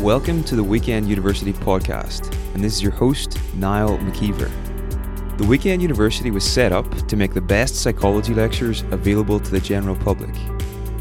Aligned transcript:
Welcome 0.00 0.44
to 0.44 0.54
the 0.54 0.62
Weekend 0.62 1.08
University 1.08 1.52
podcast, 1.52 2.32
and 2.54 2.62
this 2.62 2.74
is 2.74 2.80
your 2.80 2.92
host, 2.92 3.36
Niall 3.56 3.98
McKeever. 3.98 4.48
The 5.38 5.44
Weekend 5.44 5.82
University 5.82 6.30
was 6.30 6.44
set 6.44 6.70
up 6.70 6.88
to 7.08 7.16
make 7.16 7.34
the 7.34 7.40
best 7.40 7.74
psychology 7.74 8.32
lectures 8.32 8.82
available 8.92 9.40
to 9.40 9.50
the 9.50 9.58
general 9.58 9.96
public. 9.96 10.32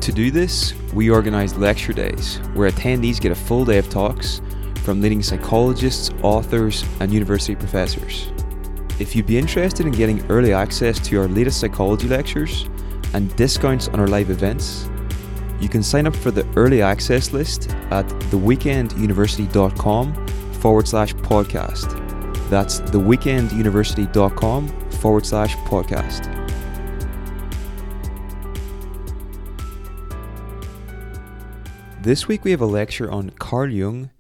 To 0.02 0.12
do 0.12 0.32
this, 0.32 0.74
we 0.96 1.12
organised 1.12 1.58
lecture 1.58 1.94
days 1.94 2.38
where 2.56 2.72
attendees 2.72 3.22
get 3.22 3.32
a 3.32 3.36
full 3.36 3.66
day 3.66 3.78
of 3.78 3.88
talks 3.88 4.42
from 4.78 5.00
leading 5.00 5.22
psychologists, 5.22 6.10
authors, 6.24 6.84
and 7.00 7.14
university 7.14 7.56
professors. 7.56 8.32
If 9.00 9.16
you'd 9.16 9.28
be 9.28 9.38
interested 9.38 9.86
in 9.86 9.92
getting 9.92 10.26
early 10.26 10.54
access 10.54 10.98
to 11.02 11.22
our 11.22 11.28
latest 11.28 11.60
psychology 11.60 12.08
lectures 12.08 12.68
and 13.14 13.34
discounts 13.36 13.90
on 13.90 14.00
our 14.00 14.08
live 14.08 14.32
events, 14.32 14.90
you 15.60 15.70
can 15.70 15.84
sign 15.84 16.08
up 16.08 16.16
for 16.16 16.32
the 16.32 16.48
early 16.56 16.82
access 16.82 17.34
list 17.34 17.70
at 17.92 18.08
theweekenduniversity.com 18.30 20.28
forward 20.54 20.88
slash 20.88 21.14
podcast. 21.16 22.50
That's 22.50 22.80
theweekenduniversity.com 22.82 24.92
forward 24.92 25.26
slash 25.26 25.56
podcast. 25.58 26.34
This 32.02 32.28
week 32.28 32.46
we 32.46 32.52
have 32.52 32.62
a 32.62 32.66
lecture 32.66 33.12
on 33.12 33.32
Carl 33.32 33.70
Jung, 33.70 34.12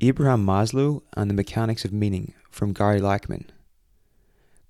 Abraham 0.00 0.46
Maslow, 0.46 1.02
and 1.14 1.28
the 1.28 1.34
Mechanics 1.34 1.84
of 1.84 1.92
Meaning 1.92 2.32
from 2.50 2.72
Gary 2.72 3.00
Lachman. 3.00 3.44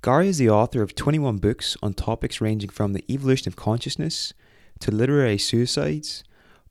Gary 0.03 0.29
is 0.29 0.39
the 0.39 0.51
author 0.51 0.83
of 0.83 0.95
21 0.95 1.39
books 1.39 1.77
on 1.83 1.95
topics 1.95 2.41
ranging 2.41 2.71
from 2.71 2.93
the 2.93 3.05
evolution 3.09 3.49
of 3.49 3.57
consciousness 3.57 4.35
to 4.81 4.91
literary 4.91 5.39
suicides, 5.39 6.25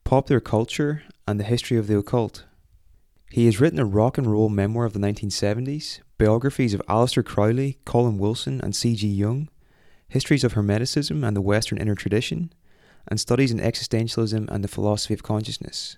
popular 0.03 0.39
culture, 0.39 1.03
and 1.27 1.39
the 1.39 1.43
history 1.43 1.77
of 1.77 1.87
the 1.87 1.97
occult. 1.97 2.45
He 3.31 3.45
has 3.45 3.59
written 3.59 3.79
a 3.79 3.85
rock 3.85 4.17
and 4.17 4.27
roll 4.27 4.49
memoir 4.49 4.85
of 4.85 4.93
the 4.93 4.99
1970s, 4.99 6.01
biographies 6.17 6.73
of 6.73 6.81
Aleister 6.87 7.25
Crowley, 7.25 7.79
Colin 7.85 8.17
Wilson, 8.17 8.61
and 8.61 8.75
C.G. 8.75 9.07
Jung, 9.07 9.49
histories 10.07 10.43
of 10.43 10.53
Hermeticism 10.53 11.25
and 11.25 11.35
the 11.35 11.41
Western 11.41 11.79
inner 11.79 11.95
tradition, 11.95 12.53
and 13.07 13.19
studies 13.19 13.51
in 13.51 13.59
existentialism 13.59 14.47
and 14.49 14.63
the 14.63 14.67
philosophy 14.67 15.13
of 15.13 15.23
consciousness. 15.23 15.97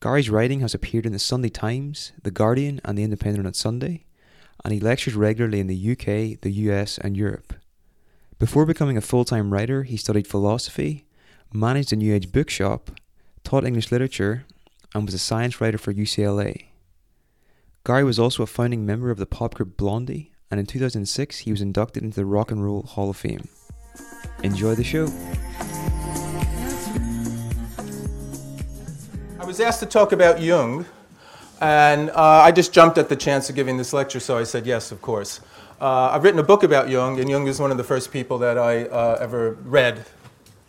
Gary's 0.00 0.30
writing 0.30 0.60
has 0.60 0.74
appeared 0.74 1.06
in 1.06 1.12
the 1.12 1.18
Sunday 1.18 1.48
Times, 1.48 2.12
The 2.22 2.30
Guardian, 2.30 2.80
and 2.84 2.98
The 2.98 3.02
Independent 3.04 3.46
on 3.46 3.54
Sunday, 3.54 4.04
and 4.64 4.74
he 4.74 4.80
lectures 4.80 5.14
regularly 5.14 5.60
in 5.60 5.66
the 5.66 5.92
UK, 5.92 6.40
the 6.40 6.52
US, 6.52 6.98
and 6.98 7.16
Europe. 7.16 7.54
Before 8.38 8.64
becoming 8.64 8.96
a 8.96 9.00
full 9.00 9.24
time 9.24 9.52
writer, 9.52 9.82
he 9.82 9.96
studied 9.96 10.28
philosophy, 10.28 11.06
managed 11.52 11.92
a 11.92 11.96
New 11.96 12.14
Age 12.14 12.30
bookshop, 12.30 12.92
taught 13.42 13.64
English 13.64 13.90
literature, 13.90 14.44
and 14.94 15.04
was 15.04 15.14
a 15.14 15.18
science 15.18 15.60
writer 15.60 15.76
for 15.76 15.92
UCLA. 15.92 16.66
Gary 17.84 18.04
was 18.04 18.20
also 18.20 18.44
a 18.44 18.46
founding 18.46 18.86
member 18.86 19.10
of 19.10 19.18
the 19.18 19.26
pop 19.26 19.54
group 19.54 19.76
Blondie, 19.76 20.30
and 20.52 20.60
in 20.60 20.66
2006 20.66 21.38
he 21.38 21.50
was 21.50 21.60
inducted 21.60 22.04
into 22.04 22.14
the 22.14 22.24
Rock 22.24 22.52
and 22.52 22.64
Roll 22.64 22.82
Hall 22.82 23.10
of 23.10 23.16
Fame. 23.16 23.48
Enjoy 24.44 24.76
the 24.76 24.84
show. 24.84 25.06
I 29.40 29.44
was 29.44 29.58
asked 29.58 29.80
to 29.80 29.86
talk 29.86 30.12
about 30.12 30.40
Jung, 30.40 30.86
and 31.60 32.10
uh, 32.10 32.42
I 32.44 32.52
just 32.52 32.72
jumped 32.72 32.98
at 32.98 33.08
the 33.08 33.16
chance 33.16 33.50
of 33.50 33.56
giving 33.56 33.78
this 33.78 33.92
lecture, 33.92 34.20
so 34.20 34.38
I 34.38 34.44
said 34.44 34.64
yes, 34.64 34.92
of 34.92 35.02
course. 35.02 35.40
Uh, 35.80 36.10
I've 36.12 36.24
written 36.24 36.40
a 36.40 36.44
book 36.44 36.64
about 36.64 36.88
Jung, 36.88 37.20
and 37.20 37.30
Jung 37.30 37.46
is 37.46 37.60
one 37.60 37.70
of 37.70 37.76
the 37.76 37.84
first 37.84 38.10
people 38.10 38.36
that 38.38 38.58
I 38.58 38.86
uh, 38.86 39.16
ever 39.20 39.52
read 39.62 40.04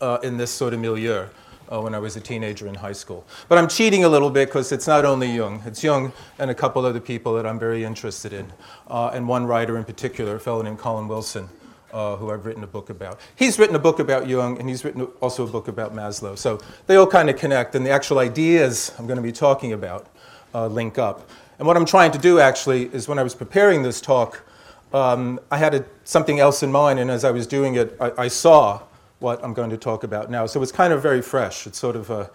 uh, 0.01 0.19
in 0.21 0.37
this 0.37 0.51
sort 0.51 0.71
of 0.71 0.79
milieu 0.79 1.25
uh, 1.71 1.81
when 1.81 1.95
I 1.95 1.99
was 1.99 2.15
a 2.15 2.21
teenager 2.21 2.67
in 2.67 2.75
high 2.75 2.91
school. 2.91 3.25
But 3.47 3.57
I'm 3.57 3.67
cheating 3.67 4.03
a 4.03 4.09
little 4.09 4.29
bit 4.29 4.49
because 4.49 4.71
it's 4.71 4.85
not 4.85 5.05
only 5.05 5.31
Jung, 5.31 5.63
it's 5.65 5.83
Jung 5.83 6.13
and 6.37 6.51
a 6.51 6.53
couple 6.53 6.85
other 6.85 6.99
people 6.99 7.33
that 7.33 7.47
I'm 7.47 7.57
very 7.57 7.83
interested 7.83 8.33
in, 8.33 8.53
uh, 8.87 9.07
and 9.07 9.27
one 9.27 9.47
writer 9.47 9.79
in 9.79 9.83
particular, 9.83 10.35
a 10.35 10.39
fellow 10.39 10.61
named 10.61 10.77
Colin 10.77 11.07
Wilson. 11.07 11.49
who 11.91 12.29
I've 12.29 12.45
written 12.45 12.63
a 12.63 12.67
book 12.67 12.91
about. 12.91 13.19
He's 13.35 13.57
written 13.57 13.75
a 13.75 13.79
book 13.79 13.97
about 13.97 14.27
Jung, 14.27 14.59
and 14.59 14.69
he's 14.69 14.85
written 14.85 15.07
also 15.21 15.43
a 15.43 15.49
book 15.49 15.67
about 15.67 15.91
Maslow. 15.91 16.37
So 16.37 16.59
they 16.85 16.97
all 16.97 17.07
kind 17.07 17.31
of 17.31 17.35
connect, 17.35 17.73
and 17.73 17.83
the 17.83 17.89
actual 17.89 18.19
ideas 18.19 18.93
I'm 18.99 19.07
going 19.07 19.17
to 19.17 19.23
be 19.23 19.31
talking 19.31 19.73
about 19.73 20.05
uh, 20.53 20.67
link 20.67 20.99
up. 20.99 21.27
And 21.57 21.67
what 21.67 21.77
I'm 21.77 21.85
trying 21.85 22.11
to 22.11 22.19
do 22.19 22.39
actually 22.39 22.93
is 22.93 23.07
when 23.07 23.17
I 23.17 23.23
was 23.23 23.33
preparing 23.33 23.81
this 23.81 24.01
talk, 24.01 24.45
um, 24.93 25.39
I 25.51 25.57
had 25.57 25.75
a, 25.75 25.85
something 26.03 26.39
else 26.39 26.63
in 26.63 26.71
mind, 26.71 26.99
and 26.99 27.11
as 27.11 27.23
I 27.23 27.31
was 27.31 27.45
doing 27.47 27.75
it, 27.75 27.95
I, 27.99 28.11
I, 28.23 28.27
saw 28.27 28.81
what 29.19 29.43
I'm 29.43 29.53
going 29.53 29.69
to 29.69 29.77
talk 29.77 30.03
about 30.03 30.31
now. 30.31 30.45
So 30.45 30.61
it's 30.63 30.71
kind 30.71 30.93
of 30.93 31.01
very 31.01 31.21
fresh. 31.21 31.67
It's 31.67 31.77
sort 31.77 31.95
of 31.95 32.09
uh, 32.09 32.27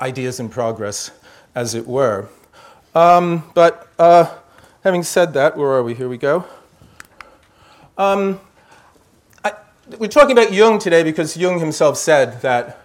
ideas 0.00 0.40
in 0.40 0.48
progress, 0.48 1.10
as 1.54 1.74
it 1.74 1.86
were. 1.86 2.28
Um, 2.94 3.44
but 3.54 3.88
uh, 3.98 4.34
having 4.84 5.02
said 5.02 5.34
that, 5.34 5.56
where 5.56 5.70
are 5.72 5.82
we? 5.82 5.94
Here 5.94 6.08
we 6.08 6.18
go. 6.18 6.44
Um, 7.98 8.40
I, 9.44 9.52
we're 9.98 10.08
talking 10.08 10.32
about 10.32 10.52
Jung 10.52 10.78
today 10.78 11.02
because 11.02 11.36
Jung 11.36 11.58
himself 11.58 11.98
said 11.98 12.40
that 12.42 12.80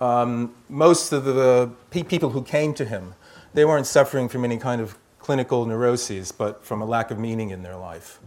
um, 0.00 0.54
most 0.68 1.12
of 1.12 1.24
the 1.24 1.70
people 1.90 2.30
who 2.30 2.42
came 2.42 2.74
to 2.74 2.84
him 2.84 3.14
they 3.54 3.64
weren't 3.64 3.86
suffering 3.86 4.28
from 4.28 4.44
any 4.44 4.56
kind 4.56 4.80
of 4.80 4.96
clinical 5.18 5.66
neuroses, 5.66 6.32
but 6.32 6.64
from 6.64 6.82
a 6.82 6.84
lack 6.84 7.10
of 7.10 7.18
meaning 7.18 7.50
in 7.50 7.62
their 7.62 7.76
life. 7.76 8.18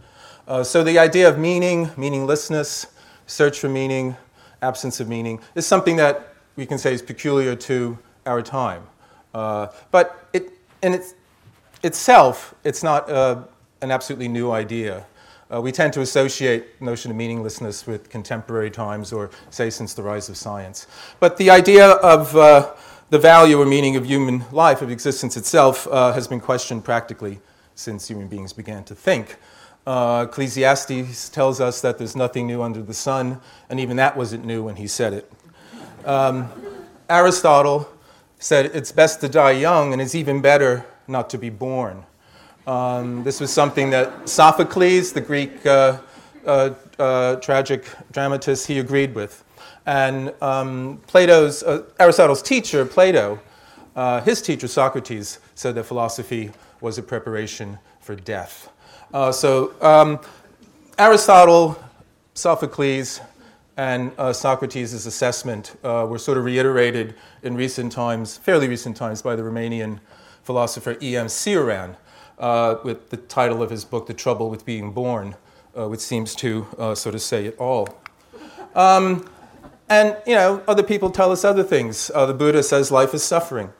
Uh, 0.48 0.62
so 0.62 0.84
the 0.84 0.98
idea 0.98 1.28
of 1.28 1.38
meaning, 1.38 1.90
meaninglessness, 1.96 2.86
search 3.26 3.58
for 3.58 3.68
meaning, 3.68 4.16
absence 4.62 5.00
of 5.00 5.08
meaning, 5.08 5.40
is 5.56 5.66
something 5.66 5.96
that 5.96 6.34
we 6.54 6.64
can 6.64 6.78
say 6.78 6.92
is 6.94 7.02
peculiar 7.02 7.56
to 7.56 7.98
our 8.26 8.40
time. 8.40 8.82
Uh, 9.34 9.66
but 9.90 10.28
it, 10.32 10.52
in 10.82 10.94
its, 10.94 11.14
itself, 11.82 12.54
it's 12.62 12.84
not 12.84 13.10
uh, 13.10 13.42
an 13.82 13.90
absolutely 13.90 14.28
new 14.28 14.52
idea. 14.52 15.04
Uh, 15.52 15.60
we 15.60 15.72
tend 15.72 15.92
to 15.92 16.00
associate 16.00 16.80
notion 16.80 17.10
of 17.10 17.16
meaninglessness 17.16 17.86
with 17.86 18.08
contemporary 18.08 18.70
times 18.70 19.12
or, 19.12 19.30
say, 19.50 19.68
since 19.68 19.94
the 19.94 20.02
rise 20.02 20.28
of 20.28 20.36
science. 20.36 20.86
But 21.18 21.36
the 21.36 21.50
idea 21.50 21.90
of 21.90 22.36
uh, 22.36 22.72
the 23.10 23.18
value 23.18 23.60
or 23.60 23.66
meaning 23.66 23.96
of 23.96 24.06
human 24.06 24.44
life, 24.52 24.80
of 24.80 24.90
existence 24.90 25.36
itself, 25.36 25.88
uh, 25.88 26.12
has 26.12 26.28
been 26.28 26.40
questioned 26.40 26.84
practically 26.84 27.40
since 27.74 28.08
human 28.08 28.28
beings 28.28 28.52
began 28.52 28.84
to 28.84 28.94
think. 28.94 29.36
Uh, 29.86 30.26
Ecclesiastes 30.28 31.28
tells 31.28 31.60
us 31.60 31.80
that 31.80 31.96
there's 31.96 32.16
nothing 32.16 32.46
new 32.46 32.60
under 32.60 32.82
the 32.82 32.94
sun, 32.94 33.40
and 33.70 33.78
even 33.78 33.96
that 33.96 34.16
wasn't 34.16 34.44
new 34.44 34.64
when 34.64 34.74
he 34.76 34.88
said 34.88 35.12
it. 35.12 35.32
Um, 36.04 36.50
Aristotle 37.08 37.88
said 38.40 38.66
it's 38.74 38.90
best 38.90 39.20
to 39.20 39.28
die 39.28 39.52
young, 39.52 39.92
and 39.92 40.02
it's 40.02 40.16
even 40.16 40.42
better 40.42 40.84
not 41.06 41.30
to 41.30 41.38
be 41.38 41.50
born. 41.50 42.04
Um, 42.66 43.22
this 43.22 43.38
was 43.38 43.52
something 43.52 43.90
that 43.90 44.28
Sophocles, 44.28 45.12
the 45.12 45.20
Greek 45.20 45.64
uh, 45.64 45.98
uh, 46.44 46.70
uh 46.98 47.36
tragic 47.36 47.86
dramatist, 48.10 48.66
he 48.66 48.80
agreed 48.80 49.14
with. 49.14 49.44
And 49.86 50.34
um, 50.42 51.00
Plato's, 51.06 51.62
uh, 51.62 51.84
Aristotle's 52.00 52.42
teacher, 52.42 52.84
Plato, 52.84 53.38
uh, 53.94 54.20
his 54.22 54.42
teacher, 54.42 54.66
Socrates, 54.66 55.38
said 55.54 55.76
that 55.76 55.84
philosophy 55.84 56.50
was 56.80 56.98
a 56.98 57.02
preparation 57.02 57.78
for 58.00 58.16
death. 58.16 58.68
Uh, 59.12 59.32
so 59.32 59.72
um, 59.80 60.18
Aristotle, 60.98 61.82
Sophocles, 62.34 63.20
and 63.76 64.10
uh, 64.18 64.32
Socrates' 64.32 65.06
assessment 65.06 65.76
uh, 65.84 66.06
were 66.08 66.18
sort 66.18 66.38
of 66.38 66.44
reiterated 66.44 67.14
in 67.42 67.56
recent 67.56 67.92
times, 67.92 68.38
fairly 68.38 68.68
recent 68.68 68.96
times, 68.96 69.20
by 69.22 69.36
the 69.36 69.42
Romanian 69.42 70.00
philosopher 70.42 70.96
E.M. 71.02 71.26
Cioran, 71.26 71.96
uh, 72.38 72.76
with 72.84 73.10
the 73.10 73.16
title 73.16 73.62
of 73.62 73.70
his 73.70 73.84
book, 73.84 74.06
The 74.06 74.14
Trouble 74.14 74.48
with 74.48 74.64
Being 74.64 74.92
Born, 74.92 75.34
which 75.74 76.00
seems 76.00 76.34
to 76.36 76.66
sort 76.94 77.14
of 77.14 77.20
say 77.20 77.46
it 77.46 77.56
all. 77.58 77.88
Um, 78.74 79.28
and, 79.88 80.16
you 80.26 80.34
know, 80.34 80.62
other 80.66 80.82
people 80.82 81.10
tell 81.10 81.30
us 81.30 81.44
other 81.44 81.62
things. 81.62 82.10
Uh, 82.14 82.26
the 82.26 82.34
Buddha 82.34 82.62
says 82.62 82.90
life 82.90 83.14
is 83.14 83.22
suffering. 83.22 83.72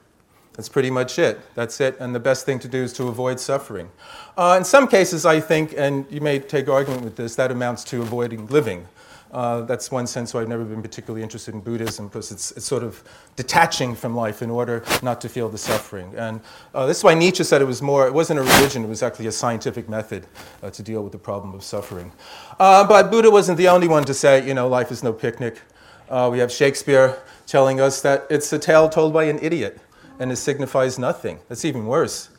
That's 0.57 0.69
pretty 0.71 0.91
much 0.91 1.19
it. 1.19 1.39
That's 1.55 1.81
it. 1.81 1.97
And 2.01 2.15
the 2.15 2.21
best 2.21 2.47
thing 2.47 2.59
to 2.61 2.69
do 2.69 2.83
is 2.83 2.93
to 2.95 3.09
avoid 3.09 3.39
suffering. 3.39 3.91
Uh, 4.37 4.57
in 4.59 4.65
some 4.65 4.89
cases, 4.89 5.27
I 5.27 5.39
think, 5.39 5.75
and 5.77 6.07
you 6.11 6.23
may 6.23 6.39
take 6.39 6.69
argument 6.69 7.05
with 7.05 7.17
this, 7.17 7.37
that 7.37 7.51
amounts 7.51 7.85
to 7.85 8.01
avoiding 8.01 8.47
living. 8.47 8.89
Uh, 9.33 9.63
that's 9.63 9.91
one 9.91 10.07
sense 10.07 10.33
why 10.33 10.41
I've 10.41 10.49
never 10.49 10.65
been 10.65 10.81
particularly 10.81 11.23
interested 11.23 11.53
in 11.53 11.61
Buddhism 11.61 12.07
because 12.07 12.31
it's, 12.31 12.53
it's, 12.53 12.65
sort 12.65 12.85
of 12.85 13.03
detaching 13.35 13.95
from 13.95 14.15
life 14.15 14.41
in 14.41 14.51
order 14.51 14.85
not 15.03 15.21
to 15.23 15.29
feel 15.29 15.49
the 15.49 15.59
suffering. 15.59 16.15
And 16.17 16.41
uh, 16.75 16.87
this 16.87 16.99
is 16.99 17.05
why 17.05 17.15
Nietzsche 17.15 17.43
said 17.45 17.61
it 17.61 17.67
was 17.67 17.83
more, 17.83 18.07
it 18.07 18.15
wasn't 18.15 18.39
a 18.39 18.43
religion, 18.43 18.85
it 18.85 18.89
was 18.89 19.03
actually 19.03 19.27
a 19.27 19.33
scientific 19.33 19.89
method 19.89 20.27
uh, 20.63 20.71
to 20.71 20.83
deal 20.83 21.03
with 21.03 21.13
the 21.13 21.19
problem 21.19 21.55
of 21.55 21.65
suffering. 21.65 22.13
Uh, 22.59 22.87
but 22.87 23.11
Buddha 23.11 23.31
wasn't 23.31 23.59
the 23.59 23.69
only 23.69 23.89
one 23.89 24.05
to 24.05 24.15
say, 24.15 24.47
you 24.47 24.55
know, 24.55 24.69
life 24.69 24.91
is 24.91 25.03
no 25.03 25.13
picnic. 25.13 25.61
Uh, 26.09 26.29
we 26.33 26.39
have 26.39 26.53
Shakespeare 26.53 27.19
telling 27.47 27.81
us 27.81 28.01
that 28.03 28.27
it's 28.31 28.53
a 28.53 28.59
tale 28.59 28.89
told 28.89 29.13
by 29.13 29.25
an 29.25 29.41
idiot 29.43 29.81
and 30.19 30.33
it 30.33 30.37
signifies 30.37 30.99
nothing. 30.99 31.39
That's 31.49 31.65
even 31.65 31.87
worse, 31.87 32.31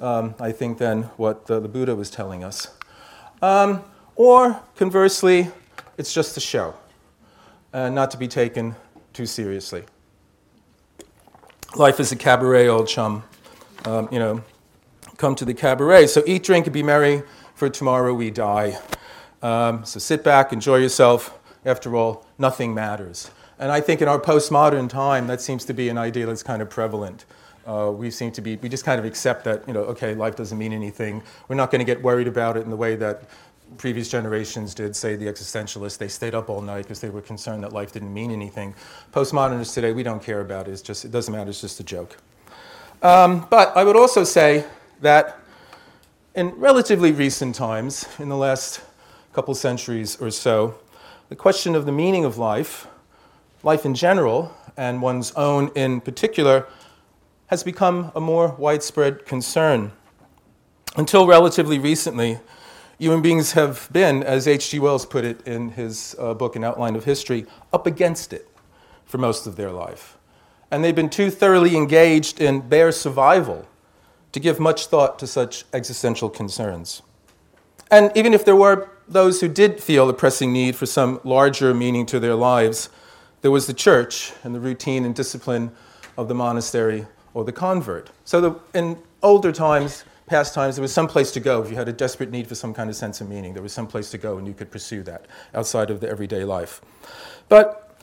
um, 0.00 0.34
I 0.40 0.52
think, 0.52 0.78
than 0.78 1.04
what 1.16 1.46
the, 1.46 1.60
the, 1.60 1.68
Buddha 1.68 1.94
was 1.94 2.10
telling 2.10 2.44
us. 2.44 2.68
Um, 3.42 3.82
or 4.14 4.60
conversely, 4.76 5.48
it's 5.98 6.12
just 6.12 6.36
a 6.36 6.40
show, 6.40 6.74
uh, 7.72 7.90
not 7.90 8.10
to 8.12 8.16
be 8.16 8.28
taken 8.28 8.74
too 9.12 9.26
seriously. 9.26 9.84
Life 11.74 12.00
is 12.00 12.12
a 12.12 12.16
cabaret, 12.16 12.68
old 12.68 12.88
chum. 12.88 13.24
um, 13.84 14.08
you 14.10 14.18
know, 14.18 14.42
come 15.16 15.34
to 15.34 15.44
the 15.44 15.54
cabaret. 15.54 16.06
So 16.06 16.22
eat, 16.26 16.42
drink, 16.42 16.66
and 16.66 16.74
be 16.74 16.82
merry, 16.82 17.22
for 17.54 17.68
tomorrow 17.68 18.14
we 18.14 18.30
die. 18.30 18.78
Um, 19.42 19.84
so 19.84 19.98
sit 19.98 20.24
back, 20.24 20.52
enjoy 20.52 20.76
yourself. 20.76 21.38
After 21.64 21.96
all, 21.96 22.24
nothing 22.38 22.74
matters. 22.74 23.30
And 23.58 23.72
I 23.72 23.80
think 23.80 24.02
in 24.02 24.08
our 24.08 24.20
postmodern 24.20 24.88
time, 24.88 25.26
that 25.28 25.40
seems 25.40 25.64
to 25.66 25.72
be 25.72 25.88
an 25.88 25.96
idea 25.96 26.26
that's 26.26 26.42
kind 26.42 26.60
of 26.60 26.68
prevalent. 26.68 27.24
Uh, 27.66 27.90
we 27.90 28.10
seem 28.10 28.30
to 28.32 28.40
be, 28.40 28.56
we 28.56 28.68
just 28.68 28.84
kind 28.84 28.98
of 28.98 29.04
accept 29.04 29.44
that, 29.44 29.66
you 29.66 29.72
know, 29.72 29.80
okay, 29.80 30.14
life 30.14 30.36
doesn't 30.36 30.58
mean 30.58 30.72
anything. 30.72 31.22
We're 31.48 31.56
not 31.56 31.70
going 31.70 31.80
to 31.80 31.84
get 31.84 32.00
worried 32.02 32.28
about 32.28 32.56
it 32.56 32.60
in 32.60 32.70
the 32.70 32.76
way 32.76 32.96
that 32.96 33.24
previous 33.78 34.08
generations 34.08 34.74
did, 34.74 34.94
say 34.94 35.16
the 35.16 35.26
existentialists. 35.26 35.98
They 35.98 36.08
stayed 36.08 36.34
up 36.34 36.48
all 36.48 36.60
night 36.60 36.82
because 36.82 37.00
they 37.00 37.10
were 37.10 37.22
concerned 37.22 37.64
that 37.64 37.72
life 37.72 37.92
didn't 37.92 38.12
mean 38.14 38.30
anything. 38.30 38.74
Postmodernists 39.12 39.74
today, 39.74 39.92
we 39.92 40.02
don't 40.02 40.22
care 40.22 40.40
about 40.40 40.68
it. 40.68 40.72
It's 40.72 40.82
just, 40.82 41.04
it 41.04 41.10
doesn't 41.10 41.34
matter, 41.34 41.50
it's 41.50 41.60
just 41.60 41.80
a 41.80 41.84
joke. 41.84 42.16
Um, 43.02 43.46
but 43.50 43.76
I 43.76 43.84
would 43.84 43.96
also 43.96 44.22
say 44.22 44.64
that 45.00 45.38
in 46.34 46.50
relatively 46.50 47.12
recent 47.12 47.54
times, 47.54 48.06
in 48.18 48.28
the 48.28 48.36
last 48.36 48.80
couple 49.32 49.54
centuries 49.54 50.20
or 50.20 50.30
so, 50.30 50.76
the 51.28 51.36
question 51.36 51.74
of 51.74 51.86
the 51.86 51.92
meaning 51.92 52.24
of 52.24 52.38
life, 52.38 52.86
life 53.62 53.84
in 53.84 53.94
general, 53.94 54.54
and 54.76 55.00
one's 55.02 55.32
own 55.32 55.70
in 55.74 56.00
particular, 56.00 56.66
has 57.46 57.62
become 57.62 58.12
a 58.14 58.20
more 58.20 58.54
widespread 58.58 59.24
concern. 59.24 59.92
Until 60.96 61.26
relatively 61.26 61.78
recently, 61.78 62.40
human 62.98 63.22
beings 63.22 63.52
have 63.52 63.88
been, 63.92 64.22
as 64.22 64.48
H.G. 64.48 64.78
Wells 64.78 65.06
put 65.06 65.24
it 65.24 65.46
in 65.46 65.70
his 65.70 66.16
uh, 66.18 66.34
book, 66.34 66.56
An 66.56 66.64
Outline 66.64 66.96
of 66.96 67.04
History, 67.04 67.46
up 67.72 67.86
against 67.86 68.32
it 68.32 68.48
for 69.04 69.18
most 69.18 69.46
of 69.46 69.56
their 69.56 69.70
life. 69.70 70.18
And 70.70 70.82
they've 70.82 70.94
been 70.94 71.10
too 71.10 71.30
thoroughly 71.30 71.76
engaged 71.76 72.40
in 72.40 72.68
bare 72.68 72.92
survival 72.92 73.66
to 74.32 74.40
give 74.40 74.58
much 74.58 74.86
thought 74.86 75.18
to 75.20 75.26
such 75.26 75.64
existential 75.72 76.28
concerns. 76.28 77.02
And 77.90 78.10
even 78.16 78.34
if 78.34 78.44
there 78.44 78.56
were 78.56 78.90
those 79.08 79.40
who 79.40 79.48
did 79.48 79.80
feel 79.80 80.08
a 80.08 80.12
pressing 80.12 80.52
need 80.52 80.74
for 80.74 80.86
some 80.86 81.20
larger 81.22 81.72
meaning 81.72 82.04
to 82.06 82.18
their 82.18 82.34
lives, 82.34 82.88
there 83.46 83.52
was 83.52 83.68
the 83.68 83.74
church 83.74 84.32
and 84.42 84.52
the 84.52 84.58
routine 84.58 85.04
and 85.04 85.14
discipline 85.14 85.70
of 86.18 86.26
the 86.26 86.34
monastery 86.34 87.06
or 87.32 87.44
the 87.44 87.52
convert. 87.52 88.10
So 88.24 88.40
the, 88.40 88.60
in 88.76 88.98
older 89.22 89.52
times, 89.52 90.04
past 90.26 90.52
times, 90.52 90.74
there 90.74 90.82
was 90.82 90.92
some 90.92 91.06
place 91.06 91.30
to 91.30 91.38
go. 91.38 91.62
If 91.62 91.70
you 91.70 91.76
had 91.76 91.88
a 91.88 91.92
desperate 91.92 92.32
need 92.32 92.48
for 92.48 92.56
some 92.56 92.74
kind 92.74 92.90
of 92.90 92.96
sense 92.96 93.20
of 93.20 93.28
meaning, 93.28 93.54
there 93.54 93.62
was 93.62 93.72
some 93.72 93.86
place 93.86 94.10
to 94.10 94.18
go 94.18 94.38
and 94.38 94.48
you 94.48 94.52
could 94.52 94.68
pursue 94.72 95.04
that 95.04 95.26
outside 95.54 95.90
of 95.90 96.00
the 96.00 96.08
everyday 96.08 96.42
life. 96.42 96.80
But 97.48 97.96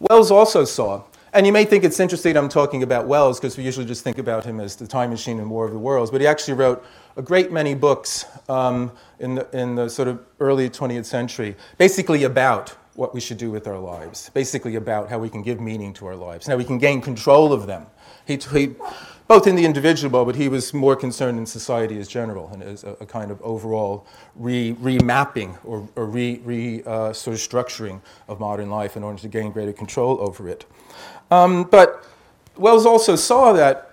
Wells 0.00 0.32
also 0.32 0.64
saw, 0.64 1.04
and 1.32 1.46
you 1.46 1.52
may 1.52 1.64
think 1.64 1.84
it's 1.84 2.00
interesting 2.00 2.36
I'm 2.36 2.48
talking 2.48 2.82
about 2.82 3.06
Wells 3.06 3.38
because 3.38 3.56
we 3.56 3.62
usually 3.62 3.86
just 3.86 4.02
think 4.02 4.18
about 4.18 4.44
him 4.44 4.58
as 4.58 4.74
the 4.74 4.88
time 4.88 5.10
machine 5.10 5.38
and 5.38 5.48
War 5.48 5.64
of 5.64 5.70
the 5.70 5.78
Worlds, 5.78 6.10
but 6.10 6.20
he 6.20 6.26
actually 6.26 6.54
wrote 6.54 6.84
a 7.16 7.22
great 7.22 7.52
many 7.52 7.76
books 7.76 8.24
um, 8.48 8.90
in, 9.20 9.36
the, 9.36 9.48
in 9.56 9.76
the 9.76 9.88
sort 9.88 10.08
of 10.08 10.18
early 10.40 10.68
20th 10.68 11.04
century, 11.04 11.54
basically 11.76 12.24
about 12.24 12.76
what 12.98 13.14
we 13.14 13.20
should 13.20 13.38
do 13.38 13.48
with 13.48 13.68
our 13.68 13.78
lives, 13.78 14.28
basically 14.34 14.74
about 14.74 15.08
how 15.08 15.20
we 15.20 15.30
can 15.30 15.40
give 15.40 15.60
meaning 15.60 15.94
to 15.94 16.04
our 16.04 16.16
lives, 16.16 16.48
how 16.48 16.56
we 16.56 16.64
can 16.64 16.78
gain 16.78 17.00
control 17.00 17.52
of 17.52 17.68
them. 17.68 17.86
He, 18.26 18.36
he 18.52 18.74
both 19.28 19.46
in 19.46 19.54
the 19.54 19.64
individual, 19.64 20.24
but 20.24 20.34
he 20.34 20.48
was 20.48 20.74
more 20.74 20.96
concerned 20.96 21.38
in 21.38 21.46
society 21.46 22.00
as 22.00 22.08
general 22.08 22.50
and 22.52 22.60
as 22.60 22.82
a, 22.82 22.96
a 22.98 23.06
kind 23.06 23.30
of 23.30 23.40
overall 23.40 24.04
re, 24.34 24.74
remapping 24.80 25.56
or, 25.64 25.88
or 25.94 26.06
re, 26.06 26.40
re 26.44 26.82
uh, 26.86 27.12
sort 27.12 27.34
of 27.34 27.40
structuring 27.40 28.00
of 28.26 28.40
modern 28.40 28.68
life 28.68 28.96
in 28.96 29.04
order 29.04 29.20
to 29.20 29.28
gain 29.28 29.52
greater 29.52 29.72
control 29.72 30.20
over 30.20 30.48
it. 30.48 30.64
Um, 31.30 31.64
but 31.70 32.04
Wells 32.56 32.84
also 32.84 33.14
saw 33.14 33.52
that 33.52 33.87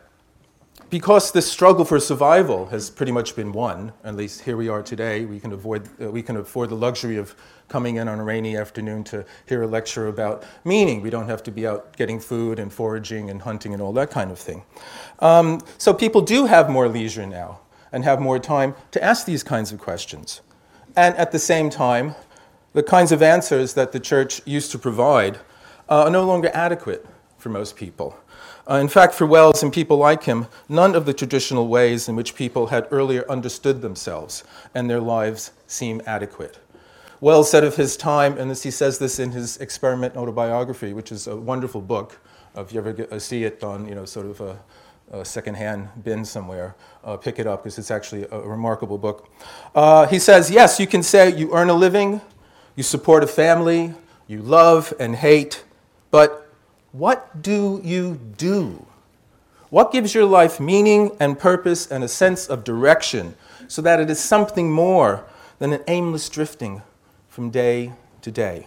because 0.95 1.33
this 1.33 1.51
struggle 1.51 1.83
for 1.83 2.00
survival 2.00 2.68
has 2.68 2.89
pretty 2.89 3.12
much 3.12 3.36
been 3.36 3.51
won, 3.51 3.92
at 4.06 4.15
least 4.15 4.39
here 4.44 4.56
we 4.56 4.69
are 4.69 4.81
today, 4.81 5.25
we 5.25 5.42
can, 5.42 5.51
avoid, 5.51 5.89
uh, 6.01 6.09
we 6.09 6.21
can 6.21 6.38
afford 6.38 6.69
the 6.69 6.75
luxury 6.75 7.18
of 7.18 7.36
coming 7.68 7.97
in 7.97 8.07
on 8.07 8.18
a 8.18 8.24
rainy 8.24 8.56
afternoon 8.56 9.03
to 9.03 9.25
hear 9.45 9.63
a 9.63 9.68
lecture 9.68 10.07
about 10.07 10.45
meaning. 10.63 11.01
We 11.01 11.09
don't 11.09 11.27
have 11.27 11.44
to 11.44 11.51
be 11.51 11.68
out 11.68 11.97
getting 11.97 12.18
food 12.18 12.59
and 12.59 12.71
foraging 12.71 13.30
and 13.30 13.42
hunting 13.42 13.74
and 13.74 13.81
all 13.81 13.92
that 13.92 14.09
kind 14.09 14.31
of 14.31 14.39
thing. 14.39 14.63
Um, 15.19 15.59
so 15.77 15.94
people 15.94 16.21
do 16.21 16.45
have 16.45 16.69
more 16.69 16.88
leisure 16.88 17.25
now 17.25 17.59
and 17.92 18.06
have 18.06 18.21
more 18.21 18.39
time 18.39 18.74
to 18.92 19.03
ask 19.03 19.25
these 19.25 19.44
kinds 19.44 19.74
of 19.74 19.80
questions. 19.80 20.39
And 20.95 21.13
at 21.18 21.33
the 21.33 21.39
same 21.39 21.69
time, 21.69 22.15
the 22.71 22.83
kinds 22.83 23.12
of 23.12 23.21
answers 23.21 23.74
that 23.74 23.92
the 23.92 24.00
church 24.00 24.42
used 24.45 24.71
to 24.71 24.80
provide 24.80 25.39
uh, 25.89 26.03
are 26.03 26.09
no 26.09 26.24
longer 26.24 26.50
adequate 26.53 27.06
for 27.38 27.50
most 27.50 27.75
people. 27.75 28.18
Uh, 28.68 28.76
in 28.76 28.88
fact, 28.88 29.14
for 29.14 29.28
Wells 29.28 29.62
and 29.62 29.72
people 29.72 29.98
like 29.98 30.24
him, 30.24 30.48
none 30.68 30.96
of 30.96 31.06
the 31.06 31.14
traditional 31.14 31.68
ways 31.68 32.10
in 32.10 32.16
which 32.16 32.34
people 32.34 32.68
had 32.68 32.88
earlier 32.90 33.30
understood 33.30 33.82
themselves 33.82 34.44
and 34.74 34.90
their 34.90 35.00
lives 35.00 35.52
seem 35.68 36.02
adequate. 36.08 36.60
Wells 37.22 37.50
said 37.50 37.64
of 37.64 37.76
his 37.76 37.96
time, 37.96 38.38
and 38.38 38.52
this, 38.52 38.64
he 38.64 38.72
says 38.72 39.00
this 39.00 39.20
in 39.20 39.32
his 39.32 39.58
experiment 39.58 40.18
autobiography, 40.18 40.94
which 40.94 41.12
is 41.12 41.28
a 41.28 41.36
wonderful 41.36 41.82
book. 41.82 42.20
Uh, 42.58 42.62
if 42.62 42.74
you 42.74 42.80
ever 42.80 42.92
get, 42.92 43.12
uh, 43.12 43.20
see 43.20 43.44
it 43.44 43.64
on, 43.64 43.88
you 43.88 43.96
know, 43.96 44.06
sort 44.06 44.26
of 44.26 44.42
a, 44.42 44.60
a 45.12 45.24
secondhand 45.24 45.88
bin 46.04 46.26
somewhere, 46.26 46.76
uh, 47.04 47.16
pick 47.16 47.40
it 47.40 47.48
up 47.48 47.64
because 47.64 47.78
it's 47.78 47.92
actually 47.92 48.26
a, 48.32 48.40
remarkable 48.40 48.98
book. 48.98 49.30
Uh, 49.74 50.08
he 50.08 50.20
says, 50.20 50.50
yes, 50.50 50.80
you 50.80 50.88
can 50.88 51.04
say 51.04 51.36
you 51.36 51.54
earn 51.54 51.70
a 51.70 51.74
living, 51.74 52.20
you 52.76 52.84
support 52.84 53.24
a 53.24 53.28
family, 53.28 53.94
you 54.28 54.42
love 54.42 54.94
and 55.00 55.16
hate, 55.16 55.64
but 56.12 56.44
what 56.97 57.42
do 57.42 57.81
you 57.83 58.19
do? 58.38 58.86
What 59.69 59.92
gives 59.92 60.15
your 60.15 60.24
life 60.24 60.59
meaning 60.62 61.12
and 61.19 61.38
purpose 61.38 61.92
and 61.92 62.03
a 62.03 62.07
sense 62.07 62.47
of 62.47 62.63
direction 62.63 63.36
so 63.68 63.81
that 63.81 64.00
it 64.00 64.09
is 64.09 64.19
something 64.19 64.71
more 64.71 65.25
than 65.59 65.74
an 65.74 65.83
aimless 65.88 66.30
drifting 66.30 66.81
from 67.27 67.50
day 67.50 67.92
to 68.21 68.31
day. 68.31 68.65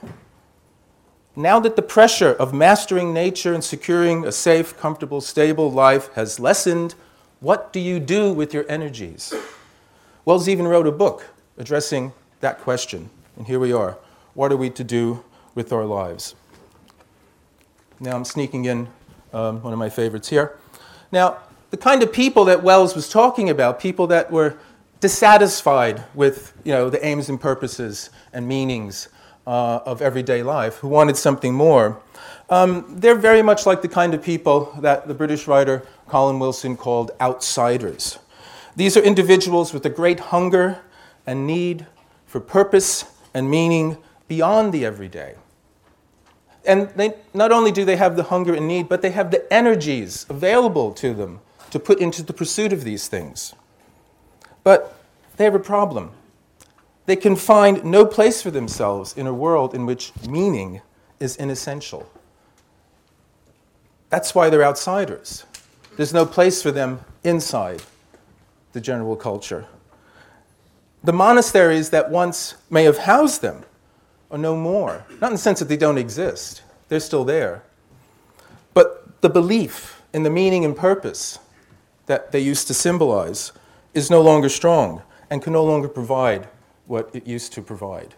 Now 1.34 1.58
that 1.60 1.76
the 1.76 1.82
pressure 1.82 2.32
of 2.32 2.52
mastering 2.52 3.14
nature 3.14 3.54
and 3.54 3.62
securing 3.64 4.26
a 4.26 4.32
safe, 4.32 4.76
comfortable, 4.76 5.20
stable 5.20 5.70
life 5.70 6.12
has 6.14 6.38
lessened, 6.38 6.96
what 7.40 7.72
do 7.72 7.80
you 7.80 8.00
do 8.00 8.32
with 8.32 8.52
your 8.52 8.66
energies? 8.68 9.32
Wells 10.24 10.48
even 10.48 10.66
wrote 10.66 10.86
a 10.86 10.92
book 10.92 11.24
addressing 11.56 12.12
that 12.40 12.60
question. 12.60 13.08
And 13.36 13.46
here 13.46 13.60
we 13.60 13.72
are. 13.72 13.96
What 14.34 14.52
are 14.52 14.56
we 14.56 14.68
to 14.70 14.84
do 14.84 15.24
with 15.54 15.72
our 15.72 15.84
lives? 15.84 16.34
Now 18.00 18.14
I'm 18.14 18.24
sneaking 18.24 18.66
in 18.66 18.88
um, 19.32 19.60
one 19.62 19.72
of 19.72 19.78
my 19.78 19.88
favorites 19.88 20.28
here. 20.28 20.56
Now, 21.10 21.38
the 21.70 21.76
kind 21.76 22.02
of 22.02 22.12
people 22.12 22.44
that 22.46 22.62
Wells 22.62 22.94
was 22.94 23.08
talking 23.08 23.50
about, 23.50 23.80
people 23.80 24.06
that 24.06 24.30
were 24.30 24.56
dissatisfied 25.00 26.04
with 26.14 26.52
you 26.64 26.72
know, 26.72 26.90
the 26.90 27.04
aims 27.04 27.28
and 27.28 27.40
purposes 27.40 28.10
and 28.32 28.46
meanings 28.46 29.08
uh, 29.46 29.80
of 29.84 30.00
everyday 30.00 30.42
life, 30.42 30.76
who 30.76 30.88
wanted 30.88 31.16
something 31.16 31.54
more. 31.54 32.00
Um, 32.50 32.86
they're 33.00 33.14
very 33.14 33.42
much 33.42 33.66
like 33.66 33.82
the 33.82 33.88
kind 33.88 34.14
of 34.14 34.22
people 34.22 34.72
that 34.80 35.08
the 35.08 35.14
British 35.14 35.46
writer 35.46 35.86
Colin 36.06 36.38
Wilson 36.38 36.76
called 36.76 37.10
outsiders. 37.20 38.18
These 38.76 38.96
are 38.96 39.02
individuals 39.02 39.74
with 39.74 39.84
a 39.84 39.90
great 39.90 40.20
hunger 40.20 40.80
and 41.26 41.46
need 41.46 41.86
for 42.26 42.40
purpose 42.40 43.04
and 43.34 43.50
meaning 43.50 43.98
beyond 44.28 44.72
the 44.72 44.84
everyday. 44.84 45.34
And 46.68 46.90
they, 46.90 47.14
not 47.32 47.50
only 47.50 47.72
do 47.72 47.86
they 47.86 47.96
have 47.96 48.14
the 48.14 48.24
hunger 48.24 48.54
and 48.54 48.68
need, 48.68 48.90
but 48.90 49.00
they 49.00 49.10
have 49.10 49.30
the 49.30 49.50
energies 49.50 50.26
available 50.28 50.92
to 50.92 51.14
them 51.14 51.40
to 51.70 51.80
put 51.80 51.98
into 51.98 52.22
the 52.22 52.34
pursuit 52.34 52.74
of 52.74 52.84
these 52.84 53.08
things. 53.08 53.54
But 54.64 54.94
they 55.38 55.44
have 55.44 55.54
a 55.54 55.60
problem. 55.60 56.10
They 57.06 57.16
can 57.16 57.36
find 57.36 57.82
no 57.84 58.04
place 58.04 58.42
for 58.42 58.50
themselves 58.50 59.16
in 59.16 59.26
a 59.26 59.32
world 59.32 59.74
in 59.74 59.86
which 59.86 60.12
meaning 60.28 60.82
is 61.18 61.36
inessential. 61.36 62.06
That's 64.10 64.34
why 64.34 64.50
they're 64.50 64.64
outsiders. 64.64 65.46
There's 65.96 66.12
no 66.12 66.26
place 66.26 66.62
for 66.62 66.70
them 66.70 67.00
inside 67.24 67.82
the 68.74 68.80
general 68.80 69.16
culture. 69.16 69.66
The 71.02 71.14
monasteries 71.14 71.88
that 71.90 72.10
once 72.10 72.56
may 72.68 72.84
have 72.84 72.98
housed 72.98 73.40
them 73.40 73.64
are 74.30 74.38
no 74.38 74.56
more. 74.56 75.04
Not 75.20 75.28
in 75.28 75.32
the 75.34 75.38
sense 75.38 75.58
that 75.58 75.68
they 75.68 75.76
don't 75.76 75.98
exist, 75.98 76.62
they're 76.88 77.00
still 77.00 77.24
there. 77.24 77.62
But 78.74 79.20
the 79.20 79.28
belief 79.28 80.02
in 80.12 80.22
the 80.22 80.30
meaning 80.30 80.64
and 80.64 80.76
purpose 80.76 81.38
that 82.06 82.32
they 82.32 82.40
used 82.40 82.66
to 82.68 82.74
symbolize 82.74 83.52
is 83.94 84.10
no 84.10 84.20
longer 84.20 84.48
strong 84.48 85.02
and 85.30 85.42
can 85.42 85.52
no 85.52 85.64
longer 85.64 85.88
provide 85.88 86.48
what 86.86 87.10
it 87.14 87.26
used 87.26 87.52
to 87.54 87.62
provide. 87.62 88.14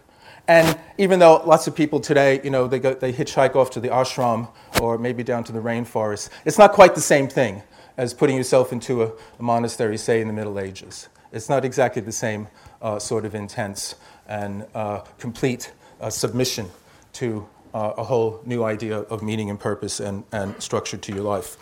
And 0.46 0.78
even 0.98 1.18
though 1.18 1.42
lots 1.44 1.66
of 1.66 1.76
people 1.76 2.00
today, 2.00 2.40
you 2.42 2.50
know, 2.50 2.66
they, 2.66 2.78
go, 2.78 2.94
they 2.94 3.12
hitchhike 3.12 3.54
off 3.54 3.70
to 3.70 3.80
the 3.80 3.88
ashram 3.88 4.48
or 4.80 4.98
maybe 4.98 5.22
down 5.22 5.44
to 5.44 5.52
the 5.52 5.60
rainforest, 5.60 6.30
it's 6.44 6.58
not 6.58 6.72
quite 6.72 6.94
the 6.94 7.00
same 7.00 7.28
thing 7.28 7.62
as 7.96 8.14
putting 8.14 8.36
yourself 8.36 8.72
into 8.72 9.02
a, 9.02 9.12
a 9.38 9.42
monastery, 9.42 9.96
say, 9.96 10.20
in 10.20 10.26
the 10.26 10.32
Middle 10.32 10.58
Ages. 10.58 11.08
It's 11.32 11.48
not 11.48 11.64
exactly 11.64 12.02
the 12.02 12.12
same 12.12 12.48
uh, 12.82 12.98
sort 12.98 13.24
of 13.24 13.34
intense 13.34 13.94
and 14.26 14.66
uh, 14.74 15.00
complete 15.18 15.72
submission 16.08 16.70
to 17.14 17.46
uh, 17.74 17.92
a 17.96 18.04
whole 18.04 18.40
new 18.46 18.64
idea 18.64 18.98
of 18.98 19.22
meaning 19.22 19.50
and 19.50 19.58
purpose 19.58 20.00
and, 20.00 20.24
and 20.32 20.60
structure 20.62 20.96
to 20.96 21.12
your 21.12 21.22
life. 21.22 21.56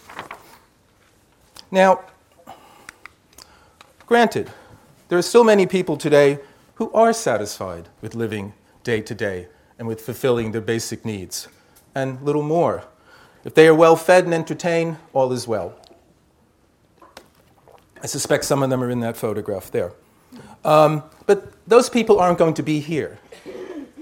Now, 1.71 2.01
Granted, 4.09 4.51
there 5.11 5.19
are 5.19 5.23
still 5.23 5.45
many 5.45 5.67
people 5.67 5.99
today 5.99 6.39
who 6.77 6.91
are 6.93 7.13
satisfied 7.13 7.91
with 8.01 8.15
living 8.15 8.55
day 8.83 9.03
to 9.03 9.15
day 9.15 9.49
and 9.79 9.87
with 9.87 10.01
fulfilling 10.01 10.53
their 10.53 10.63
basic 10.63 11.05
needs, 11.05 11.47
and 11.95 12.19
little 12.23 12.43
more. 12.43 12.85
If 13.45 13.53
they 13.53 13.69
are 13.69 13.75
well 13.75 13.97
fed 13.97 14.25
and 14.25 14.33
entertained, 14.33 14.97
all 15.13 15.31
is 15.31 15.47
well. 15.47 15.75
I 18.03 18.07
suspect 18.07 18.47
some 18.47 18.63
of 18.63 18.71
them 18.71 18.83
are 18.83 18.89
in 18.89 19.01
that 19.01 19.15
photograph 19.15 19.71
there. 19.71 19.93
Um, 20.65 21.03
but 21.27 21.53
those 21.69 21.91
people 21.91 22.19
aren't 22.19 22.39
going 22.39 22.55
to 22.55 22.63
be 22.63 22.81
here. 22.81 23.19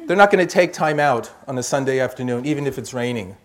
They're 0.07 0.17
not 0.17 0.31
going 0.31 0.47
to 0.47 0.53
take 0.53 0.73
time 0.73 1.01
out 1.01 1.33
on 1.49 1.59
a 1.59 1.65
Sunday 1.65 1.99
afternoon, 1.99 2.47
even 2.47 2.69
if 2.69 2.79
it's 2.79 2.95
raining, 2.95 3.37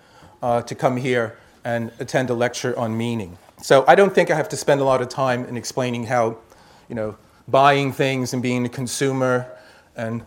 uh, 0.43 0.61
to 0.61 0.75
come 0.75 0.95
here 0.95 1.35
and 1.63 1.91
attend 1.97 2.29
a 2.29 2.35
lecture 2.35 2.77
on 2.77 2.95
meaning. 2.95 3.39
So 3.63 3.83
I 3.87 3.95
don't 3.95 4.13
think 4.13 4.29
I 4.29 4.35
have 4.35 4.49
to 4.49 4.57
spend 4.57 4.79
a 4.79 4.83
lot 4.83 5.01
of 5.01 5.09
time 5.09 5.45
in 5.45 5.57
explaining 5.57 6.05
how, 6.05 6.37
you 6.87 6.93
know, 6.93 7.17
buying 7.47 7.91
things 7.91 8.33
and 8.33 8.43
being 8.43 8.63
a 8.63 8.69
consumer 8.69 9.51
and 9.95 10.23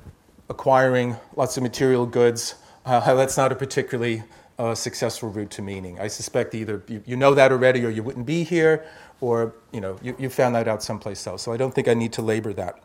acquiring 0.48 1.14
lots 1.36 1.56
of 1.56 1.62
material 1.62 2.04
goods, 2.04 2.56
uh, 2.84 3.00
how 3.00 3.14
that's 3.14 3.36
not 3.36 3.52
a 3.52 3.54
particularly 3.54 4.24
uh, 4.58 4.74
successful 4.74 5.30
route 5.30 5.50
to 5.50 5.62
meaning. 5.62 6.00
I 6.00 6.08
suspect 6.08 6.52
either 6.56 6.82
you, 6.88 7.00
you, 7.06 7.16
know 7.16 7.34
that 7.34 7.52
already 7.52 7.84
or 7.84 7.90
you 7.90 8.02
wouldn't 8.02 8.26
be 8.26 8.42
here, 8.42 8.84
or 9.20 9.54
you, 9.72 9.80
know, 9.80 9.98
you, 10.02 10.16
you 10.18 10.28
found 10.28 10.56
that 10.56 10.66
out 10.66 10.82
someplace 10.82 11.24
else. 11.28 11.42
So 11.42 11.52
I 11.52 11.56
don't 11.56 11.72
think 11.72 11.86
I 11.86 11.94
need 11.94 12.12
to 12.14 12.22
labor 12.22 12.52
that. 12.54 12.80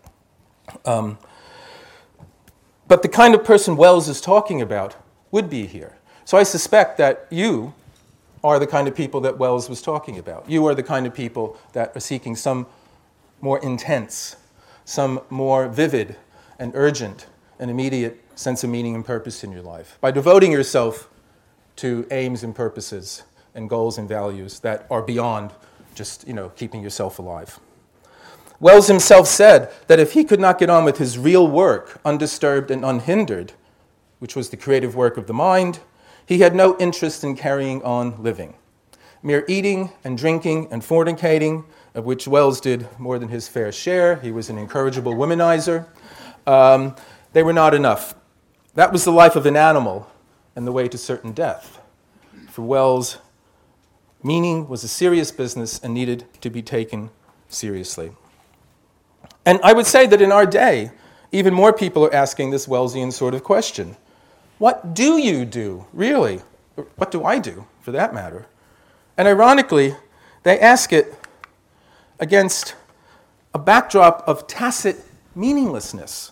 Um, 0.85 1.17
but 2.89 3.03
the 3.03 3.07
kind 3.07 3.33
of 3.33 3.45
person 3.45 3.77
Wells 3.77 4.09
is 4.09 4.19
talking 4.19 4.61
about 4.61 4.97
would 5.31 5.49
be 5.49 5.65
here. 5.65 5.95
So 6.25 6.37
I 6.37 6.43
suspect 6.43 6.97
that 6.97 7.27
you 7.29 7.73
are 8.43 8.59
the 8.59 8.67
kind 8.67 8.87
of 8.87 8.95
people 8.95 9.21
that 9.21 9.37
Wells 9.37 9.69
was 9.69 9.81
talking 9.81 10.17
about. 10.17 10.49
You 10.49 10.65
are 10.65 10.75
the 10.75 10.83
kind 10.83 11.05
of 11.05 11.13
people 11.13 11.57
that 11.73 11.95
are 11.95 11.99
seeking 11.99 12.35
some 12.35 12.65
more 13.41 13.59
intense, 13.59 14.35
some 14.85 15.21
more 15.29 15.67
vivid 15.67 16.15
and 16.57 16.71
urgent 16.75 17.27
and 17.59 17.69
immediate 17.69 18.21
sense 18.35 18.63
of 18.63 18.69
meaning 18.69 18.95
and 18.95 19.05
purpose 19.05 19.43
in 19.43 19.51
your 19.51 19.61
life. 19.61 19.97
By 20.01 20.11
devoting 20.11 20.51
yourself 20.51 21.09
to 21.77 22.07
aims 22.11 22.43
and 22.43 22.55
purposes 22.55 23.23
and 23.53 23.69
goals 23.69 23.97
and 23.97 24.09
values 24.09 24.59
that 24.61 24.87
are 24.89 25.01
beyond 25.01 25.51
just, 25.93 26.27
you 26.27 26.33
know, 26.33 26.49
keeping 26.49 26.81
yourself 26.81 27.19
alive. 27.19 27.59
Wells 28.61 28.87
himself 28.87 29.27
said 29.27 29.71
that 29.87 29.99
if 29.99 30.13
he 30.13 30.25
could 30.25 30.39
not 30.39 30.59
get 30.59 30.69
on 30.69 30.83
with 30.83 30.97
his 30.97 31.17
real 31.17 31.47
work 31.47 32.01
undisturbed 32.03 32.69
and 32.69 32.83
unhindered, 32.83 33.53
which 34.19 34.35
was 34.35 34.49
the 34.49 34.57
creative 34.57 34.95
work 34.95 35.15
of 35.15 35.27
the 35.27 35.33
mind, 35.33 35.79
he 36.25 36.39
had 36.39 36.53
no 36.53 36.77
interest 36.77 37.23
in 37.23 37.37
carrying 37.37 37.81
on 37.83 38.21
living. 38.21 38.55
Mere 39.23 39.45
eating 39.47 39.91
and 40.03 40.17
drinking 40.17 40.67
and 40.71 40.81
fornicating, 40.81 41.63
of 41.95 42.05
which 42.05 42.27
Wells 42.27 42.59
did 42.59 42.87
more 42.99 43.17
than 43.17 43.29
his 43.29 43.47
fair 43.47 43.71
share, 43.71 44.17
he 44.17 44.31
was 44.31 44.49
an 44.49 44.57
incorrigible 44.57 45.13
womanizer, 45.15 45.87
um, 46.45 46.95
they 47.31 47.43
were 47.43 47.53
not 47.53 47.73
enough. 47.73 48.13
That 48.75 48.91
was 48.91 49.05
the 49.05 49.11
life 49.11 49.35
of 49.35 49.45
an 49.45 49.55
animal 49.55 50.09
and 50.55 50.67
the 50.67 50.71
way 50.71 50.87
to 50.89 50.97
certain 50.97 51.31
death. 51.31 51.79
For 52.49 52.61
Wells, 52.61 53.19
meaning 54.21 54.67
was 54.67 54.83
a 54.83 54.87
serious 54.87 55.31
business 55.31 55.79
and 55.79 55.93
needed 55.93 56.25
to 56.41 56.49
be 56.49 56.61
taken 56.61 57.09
seriously. 57.47 58.11
And 59.45 59.59
I 59.63 59.73
would 59.73 59.85
say 59.85 60.05
that 60.07 60.21
in 60.21 60.31
our 60.31 60.45
day, 60.45 60.91
even 61.31 61.53
more 61.53 61.73
people 61.73 62.05
are 62.05 62.13
asking 62.13 62.51
this 62.51 62.67
Wellesian 62.67 63.13
sort 63.13 63.33
of 63.33 63.43
question 63.43 63.95
What 64.57 64.93
do 64.93 65.17
you 65.17 65.45
do, 65.45 65.85
really? 65.93 66.41
What 66.95 67.11
do 67.11 67.23
I 67.23 67.39
do, 67.39 67.65
for 67.81 67.91
that 67.91 68.13
matter? 68.13 68.47
And 69.17 69.27
ironically, 69.27 69.95
they 70.43 70.59
ask 70.59 70.93
it 70.93 71.13
against 72.19 72.75
a 73.53 73.59
backdrop 73.59 74.23
of 74.27 74.47
tacit 74.47 75.03
meaninglessness 75.35 76.31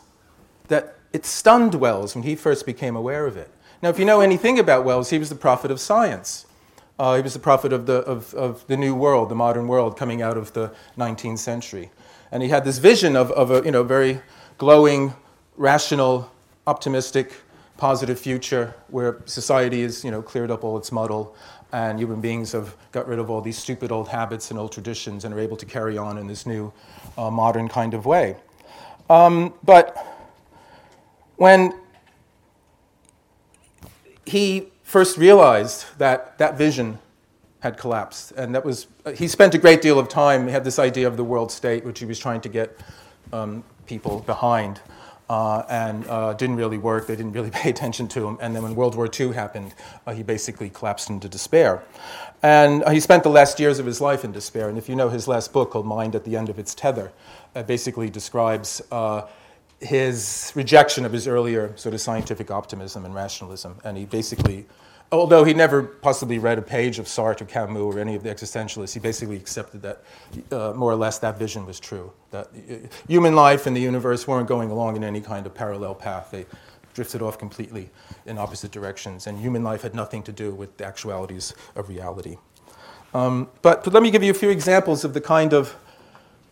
that 0.67 0.95
it 1.13 1.25
stunned 1.25 1.75
Wells 1.75 2.15
when 2.15 2.23
he 2.23 2.35
first 2.35 2.65
became 2.65 2.95
aware 2.95 3.25
of 3.25 3.37
it. 3.37 3.49
Now, 3.81 3.89
if 3.89 3.99
you 3.99 4.05
know 4.05 4.21
anything 4.21 4.59
about 4.59 4.85
Wells, 4.85 5.09
he 5.09 5.19
was 5.19 5.29
the 5.29 5.35
prophet 5.35 5.71
of 5.71 5.79
science. 5.79 6.45
Uh, 6.99 7.15
he 7.15 7.21
was 7.21 7.33
the 7.33 7.39
prophet 7.39 7.71
of 7.71 7.85
the, 7.85 7.97
of, 7.99 8.33
of 8.33 8.65
the 8.67 8.75
new 8.75 8.95
world, 8.95 9.29
the 9.29 9.35
modern 9.35 9.67
world 9.67 9.97
coming 9.97 10.21
out 10.21 10.37
of 10.37 10.53
the 10.53 10.73
19th 10.97 11.39
century. 11.39 11.91
And 12.31 12.43
he 12.43 12.49
had 12.49 12.65
this 12.65 12.77
vision 12.77 13.15
of, 13.15 13.31
of 13.31 13.51
a 13.51 13.63
you 13.63 13.71
know, 13.71 13.83
very 13.83 14.21
glowing, 14.57 15.13
rational, 15.55 16.31
optimistic, 16.65 17.33
positive 17.77 18.19
future 18.19 18.73
where 18.89 19.21
society 19.25 19.83
has 19.83 20.03
you 20.03 20.11
know, 20.11 20.21
cleared 20.21 20.51
up 20.51 20.63
all 20.63 20.77
its 20.77 20.91
muddle 20.91 21.35
and 21.71 21.99
human 21.99 22.21
beings 22.21 22.53
have 22.53 22.75
got 22.91 23.07
rid 23.07 23.19
of 23.19 23.29
all 23.29 23.41
these 23.41 23.57
stupid 23.57 23.91
old 23.91 24.07
habits 24.07 24.51
and 24.51 24.59
old 24.59 24.71
traditions 24.71 25.25
and 25.25 25.33
are 25.33 25.39
able 25.39 25.57
to 25.57 25.65
carry 25.65 25.97
on 25.97 26.17
in 26.17 26.27
this 26.27 26.45
new 26.45 26.71
uh, 27.17 27.29
modern 27.29 27.67
kind 27.67 27.93
of 27.93 28.05
way. 28.05 28.35
Um, 29.09 29.53
but 29.63 29.95
when 31.35 31.73
he 34.25 34.71
first 34.83 35.17
realized 35.17 35.85
that 35.97 36.37
that 36.37 36.57
vision 36.57 36.99
had 37.59 37.77
collapsed. 37.77 38.31
And 38.33 38.53
that 38.55 38.63
was, 38.63 38.87
he 39.15 39.27
spent 39.27 39.55
a 39.55 39.57
great 39.57 39.81
deal 39.81 39.97
of 39.99 40.09
time, 40.09 40.47
he 40.47 40.53
had 40.53 40.63
this 40.63 40.79
idea 40.79 41.07
of 41.07 41.17
the 41.17 41.23
world 41.23 41.51
state, 41.51 41.83
which 41.83 41.99
he 41.99 42.05
was 42.05 42.19
trying 42.19 42.41
to 42.41 42.49
get 42.49 42.77
um, 43.33 43.63
people 43.85 44.19
behind. 44.21 44.81
Uh, 45.29 45.65
and 45.69 46.07
uh, 46.07 46.31
didn't 46.35 46.55
really 46.55 46.77
work. 46.77 47.05
They 47.05 47.17
didn't 47.17 47.33
really 47.33 47.49
pay 47.61 47.69
attention 47.69 48.07
to 48.09 48.25
him. 48.25 48.37
And 48.39 48.55
then 48.55 48.63
when 48.63 48.75
World 48.75 48.95
War 48.95 49.09
II 49.13 49.33
happened, 49.33 49.73
uh, 50.05 50.13
he 50.13 50.23
basically 50.23 50.69
collapsed 50.69 51.09
into 51.09 51.27
despair. 51.27 51.83
And 52.43 52.81
uh, 52.85 52.91
he 52.91 53.01
spent 53.01 53.23
the 53.23 53.29
last 53.29 53.59
years 53.59 53.77
of 53.77 53.85
his 53.85 53.99
life 53.99 54.23
in 54.23 54.31
despair. 54.31 54.69
And 54.69 54.77
if 54.77 54.87
you 54.87 54.95
know 54.95 55.09
his 55.09 55.27
last 55.27 55.51
book 55.51 55.71
called 55.71 55.85
Mind 55.85 56.15
at 56.15 56.23
the 56.23 56.37
End 56.37 56.47
of 56.47 56.57
Its 56.57 56.73
Tether, 56.73 57.11
basically 57.65 58.09
describes 58.09 58.81
uh, 58.89 59.23
his 59.79 60.51
rejection 60.55 61.05
of 61.05 61.11
his 61.11 61.27
earlier 61.27 61.75
sort 61.75 61.93
of 61.93 61.99
scientific 62.01 62.49
optimism 62.49 63.03
and 63.03 63.13
rationalism. 63.13 63.75
And 63.83 63.97
he 63.97 64.05
basically 64.05 64.65
although 65.11 65.43
he 65.43 65.53
never 65.53 65.83
possibly 65.83 66.39
read 66.39 66.57
a 66.57 66.61
page 66.61 66.99
of 66.99 67.05
Sartre 67.05 67.41
or 67.41 67.45
Camus 67.45 67.81
or 67.81 67.99
any 67.99 68.15
of 68.15 68.23
the 68.23 68.29
existentialists, 68.29 68.93
he 68.93 68.99
basically 68.99 69.37
accepted 69.37 69.81
that 69.81 70.03
uh, 70.51 70.73
more 70.75 70.91
or 70.91 70.95
less 70.95 71.19
that 71.19 71.39
vision 71.39 71.65
was 71.65 71.79
true. 71.79 72.11
That 72.31 72.47
uh, 72.47 72.87
human 73.07 73.35
life 73.35 73.67
and 73.67 73.75
the 73.75 73.81
universe 73.81 74.27
weren't 74.27 74.47
going 74.47 74.69
along 74.69 74.95
in 74.95 75.03
any 75.03 75.21
kind 75.21 75.45
of 75.45 75.53
parallel 75.53 75.95
path. 75.95 76.29
They 76.31 76.45
drifted 76.93 77.21
off 77.21 77.37
completely 77.37 77.89
in 78.25 78.37
opposite 78.37 78.71
directions, 78.71 79.27
and 79.27 79.39
human 79.39 79.63
life 79.63 79.83
had 79.83 79.95
nothing 79.95 80.23
to 80.23 80.31
do 80.31 80.53
with 80.53 80.75
the 80.77 80.85
actualities 80.85 81.53
of 81.75 81.89
reality. 81.89 82.37
Um, 83.13 83.49
but, 83.61 83.83
but, 83.83 83.93
let 83.93 84.03
me 84.03 84.11
give 84.11 84.23
you 84.23 84.31
a 84.31 84.33
few 84.33 84.49
examples 84.49 85.05
of 85.05 85.13
the 85.13 85.21
kind 85.21 85.53
of 85.53 85.75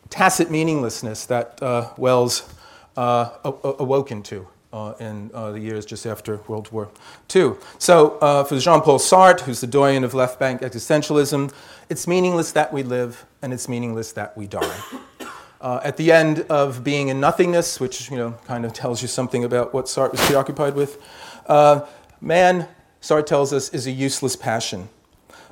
tacit 0.10 0.50
meaninglessness 0.50 1.26
that 1.26 1.62
uh, 1.62 1.90
Wells 1.98 2.48
uh, 2.96 3.32
awoken 3.44 4.24
to 4.24 4.48
uh, 4.76 4.94
in 5.00 5.32
uh, 5.34 5.52
the 5.52 5.60
years 5.60 5.86
just 5.86 6.06
after 6.06 6.42
World 6.48 6.70
War 6.72 6.90
II. 7.34 7.54
So, 7.80 8.18
uh, 8.20 8.44
for 8.44 8.60
Jean 8.60 8.82
Paul 8.82 9.00
Sartre, 9.00 9.42
who's 9.42 9.62
the 9.62 9.68
doyen 9.68 10.04
of 10.04 10.14
left 10.14 10.38
bank 10.38 10.62
existentialism, 10.62 11.54
it's 11.90 12.08
meaningless 12.08 12.52
that 12.52 12.74
we 12.74 12.84
live 12.84 13.26
and 13.42 13.54
it's 13.54 13.70
meaningless 13.70 14.12
that 14.12 14.38
we 14.38 14.48
die. 14.48 14.78
Uh, 15.62 15.80
at 15.84 15.98
the 15.98 16.12
end 16.12 16.42
of 16.42 16.84
Being 16.84 17.10
and 17.10 17.20
Nothingness, 17.20 17.80
which 17.80 18.12
you 18.12 18.18
know 18.18 18.36
kind 18.46 18.66
of 18.66 18.74
tells 18.74 19.02
you 19.02 19.08
something 19.08 19.46
about 19.46 19.74
what 19.74 19.86
Sartre 19.86 20.12
was 20.12 20.22
preoccupied 20.26 20.76
with, 20.76 21.02
uh, 21.48 21.88
man, 22.22 22.68
Sartre 23.02 23.26
tells 23.26 23.52
us, 23.52 23.70
is 23.70 23.88
a 23.88 23.92
useless 23.92 24.36
passion. 24.36 24.90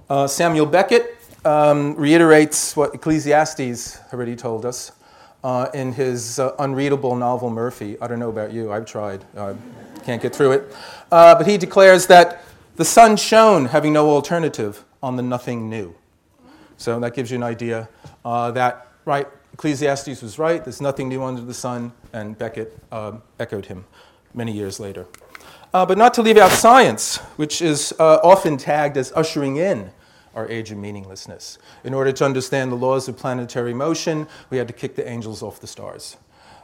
Uh, 0.07 0.27
Samuel 0.27 0.67
Beckett 0.67 1.17
um, 1.45 1.95
reiterates 1.95 2.75
what 2.75 2.93
Ecclesiastes 2.93 3.97
already 4.13 4.35
told 4.35 4.65
us 4.67 4.91
uh, 5.43 5.69
in 5.73 5.91
his 5.91 6.39
uh, 6.39 6.55
unreadable 6.59 7.15
novel 7.15 7.49
Murphy. 7.49 7.97
I 8.01 8.07
don't 8.07 8.19
know 8.19 8.29
about 8.29 8.53
you, 8.53 8.71
I've 8.71 8.85
tried, 8.85 9.25
uh, 9.35 9.53
can't 10.03 10.21
get 10.21 10.35
through 10.35 10.53
it. 10.53 10.75
Uh, 11.11 11.35
but 11.35 11.47
he 11.47 11.57
declares 11.57 12.07
that 12.07 12.43
the 12.75 12.85
sun 12.85 13.17
shone, 13.17 13.65
having 13.65 13.93
no 13.93 14.09
alternative, 14.09 14.83
on 15.01 15.15
the 15.15 15.23
nothing 15.23 15.69
new. 15.69 15.93
So 16.77 16.99
that 16.99 17.13
gives 17.13 17.29
you 17.29 17.37
an 17.37 17.43
idea 17.43 17.89
uh, 18.23 18.51
that, 18.51 18.87
right, 19.05 19.27
Ecclesiastes 19.53 20.21
was 20.21 20.39
right, 20.39 20.63
there's 20.63 20.81
nothing 20.81 21.09
new 21.09 21.23
under 21.23 21.41
the 21.41 21.53
sun, 21.53 21.91
and 22.13 22.37
Beckett 22.37 22.77
um, 22.91 23.21
echoed 23.39 23.65
him 23.65 23.85
many 24.33 24.51
years 24.51 24.79
later. 24.79 25.05
Uh, 25.73 25.85
but 25.85 25.97
not 25.97 26.13
to 26.13 26.21
leave 26.21 26.37
out 26.37 26.51
science, 26.51 27.17
which 27.35 27.61
is 27.61 27.93
often 27.99 28.57
tagged 28.57 28.95
as 28.97 29.11
ushering 29.15 29.57
in 29.57 29.91
our 30.35 30.47
age 30.49 30.71
of 30.71 30.77
meaninglessness. 30.77 31.57
In 31.83 31.93
order 31.93 32.11
to 32.11 32.25
understand 32.25 32.71
the 32.71 32.75
laws 32.75 33.07
of 33.07 33.17
planetary 33.17 33.73
motion, 33.73 34.27
we 34.49 34.57
had 34.57 34.67
to 34.67 34.73
kick 34.73 34.95
the 34.95 35.07
angels 35.07 35.43
off 35.43 35.59
the 35.59 35.67
stars. 35.67 36.17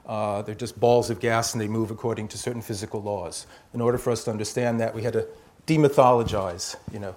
Uh, 0.06 0.42
they're 0.42 0.56
just 0.56 0.80
balls 0.80 1.10
of 1.10 1.20
gas 1.20 1.54
and 1.54 1.62
they 1.62 1.68
move 1.68 1.92
according 1.92 2.28
to 2.28 2.38
certain 2.38 2.62
physical 2.62 3.02
laws. 3.02 3.46
In 3.74 3.82
order 3.82 3.98
for 3.98 4.12
us 4.12 4.24
to 4.24 4.32
understand 4.32 4.80
that, 4.80 4.96
we 4.96 5.04
had 5.04 5.14
to 5.14 5.28
demythologize, 5.68 6.76
you 6.92 6.98
know, 6.98 7.16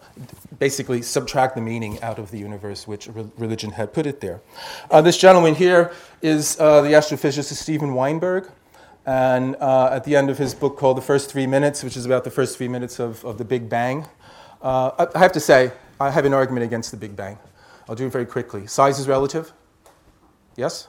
basically 0.59 1.01
subtract 1.01 1.55
the 1.55 1.61
meaning 1.61 2.01
out 2.03 2.19
of 2.19 2.31
the 2.31 2.39
universe 2.39 2.87
which 2.87 3.09
religion 3.39 3.71
had 3.71 3.95
put 3.95 4.05
it 4.05 4.21
there. 4.21 4.43
Uh, 4.91 5.01
this 5.01 5.17
gentleman 5.17 5.55
here 5.55 5.91
is 6.21 6.61
uh, 6.61 6.83
the 6.83 6.91
astrophysicist 6.91 7.55
Steven 7.55 7.95
Weinberg. 7.95 8.51
And 9.07 9.57
uh, 9.57 9.89
at 9.91 10.05
the 10.05 10.15
end 10.15 10.31
of 10.31 10.39
his 10.39 10.55
book 10.55 10.77
called 10.77 10.97
The 10.97 11.03
First 11.03 11.31
Three 11.31 11.47
Minutes, 11.47 11.83
which 11.83 11.97
is 11.97 12.07
about 12.07 12.25
the 12.25 12.31
first 12.31 12.57
three 12.57 12.69
minutes 12.69 13.01
of, 13.01 13.25
of 13.25 13.39
the 13.39 13.45
Big 13.45 13.69
Bang, 13.69 14.07
uh, 14.61 15.07
I 15.15 15.19
have 15.19 15.33
to 15.33 15.41
say, 15.41 15.73
I 16.01 16.11
have 16.11 16.25
an 16.25 16.35
argument 16.35 16.65
against 16.65 16.91
the 16.91 16.97
Big 16.97 17.15
Bang. 17.17 17.39
I'll 17.89 17.95
do 17.95 18.07
it 18.07 18.13
very 18.13 18.27
quickly. 18.27 18.67
Size 18.67 18.99
is 18.99 19.09
relative. 19.09 19.53
Yes? 20.57 20.89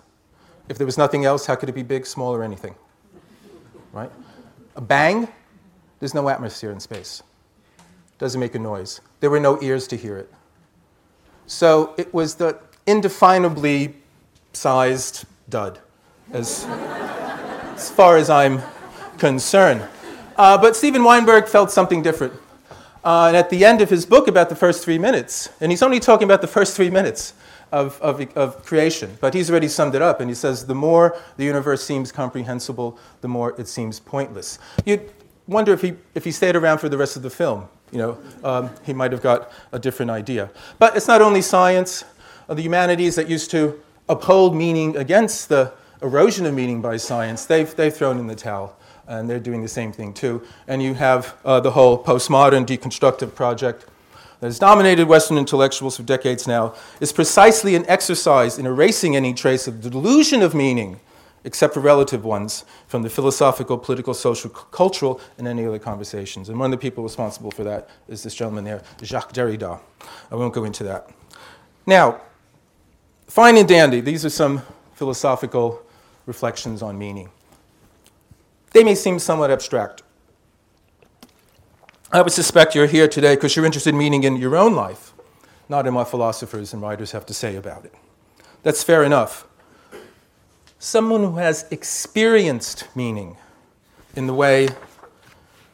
If 0.70 0.78
there 0.78 0.86
was 0.86 0.98
nothing 0.98 1.26
else, 1.26 1.46
how 1.46 1.56
could 1.56 1.70
it 1.70 1.74
be 1.74 1.84
big, 1.84 2.06
small, 2.06 2.34
or 2.34 2.44
anything? 2.44 2.76
Right? 3.92 4.12
A 4.76 4.82
bang, 4.82 5.28
there's 6.00 6.14
no 6.14 6.30
atmosphere 6.30 6.72
in 6.72 6.80
space. 6.80 7.22
Doesn't 8.18 8.40
make 8.40 8.56
a 8.56 8.60
noise. 8.60 9.02
There 9.20 9.30
were 9.30 9.40
no 9.40 9.62
ears 9.62 9.88
to 9.88 9.98
hear 9.98 10.18
it. 10.18 10.32
So 11.48 11.94
it 11.98 12.14
was 12.14 12.36
the 12.36 12.60
indefinably 12.88 13.96
sized 14.54 15.26
dud, 15.50 15.80
as, 16.32 16.66
as 16.66 17.90
far 17.92 18.18
as 18.18 18.30
I'm 18.30 18.62
concerned. 19.18 19.84
Uh, 20.38 20.58
but 20.58 20.76
Steven 20.76 21.04
Weinberg 21.04 21.48
felt 21.48 21.70
something 21.72 22.02
different. 22.02 22.34
Uh, 23.04 23.28
and 23.28 23.38
at 23.38 23.50
the 23.50 23.66
end 23.66 23.82
of 23.82 23.90
his 23.90 24.06
book 24.06 24.28
about 24.28 24.50
the 24.50 24.56
first 24.56 24.84
three 24.84 24.98
minutes, 24.98 25.50
and 25.60 25.72
he's 25.72 25.84
only 25.84 26.00
talking 26.00 26.24
about 26.24 26.42
the 26.42 26.48
first 26.48 26.76
three 26.76 26.90
minutes 26.90 27.34
of, 27.72 28.00
of, 28.02 28.22
of 28.38 28.64
creation, 28.66 29.18
but 29.20 29.34
he's 29.34 29.50
already 29.50 29.68
summed 29.68 29.94
it 29.96 30.02
up, 30.02 30.22
and 30.22 30.30
he 30.30 30.36
says, 30.36 30.66
The 30.68 30.76
more 30.76 31.18
the 31.36 31.44
universe 31.44 31.84
seems 31.84 32.12
comprehensible, 32.12 32.98
the 33.22 33.28
more 33.28 33.60
it 33.60 33.68
seems 33.68 34.00
pointless. 34.00 34.58
You'd 34.86 35.12
wonder 35.48 35.74
if 35.74 35.82
he, 35.82 35.96
if 36.16 36.24
he 36.24 36.32
stayed 36.32 36.56
around 36.56 36.78
for 36.78 36.88
the 36.88 36.98
rest 36.98 37.18
of 37.18 37.24
the 37.24 37.30
film. 37.30 37.68
You 37.92 37.98
know, 38.00 38.18
um, 38.44 38.70
he 38.84 38.94
might 38.94 39.12
have 39.12 39.22
got 39.22 39.52
a 39.72 39.80
different 39.80 40.10
idea. 40.10 40.50
But 40.80 40.96
it's 40.96 41.08
not 41.08 41.22
only 41.22 41.42
science, 41.42 42.06
uh, 42.48 42.54
the 42.54 42.62
humanities 42.62 43.16
that 43.16 43.28
used 43.30 43.52
to 43.52 43.82
uphold 44.08 44.56
meaning 44.56 44.96
against 44.96 45.50
the 45.50 45.74
erosion 46.02 46.46
of 46.46 46.54
meaning 46.54 46.82
by 46.82 46.98
science, 46.98 47.46
they've, 47.46 47.74
they've 47.76 47.94
thrown 47.94 48.18
in 48.18 48.28
the 48.28 48.36
towel 48.36 48.76
and 49.08 49.30
they're 49.30 49.40
doing 49.40 49.62
the 49.62 49.68
same 49.68 49.92
thing 49.92 50.14
too. 50.14 50.42
And 50.68 50.82
you 50.82 50.94
have 50.94 51.36
uh, 51.44 51.60
the 51.60 51.72
whole 51.72 52.02
postmodern 52.04 52.66
deconstructive 52.66 53.36
project 53.36 53.86
that 54.44 54.48
has 54.48 54.60
dominated 54.60 55.08
Western 55.08 55.38
intellectuals 55.38 55.96
for 55.96 56.04
decades 56.04 56.48
now, 56.48 56.76
is 57.00 57.14
precisely 57.14 57.76
an 57.76 57.86
exercise 57.88 58.58
in 58.58 58.66
erasing 58.66 59.16
any 59.16 59.34
trace 59.34 59.70
of 59.70 59.82
the 59.82 59.90
delusion 59.90 60.42
of 60.42 60.54
meaning, 60.54 61.00
except 61.46 61.74
for 61.74 61.80
relative 61.80 62.26
ones, 62.26 62.66
from 62.86 63.04
the 63.04 63.10
philosophical, 63.10 63.78
political, 63.78 64.14
social, 64.14 64.50
cultural, 64.50 65.22
and 65.38 65.48
any 65.48 65.66
other 65.66 65.80
conversations. 65.80 66.50
And 66.50 66.60
one 66.60 66.74
of 66.74 66.78
the 66.78 66.82
people 66.82 67.06
responsible 67.06 67.52
for 67.52 67.64
that 67.64 67.88
is 68.10 68.24
this 68.24 68.36
gentleman 68.36 68.66
there, 68.66 68.84
Jacques 69.02 69.32
Derrida. 69.32 69.80
I 70.30 70.36
won't 70.36 70.54
go 70.54 70.66
into 70.66 70.84
that. 70.84 71.10
Now, 71.86 72.20
fine 73.28 73.56
and 73.56 73.66
dandy, 73.68 74.02
these 74.02 74.26
are 74.26 74.30
some 74.30 74.62
philosophical 74.94 75.82
reflections 76.26 76.82
on 76.82 76.98
meaning. 76.98 77.30
They 78.74 78.84
may 78.84 78.96
seem 78.96 79.20
somewhat 79.20 79.52
abstract. 79.52 80.04
I 82.12 82.22
would 82.22 82.32
suspect 82.32 82.76
you're 82.76 82.88
here 82.88 83.08
today 83.08 83.36
because 83.36 83.56
you're 83.56 83.66
interested 83.66 83.92
in 83.92 83.98
meaning 83.98 84.24
in 84.24 84.38
your 84.38 84.56
own 84.56 84.76
life, 84.76 85.14
not 85.70 85.88
in 85.88 85.94
what 85.94 86.10
philosophers 86.10 86.74
and 86.74 86.82
writers 86.82 87.12
have 87.12 87.26
to 87.28 87.34
say 87.34 87.56
about 87.56 87.86
it. 87.86 87.94
That's 88.64 88.84
fair 88.84 89.04
enough. 89.04 89.48
Someone 90.80 91.22
who 91.22 91.38
has 91.38 91.66
experienced 91.72 92.88
meaning 92.96 93.38
in 94.16 94.28
the 94.28 94.34
way 94.34 94.70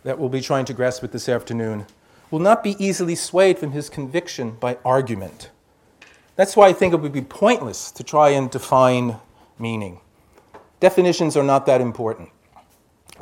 that 0.03 0.19
we'll 0.19 0.29
be 0.29 0.41
trying 0.41 0.65
to 0.65 0.73
grasp 0.73 1.03
it 1.03 1.11
this 1.11 1.27
afternoon 1.27 1.85
will 2.31 2.39
not 2.39 2.63
be 2.63 2.75
easily 2.83 3.15
swayed 3.15 3.57
from 3.59 3.71
his 3.71 3.89
conviction 3.89 4.51
by 4.51 4.77
argument. 4.85 5.49
That's 6.35 6.55
why 6.55 6.67
I 6.67 6.73
think 6.73 6.93
it 6.93 7.01
would 7.01 7.11
be 7.11 7.21
pointless 7.21 7.91
to 7.91 8.03
try 8.03 8.29
and 8.29 8.49
define 8.49 9.17
meaning. 9.57 9.99
Definitions 10.79 11.35
are 11.35 11.43
not 11.43 11.65
that 11.65 11.81
important. 11.81 12.29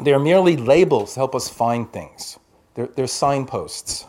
They 0.01 0.13
are 0.13 0.19
merely 0.19 0.57
labels 0.57 1.13
to 1.13 1.19
help 1.19 1.35
us 1.35 1.49
find 1.49 1.91
things, 1.91 2.37
they're, 2.75 2.87
they're 2.87 3.07
signposts. 3.07 4.05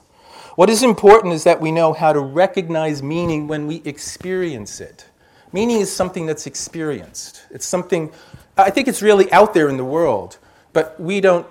What 0.57 0.69
is 0.69 0.83
important 0.83 1.35
is 1.35 1.45
that 1.45 1.61
we 1.61 1.71
know 1.71 1.93
how 1.93 2.13
to 2.13 2.19
recognize 2.19 3.01
meaning 3.01 3.47
when 3.47 3.69
we 3.69 3.77
experience 3.85 4.81
it. 4.81 5.07
Meaning 5.53 5.81
is 5.81 5.95
something 5.95 6.27
that's 6.27 6.47
experienced. 6.49 7.45
It's 7.51 7.65
something, 7.65 8.11
I 8.57 8.71
think 8.71 8.89
it's 8.89 9.01
really 9.01 9.31
out 9.33 9.55
there 9.55 9.69
in 9.69 9.77
the 9.77 9.85
world, 9.85 10.39
but 10.73 10.99
we 11.01 11.21
don't, 11.21 11.47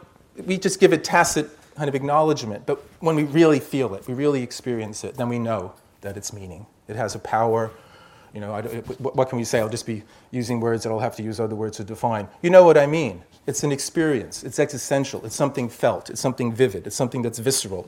we 0.45 0.57
just 0.57 0.81
give 0.81 0.91
it 0.91 1.05
tacit 1.05 1.49
kind 1.77 1.87
of 1.87 1.95
acknowledgement. 1.95 2.65
But 2.65 2.83
when 2.99 3.15
we 3.15 3.23
really 3.23 3.61
feel 3.61 3.95
it, 3.95 4.07
we 4.07 4.13
really 4.13 4.43
experience 4.43 5.03
it, 5.03 5.15
then 5.15 5.29
we 5.29 5.39
know 5.39 5.73
that 6.01 6.17
it's 6.17 6.33
meaning. 6.33 6.65
It 6.87 6.95
has 6.95 7.15
a 7.15 7.19
power. 7.19 7.71
You 8.33 8.41
know, 8.41 8.61
what 8.99 9.29
can 9.29 9.37
we 9.37 9.45
say? 9.45 9.59
I'll 9.59 9.69
just 9.69 9.85
be 9.85 10.03
using 10.31 10.59
words 10.59 10.83
that 10.83 10.89
I'll 10.89 10.99
have 10.99 11.15
to 11.15 11.23
use 11.23 11.39
other 11.39 11.55
words 11.55 11.77
to 11.77 11.83
define. 11.83 12.27
You 12.41 12.49
know 12.49 12.65
what 12.65 12.77
I 12.77 12.85
mean. 12.85 13.23
It's 13.47 13.63
an 13.63 13.71
experience, 13.71 14.43
it's 14.43 14.59
existential, 14.59 15.25
it's 15.25 15.35
something 15.35 15.69
felt, 15.69 16.09
it's 16.09 16.19
something 16.19 16.53
vivid, 16.53 16.85
it's 16.85 16.97
something 16.97 17.21
that's 17.21 17.39
visceral. 17.39 17.87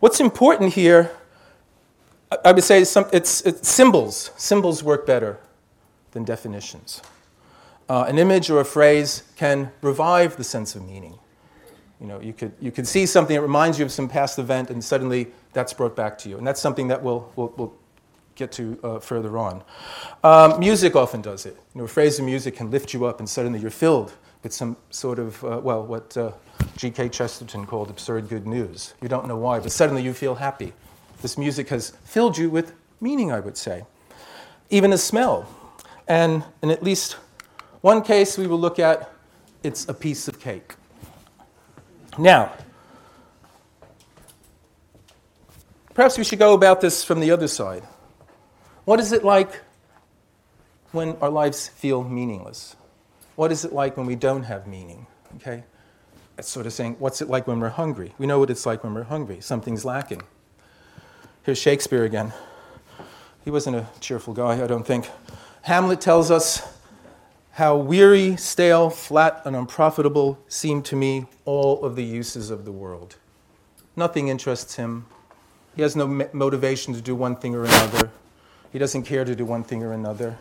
What's 0.00 0.18
important 0.18 0.74
here, 0.74 1.12
I 2.44 2.50
would 2.50 2.64
say, 2.64 2.82
some, 2.82 3.06
it's, 3.12 3.40
it's, 3.42 3.68
symbols. 3.68 4.32
Symbols 4.36 4.82
work 4.82 5.06
better 5.06 5.38
than 6.10 6.24
definitions. 6.24 7.02
Uh, 7.88 8.04
an 8.08 8.18
image 8.18 8.50
or 8.50 8.60
a 8.60 8.64
phrase 8.64 9.22
can 9.36 9.70
revive 9.80 10.36
the 10.36 10.44
sense 10.44 10.74
of 10.74 10.84
meaning. 10.86 11.18
You 12.00 12.06
know, 12.06 12.20
you 12.20 12.32
could, 12.32 12.52
you 12.60 12.70
could 12.72 12.86
see 12.86 13.06
something 13.06 13.34
that 13.34 13.42
reminds 13.42 13.78
you 13.78 13.84
of 13.84 13.92
some 13.92 14.08
past 14.08 14.38
event, 14.38 14.70
and 14.70 14.82
suddenly 14.82 15.28
that's 15.52 15.72
brought 15.72 15.94
back 15.94 16.18
to 16.18 16.28
you. 16.28 16.36
And 16.36 16.46
that's 16.46 16.60
something 16.60 16.88
that 16.88 17.02
we'll, 17.02 17.32
we'll, 17.34 17.54
we'll 17.56 17.74
get 18.34 18.52
to 18.52 18.78
uh, 18.82 18.98
further 18.98 19.38
on. 19.38 19.62
Um, 20.22 20.60
music 20.60 20.96
often 20.96 21.22
does 21.22 21.46
it. 21.46 21.56
You 21.74 21.80
know, 21.80 21.84
a 21.84 21.88
phrase 21.88 22.18
of 22.18 22.24
music 22.24 22.56
can 22.56 22.70
lift 22.70 22.92
you 22.92 23.04
up, 23.06 23.20
and 23.20 23.28
suddenly 23.28 23.60
you're 23.60 23.70
filled 23.70 24.12
with 24.42 24.52
some 24.52 24.76
sort 24.90 25.18
of, 25.18 25.42
uh, 25.44 25.60
well, 25.62 25.84
what 25.84 26.16
uh, 26.16 26.32
G.K. 26.76 27.08
Chesterton 27.08 27.66
called 27.66 27.90
absurd 27.90 28.28
good 28.28 28.46
news. 28.46 28.94
You 29.02 29.08
don't 29.08 29.26
know 29.26 29.36
why, 29.36 29.60
but 29.60 29.72
suddenly 29.72 30.02
you 30.02 30.12
feel 30.12 30.36
happy. 30.36 30.72
This 31.22 31.36
music 31.36 31.68
has 31.70 31.90
filled 32.04 32.38
you 32.38 32.48
with 32.48 32.72
meaning, 33.00 33.32
I 33.32 33.40
would 33.40 33.56
say. 33.56 33.84
Even 34.70 34.92
a 34.92 34.98
smell. 34.98 35.48
And 36.06 36.44
in 36.62 36.70
at 36.70 36.82
least 36.82 37.14
one 37.80 38.02
case 38.02 38.38
we 38.38 38.46
will 38.46 38.60
look 38.60 38.78
at, 38.78 39.10
it's 39.62 39.88
a 39.88 39.94
piece 39.94 40.28
of 40.28 40.40
cake. 40.40 40.74
Now, 42.16 42.52
perhaps 45.94 46.16
we 46.16 46.24
should 46.24 46.38
go 46.38 46.54
about 46.54 46.80
this 46.80 47.04
from 47.04 47.20
the 47.20 47.30
other 47.30 47.48
side. 47.48 47.82
What 48.84 49.00
is 49.00 49.12
it 49.12 49.24
like 49.24 49.60
when 50.92 51.16
our 51.20 51.28
lives 51.28 51.68
feel 51.68 52.02
meaningless? 52.02 52.76
What 53.38 53.52
is 53.52 53.64
it 53.64 53.72
like 53.72 53.96
when 53.96 54.04
we 54.04 54.16
don't 54.16 54.42
have 54.42 54.66
meaning? 54.66 55.06
Okay? 55.36 55.62
It's 56.36 56.48
sort 56.48 56.66
of 56.66 56.72
saying, 56.72 56.96
what's 56.98 57.22
it 57.22 57.28
like 57.28 57.46
when 57.46 57.60
we're 57.60 57.68
hungry? 57.68 58.12
We 58.18 58.26
know 58.26 58.40
what 58.40 58.50
it's 58.50 58.66
like 58.66 58.82
when 58.82 58.94
we're 58.94 59.04
hungry. 59.04 59.40
Something's 59.40 59.84
lacking. 59.84 60.22
Here's 61.44 61.56
Shakespeare 61.56 62.02
again. 62.02 62.32
He 63.44 63.52
wasn't 63.52 63.76
a 63.76 63.86
cheerful 64.00 64.34
guy, 64.34 64.60
I 64.60 64.66
don't 64.66 64.84
think. 64.84 65.08
Hamlet 65.62 66.00
tells 66.00 66.32
us 66.32 66.66
how 67.52 67.76
weary, 67.76 68.34
stale, 68.34 68.90
flat, 68.90 69.42
and 69.44 69.54
unprofitable 69.54 70.40
seem 70.48 70.82
to 70.82 70.96
me 70.96 71.26
all 71.44 71.84
of 71.84 71.94
the 71.94 72.04
uses 72.04 72.50
of 72.50 72.64
the 72.64 72.72
world. 72.72 73.18
Nothing 73.94 74.26
interests 74.26 74.74
him. 74.74 75.06
He 75.76 75.82
has 75.82 75.94
no 75.94 76.08
motivation 76.32 76.92
to 76.92 77.00
do 77.00 77.14
one 77.14 77.36
thing 77.36 77.54
or 77.54 77.62
another. 77.62 78.10
He 78.72 78.80
doesn't 78.80 79.04
care 79.04 79.24
to 79.24 79.36
do 79.36 79.44
one 79.44 79.62
thing 79.62 79.84
or 79.84 79.92
another. 79.92 80.38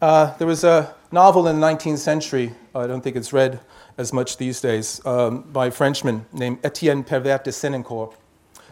Uh, 0.00 0.34
there 0.38 0.46
was 0.46 0.64
a 0.64 0.94
novel 1.14 1.46
in 1.46 1.60
the 1.60 1.66
19th 1.66 1.98
century, 1.98 2.52
I 2.74 2.86
don't 2.88 3.00
think 3.00 3.14
it's 3.14 3.32
read 3.32 3.60
as 3.96 4.12
much 4.12 4.36
these 4.36 4.60
days, 4.60 5.00
um, 5.06 5.42
by 5.42 5.66
a 5.66 5.70
Frenchman 5.70 6.26
named 6.32 6.58
Etienne 6.64 7.04
Pivert 7.04 7.44
de 7.44 7.52
Senancour, 7.52 8.12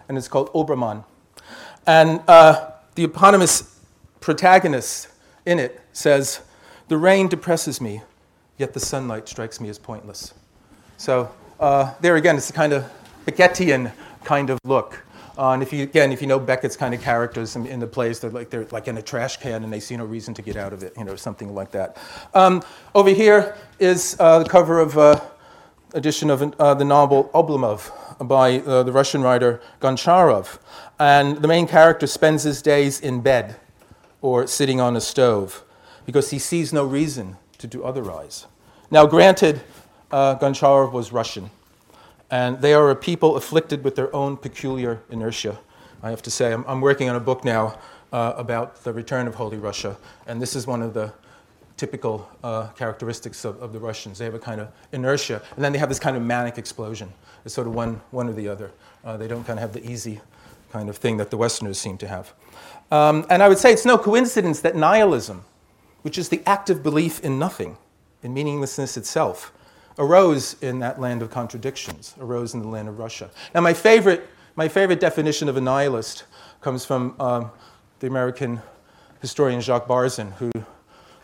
and 0.09 0.19
it's 0.19 0.27
called 0.27 0.53
Obermann. 0.53 1.05
And 1.87 2.21
uh, 2.27 2.73
the 2.97 3.05
eponymous 3.05 3.81
protagonist 4.21 5.09
in 5.47 5.61
it 5.61 5.81
says, 5.93 6.41
The 6.89 6.99
rain 6.99 7.29
depresses 7.29 7.81
me, 7.81 8.03
yet 8.59 8.75
the 8.75 8.81
sunlight 8.81 9.29
strikes 9.29 9.61
me 9.61 9.69
as 9.69 9.79
pointless. 9.79 10.35
So 10.97 11.33
uh, 11.61 11.95
there 12.01 12.17
again, 12.17 12.37
it's 12.37 12.51
a 12.51 12.53
kind 12.53 12.73
of 12.73 12.91
Beckettian 13.25 13.93
kind 14.25 14.51
of 14.51 14.59
look. 14.65 15.05
Uh, 15.39 15.53
and 15.53 15.63
if 15.63 15.73
you, 15.73 15.83
again, 15.83 16.13
if 16.13 16.21
you 16.21 16.27
know 16.27 16.39
Beckett's 16.39 16.77
kind 16.77 16.93
of 16.95 17.01
characters 17.01 17.57
in, 17.57 17.67
in, 17.67 17.81
the 17.81 17.87
plays, 17.87 18.21
they're 18.21 18.31
like, 18.31 18.51
they're 18.51 18.67
like 18.67 18.87
in 18.87 18.99
a 18.99 19.03
trash 19.03 19.39
can 19.39 19.65
and 19.65 19.73
they 19.73 19.81
see 19.81 19.97
no 19.97 20.05
reason 20.05 20.35
to 20.35 20.43
get 20.43 20.57
out 20.57 20.73
of 20.73 20.83
it, 20.83 20.93
you 20.97 21.05
know, 21.05 21.17
something 21.17 21.55
like 21.55 21.71
that. 21.71 21.97
Um, 22.35 22.63
over 22.95 23.11
here 23.11 23.57
is 23.79 24.17
uh, 24.21 24.41
the 24.41 24.49
cover 24.49 24.79
of 24.79 24.99
uh, 24.99 25.21
edition 25.95 26.29
of 26.31 26.43
uh, 26.61 26.75
the 26.75 26.85
novel 26.85 27.31
Oblomov 27.35 28.27
by 28.27 28.61
uh, 28.61 28.83
the 28.83 28.93
Russian 28.93 29.23
writer 29.23 29.61
Goncharov. 29.81 30.59
And 30.99 31.39
the 31.39 31.49
main 31.49 31.67
character 31.67 32.07
spends 32.07 32.43
his 32.43 32.61
days 32.63 33.01
in 33.01 33.23
bed 33.23 33.57
or 34.21 34.47
sitting 34.47 34.81
on 34.81 34.97
a 34.97 35.01
stove 35.01 35.65
because 36.05 36.31
he 36.31 36.39
sees 36.39 36.73
no 36.73 36.85
reason 36.85 37.37
to 37.59 37.67
do 37.67 37.83
otherwise. 37.85 38.47
Now, 38.91 39.07
granted, 39.07 39.63
uh, 40.11 40.39
Goncharov 40.39 40.93
was 40.93 41.13
Russian. 41.13 41.51
And 42.33 42.61
they 42.61 42.75
are 42.75 42.91
a 42.91 42.97
people 42.97 43.37
afflicted 43.37 43.85
with 43.85 43.95
their 43.95 44.15
own 44.17 44.37
peculiar 44.37 45.01
inertia. 45.11 45.57
I 46.03 46.11
have 46.11 46.23
to 46.23 46.31
say, 46.33 46.53
I'm, 46.53 46.65
I'm 46.67 46.81
working 46.81 47.09
on 47.09 47.15
a 47.15 47.21
book 47.21 47.45
now 47.45 47.79
uh, 48.13 48.33
about 48.37 48.83
the 48.83 48.93
return 48.93 49.29
of 49.29 49.37
Holy 49.37 49.59
Russia, 49.59 49.97
and 50.27 50.43
this 50.43 50.57
is 50.57 50.67
one 50.67 50.83
of 50.83 50.95
the 50.95 51.13
typical 51.77 52.29
uh, 52.43 52.67
characteristics 52.71 53.45
of, 53.45 53.63
of, 53.63 53.73
the 53.73 53.79
Russians. 53.79 54.19
They 54.19 54.25
have 54.25 54.35
a 54.35 54.41
kind 54.41 54.61
of 54.61 54.69
inertia, 54.91 55.41
and 55.55 55.65
then 55.65 55.73
they 55.73 55.79
have 55.79 55.89
this 55.89 56.01
kind 56.01 56.17
of 56.17 56.25
manic 56.25 56.59
explosion. 56.59 57.13
It's 57.45 57.55
sort 57.55 57.69
of 57.69 57.75
one, 57.75 58.01
one 58.11 58.29
or 58.29 58.33
the 58.33 58.49
other. 58.49 58.73
Uh, 59.05 59.17
they 59.17 59.29
don't 59.29 59.45
kind 59.45 59.59
of 59.59 59.63
have 59.63 59.73
the 59.73 59.89
easy 59.89 60.21
kind 60.73 60.89
of 60.89 60.97
thing 60.97 61.19
that 61.19 61.31
the 61.31 61.37
Westerners 61.37 61.79
seem 61.79 61.97
to 61.99 62.09
have. 62.09 62.33
Um, 62.91 63.25
and 63.31 63.43
I 63.43 63.49
would 63.49 63.59
say 63.59 63.73
it's 63.73 63.87
no 63.87 63.97
coincidence 63.97 64.61
that 64.61 64.75
nihilism 64.75 65.45
which 66.03 66.19
is 66.19 66.29
the 66.29 66.43
active 66.47 66.83
belief 66.83 67.21
in 67.21 67.39
nothing, 67.39 67.79
in 68.23 68.35
meaninglessness 68.35 68.97
itself, 68.97 69.53
arose 69.99 70.57
in 70.63 70.79
that 70.81 71.01
land 71.01 71.23
of 71.23 71.31
contradictions, 71.31 72.15
arose 72.21 72.55
in 72.55 72.61
the 72.61 72.69
land 72.69 72.89
of 72.89 72.99
Russia. 72.99 73.31
Now, 73.55 73.61
my 73.61 73.75
favorite, 73.75 74.29
my 74.57 74.69
favorite 74.69 75.01
definition 75.01 75.49
of 75.49 75.57
a 75.57 75.61
nihilist 75.61 76.25
comes 76.61 76.85
from 76.85 77.15
um, 77.21 77.51
the 78.01 78.07
American 78.07 78.61
historian 79.21 79.61
Jacques 79.61 79.87
Barzun, 79.87 80.33
who 80.35 80.51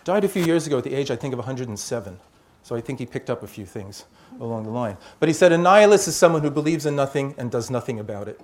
died 0.04 0.24
a 0.24 0.28
few 0.28 0.44
years 0.44 0.66
ago 0.66 0.78
at 0.78 0.84
the 0.84 0.94
age, 0.94 1.10
I 1.10 1.16
think, 1.16 1.32
of 1.32 1.38
107. 1.38 2.18
So 2.62 2.76
I 2.76 2.80
think 2.80 2.98
he 2.98 3.06
picked 3.06 3.30
up 3.30 3.42
a 3.42 3.46
few 3.46 3.64
things 3.64 4.04
along 4.40 4.64
the 4.64 4.70
line. 4.70 4.96
But 5.20 5.28
he 5.28 5.32
said 5.32 5.52
a 5.52 5.58
nihilist 5.58 6.08
is 6.08 6.16
someone 6.16 6.42
who 6.42 6.50
believes 6.50 6.86
in 6.86 6.94
nothing 6.94 7.34
and 7.38 7.50
does 7.50 7.70
nothing 7.70 7.98
about 7.98 8.28
it, 8.28 8.40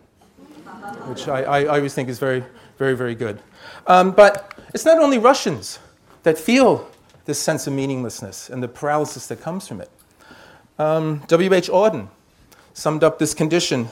which 1.06 1.28
I, 1.28 1.42
I, 1.42 1.60
I 1.64 1.76
always 1.76 1.94
think 1.94 2.08
is 2.08 2.18
very, 2.18 2.42
very, 2.78 2.96
very 2.96 3.14
good. 3.14 3.40
Um, 3.86 4.12
but 4.12 4.58
it's 4.72 4.84
not 4.84 4.98
only 4.98 5.18
Russians 5.18 5.78
that 6.22 6.38
feel 6.38 6.90
this 7.24 7.38
sense 7.38 7.66
of 7.66 7.72
meaninglessness 7.72 8.50
and 8.50 8.62
the 8.62 8.68
paralysis 8.68 9.26
that 9.28 9.40
comes 9.40 9.66
from 9.68 9.80
it. 9.80 9.90
Um, 10.78 11.22
W.H. 11.28 11.68
Auden 11.68 12.08
summed 12.72 13.04
up 13.04 13.18
this 13.18 13.32
condition 13.34 13.88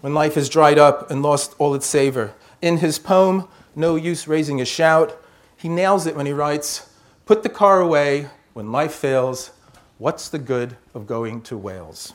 when 0.00 0.14
life 0.14 0.34
has 0.34 0.48
dried 0.48 0.78
up 0.78 1.10
and 1.10 1.22
lost 1.22 1.54
all 1.58 1.74
its 1.74 1.86
savor. 1.86 2.34
In 2.62 2.78
his 2.78 2.98
poem, 2.98 3.48
No 3.74 3.96
Use 3.96 4.28
Raising 4.28 4.60
a 4.60 4.64
Shout, 4.64 5.20
he 5.56 5.68
nails 5.68 6.06
it 6.06 6.14
when 6.16 6.26
he 6.26 6.32
writes, 6.32 6.88
Put 7.26 7.42
the 7.42 7.48
car 7.48 7.80
away 7.80 8.28
when 8.52 8.72
life 8.72 8.94
fails. 8.94 9.50
What's 9.98 10.28
the 10.28 10.38
good 10.38 10.76
of 10.94 11.06
going 11.06 11.42
to 11.42 11.58
Wales? 11.58 12.14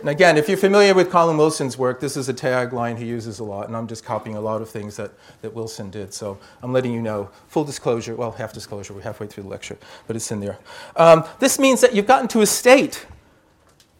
And 0.00 0.08
again, 0.08 0.38
if 0.38 0.48
you're 0.48 0.56
familiar 0.56 0.94
with 0.94 1.10
Colin 1.10 1.36
Wilson's 1.36 1.76
work, 1.76 2.00
this 2.00 2.16
is 2.16 2.30
a 2.30 2.34
tagline 2.34 2.96
he 2.96 3.04
uses 3.04 3.38
a 3.38 3.44
lot, 3.44 3.68
and 3.68 3.76
I'm 3.76 3.86
just 3.86 4.02
copying 4.02 4.34
a 4.34 4.40
lot 4.40 4.62
of 4.62 4.70
things 4.70 4.96
that, 4.96 5.12
that 5.42 5.52
Wilson 5.52 5.90
did. 5.90 6.14
So 6.14 6.38
I'm 6.62 6.72
letting 6.72 6.92
you 6.92 7.02
know. 7.02 7.28
Full 7.48 7.64
disclosure, 7.64 8.16
well, 8.16 8.32
half 8.32 8.54
disclosure, 8.54 8.94
we're 8.94 9.02
halfway 9.02 9.26
through 9.26 9.42
the 9.42 9.50
lecture, 9.50 9.76
but 10.06 10.16
it's 10.16 10.32
in 10.32 10.40
there. 10.40 10.58
Um, 10.96 11.24
this 11.38 11.58
means 11.58 11.82
that 11.82 11.94
you've 11.94 12.06
gotten 12.06 12.28
to 12.28 12.40
a 12.40 12.46
state 12.46 13.06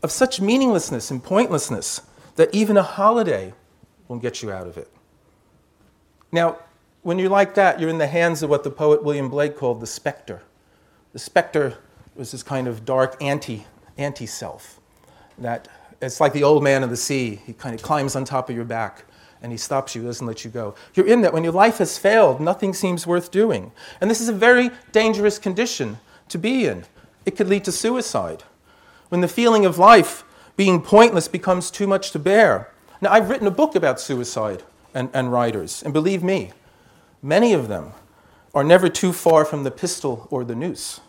of 0.03 0.11
such 0.11 0.41
meaninglessness 0.41 1.11
and 1.11 1.23
pointlessness 1.23 2.03
that 2.37 2.55
even 2.55 2.77
a 2.77 2.83
holiday 2.83 3.53
won't 4.09 4.23
get 4.23 4.43
you 4.43 4.51
out 4.51 4.67
of 4.67 4.77
it. 4.79 4.91
Now, 6.33 6.59
when 7.03 7.19
you're 7.19 7.31
like 7.31 7.55
that, 7.55 7.81
you're 7.81 7.91
in 7.91 7.99
the 7.99 8.07
hands 8.07 8.43
of 8.43 8.51
what 8.51 8.65
the 8.65 8.71
poet 8.71 9.03
William 9.03 9.29
Blake 9.29 9.57
called 9.57 9.81
the 9.81 9.87
specter. 9.87 10.43
The 11.13 11.19
specter 11.19 11.79
was 12.15 12.31
this 12.31 12.43
kind 12.43 12.69
of 12.69 12.85
dark 12.85 13.17
anti 13.21 13.67
anti 13.97 14.27
self 14.27 14.81
that 15.39 15.69
it's 16.03 16.21
like 16.21 16.33
the 16.33 16.43
old 16.43 16.63
man 16.63 16.83
of 16.83 16.91
the 16.91 16.97
sea. 16.97 17.41
He 17.47 17.53
kind 17.53 17.75
of 17.75 17.83
climbs 17.83 18.17
on 18.17 18.25
top 18.25 18.49
of 18.49 18.57
your 18.57 18.65
back 18.65 19.05
and 19.43 19.53
he 19.53 19.59
stops 19.59 19.95
you, 19.95 20.03
doesn't 20.03 20.27
let 20.27 20.45
you 20.45 20.51
go. 20.51 20.75
You're 20.95 21.07
in 21.07 21.23
that 21.23 21.33
when 21.33 21.45
your 21.45 21.53
life 21.53 21.79
has 21.79 21.97
failed, 21.97 22.41
nothing 22.41 22.75
seems 22.75 23.07
worth 23.07 23.31
doing. 23.31 23.73
And 24.01 24.11
this 24.11 24.21
is 24.21 24.29
a 24.29 24.35
very 24.35 24.71
dangerous 24.93 25.39
condition 25.39 25.99
to 26.29 26.39
be 26.39 26.67
in. 26.67 26.85
It 27.25 27.37
could 27.37 27.49
lead 27.49 27.65
to 27.65 27.73
suicide 27.73 28.45
when 29.11 29.21
the 29.21 29.29
feeling 29.29 29.67
of 29.67 29.79
life 29.79 30.25
being 30.57 30.81
pointless 30.81 31.29
becomes 31.29 31.71
too 31.71 31.87
much 31.87 32.11
to 32.13 32.19
bear. 32.19 32.71
Now, 33.01 33.13
I've 33.13 33.31
written 33.31 33.47
a 33.47 33.51
book 33.51 33.75
about 33.75 34.01
suicide 34.01 34.63
and, 34.95 35.11
and 35.13 35.31
writers, 35.31 35.83
and 35.83 35.93
believe 35.93 36.23
me, 36.23 36.53
many 37.23 37.53
of 37.53 37.69
them 37.69 37.93
are 38.55 38.65
never 38.65 38.89
too 38.89 39.13
far 39.13 39.45
from 39.45 39.65
the 39.65 39.71
pistol 39.71 40.27
or 40.31 40.45
the 40.45 40.55
noose, 40.55 41.01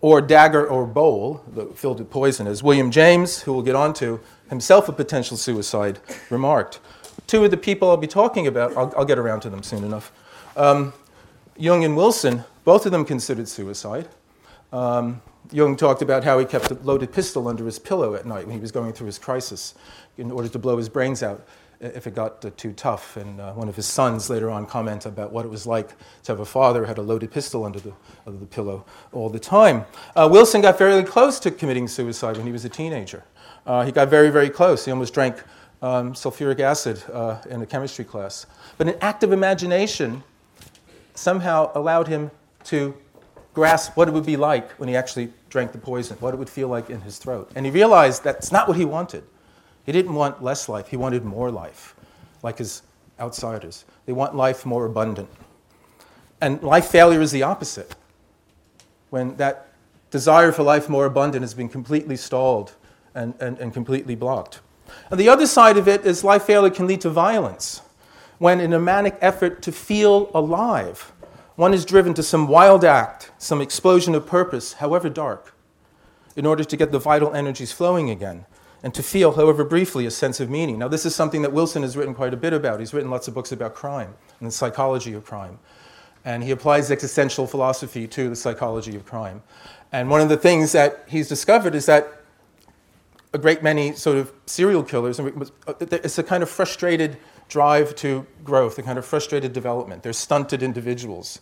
or 0.00 0.20
dagger 0.20 0.66
or 0.66 0.86
bowl 0.86 1.42
filled 1.74 1.98
with 1.98 2.10
poison, 2.10 2.46
as 2.46 2.62
William 2.62 2.90
James, 2.90 3.42
who 3.42 3.52
we'll 3.52 3.62
get 3.62 3.74
on 3.74 3.94
to, 3.94 4.20
himself 4.50 4.88
a 4.88 4.92
potential 4.92 5.36
suicide, 5.36 5.98
remarked. 6.28 6.80
Two 7.26 7.44
of 7.44 7.50
the 7.50 7.56
people 7.56 7.88
I'll 7.88 7.96
be 7.96 8.06
talking 8.06 8.46
about, 8.46 8.76
I'll, 8.76 8.92
I'll 8.96 9.04
get 9.04 9.18
around 9.18 9.40
to 9.40 9.50
them 9.50 9.62
soon 9.62 9.84
enough. 9.84 10.12
Um, 10.56 10.92
Jung 11.56 11.84
and 11.84 11.96
Wilson, 11.96 12.44
both 12.64 12.84
of 12.84 12.92
them 12.92 13.04
considered 13.04 13.48
suicide. 13.48 14.08
Um, 14.72 15.22
Jung 15.50 15.76
talked 15.76 16.02
about 16.02 16.24
how 16.24 16.38
he 16.38 16.44
kept 16.44 16.70
a 16.70 16.74
loaded 16.74 17.12
pistol 17.12 17.48
under 17.48 17.64
his 17.66 17.78
pillow 17.78 18.14
at 18.14 18.26
night 18.26 18.46
when 18.46 18.54
he 18.54 18.60
was 18.60 18.72
going 18.72 18.92
through 18.92 19.06
his 19.06 19.18
crisis 19.18 19.74
in 20.16 20.30
order 20.30 20.48
to 20.48 20.58
blow 20.58 20.76
his 20.76 20.88
brains 20.88 21.22
out 21.22 21.46
if 21.82 22.06
it 22.06 22.14
got 22.14 22.44
uh, 22.44 22.50
too 22.56 22.72
tough. 22.72 23.16
And 23.16 23.40
uh, 23.40 23.52
one 23.52 23.68
of 23.68 23.76
his 23.76 23.86
sons 23.86 24.30
later 24.30 24.50
on 24.50 24.66
commented 24.66 25.12
about 25.12 25.32
what 25.32 25.44
it 25.44 25.48
was 25.48 25.66
like 25.66 25.88
to 26.22 26.32
have 26.32 26.40
a 26.40 26.44
father 26.44 26.80
who 26.80 26.86
had 26.86 26.98
a 26.98 27.02
loaded 27.02 27.32
pistol 27.32 27.64
under 27.64 27.80
the, 27.80 27.92
under 28.26 28.38
the 28.38 28.46
pillow 28.46 28.84
all 29.12 29.28
the 29.28 29.40
time. 29.40 29.84
Uh, 30.14 30.28
Wilson 30.30 30.60
got 30.60 30.78
fairly 30.78 31.02
close 31.02 31.40
to 31.40 31.50
committing 31.50 31.88
suicide 31.88 32.36
when 32.36 32.46
he 32.46 32.52
was 32.52 32.64
a 32.64 32.68
teenager. 32.68 33.24
Uh, 33.66 33.84
he 33.84 33.92
got 33.92 34.08
very, 34.08 34.30
very 34.30 34.48
close. 34.48 34.84
He 34.84 34.90
almost 34.90 35.12
drank 35.12 35.42
um, 35.82 36.12
sulfuric 36.12 36.60
acid 36.60 37.02
uh, 37.12 37.40
in 37.50 37.62
a 37.62 37.66
chemistry 37.66 38.04
class. 38.04 38.46
But 38.78 38.88
an 38.88 38.94
active 39.00 39.32
imagination 39.32 40.22
somehow 41.14 41.72
allowed 41.74 42.08
him 42.08 42.30
to 42.64 42.94
grasp 43.54 43.96
what 43.96 44.08
it 44.08 44.14
would 44.14 44.26
be 44.26 44.36
like 44.36 44.70
when 44.72 44.88
he 44.88 44.96
actually 44.96 45.32
drank 45.50 45.72
the 45.72 45.78
poison, 45.78 46.16
what 46.20 46.34
it 46.34 46.36
would 46.36 46.48
feel 46.48 46.68
like 46.68 46.90
in 46.90 47.00
his 47.02 47.18
throat. 47.18 47.50
And 47.54 47.66
he 47.66 47.72
realized 47.72 48.24
that's 48.24 48.50
not 48.50 48.68
what 48.68 48.76
he 48.76 48.84
wanted. 48.84 49.24
He 49.84 49.92
didn't 49.92 50.14
want 50.14 50.42
less 50.42 50.68
life, 50.68 50.88
he 50.88 50.96
wanted 50.96 51.24
more 51.24 51.50
life, 51.50 51.94
like 52.42 52.58
his 52.58 52.82
outsiders. 53.18 53.84
They 54.06 54.12
want 54.12 54.34
life 54.34 54.64
more 54.64 54.86
abundant. 54.86 55.28
And 56.40 56.62
life 56.62 56.86
failure 56.86 57.20
is 57.20 57.30
the 57.30 57.42
opposite. 57.42 57.94
When 59.10 59.36
that 59.36 59.68
desire 60.10 60.52
for 60.52 60.62
life 60.62 60.88
more 60.88 61.06
abundant 61.06 61.42
has 61.42 61.54
been 61.54 61.68
completely 61.68 62.16
stalled 62.16 62.74
and, 63.14 63.34
and, 63.40 63.58
and 63.58 63.72
completely 63.72 64.14
blocked. 64.14 64.60
And 65.10 65.18
the 65.18 65.28
other 65.28 65.46
side 65.46 65.76
of 65.76 65.88
it 65.88 66.04
is 66.04 66.24
life 66.24 66.44
failure 66.44 66.70
can 66.70 66.86
lead 66.86 67.00
to 67.02 67.10
violence. 67.10 67.82
When, 68.38 68.60
in 68.60 68.72
a 68.72 68.80
manic 68.80 69.16
effort 69.20 69.62
to 69.62 69.72
feel 69.72 70.30
alive, 70.34 71.11
one 71.62 71.72
is 71.72 71.84
driven 71.84 72.12
to 72.12 72.24
some 72.24 72.48
wild 72.48 72.84
act, 72.84 73.30
some 73.38 73.60
explosion 73.60 74.16
of 74.16 74.26
purpose, 74.26 74.72
however 74.72 75.08
dark, 75.08 75.54
in 76.34 76.44
order 76.44 76.64
to 76.64 76.76
get 76.76 76.90
the 76.90 76.98
vital 76.98 77.32
energies 77.34 77.70
flowing 77.70 78.10
again 78.10 78.44
and 78.82 78.92
to 78.92 79.00
feel, 79.00 79.30
however 79.34 79.62
briefly, 79.62 80.04
a 80.04 80.10
sense 80.10 80.40
of 80.40 80.50
meaning. 80.50 80.76
Now, 80.76 80.88
this 80.88 81.06
is 81.06 81.14
something 81.14 81.40
that 81.42 81.52
Wilson 81.52 81.82
has 81.82 81.96
written 81.96 82.14
quite 82.14 82.34
a 82.34 82.36
bit 82.36 82.52
about. 82.52 82.80
He's 82.80 82.92
written 82.92 83.12
lots 83.12 83.28
of 83.28 83.34
books 83.34 83.52
about 83.52 83.76
crime 83.76 84.12
and 84.40 84.48
the 84.48 84.50
psychology 84.50 85.12
of 85.12 85.24
crime. 85.24 85.60
And 86.24 86.42
he 86.42 86.50
applies 86.50 86.90
existential 86.90 87.46
philosophy 87.46 88.08
to 88.08 88.28
the 88.28 88.34
psychology 88.34 88.96
of 88.96 89.06
crime. 89.06 89.40
And 89.92 90.10
one 90.10 90.20
of 90.20 90.28
the 90.28 90.36
things 90.36 90.72
that 90.72 91.04
he's 91.06 91.28
discovered 91.28 91.76
is 91.76 91.86
that 91.86 92.22
a 93.32 93.38
great 93.38 93.62
many 93.62 93.92
sort 93.92 94.18
of 94.18 94.32
serial 94.46 94.82
killers, 94.82 95.20
uh, 95.20 95.30
it's 95.78 96.18
a 96.18 96.24
kind 96.24 96.42
of 96.42 96.50
frustrated 96.50 97.18
drive 97.52 97.94
to 97.94 98.26
growth, 98.42 98.78
a 98.78 98.82
kind 98.82 98.98
of 98.98 99.04
frustrated 99.04 99.52
development. 99.52 100.02
They're 100.02 100.14
stunted 100.14 100.62
individuals 100.62 101.38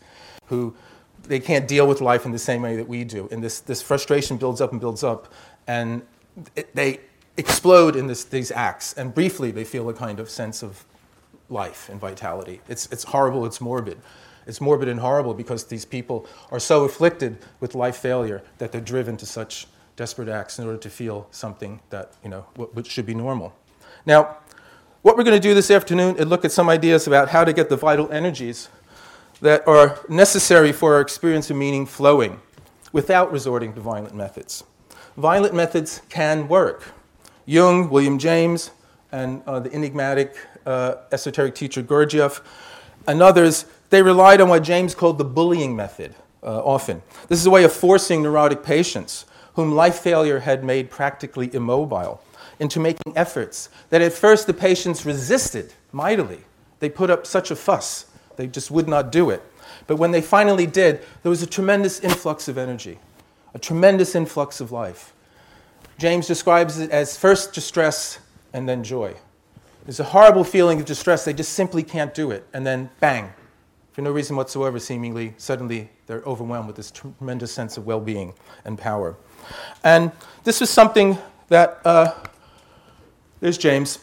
who 0.47 0.75
they 1.23 1.39
can't 1.39 1.69
deal 1.69 1.87
with 1.87 2.01
life 2.01 2.27
in 2.27 2.33
the 2.33 2.39
same 2.39 2.63
way 2.63 2.75
that 2.75 2.89
we 2.89 3.05
do. 3.05 3.29
And 3.31 3.45
this, 3.45 3.61
this 3.61 3.81
frustration 3.81 4.37
builds 4.37 4.61
up 4.61 4.73
and 4.73 4.81
builds 4.81 5.05
up, 5.05 5.33
and 5.69 6.03
it, 6.57 6.75
they 6.75 6.99
explode 7.37 7.95
in 7.95 8.09
this, 8.09 8.25
these 8.25 8.51
acts. 8.51 8.93
And 8.95 9.15
briefly, 9.15 9.53
they 9.53 9.63
feel 9.63 9.89
a 9.89 9.95
kind 9.95 10.19
of 10.19 10.29
sense 10.29 10.65
of 10.65 10.85
life 11.49 11.89
and 11.89 12.01
vitality. 12.01 12.61
It's, 12.69 12.87
it's 12.91 13.05
horrible, 13.05 13.47
it's 13.47 13.61
morbid. 13.61 13.99
It's 14.49 14.61
morbid 14.61 14.89
and 14.89 14.99
horrible 14.99 15.35
because 15.35 15.65
these 15.65 15.85
people 15.85 16.27
are 16.51 16.59
so 16.59 16.83
afflicted 16.83 17.39
with 17.61 17.77
life 17.77 17.97
failure 17.97 18.43
that 18.59 18.73
they're 18.73 18.81
driven 18.81 19.17
to 19.19 19.27
such 19.27 19.69
desperate 19.95 20.29
acts 20.29 20.59
in 20.59 20.67
order 20.67 20.79
to 20.79 20.91
feel 20.91 21.29
something 21.31 21.79
that, 21.91 22.15
you 22.25 22.31
know, 22.31 22.47
what 22.57 22.85
should 22.85 23.07
be 23.07 23.15
normal. 23.15 23.55
Now, 24.07 24.39
what 25.03 25.17
we're 25.17 25.25
going 25.25 25.41
to 25.41 25.49
do 25.49 25.55
this 25.55 25.71
afternoon 25.71 26.17
is 26.17 26.27
look 26.27 26.45
at 26.45 26.53
some 26.53 26.69
ideas 26.69 27.07
about 27.07 27.31
how 27.31 27.43
to 27.43 27.53
get 27.55 27.71
the 27.71 27.77
vital 27.77 28.11
energies 28.13 28.69
that 29.41 29.67
are 29.67 29.99
necessary 30.11 30.73
for 30.73 30.95
our 30.95 31.01
experience 31.01 31.51
of 31.51 31.57
meaning 31.57 31.87
flowing 31.87 32.39
without 32.93 33.33
resorting 33.33 33.73
to 33.73 33.81
violent 33.81 34.15
methods. 34.15 34.63
Violent 35.17 35.55
methods 35.55 36.03
can 36.11 36.49
work. 36.49 36.93
Jung, 37.47 37.89
William 37.89 38.19
James, 38.19 38.73
and 39.11 39.43
uh, 39.47 39.59
the 39.61 39.73
enigmatic 39.73 40.37
uh, 40.67 40.97
esoteric 41.11 41.55
teacher 41.55 41.83
Gurdjieff, 41.83 42.43
and 43.09 43.23
others, 43.23 43.65
they 43.89 44.03
relied 44.03 44.43
on 44.43 44.51
what 44.51 44.63
James 44.63 44.95
called 44.95 45.17
the 45.17 45.25
bullying 45.25 45.75
method 45.75 46.15
uh, 46.43 46.63
often. 46.63 47.01
This 47.29 47.41
is 47.41 47.47
a 47.47 47.51
way 47.51 47.65
of 47.65 47.73
forcing 47.73 48.23
neurotic 48.23 48.63
patients 48.63 49.25
whom 49.55 49.73
life 49.73 49.99
failure 49.99 50.41
had 50.41 50.63
made 50.63 50.91
practically 50.91 51.53
immobile 51.55 52.23
into 52.61 52.79
making 52.79 53.17
efforts 53.17 53.71
that 53.89 54.01
at 54.01 54.13
first 54.13 54.47
the 54.47 54.55
patients 54.55 55.05
resisted 55.05 55.73
mightily. 55.93 56.41
They 56.79 56.89
put 56.89 57.11
up 57.11 57.27
such 57.27 57.51
a 57.51 57.57
fuss, 57.57 58.07
they 58.37 58.47
just 58.47 58.71
would 58.71 58.89
not 58.89 59.11
do 59.11 59.31
it. 59.31 59.43
But 59.87 59.97
when 59.97 60.13
they 60.13 60.21
finally 60.21 60.67
did, 60.67 61.01
there 61.23 61.31
was 61.31 61.43
a 61.43 61.47
tremendous 61.47 62.01
influx 62.01 62.47
of 62.47 62.57
energy, 62.57 62.99
a 63.55 63.59
tremendous 63.59 64.15
influx 64.15 64.61
of 64.61 64.71
life. 64.71 65.13
James 65.99 66.27
describes 66.27 66.79
it 66.79 66.91
as 66.91 67.17
first 67.17 67.53
distress 67.53 68.21
and 68.53 68.69
then 68.69 68.85
joy. 68.85 69.15
There's 69.85 70.01
a 70.01 70.05
horrible 70.05 70.45
feeling 70.45 70.81
of 70.81 70.87
distress, 70.87 71.25
they 71.25 71.33
just 71.33 71.55
simply 71.55 71.83
can't 71.83 72.15
do 72.15 72.31
it. 72.31 72.47
And 72.53 72.67
then, 72.67 72.91
bang, 73.01 73.33
for 73.93 74.03
no 74.03 74.11
reason 74.11 74.37
whatsoever, 74.37 74.79
seemingly, 74.79 75.35
suddenly 75.37 75.91
they're 76.07 76.23
overwhelmed 76.23 76.67
with 76.67 76.77
this 76.77 76.91
tremendous 76.91 77.53
sense 77.53 77.77
of 77.77 77.87
well 77.87 78.01
being 78.01 78.35
and 78.65 78.79
power. 78.79 79.17
And 79.83 80.13
this 80.45 80.61
was 80.61 80.71
something 80.71 81.19
that 81.49 81.81
uh, 81.85 82.15
there's 83.41 83.59
James. 83.59 83.99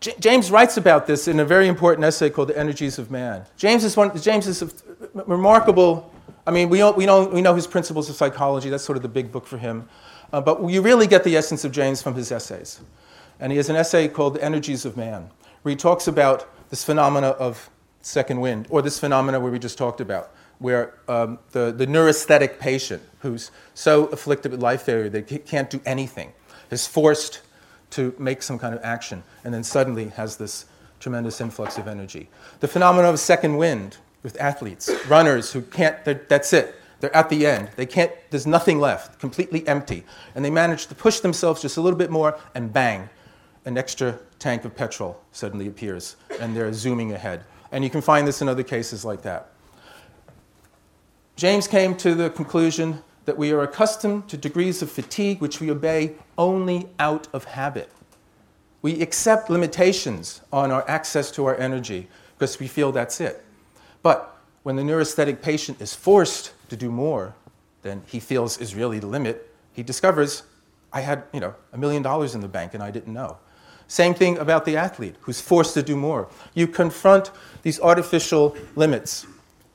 J- 0.00 0.14
James 0.18 0.50
writes 0.50 0.76
about 0.76 1.06
this 1.06 1.28
in 1.28 1.40
a 1.40 1.44
very 1.44 1.68
important 1.68 2.04
essay 2.04 2.30
called 2.30 2.48
The 2.48 2.58
Energies 2.58 2.98
of 2.98 3.10
Man. 3.10 3.44
James 3.56 3.84
is, 3.84 3.96
one, 3.96 4.16
James 4.18 4.46
is 4.46 4.82
remarkable, 5.14 6.12
I 6.46 6.52
mean, 6.52 6.68
we, 6.70 6.78
know, 6.78 6.92
we, 6.92 7.06
know, 7.06 7.26
we 7.26 7.42
know 7.42 7.54
his 7.54 7.66
principles 7.66 8.08
of 8.08 8.16
psychology, 8.16 8.70
that's 8.70 8.84
sort 8.84 8.96
of 8.96 9.02
the 9.02 9.08
big 9.08 9.30
book 9.30 9.46
for 9.46 9.58
him. 9.58 9.88
Uh, 10.32 10.40
but 10.40 10.66
you 10.68 10.80
really 10.80 11.06
get 11.06 11.24
the 11.24 11.36
essence 11.36 11.64
of 11.64 11.72
James 11.72 12.00
from 12.00 12.14
his 12.14 12.32
essays. 12.32 12.80
And 13.40 13.52
he 13.52 13.56
has 13.56 13.68
an 13.68 13.76
essay 13.76 14.08
called 14.08 14.34
The 14.34 14.44
Energies 14.44 14.84
of 14.84 14.96
Man, 14.96 15.30
where 15.62 15.70
he 15.70 15.76
talks 15.76 16.06
about 16.06 16.48
this 16.70 16.84
phenomena 16.84 17.28
of 17.28 17.68
second 18.02 18.40
wind, 18.40 18.66
or 18.70 18.80
this 18.80 18.98
phenomena 18.98 19.38
where 19.40 19.52
we 19.52 19.58
just 19.58 19.76
talked 19.76 20.00
about, 20.00 20.30
where 20.58 20.94
um, 21.08 21.38
the, 21.50 21.72
the 21.72 21.86
neurasthenic 21.86 22.58
patient 22.58 23.02
who's 23.20 23.50
so 23.74 24.06
afflicted 24.06 24.52
with 24.52 24.62
life 24.62 24.82
failure 24.82 25.24
he 25.26 25.38
can't 25.38 25.68
do 25.68 25.80
anything 25.84 26.32
is 26.70 26.86
forced 26.86 27.42
to 27.90 28.14
make 28.18 28.42
some 28.42 28.58
kind 28.58 28.74
of 28.74 28.80
action 28.82 29.22
and 29.44 29.52
then 29.52 29.64
suddenly 29.64 30.08
has 30.10 30.36
this 30.36 30.66
tremendous 31.00 31.40
influx 31.40 31.78
of 31.78 31.88
energy. 31.88 32.28
The 32.60 32.68
phenomenon 32.68 33.14
of 33.14 33.20
second 33.20 33.56
wind 33.56 33.96
with 34.22 34.40
athletes, 34.40 34.90
runners 35.08 35.52
who 35.52 35.62
can't, 35.62 36.04
that's 36.28 36.52
it. 36.52 36.74
They're 37.00 37.14
at 37.16 37.30
the 37.30 37.46
end. 37.46 37.70
They 37.76 37.86
can't, 37.86 38.12
there's 38.30 38.46
nothing 38.46 38.78
left, 38.78 39.18
completely 39.18 39.66
empty. 39.66 40.04
And 40.34 40.44
they 40.44 40.50
manage 40.50 40.86
to 40.88 40.94
push 40.94 41.20
themselves 41.20 41.62
just 41.62 41.78
a 41.78 41.80
little 41.80 41.98
bit 41.98 42.10
more, 42.10 42.38
and 42.54 42.70
bang, 42.70 43.08
an 43.64 43.78
extra 43.78 44.18
tank 44.38 44.66
of 44.66 44.76
petrol 44.76 45.20
suddenly 45.32 45.66
appears, 45.66 46.16
and 46.38 46.54
they're 46.54 46.72
zooming 46.74 47.12
ahead. 47.12 47.44
And 47.72 47.82
you 47.82 47.88
can 47.88 48.02
find 48.02 48.28
this 48.28 48.42
in 48.42 48.48
other 48.48 48.62
cases 48.62 49.04
like 49.04 49.22
that. 49.22 49.50
James 51.36 51.66
came 51.66 51.96
to 51.96 52.14
the 52.14 52.28
conclusion 52.28 53.02
that 53.24 53.36
we 53.36 53.52
are 53.52 53.62
accustomed 53.62 54.28
to 54.28 54.36
degrees 54.36 54.82
of 54.82 54.90
fatigue 54.90 55.40
which 55.40 55.60
we 55.60 55.70
obey 55.70 56.14
only 56.38 56.88
out 56.98 57.28
of 57.32 57.44
habit. 57.44 57.90
We 58.82 59.02
accept 59.02 59.50
limitations 59.50 60.40
on 60.52 60.70
our 60.70 60.88
access 60.88 61.30
to 61.32 61.44
our 61.46 61.56
energy 61.56 62.08
because 62.34 62.58
we 62.58 62.66
feel 62.66 62.92
that's 62.92 63.20
it. 63.20 63.44
But 64.02 64.36
when 64.62 64.76
the 64.76 64.82
neurasthenic 64.82 65.42
patient 65.42 65.80
is 65.80 65.94
forced 65.94 66.52
to 66.70 66.76
do 66.76 66.90
more 66.90 67.34
than 67.82 68.02
he 68.06 68.20
feels 68.20 68.58
is 68.58 68.74
really 68.74 68.98
the 68.98 69.06
limit, 69.06 69.54
he 69.72 69.82
discovers, 69.82 70.42
I 70.92 71.02
had, 71.02 71.24
you 71.32 71.40
know, 71.40 71.54
a 71.72 71.78
million 71.78 72.02
dollars 72.02 72.34
in 72.34 72.40
the 72.40 72.48
bank 72.48 72.74
and 72.74 72.82
I 72.82 72.90
didn't 72.90 73.12
know. 73.12 73.38
Same 73.86 74.14
thing 74.14 74.38
about 74.38 74.64
the 74.64 74.76
athlete 74.76 75.16
who's 75.20 75.40
forced 75.40 75.74
to 75.74 75.82
do 75.82 75.96
more. 75.96 76.28
You 76.54 76.66
confront 76.66 77.30
these 77.62 77.80
artificial 77.80 78.56
limits 78.76 79.26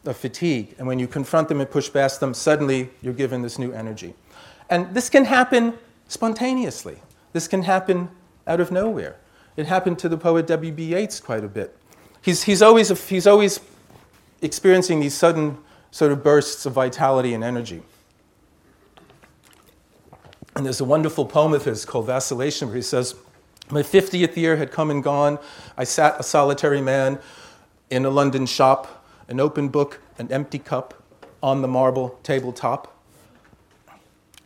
of 0.08 0.18
fatigue. 0.18 0.76
And 0.78 0.88
when 0.88 1.00
you 1.00 1.08
confront 1.08 1.50
them 1.50 1.60
and 1.60 1.70
push 1.70 1.92
past 1.92 2.20
them, 2.20 2.34
suddenly 2.34 2.90
you're 3.02 3.14
given 3.14 3.42
this 3.42 3.58
new 3.58 3.72
energy. 3.72 4.14
And 4.70 4.94
this 4.94 5.10
can 5.10 5.26
happen 5.26 5.74
spontaneously. 6.08 7.00
This 7.34 7.48
can 7.48 7.64
happen 7.64 8.10
out 8.48 8.60
of 8.60 8.72
nowhere. 8.72 9.18
It 9.58 9.68
happened 9.68 10.00
to 10.00 10.10
the 10.10 10.18
poet 10.18 10.48
W.B. 10.48 10.94
Yeats 10.94 11.20
quite 11.20 11.44
a 11.44 11.48
bit. 11.48 11.78
He's, 12.22 12.44
he's, 12.44 12.62
always, 12.62 13.08
he's 13.08 13.28
always 13.28 13.60
experiencing 14.42 15.00
these 15.00 15.14
sudden 15.14 15.58
sort 15.92 16.12
of 16.12 16.24
bursts 16.24 16.66
of 16.66 16.74
vitality 16.74 17.34
and 17.34 17.44
energy. 17.44 17.82
And 20.56 20.66
there's 20.66 20.82
a 20.82 20.86
wonderful 20.86 21.26
poem 21.26 21.54
of 21.54 21.66
his 21.66 21.86
called 21.86 22.08
Vacillation 22.08 22.70
where 22.70 22.76
he 22.76 22.82
says, 22.82 23.16
My 23.70 23.82
50th 23.84 24.36
year 24.38 24.56
had 24.56 24.72
come 24.72 24.90
and 24.90 25.04
gone. 25.04 25.38
I 25.78 25.84
sat 25.84 26.20
a 26.20 26.24
solitary 26.24 26.82
man 26.82 27.20
in 27.90 28.06
a 28.06 28.10
London 28.10 28.46
shop 28.46 29.05
an 29.28 29.40
open 29.40 29.70
book, 29.70 30.02
an 30.18 30.32
empty 30.32 30.60
cup 30.60 31.04
on 31.42 31.62
the 31.62 31.68
marble 31.68 32.20
tabletop. 32.24 32.92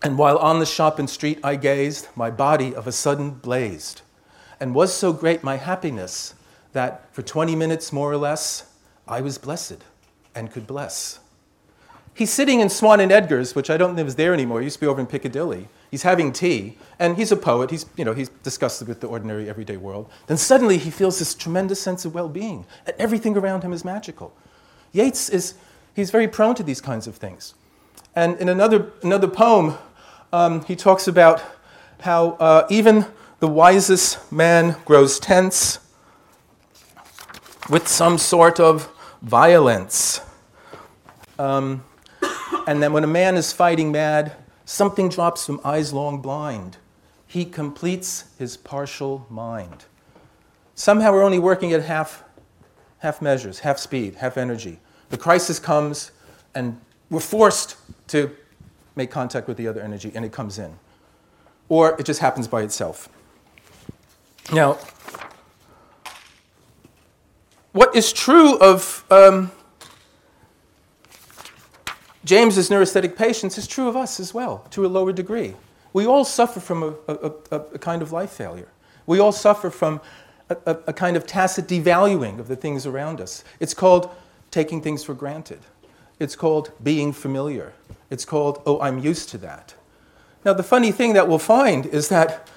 And 0.02 0.18
while 0.18 0.38
on 0.38 0.60
the 0.60 0.66
shop 0.66 1.00
and 1.00 1.10
street 1.10 1.40
I 1.44 1.56
gazed, 1.56 2.08
my 2.16 2.30
body 2.30 2.74
of 2.74 2.88
a 2.88 2.92
sudden 2.92 3.32
blazed. 3.32 4.02
And 4.60 4.76
was 4.76 4.94
so 4.94 5.14
great 5.14 5.44
my 5.44 5.58
happiness 5.58 6.36
that 6.74 7.14
for 7.14 7.22
20 7.22 7.56
minutes 7.56 7.92
more 7.92 8.12
or 8.12 8.18
less, 8.18 8.72
I 9.08 9.22
was 9.22 9.38
blessed 9.38 9.84
and 10.36 10.52
could 10.52 10.68
bless. 10.68 11.20
He's 12.14 12.32
sitting 12.32 12.60
in 12.60 12.70
Swan 12.70 13.00
and 13.00 13.12
Edgar's, 13.12 13.56
which 13.56 13.70
I 13.70 13.78
don't 13.78 13.96
think 13.96 14.08
is 14.08 14.16
there 14.16 14.34
anymore. 14.34 14.62
It 14.62 14.66
used 14.66 14.76
to 14.76 14.82
be 14.82 14.88
over 14.88 15.00
in 15.00 15.08
Piccadilly. 15.08 15.70
He's 15.90 16.04
having 16.04 16.32
tea, 16.32 16.78
and 17.00 17.18
he's 17.18 17.32
a 17.32 17.38
poet. 17.38 17.72
He's, 17.72 17.86
you 17.96 18.06
know, 18.06 18.14
he's 18.14 18.30
disgusted 18.30 18.88
with 18.88 19.00
the 19.00 19.08
ordinary 19.08 19.50
everyday 19.50 19.78
world. 19.78 20.10
Then 20.28 20.38
suddenly 20.38 20.78
he 20.78 20.92
feels 20.92 21.18
this 21.18 21.34
tremendous 21.34 21.82
sense 21.82 22.06
of 22.06 22.14
well 22.14 22.30
being, 22.30 22.66
and 22.86 22.96
everything 23.00 23.38
around 23.38 23.64
him 23.64 23.74
is 23.74 23.86
magical. 23.86 24.36
Yeats 24.92 25.30
is 25.30 25.56
he's 25.96 26.12
very 26.12 26.28
prone 26.28 26.56
to 26.56 26.64
these 26.64 26.82
kinds 26.82 27.08
of 27.08 27.16
things. 27.16 27.54
And 28.16 28.38
in 28.40 28.50
another, 28.50 28.92
another 29.04 29.28
poem, 29.28 29.78
um, 30.34 30.64
he 30.66 30.76
talks 30.76 31.08
about 31.08 31.42
how 32.02 32.32
uh, 32.40 32.68
even 32.70 33.06
the 33.40 33.48
wisest 33.48 34.32
man 34.32 34.76
grows 34.86 35.20
tense 35.20 35.80
with 37.70 37.88
some 37.88 38.18
sort 38.18 38.60
of 38.60 38.92
violence. 39.22 40.22
Um, 41.38 41.84
and 42.68 42.82
then 42.82 42.94
when 42.94 43.04
a 43.04 43.08
man 43.08 43.36
is 43.36 43.54
fighting 43.54 43.92
mad, 43.92 44.36
something 44.66 45.10
drops 45.10 45.46
from 45.46 45.62
eyes 45.64 45.94
long 45.94 46.22
blind. 46.22 46.78
He 47.28 47.46
completes 47.46 48.26
his 48.38 48.58
partial 48.58 49.26
mind. 49.30 49.86
Somehow 50.76 51.12
we're 51.12 51.24
only 51.24 51.40
working 51.40 51.74
at 51.74 51.84
half 51.84 52.24
half 53.00 53.22
measures, 53.22 53.60
half 53.60 53.78
speed, 53.78 54.16
half 54.16 54.38
energy. 54.38 54.80
The 55.10 55.18
crisis 55.18 55.60
comes, 55.60 56.12
and 56.54 56.80
we're 57.10 57.20
forced 57.20 57.76
to 58.08 58.36
make 58.96 59.12
contact 59.12 59.48
with 59.48 59.58
the 59.58 59.68
other 59.68 59.82
energy, 59.82 60.12
and 60.14 60.24
it 60.24 60.32
comes 60.32 60.60
in. 60.60 60.78
Or 61.68 61.96
it 62.00 62.06
just 62.06 62.20
happens 62.20 62.48
by 62.48 62.62
itself. 62.62 63.10
Now, 64.52 64.78
what 67.72 67.96
is 67.96 68.12
true 68.12 68.58
of 68.58 69.06
um, 69.12 69.52
James's 72.26 72.70
neurasthenic 72.70 73.16
patients 73.16 73.58
is 73.58 73.68
true 73.68 73.88
of 73.88 73.96
us 73.96 74.20
as 74.20 74.34
well, 74.34 74.66
to 74.72 74.86
a 74.86 74.88
lower 74.88 75.14
degree. 75.14 75.56
We 75.94 76.06
all 76.06 76.26
suffer 76.26 76.60
from 76.60 76.84
a, 76.84 76.94
a, 77.08 77.32
a, 77.52 77.60
a 77.76 77.80
kind 77.80 78.02
of 78.02 78.12
life 78.12 78.32
failure. 78.32 78.68
We 79.06 79.20
all 79.20 79.32
suffer 79.32 79.70
from 79.70 80.02
a, 80.50 80.78
a, 80.88 80.94
kind 80.94 81.16
of 81.16 81.28
tacit 81.28 81.68
devaluing 81.68 82.40
of 82.40 82.48
the 82.48 82.56
things 82.56 82.86
around 82.86 83.22
us. 83.22 83.44
It's 83.60 83.74
called 83.74 84.10
taking 84.52 84.82
things 84.82 85.04
for 85.04 85.14
granted. 85.14 85.60
It's 86.20 86.36
called 86.36 86.72
being 86.82 87.14
familiar. 87.14 87.74
It's 88.10 88.26
called, 88.26 88.62
oh, 88.66 88.80
I'm 88.82 89.00
used 89.00 89.30
to 89.30 89.38
that. 89.40 89.76
Now, 90.44 90.54
the 90.54 90.64
funny 90.64 90.92
thing 90.92 91.14
that 91.14 91.28
we'll 91.28 91.38
find 91.38 91.86
is 91.86 92.10
that 92.10 92.50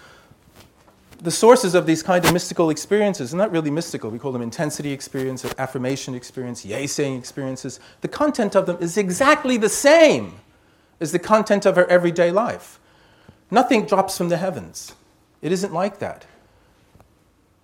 the 1.20 1.30
sources 1.30 1.74
of 1.74 1.86
these 1.86 2.02
kind 2.02 2.24
of 2.24 2.32
mystical 2.32 2.70
experiences 2.70 3.32
are 3.32 3.36
not 3.36 3.52
really 3.52 3.70
mystical. 3.70 4.10
We 4.10 4.18
call 4.18 4.32
them 4.32 4.42
intensity 4.42 4.90
experience, 4.90 5.44
affirmation 5.58 6.14
experience, 6.14 6.64
yay 6.64 6.86
saying 6.86 7.16
experiences. 7.16 7.78
The 8.00 8.08
content 8.08 8.56
of 8.56 8.66
them 8.66 8.78
is 8.80 8.96
exactly 8.96 9.56
the 9.56 9.68
same 9.68 10.34
as 10.98 11.12
the 11.12 11.18
content 11.18 11.66
of 11.66 11.76
our 11.76 11.86
everyday 11.86 12.30
life. 12.30 12.80
Nothing 13.50 13.86
drops 13.86 14.16
from 14.16 14.30
the 14.30 14.36
heavens. 14.36 14.94
It 15.42 15.52
isn't 15.52 15.72
like 15.72 15.98
that 15.98 16.24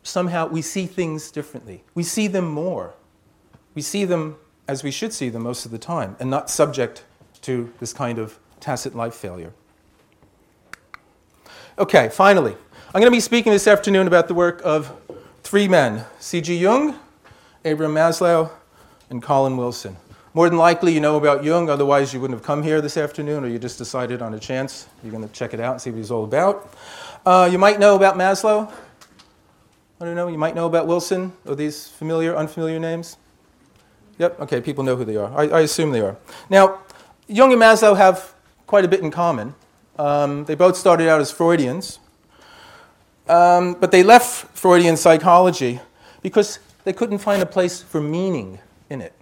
somehow 0.03 0.47
we 0.47 0.63
see 0.63 0.87
things 0.87 1.31
differently. 1.31 1.85
We 1.95 2.03
see 2.03 2.27
them 2.27 2.49
more. 2.49 2.95
We 3.75 3.83
see 3.83 4.05
them 4.05 4.37
as 4.67 4.83
we 4.83 4.91
should 4.91 5.13
see 5.13 5.29
them 5.29 5.43
most 5.43 5.65
of 5.65 5.71
the 5.71 5.79
time 5.79 6.17
and 6.21 6.31
not 6.31 6.51
subject 6.51 7.05
to 7.43 7.73
this 7.81 7.93
kind 7.93 8.19
of 8.19 8.39
tacit 8.61 8.95
life 8.95 9.15
failure. 9.15 9.53
Okay, 11.79 12.09
finally, 12.09 12.57
I'm 12.89 13.01
going 13.01 13.05
to 13.05 13.17
be 13.17 13.21
speaking 13.21 13.53
this 13.53 13.67
afternoon 13.67 14.07
about 14.07 14.29
the 14.29 14.35
work 14.35 14.61
of 14.65 14.93
three 15.43 15.69
men 15.69 16.05
C.G. 16.19 16.57
Jung, 16.57 16.99
Abraham 17.65 17.95
Maslow, 17.95 18.51
and 19.11 19.23
Colin 19.23 19.57
Wilson. 19.57 19.97
More 20.35 20.49
than 20.49 20.59
likely, 20.59 20.93
you 20.93 21.01
know 21.01 21.17
about 21.17 21.43
Jung, 21.43 21.71
otherwise, 21.71 22.13
you 22.13 22.21
wouldn't 22.21 22.39
have 22.39 22.47
come 22.47 22.63
here 22.63 22.81
this 22.81 22.97
afternoon, 22.97 23.45
or 23.45 23.49
you 23.49 23.59
just 23.59 23.79
decided 23.79 24.23
on 24.23 24.35
a 24.35 24.39
chance 24.39 24.87
you're 25.03 25.13
going 25.13 25.27
to 25.27 25.33
check 25.33 25.55
it 25.55 25.61
out 25.61 25.73
and 25.73 25.81
see 25.81 25.91
what 25.91 25.97
he's 25.97 26.11
all 26.11 26.25
about. 26.25 26.73
Uh, 27.25 27.49
you 27.51 27.59
might 27.59 27.79
know 27.79 27.97
about 27.97 28.17
Maslow. 28.17 28.71
I 30.01 30.05
don't 30.05 30.15
know, 30.15 30.29
you 30.29 30.39
might 30.39 30.55
know 30.55 30.67
about 30.67 30.87
Wilson. 30.87 31.33
Are 31.49 31.57
these 31.57 31.89
familiar, 31.89 32.37
unfamiliar 32.37 32.79
names? 32.79 33.17
Yep, 34.19 34.41
okay, 34.43 34.61
people 34.61 34.85
know 34.85 34.95
who 34.95 35.05
they 35.05 35.17
are. 35.17 35.33
I, 35.37 35.49
I 35.49 35.61
assume 35.63 35.91
they 35.91 36.01
are. 36.01 36.17
Now, 36.49 36.81
Jung 37.27 37.53
and 37.53 37.61
Maslow 37.61 37.97
have 37.97 38.33
quite 38.69 38.85
a 38.85 38.89
bit 38.89 39.01
in 39.01 39.11
common. 39.11 39.57
Um, 39.99 40.45
they 40.45 40.55
both 40.55 40.77
started 40.77 41.09
out 41.09 41.21
as 41.21 41.33
Freudians, 41.33 41.99
um, 43.29 43.75
but 43.75 43.91
they 43.91 44.05
left 44.05 44.57
Freudian 44.57 44.97
psychology 44.97 45.81
because 46.23 46.61
they 46.85 46.93
couldn't 46.93 47.19
find 47.19 47.43
a 47.43 47.47
place 47.47 47.83
for 47.83 48.01
meaning 48.01 48.61
in 48.89 49.01
it. 49.01 49.13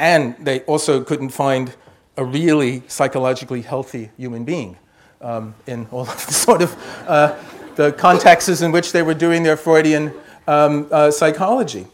And 0.00 0.34
they 0.44 0.60
also 0.62 1.04
couldn't 1.04 1.30
find 1.30 1.74
a 2.16 2.24
really 2.24 2.82
psychologically 2.88 3.62
healthy 3.62 4.10
human 4.16 4.44
being 4.44 4.76
um, 5.20 5.54
in 5.68 5.86
all 5.92 6.00
of 6.08 6.26
the 6.26 6.32
sort 6.32 6.60
of 6.60 6.76
uh, 7.06 7.38
the 7.76 7.92
contexts 7.92 8.60
in 8.62 8.72
which 8.72 8.92
they 8.92 9.02
were 9.02 9.14
doing 9.14 9.42
their 9.42 9.56
Freudian 9.56 10.12
um, 10.46 10.88
uh, 10.90 11.10
psychology. 11.10 11.86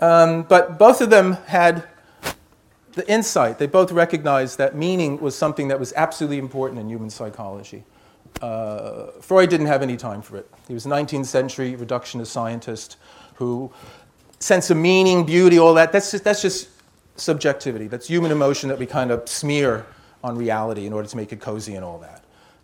Um, 0.00 0.42
but 0.42 0.78
both 0.78 1.00
of 1.00 1.10
them 1.10 1.32
had 1.46 1.86
the 2.92 3.08
insight, 3.08 3.58
they 3.58 3.66
both 3.66 3.92
recognized 3.92 4.58
that 4.58 4.74
meaning 4.74 5.20
was 5.20 5.36
something 5.36 5.68
that 5.68 5.78
was 5.78 5.92
absolutely 5.94 6.38
important 6.38 6.80
in 6.80 6.88
human 6.88 7.10
psychology. 7.10 7.84
uh, 8.42 9.12
Freud 9.20 9.48
didn't 9.50 9.66
have 9.66 9.82
any 9.82 9.96
time 9.96 10.22
for 10.22 10.36
it. 10.36 10.50
He 10.66 10.74
was 10.74 10.86
a 10.86 10.88
19th 10.88 11.26
century 11.26 11.76
reductionist 11.76 12.26
scientist 12.26 12.96
who 13.34 13.72
sense 14.40 14.70
of 14.70 14.76
meaning, 14.76 15.24
beauty, 15.24 15.58
all 15.58 15.74
that, 15.74 15.92
that's 15.92 16.10
just, 16.10 16.24
that's 16.24 16.42
just 16.42 16.68
subjectivity. 17.16 17.86
That's 17.86 18.06
human 18.06 18.30
emotion 18.30 18.68
that 18.68 18.78
we 18.78 18.86
kind 18.86 19.10
of 19.10 19.28
smear 19.28 19.86
on 20.22 20.36
reality 20.36 20.86
in 20.86 20.92
order 20.92 21.08
to 21.08 21.16
make 21.16 21.32
it 21.32 21.40
cozy 21.40 21.74
and 21.74 21.84
all 21.84 21.98
that. 21.98 22.17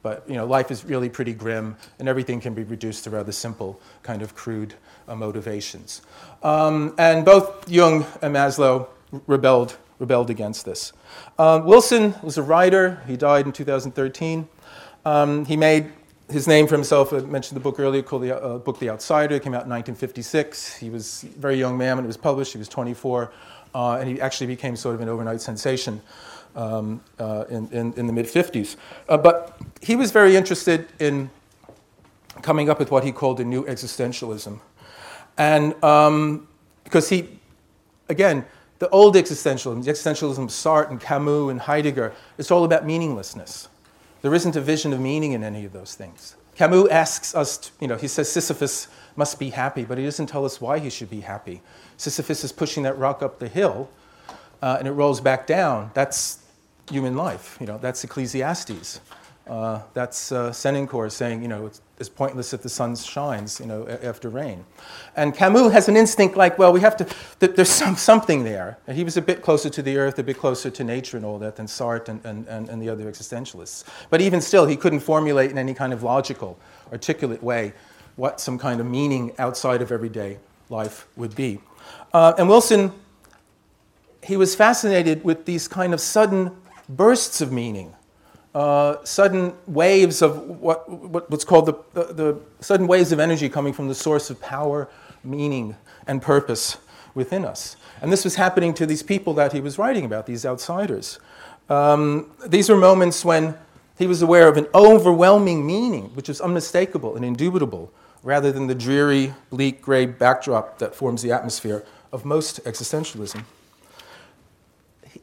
But 0.05 0.29
you 0.29 0.35
know, 0.35 0.45
life 0.45 0.71
is 0.71 0.85
really 0.85 1.09
pretty 1.09 1.33
grim, 1.33 1.77
and 1.99 2.11
everything 2.11 2.39
can 2.39 2.53
be 2.53 2.63
reduced 2.63 3.05
to 3.05 3.11
rather 3.11 3.33
simple, 3.33 3.81
kind 4.03 4.21
of 4.21 4.35
crude 4.35 4.75
uh, 5.09 5.17
motivations. 5.17 6.03
Um, 6.43 6.95
and 6.99 7.25
both 7.25 7.71
Jung 7.71 8.05
and 8.21 8.37
Maslow 8.37 8.89
rebelled, 9.27 9.79
rebelled 9.99 10.29
against 10.29 10.67
this. 10.67 10.93
Um, 11.39 11.65
Wilson 11.65 12.15
was 12.23 12.37
a 12.37 12.43
writer. 12.43 13.03
He 13.07 13.17
died 13.17 13.47
in 13.47 13.53
2013. 13.53 14.47
Um, 15.07 15.47
he 15.47 15.57
made 15.57 15.91
his 16.29 16.47
name 16.47 16.67
for 16.67 16.75
himself. 16.75 17.11
I 17.15 17.21
mentioned 17.21 17.57
the 17.57 17.63
book 17.63 17.81
earlier 17.81 18.03
called 18.03 18.25
the 18.25 18.39
uh, 18.39 18.59
book 18.59 18.79
The 18.79 18.91
Outsider. 18.91 19.37
It 19.37 19.43
came 19.43 19.55
out 19.55 19.65
in 19.65 19.71
1956. 19.71 20.77
He 20.77 20.91
was 20.91 21.25
a 21.25 21.29
very 21.39 21.57
young 21.57 21.79
man 21.79 21.97
when 21.97 22.05
it 22.05 22.09
was 22.09 22.19
published. 22.19 22.53
He 22.53 22.59
was 22.59 22.69
24, 22.69 23.33
uh, 23.75 23.93
and 23.93 24.09
he 24.11 24.21
actually 24.21 24.49
became 24.49 24.77
sort 24.77 24.97
of 24.97 25.01
an 25.01 25.09
overnight 25.09 25.41
sensation 25.41 26.03
um, 26.57 27.01
uh, 27.19 27.45
in, 27.49 27.69
in, 27.69 27.93
in, 27.95 28.07
the 28.07 28.13
mid 28.13 28.27
50s. 28.27 28.77
Uh, 29.09 29.17
but 29.17 29.59
he 29.81 29.97
was 29.97 30.11
very 30.11 30.37
interested 30.37 30.89
in 30.99 31.31
coming 32.43 32.69
up 32.69 32.79
with 32.79 32.91
what 32.91 33.05
he 33.05 33.13
called 33.13 33.41
a 33.41 33.45
new 33.45 33.65
existentialism. 33.65 34.61
And 35.37 35.83
um, 35.83 36.49
because 36.85 37.09
he, 37.09 37.41
again, 38.09 38.45
the 38.79 38.89
old 38.91 39.15
existentialism, 39.15 39.85
the 39.85 39.91
existentialism 39.91 40.39
of 40.39 40.51
Sartre 40.51 40.91
and 40.91 41.01
Camus 41.01 41.51
and 41.51 41.61
Heidegger, 41.61 42.13
it's 42.39 42.51
all 42.51 42.65
about 42.65 42.85
meaninglessness. 42.85 43.69
There 44.23 44.35
isn't 44.35 44.57
a 44.57 44.61
vision 44.61 44.93
of 44.93 45.01
meaning 45.01 45.33
in 45.33 45.43
any 45.43 45.65
of 45.65 45.73
those 45.73 45.95
things. 45.95 46.37
Camus 46.55 46.89
asks 46.91 47.35
us, 47.35 47.59
to, 47.59 47.71
you 47.81 47.89
know, 47.89 47.97
he 47.97 48.09
says 48.09 48.31
Sisyphus 48.31 48.89
must 49.17 49.39
be 49.39 49.51
happy, 49.51 49.85
but 49.85 49.99
he 49.99 50.05
doesn't 50.05 50.27
tell 50.27 50.45
us 50.45 50.61
why 50.61 50.79
he 50.79 50.91
should 50.91 51.11
be 51.11 51.21
happy. 51.21 51.63
Sisyphus 51.97 52.45
is 52.45 52.53
pushing 52.53 52.83
that 52.85 52.97
rock 52.99 53.23
up 53.23 53.39
the 53.39 53.49
hill, 53.49 53.89
uh, 54.63 54.77
and 54.79 54.89
it 54.89 54.93
rolls 54.93 55.21
back 55.21 55.47
down. 55.47 55.91
That's 55.95 56.44
human 56.91 57.17
life. 57.17 57.57
You 57.61 57.67
know, 57.67 57.79
that's 57.79 58.05
Ecclesiastes. 58.05 59.01
Uh, 59.47 59.83
that's 59.93 60.33
uh, 60.33 60.51
Senancour 60.51 61.13
saying, 61.13 61.43
you 61.43 61.49
know, 61.49 61.67
it's, 61.67 61.83
it's, 61.99 62.09
pointless 62.09 62.55
if 62.55 62.63
the 62.63 62.69
sun 62.69 62.97
shines, 62.97 63.61
you 63.61 63.67
know, 63.67 63.87
after 64.03 64.31
rain. 64.31 64.65
And 65.17 65.35
Camus 65.35 65.71
has 65.71 65.87
an 65.87 65.99
instinct 65.99 66.35
like, 66.35 66.59
well, 66.59 66.73
we 66.73 66.81
have 66.81 66.97
to, 66.97 67.07
th- 67.41 67.55
there's 67.55 67.69
some, 67.69 67.95
something 67.95 68.43
there. 68.43 68.79
And 68.87 68.97
he 68.97 69.05
was 69.05 69.19
a 69.19 69.23
bit 69.23 69.43
closer 69.43 69.69
to 69.69 69.83
the 69.83 69.99
earth, 69.99 70.19
a 70.19 70.23
bit 70.23 70.39
closer 70.39 70.71
to 70.71 70.83
nature 70.83 71.19
and 71.19 71.27
all 71.27 71.39
that 71.41 71.57
than 71.57 71.67
Sartre 71.67 72.09
and, 72.09 72.25
and, 72.25 72.49
and, 72.49 72.71
and 72.71 72.81
the 72.81 72.89
other 72.89 73.05
existentialists. 73.05 73.85
But 74.09 74.23
even 74.23 74.41
still, 74.41 74.65
he 74.65 74.77
couldn't 74.77 75.01
formulate 75.01 75.51
in 75.51 75.59
any 75.59 75.75
kind 75.75 75.93
of 75.93 76.03
logical, 76.03 76.59
articulate 76.91 77.43
way 77.43 77.75
what 78.17 78.41
some 78.41 78.59
kind 78.59 78.81
of 78.81 78.87
meaning 78.87 79.33
outside 79.39 79.83
of 79.83 79.93
everyday 79.93 80.39
life 80.71 81.07
would 81.17 81.37
be. 81.37 81.61
Uh, 82.15 82.33
and 82.39 82.49
Wilson, 82.49 82.93
he 84.23 84.39
was 84.39 84.55
fascinated 84.55 85.23
with 85.23 85.45
these 85.45 85.69
kind 85.69 85.93
of 85.93 86.01
sudden 86.01 86.51
bursts 86.89 87.41
of 87.41 87.53
meaning, 87.53 87.95
uh, 88.55 89.05
sudden 89.05 89.53
waves 89.67 90.23
of 90.23 90.39
what, 90.61 90.89
what, 90.89 91.31
what's 91.31 91.45
called 91.45 91.67
the, 91.67 91.75
the, 91.93 92.13
the 92.13 92.41
sudden 92.61 92.87
waves 92.87 93.11
of 93.13 93.19
energy 93.19 93.49
coming 93.49 93.73
from 93.73 93.89
the 93.89 93.95
source 93.95 94.31
of 94.31 94.41
power, 94.41 94.89
meaning, 95.25 95.77
and 96.07 96.23
purpose 96.23 96.77
within 97.15 97.45
us. 97.45 97.77
And 98.01 98.13
this 98.13 98.25
was 98.25 98.37
happening 98.37 98.75
to 98.75 98.87
these 98.87 99.03
people 99.03 99.35
that 99.35 99.53
he 99.53 99.61
was 99.61 99.79
writing 99.79 100.05
about, 100.05 100.27
these 100.27 100.45
outsiders. 100.47 101.19
Um, 101.69 102.31
these 102.47 102.69
were 102.69 102.77
moments 102.77 103.25
when 103.25 103.57
he 103.99 104.07
was 104.07 104.23
aware 104.23 104.49
of 104.49 104.57
an 104.57 104.67
overwhelming 104.75 105.67
meaning, 105.67 106.11
which 106.15 106.29
is 106.29 106.41
unmistakable 106.41 107.17
and 107.17 107.25
indubitable, 107.25 107.93
rather 108.23 108.53
than 108.53 108.67
the 108.67 108.75
dreary, 108.75 109.35
bleak, 109.51 109.83
gray 109.83 110.07
backdrop 110.07 110.79
that 110.79 110.95
forms 110.95 111.23
the 111.23 111.33
atmosphere 111.33 111.85
of 112.13 112.25
most 112.25 112.63
existentialism 112.65 113.45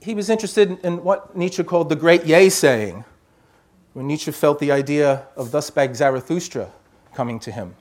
he 0.02 0.16
was 0.16 0.30
interested 0.30 0.80
in 0.84 1.04
what 1.04 1.36
Nietzsche 1.36 1.64
called 1.64 1.90
the 1.90 1.96
great 1.96 2.26
yea 2.26 2.50
saying, 2.50 3.06
when 3.94 4.08
Nietzsche 4.08 4.32
felt 4.32 4.60
the 4.60 4.72
idea 4.72 5.28
of 5.36 5.52
thus 5.52 5.68
spake 5.68 5.96
Zarathustra 5.96 6.72
coming 7.14 7.40
to 7.40 7.52
him. 7.52 7.76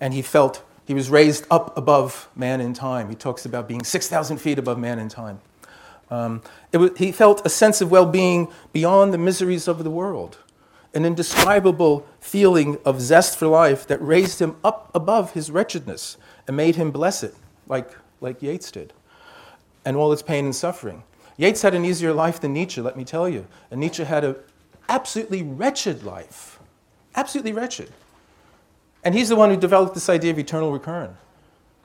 And 0.00 0.12
he 0.12 0.22
felt 0.22 0.62
he 0.84 0.94
was 0.94 1.08
raised 1.08 1.46
up 1.50 1.76
above 1.76 2.28
man 2.34 2.60
in 2.60 2.74
time. 2.74 3.08
He 3.08 3.14
talks 3.14 3.46
about 3.46 3.68
being 3.68 3.84
6,000 3.84 4.38
feet 4.38 4.58
above 4.58 4.78
man 4.78 4.98
in 4.98 5.08
time. 5.08 5.40
Um, 6.10 6.42
was, 6.72 6.90
he 6.98 7.10
felt 7.10 7.46
a 7.46 7.48
sense 7.48 7.80
of 7.80 7.90
well 7.90 8.04
being 8.04 8.48
beyond 8.72 9.14
the 9.14 9.18
miseries 9.18 9.66
of 9.66 9.82
the 9.82 9.90
world, 9.90 10.38
an 10.92 11.06
indescribable 11.06 12.06
feeling 12.20 12.76
of 12.84 13.00
zest 13.00 13.38
for 13.38 13.46
life 13.46 13.86
that 13.86 14.02
raised 14.02 14.40
him 14.40 14.56
up 14.62 14.90
above 14.94 15.32
his 15.32 15.50
wretchedness 15.50 16.18
and 16.46 16.56
made 16.56 16.76
him 16.76 16.90
bless 16.90 17.22
it, 17.22 17.34
like, 17.66 17.96
like 18.20 18.42
Yeats 18.42 18.70
did, 18.70 18.92
and 19.86 19.96
all 19.96 20.12
its 20.12 20.20
pain 20.22 20.44
and 20.44 20.54
suffering. 20.54 21.02
Yeats 21.36 21.62
had 21.62 21.74
an 21.74 21.84
easier 21.84 22.12
life 22.12 22.40
than 22.40 22.52
Nietzsche, 22.52 22.80
let 22.80 22.96
me 22.96 23.04
tell 23.04 23.28
you. 23.28 23.46
And 23.70 23.80
Nietzsche 23.80 24.04
had 24.04 24.24
an 24.24 24.36
absolutely 24.88 25.42
wretched 25.42 26.02
life. 26.02 26.58
Absolutely 27.14 27.52
wretched. 27.52 27.90
And 29.04 29.14
he's 29.14 29.28
the 29.28 29.36
one 29.36 29.50
who 29.50 29.56
developed 29.56 29.94
this 29.94 30.08
idea 30.08 30.30
of 30.30 30.38
eternal 30.38 30.72
recurrence. 30.72 31.16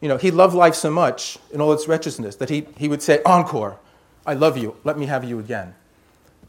You 0.02 0.08
know, 0.08 0.18
he 0.18 0.30
loved 0.30 0.54
life 0.54 0.76
so 0.76 0.92
much 0.92 1.40
in 1.52 1.60
all 1.60 1.74
its 1.74 1.88
wretchedness 1.88 2.36
that 2.36 2.50
he, 2.50 2.68
he 2.78 2.88
would 2.88 3.02
say, 3.02 3.22
Encore, 3.26 3.80
I 4.26 4.36
love 4.36 4.58
you, 4.58 4.76
let 4.84 4.98
me 4.98 5.08
have 5.08 5.24
you 5.24 5.40
again. 5.40 5.74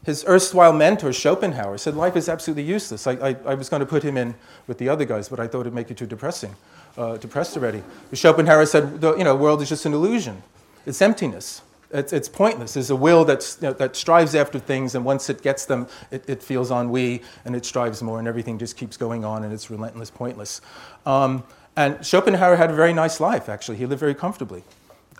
His 0.05 0.23
erstwhile 0.27 0.71
mentor, 0.71 1.11
Schopenhauer, 1.11 1.77
said 1.77 1.95
life 1.95 2.15
is 2.15 2.29
absolutely 2.29 2.63
useless. 2.63 3.07
I, 3.07 3.13
I, 3.13 3.35
I 3.45 3.53
was 3.55 3.67
going 3.67 3.81
to 3.81 3.85
put 3.85 4.03
him 4.03 4.17
in 4.17 4.35
with 4.67 4.77
the 4.77 4.87
other 4.87 5.03
guys, 5.03 5.27
but 5.27 5.39
I 5.39 5.47
thought 5.47 5.61
it'd 5.61 5.73
make 5.73 5.91
it 5.91 5.97
too 5.97 6.05
depressing, 6.05 6.55
uh, 6.97 7.17
depressed 7.17 7.57
already. 7.57 7.83
Schopenhauer 8.13 8.65
said, 8.65 9.01
the 9.01 9.17
you 9.17 9.23
know, 9.23 9.35
world 9.35 9.61
is 9.61 9.69
just 9.69 9.85
an 9.85 9.93
illusion. 9.93 10.41
It's 10.85 11.01
emptiness. 11.01 11.61
It's, 11.91 12.13
it's 12.13 12.29
pointless. 12.29 12.73
There's 12.73 12.91
a 12.91 12.95
will 12.95 13.25
that's, 13.25 13.57
you 13.61 13.69
know, 13.69 13.73
that 13.73 13.95
strives 13.95 14.35
after 14.35 14.59
things, 14.59 14.93
and 14.95 15.03
once 15.03 15.29
it 15.29 15.41
gets 15.41 15.65
them, 15.65 15.87
it, 16.11 16.23
it, 16.29 16.43
feels 16.43 16.69
ennui 16.69 17.23
and 17.45 17.55
it 17.55 17.65
strives 17.65 18.03
more, 18.03 18.19
and 18.19 18.27
everything 18.27 18.59
just 18.59 18.77
keeps 18.77 18.95
going 18.95 19.25
on, 19.25 19.43
and 19.43 19.51
it's 19.51 19.71
relentless, 19.71 20.11
pointless. 20.11 20.61
Um, 21.05 21.43
and 21.75 22.05
Schopenhauer 22.05 22.57
had 22.57 22.69
a 22.69 22.73
very 22.73 22.93
nice 22.93 23.19
life, 23.19 23.49
actually. 23.49 23.77
He 23.77 23.85
lived 23.85 23.99
very 23.99 24.13
comfortably. 24.13 24.63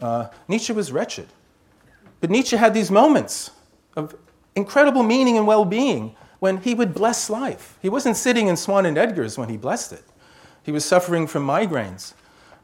Uh, 0.02 0.28
Nietzsche 0.48 0.74
was 0.74 0.92
wretched. 0.92 1.28
But 2.22 2.30
Nietzsche 2.30 2.58
had 2.58 2.74
these 2.74 2.92
moments 2.92 3.52
of 3.96 4.16
incredible 4.56 5.04
meaning 5.04 5.38
and 5.38 5.48
well 5.48 5.66
being 5.66 6.16
when 6.40 6.58
he 6.58 6.74
would 6.74 6.94
bless 6.94 7.30
life. 7.30 7.78
He 7.82 7.90
wasn't 7.90 8.18
sitting 8.18 8.48
in 8.48 8.58
Swan 8.58 8.86
and 8.86 8.98
Edgar's 8.98 9.38
when 9.38 9.50
he 9.50 9.58
blessed 9.58 9.94
it, 9.94 10.04
he 10.64 10.72
was 10.72 10.86
suffering 10.86 11.28
from 11.28 11.46
migraines 11.46 12.14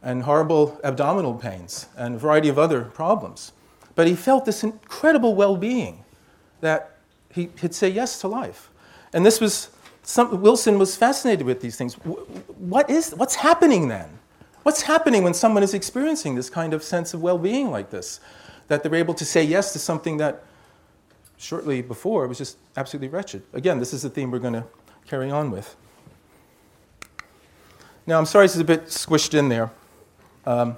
and 0.01 0.23
horrible 0.23 0.79
abdominal 0.83 1.33
pains 1.33 1.87
and 1.97 2.15
a 2.15 2.17
variety 2.17 2.49
of 2.49 2.59
other 2.59 2.83
problems. 2.83 3.51
But 3.95 4.07
he 4.07 4.15
felt 4.15 4.45
this 4.45 4.63
incredible 4.63 5.35
well 5.35 5.57
being 5.57 6.03
that 6.61 6.97
he, 7.31 7.49
he'd 7.59 7.73
say 7.73 7.89
yes 7.89 8.19
to 8.21 8.27
life. 8.27 8.69
And 9.13 9.25
this 9.25 9.39
was 9.39 9.69
Wilson 10.17 10.77
was 10.77 10.95
fascinated 10.95 11.45
with 11.45 11.61
these 11.61 11.77
things. 11.77 11.95
What 11.95 12.89
is, 12.89 13.11
what's 13.15 13.35
happening 13.35 13.87
then? 13.87 14.19
What's 14.63 14.83
happening 14.83 15.23
when 15.23 15.33
someone 15.33 15.63
is 15.63 15.73
experiencing 15.73 16.35
this 16.35 16.49
kind 16.49 16.73
of 16.73 16.83
sense 16.83 17.13
of 17.13 17.21
well 17.21 17.37
being 17.37 17.71
like 17.71 17.89
this? 17.89 18.19
That 18.67 18.83
they're 18.83 18.95
able 18.95 19.13
to 19.15 19.25
say 19.25 19.43
yes 19.43 19.73
to 19.73 19.79
something 19.79 20.17
that 20.17 20.43
shortly 21.37 21.81
before 21.81 22.27
was 22.27 22.37
just 22.37 22.57
absolutely 22.77 23.09
wretched. 23.09 23.43
Again, 23.53 23.79
this 23.79 23.93
is 23.93 24.01
the 24.03 24.09
theme 24.09 24.31
we're 24.31 24.39
going 24.39 24.53
to 24.53 24.65
carry 25.07 25.29
on 25.29 25.51
with. 25.51 25.75
Now, 28.07 28.19
I'm 28.19 28.25
sorry 28.25 28.45
this 28.45 28.55
is 28.55 28.61
a 28.61 28.65
bit 28.65 28.85
squished 28.85 29.37
in 29.37 29.49
there. 29.49 29.71
Um, 30.45 30.77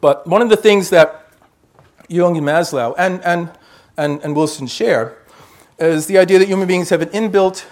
but 0.00 0.26
one 0.26 0.42
of 0.42 0.48
the 0.48 0.56
things 0.56 0.90
that 0.90 1.28
Jung 2.08 2.36
and 2.36 2.46
Maslow 2.46 2.94
and, 2.98 3.22
and, 3.24 3.50
and, 3.96 4.22
and 4.22 4.34
Wilson 4.34 4.66
share 4.66 5.16
is 5.78 6.06
the 6.06 6.18
idea 6.18 6.38
that 6.38 6.48
human 6.48 6.66
beings 6.66 6.90
have 6.90 7.02
an 7.02 7.08
inbuilt, 7.10 7.64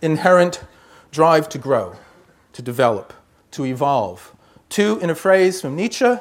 inherent 0.00 0.62
drive 1.10 1.48
to 1.50 1.58
grow, 1.58 1.94
to 2.52 2.62
develop, 2.62 3.12
to 3.52 3.64
evolve, 3.64 4.34
to, 4.70 4.98
in 5.00 5.10
a 5.10 5.14
phrase 5.14 5.60
from 5.60 5.76
Nietzsche 5.76 6.16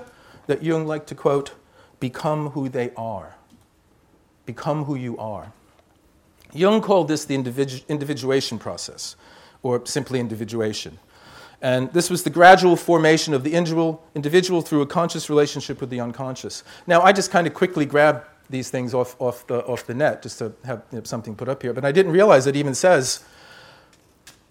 that 0.48 0.62
Jung 0.62 0.86
liked 0.86 1.08
to 1.08 1.16
quote, 1.16 1.54
become 2.00 2.50
who 2.50 2.68
they 2.68 2.92
are. 2.98 3.36
Become 4.46 4.86
who 4.86 4.96
you 4.96 5.18
are. 5.18 5.54
Jung 6.54 6.82
called 6.82 7.08
this 7.08 7.24
the 7.26 7.38
individu- 7.38 7.88
individuation 7.88 8.60
process, 8.60 9.16
or 9.64 9.86
simply 9.86 10.20
individuation. 10.20 11.00
And 11.62 11.94
this 11.94 12.10
was 12.10 12.24
the 12.24 12.30
gradual 12.30 12.76
formation 12.76 13.34
of 13.34 13.44
the 13.44 13.54
individual 13.54 14.62
through 14.62 14.82
a 14.82 14.88
conscious 14.88 15.30
relationship 15.30 15.80
with 15.80 15.92
the 15.92 16.00
unconscious. 16.00 16.64
Now, 16.88 17.02
I 17.02 17.12
just 17.12 17.30
kind 17.30 17.46
of 17.46 17.54
quickly 17.54 17.86
grabbed 17.86 18.28
these 18.50 18.70
things 18.70 18.94
off, 18.94 19.16
off, 19.20 19.46
the, 19.48 19.64
off 19.66 19.86
the 19.86 19.94
net 19.94 20.24
just 20.24 20.40
to 20.40 20.54
have 20.66 20.84
you 20.92 20.98
know, 20.98 21.04
something 21.04 21.36
put 21.36 21.48
up 21.48 21.62
here, 21.62 21.72
but 21.72 21.86
I 21.86 21.92
didn't 21.92 22.12
realize 22.12 22.48
it 22.48 22.56
even 22.56 22.74
says, 22.74 23.24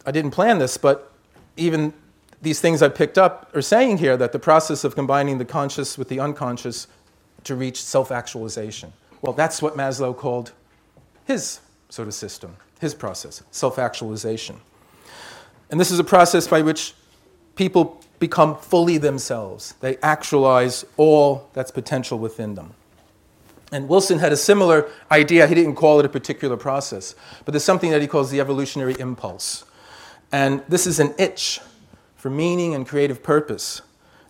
I 0.06 0.12
didn't 0.12 0.30
plan 0.30 0.58
this, 0.58 0.76
but 0.76 1.12
even 1.56 1.92
these 2.40 2.60
things 2.60 2.80
I 2.80 2.88
picked 2.88 3.18
up 3.18 3.50
are 3.54 3.62
saying 3.62 3.98
here 3.98 4.16
that 4.16 4.32
the 4.32 4.38
process 4.38 4.84
of 4.84 4.94
combining 4.94 5.38
the 5.38 5.44
conscious 5.44 5.98
with 5.98 6.08
the 6.08 6.20
unconscious 6.20 6.86
to 7.44 7.54
reach 7.54 7.82
self 7.82 8.10
actualization. 8.10 8.92
Well, 9.20 9.32
that's 9.32 9.60
what 9.60 9.76
Maslow 9.76 10.16
called 10.16 10.52
his 11.26 11.60
sort 11.88 12.08
of 12.08 12.14
system. 12.14 12.56
his 12.80 12.94
process, 12.94 13.42
self 13.50 13.78
actualization. 13.78 14.60
And 15.70 15.78
this 15.78 15.90
is 15.90 15.98
a 15.98 16.04
process 16.04 16.48
by 16.48 16.62
which 16.62 16.94
people 17.60 18.02
become 18.20 18.56
fully 18.56 18.96
themselves. 18.96 19.74
They 19.80 19.98
actualize 19.98 20.82
all 20.96 21.50
that's 21.52 21.70
potential 21.70 22.18
within 22.18 22.54
them. 22.54 22.72
And 23.70 23.86
Wilson 23.86 24.18
had 24.18 24.32
a 24.32 24.36
similar 24.38 24.88
idea. 25.10 25.46
He 25.46 25.54
didn't 25.54 25.74
call 25.74 26.00
it 26.00 26.06
a 26.06 26.08
particular 26.08 26.56
process, 26.56 27.14
but 27.44 27.52
there's 27.52 27.62
something 27.62 27.90
that 27.90 28.00
he 28.00 28.08
calls 28.08 28.30
the 28.30 28.40
evolutionary 28.40 28.98
impulse. 28.98 29.66
And 30.32 30.62
this 30.70 30.86
is 30.86 31.00
an 31.00 31.14
itch 31.18 31.60
for 32.16 32.30
meaning 32.30 32.74
and 32.74 32.88
creative 32.88 33.22
purpose 33.22 33.82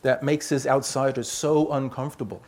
that 0.03 0.25
makes 0.25 0.49
his 0.49 0.67
outsiders 0.67 1.31
so 1.31 1.71
uncomfortable 1.71 2.43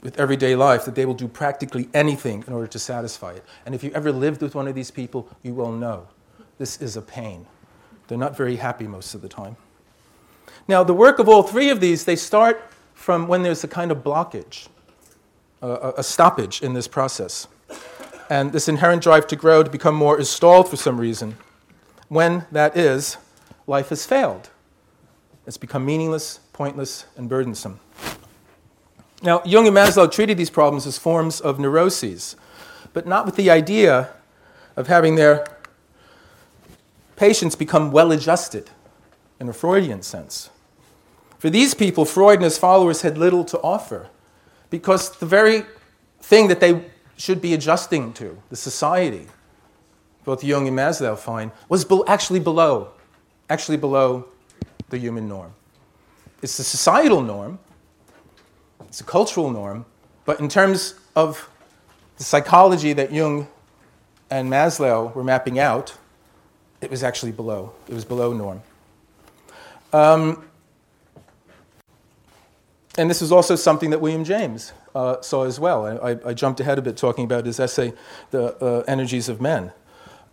with 0.00 0.18
everyday 0.18 0.56
life 0.56 0.86
that 0.86 0.94
they 0.94 1.04
will 1.04 1.12
do 1.12 1.28
practically 1.28 1.90
anything 1.92 2.42
in 2.46 2.54
order 2.54 2.68
to 2.68 2.78
satisfy 2.78 3.32
it. 3.32 3.44
And 3.66 3.74
if 3.74 3.84
you 3.84 3.90
ever 3.90 4.12
lived 4.12 4.40
with 4.40 4.54
one 4.54 4.66
of 4.66 4.74
these 4.74 4.90
people, 4.90 5.28
you 5.42 5.52
will 5.52 5.72
know 5.72 6.08
this 6.56 6.80
is 6.80 6.96
a 6.96 7.02
pain. 7.02 7.46
They're 8.08 8.16
not 8.16 8.34
very 8.34 8.56
happy 8.56 8.86
most 8.86 9.14
of 9.14 9.20
the 9.20 9.28
time. 9.28 9.58
Now, 10.68 10.84
the 10.84 10.94
work 10.94 11.18
of 11.18 11.28
all 11.28 11.42
three 11.42 11.70
of 11.70 11.80
these, 11.80 12.04
they 12.04 12.16
start 12.16 12.62
from 12.94 13.26
when 13.26 13.42
there's 13.42 13.64
a 13.64 13.68
kind 13.68 13.90
of 13.90 14.04
blockage, 14.04 14.68
a, 15.62 15.94
a 15.98 16.02
stoppage 16.02 16.62
in 16.62 16.74
this 16.74 16.86
process. 16.86 17.48
And 18.28 18.52
this 18.52 18.68
inherent 18.68 19.02
drive 19.02 19.26
to 19.28 19.36
grow, 19.36 19.62
to 19.62 19.70
become 19.70 19.94
more, 19.94 20.20
is 20.20 20.30
stalled 20.30 20.68
for 20.68 20.76
some 20.76 21.00
reason. 21.00 21.36
When 22.08 22.46
that 22.52 22.76
is, 22.76 23.16
life 23.66 23.88
has 23.88 24.06
failed. 24.06 24.50
It's 25.46 25.56
become 25.56 25.84
meaningless, 25.84 26.40
pointless, 26.52 27.06
and 27.16 27.28
burdensome. 27.28 27.80
Now, 29.22 29.42
Jung 29.44 29.66
and 29.66 29.76
Maslow 29.76 30.10
treated 30.10 30.38
these 30.38 30.50
problems 30.50 30.86
as 30.86 30.96
forms 30.96 31.40
of 31.40 31.58
neuroses, 31.58 32.36
but 32.92 33.06
not 33.06 33.26
with 33.26 33.36
the 33.36 33.50
idea 33.50 34.10
of 34.76 34.86
having 34.86 35.16
their 35.16 35.44
patients 37.16 37.56
become 37.56 37.90
well 37.90 38.12
adjusted 38.12 38.70
in 39.40 39.48
a 39.48 39.52
Freudian 39.52 40.02
sense. 40.02 40.50
For 41.38 41.48
these 41.48 41.72
people, 41.72 42.04
Freud 42.04 42.36
and 42.36 42.44
his 42.44 42.58
followers 42.58 43.00
had 43.00 43.16
little 43.16 43.44
to 43.46 43.58
offer 43.62 44.10
because 44.68 45.16
the 45.16 45.26
very 45.26 45.64
thing 46.20 46.48
that 46.48 46.60
they 46.60 46.84
should 47.16 47.40
be 47.40 47.54
adjusting 47.54 48.12
to, 48.12 48.40
the 48.50 48.56
society, 48.56 49.26
both 50.24 50.44
Jung 50.44 50.68
and 50.68 50.76
Maslow 50.76 51.18
find, 51.18 51.50
was 51.68 51.86
actually 52.06 52.40
below, 52.40 52.90
actually 53.48 53.78
below 53.78 54.26
the 54.90 54.98
human 54.98 55.28
norm. 55.28 55.52
It's 56.42 56.58
the 56.58 56.64
societal 56.64 57.22
norm, 57.22 57.58
it's 58.88 59.00
a 59.00 59.04
cultural 59.04 59.50
norm, 59.50 59.86
but 60.24 60.40
in 60.40 60.48
terms 60.48 60.94
of 61.16 61.48
the 62.18 62.24
psychology 62.24 62.92
that 62.92 63.12
Jung 63.12 63.48
and 64.30 64.50
Maslow 64.50 65.14
were 65.14 65.24
mapping 65.24 65.58
out, 65.58 65.96
it 66.80 66.90
was 66.90 67.02
actually 67.02 67.32
below. 67.32 67.72
It 67.88 67.94
was 67.94 68.04
below 68.04 68.32
norm. 68.32 68.62
Um, 69.92 70.44
and 72.98 73.08
this 73.08 73.22
is 73.22 73.32
also 73.32 73.56
something 73.56 73.90
that 73.90 74.00
William 74.00 74.24
James 74.24 74.72
uh, 74.94 75.20
saw 75.20 75.44
as 75.44 75.58
well. 75.60 75.86
I, 75.86 76.18
I, 76.24 76.34
jumped 76.34 76.60
ahead 76.60 76.78
a 76.78 76.82
bit 76.82 76.96
talking 76.96 77.24
about 77.24 77.46
his 77.46 77.60
essay, 77.60 77.92
The 78.30 78.56
uh, 78.62 78.84
Energies 78.88 79.28
of 79.28 79.40
Men. 79.40 79.72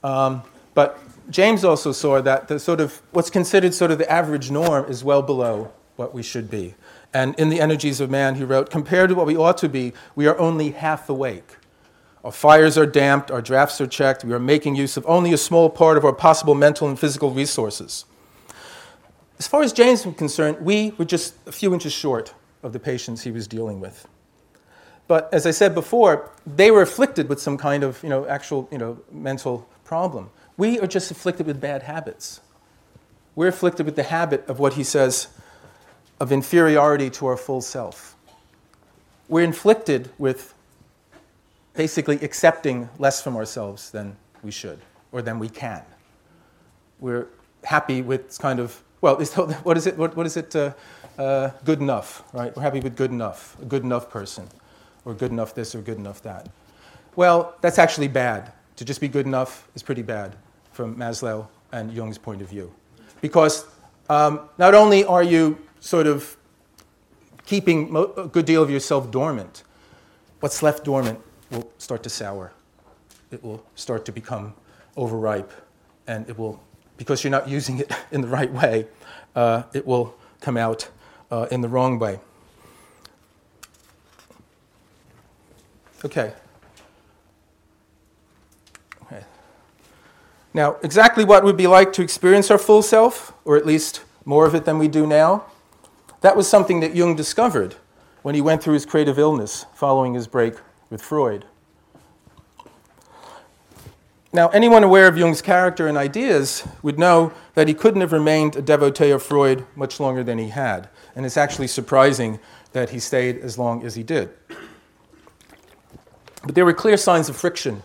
Um, 0.03 0.41
but 0.73 0.99
James 1.29 1.63
also 1.63 1.91
saw 1.91 2.21
that 2.21 2.47
the 2.47 2.59
sort 2.59 2.81
of 2.81 3.01
what's 3.11 3.29
considered 3.29 3.73
sort 3.73 3.91
of 3.91 3.97
the 3.97 4.11
average 4.11 4.49
norm 4.49 4.89
is 4.89 5.03
well 5.03 5.21
below 5.21 5.71
what 5.95 6.13
we 6.13 6.23
should 6.23 6.49
be. 6.49 6.75
And 7.13 7.35
in 7.39 7.49
The 7.49 7.59
Energies 7.59 7.99
of 7.99 8.09
Man, 8.09 8.35
he 8.35 8.43
wrote, 8.43 8.69
compared 8.69 9.09
to 9.09 9.15
what 9.15 9.25
we 9.25 9.35
ought 9.35 9.57
to 9.59 9.69
be, 9.69 9.93
we 10.15 10.27
are 10.27 10.37
only 10.37 10.71
half 10.71 11.09
awake. 11.09 11.57
Our 12.23 12.31
fires 12.31 12.77
are 12.77 12.85
damped, 12.85 13.31
our 13.31 13.41
drafts 13.41 13.79
are 13.79 13.87
checked, 13.87 14.23
we 14.23 14.33
are 14.33 14.39
making 14.39 14.75
use 14.75 14.97
of 14.97 15.05
only 15.07 15.33
a 15.33 15.37
small 15.37 15.69
part 15.69 15.97
of 15.97 16.05
our 16.05 16.13
possible 16.13 16.55
mental 16.55 16.87
and 16.87 16.99
physical 16.99 17.31
resources. 17.31 18.05
As 19.39 19.47
far 19.47 19.61
as 19.61 19.71
James 19.71 20.05
was 20.05 20.15
concerned, 20.15 20.57
we 20.61 20.91
were 20.97 21.05
just 21.05 21.35
a 21.47 21.51
few 21.51 21.73
inches 21.73 21.93
short 21.93 22.33
of 22.63 22.73
the 22.73 22.79
patients 22.79 23.23
he 23.23 23.31
was 23.31 23.47
dealing 23.47 23.79
with. 23.79 24.07
But 25.07 25.33
as 25.33 25.45
I 25.45 25.51
said 25.51 25.73
before, 25.73 26.31
they 26.45 26.71
were 26.71 26.81
afflicted 26.81 27.29
with 27.29 27.39
some 27.39 27.57
kind 27.57 27.83
of 27.83 28.01
you 28.03 28.09
know, 28.09 28.27
actual 28.27 28.67
you 28.71 28.77
know, 28.77 28.99
mental 29.11 29.67
problem. 29.85 30.29
We 30.57 30.79
are 30.79 30.87
just 30.87 31.11
afflicted 31.11 31.45
with 31.45 31.61
bad 31.61 31.83
habits. 31.83 32.41
We're 33.35 33.47
afflicted 33.47 33.85
with 33.85 33.95
the 33.95 34.03
habit 34.03 34.47
of 34.49 34.59
what 34.59 34.73
he 34.73 34.83
says 34.83 35.27
of 36.19 36.31
inferiority 36.31 37.09
to 37.11 37.27
our 37.27 37.37
full 37.37 37.61
self. 37.61 38.15
We're 39.29 39.43
inflicted 39.43 40.09
with 40.17 40.53
basically 41.75 42.15
accepting 42.21 42.89
less 42.97 43.21
from 43.21 43.37
ourselves 43.37 43.91
than 43.91 44.17
we 44.41 44.51
should 44.51 44.79
or 45.11 45.21
than 45.21 45.37
we 45.37 45.47
can. 45.47 45.83
We're 46.99 47.27
happy 47.63 48.01
with 48.01 48.37
kind 48.39 48.59
of, 48.59 48.81
well, 49.01 49.15
what 49.63 49.77
is 49.77 49.87
it, 49.87 49.97
what, 49.97 50.15
what 50.15 50.25
is 50.25 50.37
it, 50.37 50.55
uh, 50.55 50.73
uh, 51.17 51.51
good 51.65 51.81
enough, 51.81 52.23
right? 52.33 52.55
We're 52.55 52.63
happy 52.63 52.79
with 52.79 52.95
good 52.95 53.11
enough, 53.11 53.57
a 53.61 53.65
good 53.65 53.83
enough 53.83 54.09
person, 54.09 54.47
or 55.05 55.13
good 55.13 55.31
enough 55.31 55.53
this 55.53 55.75
or 55.75 55.81
good 55.81 55.97
enough 55.97 56.21
that. 56.23 56.49
Well, 57.15 57.55
that's 57.61 57.79
actually 57.79 58.07
bad. 58.07 58.51
To 58.75 58.85
just 58.85 59.01
be 59.01 59.07
good 59.07 59.25
enough 59.25 59.67
is 59.73 59.81
pretty 59.81 60.03
bad 60.03 60.35
from 60.71 60.95
Maslow 60.95 61.47
and 61.71 61.91
Jung's 61.91 62.19
point 62.19 62.41
of 62.41 62.49
view. 62.49 62.71
Because 63.21 63.65
um, 64.09 64.41
not 64.59 64.75
only 64.75 65.03
are 65.03 65.23
you 65.23 65.57
sort 65.79 66.05
of 66.05 66.37
keeping 67.47 67.95
a 67.95 68.27
good 68.27 68.45
deal 68.45 68.61
of 68.61 68.69
yourself 68.69 69.09
dormant, 69.09 69.63
what's 70.39 70.61
left 70.61 70.83
dormant 70.83 71.19
will 71.49 71.71
start 71.77 72.03
to 72.03 72.09
sour. 72.09 72.51
It 73.31 73.43
will 73.43 73.65
start 73.75 74.05
to 74.05 74.11
become 74.11 74.53
overripe, 74.95 75.51
and 76.05 76.29
it 76.29 76.37
will, 76.37 76.61
because 76.97 77.23
you're 77.23 77.31
not 77.31 77.47
using 77.47 77.79
it 77.79 77.91
in 78.11 78.21
the 78.21 78.27
right 78.27 78.51
way, 78.51 78.87
uh, 79.35 79.63
it 79.73 79.85
will 79.85 80.15
come 80.41 80.57
out 80.57 80.89
uh, 81.31 81.47
in 81.51 81.61
the 81.61 81.67
wrong 81.67 81.99
way. 81.99 82.19
Okay. 86.05 86.31
okay. 89.03 89.23
Now, 90.53 90.77
exactly 90.83 91.25
what 91.25 91.43
would 91.43 91.57
be 91.57 91.67
like 91.67 91.91
to 91.93 92.01
experience 92.03 92.51
our 92.51 92.57
full 92.57 92.81
self, 92.81 93.33
or 93.45 93.57
at 93.57 93.65
least 93.65 94.03
more 94.23 94.45
of 94.45 94.53
it 94.53 94.65
than 94.65 94.77
we 94.77 94.87
do 94.87 95.07
now, 95.07 95.45
that 96.21 96.35
was 96.35 96.47
something 96.47 96.79
that 96.81 96.95
Jung 96.95 97.15
discovered 97.15 97.75
when 98.21 98.35
he 98.35 98.41
went 98.41 98.61
through 98.61 98.73
his 98.73 98.85
creative 98.85 99.17
illness 99.17 99.65
following 99.73 100.13
his 100.13 100.27
break 100.27 100.55
with 100.89 101.01
Freud. 101.01 101.45
Now, 104.33 104.49
anyone 104.49 104.83
aware 104.83 105.07
of 105.07 105.17
Jung's 105.17 105.41
character 105.41 105.87
and 105.87 105.97
ideas 105.97 106.67
would 106.81 106.99
know 106.99 107.31
that 107.53 107.67
he 107.67 107.73
couldn't 107.73 108.01
have 108.01 108.11
remained 108.11 108.55
a 108.55 108.61
devotee 108.61 109.11
of 109.11 109.23
Freud 109.23 109.65
much 109.75 109.99
longer 109.99 110.23
than 110.23 110.37
he 110.37 110.49
had. 110.49 110.89
And 111.15 111.25
it's 111.25 111.37
actually 111.37 111.67
surprising 111.67 112.39
that 112.73 112.89
he 112.89 112.99
stayed 112.99 113.37
as 113.39 113.57
long 113.57 113.85
as 113.85 113.95
he 113.95 114.03
did. 114.03 114.29
But 116.43 116.55
there 116.55 116.65
were 116.65 116.73
clear 116.73 116.97
signs 116.97 117.29
of 117.29 117.35
friction 117.35 117.83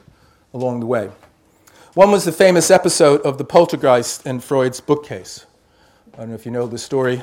along 0.53 0.81
the 0.81 0.87
way. 0.87 1.11
One 1.95 2.11
was 2.11 2.25
the 2.25 2.33
famous 2.33 2.71
episode 2.71 3.21
of 3.21 3.39
the 3.39 3.45
poltergeist 3.45 4.27
in 4.27 4.41
Freud's 4.41 4.81
bookcase. 4.81 5.47
I 6.15 6.19
don't 6.19 6.31
know 6.31 6.35
if 6.35 6.45
you 6.45 6.53
know 6.53 6.67
the 6.67 6.79
story 6.79 7.23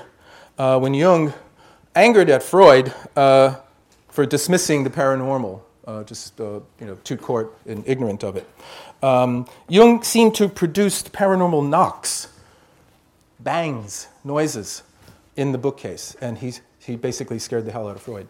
uh, 0.58 0.78
when 0.78 0.94
Jung, 0.94 1.34
angered 1.96 2.30
at 2.30 2.44
Freud 2.44 2.94
uh, 3.16 3.56
for 4.10 4.26
dismissing 4.26 4.84
the 4.84 4.90
paranormal, 4.90 5.62
uh, 5.88 6.04
just 6.04 6.40
uh, 6.40 6.60
you 6.80 6.86
know, 6.86 6.96
too 7.04 7.18
court 7.18 7.58
and 7.66 7.84
ignorant 7.88 8.24
of 8.24 8.36
it, 8.36 8.48
um, 9.02 9.48
Jung 9.68 10.04
seemed 10.04 10.36
to 10.36 10.50
produce 10.50 11.04
paranormal 11.04 11.68
knocks, 11.68 12.28
bangs, 13.40 14.08
noises 14.24 14.84
in 15.36 15.52
the 15.52 15.58
bookcase, 15.58 16.16
and 16.20 16.38
he, 16.38 16.54
he 16.80 16.96
basically 16.96 17.40
scared 17.40 17.66
the 17.66 17.72
hell 17.72 17.88
out 17.88 17.96
of 17.96 18.02
Freud. 18.02 18.28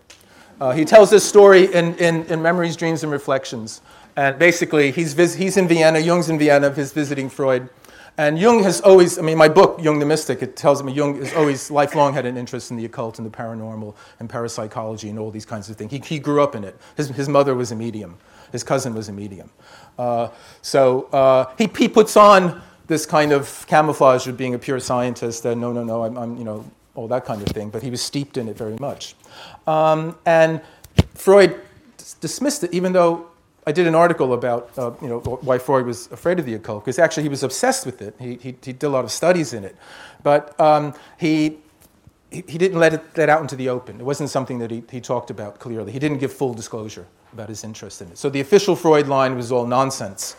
Uh, 0.61 0.72
he 0.72 0.84
tells 0.86 1.09
this 1.09 1.28
story 1.28 1.74
in, 1.74 1.95
in, 1.95 2.26
in 2.26 2.41
Memories, 2.41 2.76
Dreams, 2.76 3.03
and 3.03 3.11
Reflections. 3.11 3.82
And 4.15 4.38
basically, 4.38 4.91
he's, 4.91 5.13
vis- 5.13 5.36
he's 5.36 5.55
in 5.55 5.67
Vienna, 5.67 5.99
Jung's 5.99 6.30
in 6.30 6.38
Vienna, 6.38 6.74
he's 6.74 6.91
visiting 6.91 7.30
Freud. 7.30 7.70
And 8.17 8.38
Jung 8.38 8.63
has 8.63 8.82
always, 8.82 9.17
I 9.17 9.22
mean, 9.22 9.38
my 9.38 9.47
book, 9.47 9.80
Jung 9.82 9.99
the 9.99 10.05
Mystic, 10.05 10.41
it 10.41 10.57
tells 10.57 10.84
me 10.84 10.91
Jung 10.91 11.15
has 11.20 11.34
always, 11.34 11.72
lifelong 11.72 12.11
had 12.13 12.26
an 12.26 12.36
interest 12.36 12.70
in 12.70 12.76
the 12.76 12.84
occult 12.84 13.17
and 13.17 13.26
the 13.26 13.32
paranormal 13.32 13.95
and 14.20 14.30
parapsychology 14.30 15.09
and 15.09 15.17
all 15.17 15.32
these 15.32 15.45
kinds 15.45 15.70
of 15.70 15.78
things. 15.78 15.91
He, 15.91 15.99
he 15.99 16.20
grew 16.20 16.43
up 16.43 16.53
in 16.53 16.65
it. 16.65 16.76
His, 16.97 17.07
his 17.07 17.30
mother 17.30 17.55
was 17.55 17.72
a 17.72 17.78
medium, 17.78 18.17
his 18.52 18.64
cousin 18.64 18.93
was 18.93 19.10
a 19.10 19.14
medium. 19.14 19.50
Uh, 19.97 20.30
so 20.62 21.04
uh, 21.12 21.54
he, 21.58 21.70
he 21.78 21.88
puts 21.88 22.16
on 22.16 22.62
this 22.88 23.06
kind 23.06 23.32
of 23.32 23.66
camouflage 23.68 24.28
of 24.28 24.38
being 24.38 24.56
a 24.56 24.60
pure 24.60 24.80
scientist 24.80 25.45
and 25.45 25.62
no, 25.62 25.72
no, 25.72 25.84
no, 25.84 26.04
I'm, 26.04 26.18
I'm, 26.18 26.38
you 26.38 26.43
know, 26.43 26.66
all 26.95 27.08
that 27.08 27.24
kind 27.24 27.41
of 27.41 27.47
thing, 27.50 27.70
but 27.70 27.84
he 27.84 27.89
was 27.89 28.02
steeped 28.02 28.38
in 28.38 28.47
it 28.47 28.58
very 28.58 28.76
much. 28.78 29.16
Um, 29.68 30.18
and 30.26 30.62
Freud 31.14 31.60
dismissed 32.20 32.64
it, 32.64 32.74
even 32.74 32.93
though 32.93 33.28
I 33.68 33.72
did 33.72 33.88
an 33.88 33.95
article 33.95 34.34
about 34.34 34.72
uh, 34.78 34.91
you 35.02 35.08
know, 35.08 35.20
why 35.20 35.60
Freud 35.60 35.86
was 35.86 36.12
afraid 36.12 36.39
of 36.39 36.45
the 36.45 36.56
occult, 36.56 36.84
because 36.84 36.97
actually 36.97 37.24
he 37.24 37.30
was 37.30 37.43
obsessed 37.43 37.86
with 37.86 38.02
it. 38.02 38.16
He, 38.20 38.36
he, 38.36 38.56
he 38.64 38.74
did 38.74 38.84
a 38.84 38.89
lot 38.89 39.06
of 39.06 39.12
studies 39.12 39.54
in 39.54 39.64
it. 39.64 39.76
But 40.24 40.60
um, 40.60 40.93
he, 41.20 41.58
he, 42.32 42.43
he, 42.47 42.58
didn't 42.58 42.80
let 42.80 42.93
it 42.95 43.04
let 43.16 43.30
out 43.30 43.41
into 43.41 43.56
the 43.56 43.70
open. 43.70 44.00
It 44.00 44.04
wasn't 44.04 44.30
something 44.30 44.60
that 44.60 44.72
he, 44.72 44.84
he 44.89 45.00
talked 45.00 45.30
about 45.30 45.60
clearly. 45.60 45.91
He 45.91 46.00
didn't 46.00 46.18
give 46.18 46.34
full 46.34 46.54
disclosure 46.54 47.06
about 47.34 47.49
his 47.49 47.63
interest 47.63 48.01
in 48.01 48.07
it. 48.09 48.17
So 48.17 48.30
the 48.30 48.39
official 48.39 48.75
Freud 48.75 49.07
line 49.07 49.36
was 49.36 49.51
all 49.51 49.65
nonsense. 49.65 50.36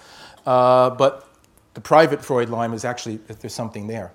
Uh, 0.47 0.91
but 0.91 1.29
the 1.75 1.81
private 1.81 2.25
Freud 2.25 2.49
line 2.49 2.73
was 2.73 2.85
actually 2.85 3.17
there's 3.17 3.55
something 3.55 3.87
there. 3.87 4.13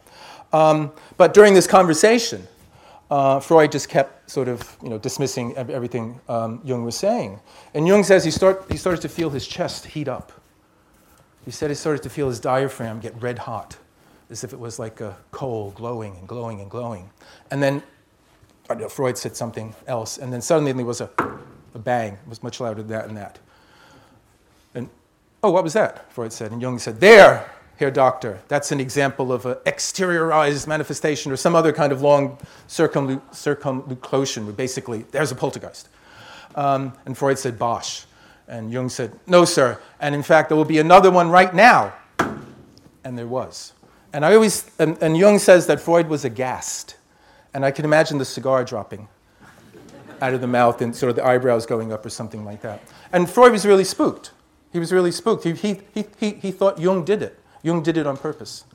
Um, 0.53 0.91
but 1.17 1.33
during 1.33 1.53
this 1.53 1.67
conversation, 1.67 2.47
uh, 3.11 3.39
Freud 3.39 3.71
just 3.71 3.89
kept 3.89 4.29
sort 4.29 4.47
of 4.47 4.75
you 4.81 4.89
know, 4.89 4.97
dismissing 4.97 5.55
everything 5.57 6.19
um, 6.27 6.61
Jung 6.63 6.83
was 6.83 6.95
saying. 6.95 7.39
And 7.73 7.87
Jung 7.87 8.03
says 8.03 8.23
he, 8.23 8.31
start, 8.31 8.65
he 8.69 8.77
started 8.77 9.01
to 9.01 9.09
feel 9.09 9.29
his 9.29 9.47
chest 9.47 9.85
heat 9.85 10.07
up. 10.07 10.31
He 11.45 11.51
said 11.51 11.69
he 11.69 11.75
started 11.75 12.01
to 12.03 12.09
feel 12.09 12.27
his 12.27 12.39
diaphragm 12.39 12.99
get 12.99 13.21
red 13.21 13.37
hot, 13.37 13.77
as 14.31 14.43
if 14.43 14.53
it 14.53 14.59
was 14.59 14.79
like 14.79 15.01
a 15.01 15.15
coal 15.31 15.71
glowing 15.71 16.15
and 16.17 16.27
glowing 16.27 16.61
and 16.61 16.71
glowing. 16.71 17.11
And 17.51 17.61
then 17.61 17.83
know, 18.73 18.89
Freud 18.89 19.17
said 19.17 19.35
something 19.35 19.75
else, 19.87 20.17
and 20.17 20.33
then 20.33 20.41
suddenly 20.41 20.71
there 20.71 20.85
was 20.85 21.01
a, 21.01 21.09
a 21.75 21.79
bang. 21.79 22.17
Was 22.27 22.41
much 22.41 22.59
louder 22.59 22.81
than 22.81 22.91
that 22.91 23.07
and 23.07 23.17
that. 23.17 23.37
And, 24.73 24.89
oh, 25.43 25.51
what 25.51 25.63
was 25.63 25.73
that? 25.73 26.11
Freud 26.11 26.33
said. 26.33 26.51
And 26.51 26.61
Jung 26.61 26.79
said, 26.79 26.99
There, 26.99 27.49
Herr 27.77 27.91
Doctor, 27.91 28.39
that's 28.47 28.71
an 28.71 28.79
example 28.79 29.31
of 29.31 29.45
an 29.45 29.55
exteriorized 29.65 30.65
manifestation 30.65 31.31
or 31.31 31.35
some 31.35 31.55
other 31.55 31.73
kind 31.73 31.91
of 31.91 32.01
long 32.01 32.37
circumlu- 32.67 33.21
circumlocution, 33.35 34.49
basically 34.53 35.03
there's 35.11 35.31
a 35.31 35.35
poltergeist. 35.35 35.89
Um, 36.55 36.93
and 37.05 37.17
Freud 37.17 37.37
said, 37.37 37.59
Bosh. 37.59 38.05
And 38.47 38.71
Jung 38.71 38.89
said, 38.89 39.11
No, 39.27 39.43
sir. 39.43 39.79
And 39.99 40.15
in 40.15 40.23
fact, 40.23 40.49
there 40.49 40.55
will 40.55 40.65
be 40.65 40.79
another 40.79 41.11
one 41.11 41.29
right 41.29 41.53
now. 41.53 41.93
And 43.03 43.17
there 43.17 43.27
was. 43.27 43.73
And 44.13 44.25
I 44.25 44.33
always, 44.33 44.71
and, 44.79 44.97
and 45.01 45.17
Jung 45.17 45.39
says 45.39 45.67
that 45.67 45.81
Freud 45.81 46.07
was 46.07 46.23
aghast. 46.23 46.95
And 47.53 47.65
I 47.65 47.71
can 47.71 47.85
imagine 47.85 48.17
the 48.17 48.25
cigar 48.25 48.63
dropping 48.63 49.07
out 50.21 50.33
of 50.33 50.41
the 50.41 50.47
mouth 50.47 50.81
and 50.81 50.95
sort 50.95 51.09
of 51.09 51.15
the 51.15 51.25
eyebrows 51.25 51.65
going 51.65 51.91
up 51.91 52.05
or 52.05 52.09
something 52.09 52.45
like 52.45 52.61
that. 52.61 52.81
And 53.11 53.29
Freud 53.29 53.51
was 53.51 53.65
really 53.65 53.83
spooked. 53.83 54.31
He 54.71 54.79
was 54.79 54.91
really 54.91 55.11
spooked. 55.11 55.43
He, 55.43 55.53
he, 55.53 56.05
he, 56.19 56.31
he 56.31 56.51
thought 56.51 56.79
Jung 56.79 57.05
did 57.05 57.21
it. 57.21 57.39
Jung 57.63 57.81
did 57.81 57.97
it 57.97 58.05
on 58.05 58.17
purpose 58.17 58.65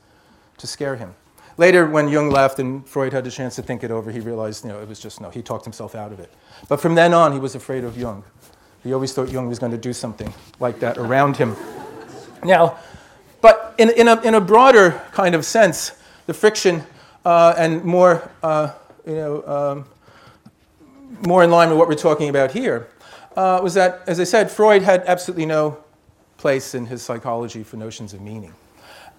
to 0.57 0.67
scare 0.67 0.95
him. 0.95 1.15
Later, 1.57 1.85
when 1.85 2.07
Jung 2.07 2.29
left 2.29 2.59
and 2.59 2.87
Freud 2.87 3.13
had 3.13 3.27
a 3.27 3.31
chance 3.31 3.55
to 3.57 3.61
think 3.61 3.83
it 3.83 3.91
over, 3.91 4.11
he 4.11 4.19
realized, 4.19 4.63
you 4.63 4.71
know, 4.71 4.81
it 4.81 4.87
was 4.87 4.99
just 4.99 5.21
no, 5.21 5.29
he 5.29 5.41
talked 5.41 5.65
himself 5.65 5.95
out 5.95 6.11
of 6.11 6.19
it. 6.19 6.31
But 6.67 6.81
from 6.81 6.95
then 6.95 7.13
on, 7.13 7.33
he 7.33 7.39
was 7.39 7.55
afraid 7.55 7.83
of 7.83 7.97
Jung. 7.97 8.23
He 8.83 8.93
always 8.93 9.13
thought 9.13 9.29
Jung 9.29 9.47
was 9.47 9.59
going 9.59 9.71
to 9.71 9.77
do 9.77 9.93
something 9.93 10.33
like 10.59 10.79
that 10.79 10.97
around 10.97 11.37
him. 11.37 11.55
Now, 12.43 12.79
but 13.41 13.75
in, 13.77 13.89
in, 13.91 14.07
a, 14.07 14.19
in 14.21 14.35
a 14.35 14.41
broader 14.41 15.01
kind 15.11 15.35
of 15.35 15.45
sense, 15.45 15.91
the 16.25 16.33
friction 16.33 16.83
uh, 17.25 17.53
and 17.57 17.83
more, 17.83 18.31
uh, 18.41 18.73
you 19.05 19.15
know, 19.15 19.47
um, 19.47 19.85
more 21.25 21.43
in 21.43 21.51
line 21.51 21.69
with 21.69 21.77
what 21.77 21.87
we're 21.87 21.95
talking 21.95 22.29
about 22.29 22.51
here, 22.51 22.87
uh, 23.35 23.59
was 23.61 23.73
that, 23.75 24.01
as 24.07 24.19
I 24.19 24.23
said, 24.23 24.51
Freud 24.51 24.81
had 24.81 25.03
absolutely 25.05 25.45
no 25.45 25.77
place 26.37 26.73
in 26.75 26.85
his 26.85 27.01
psychology 27.01 27.63
for 27.63 27.77
notions 27.77 28.13
of 28.13 28.21
meaning. 28.21 28.53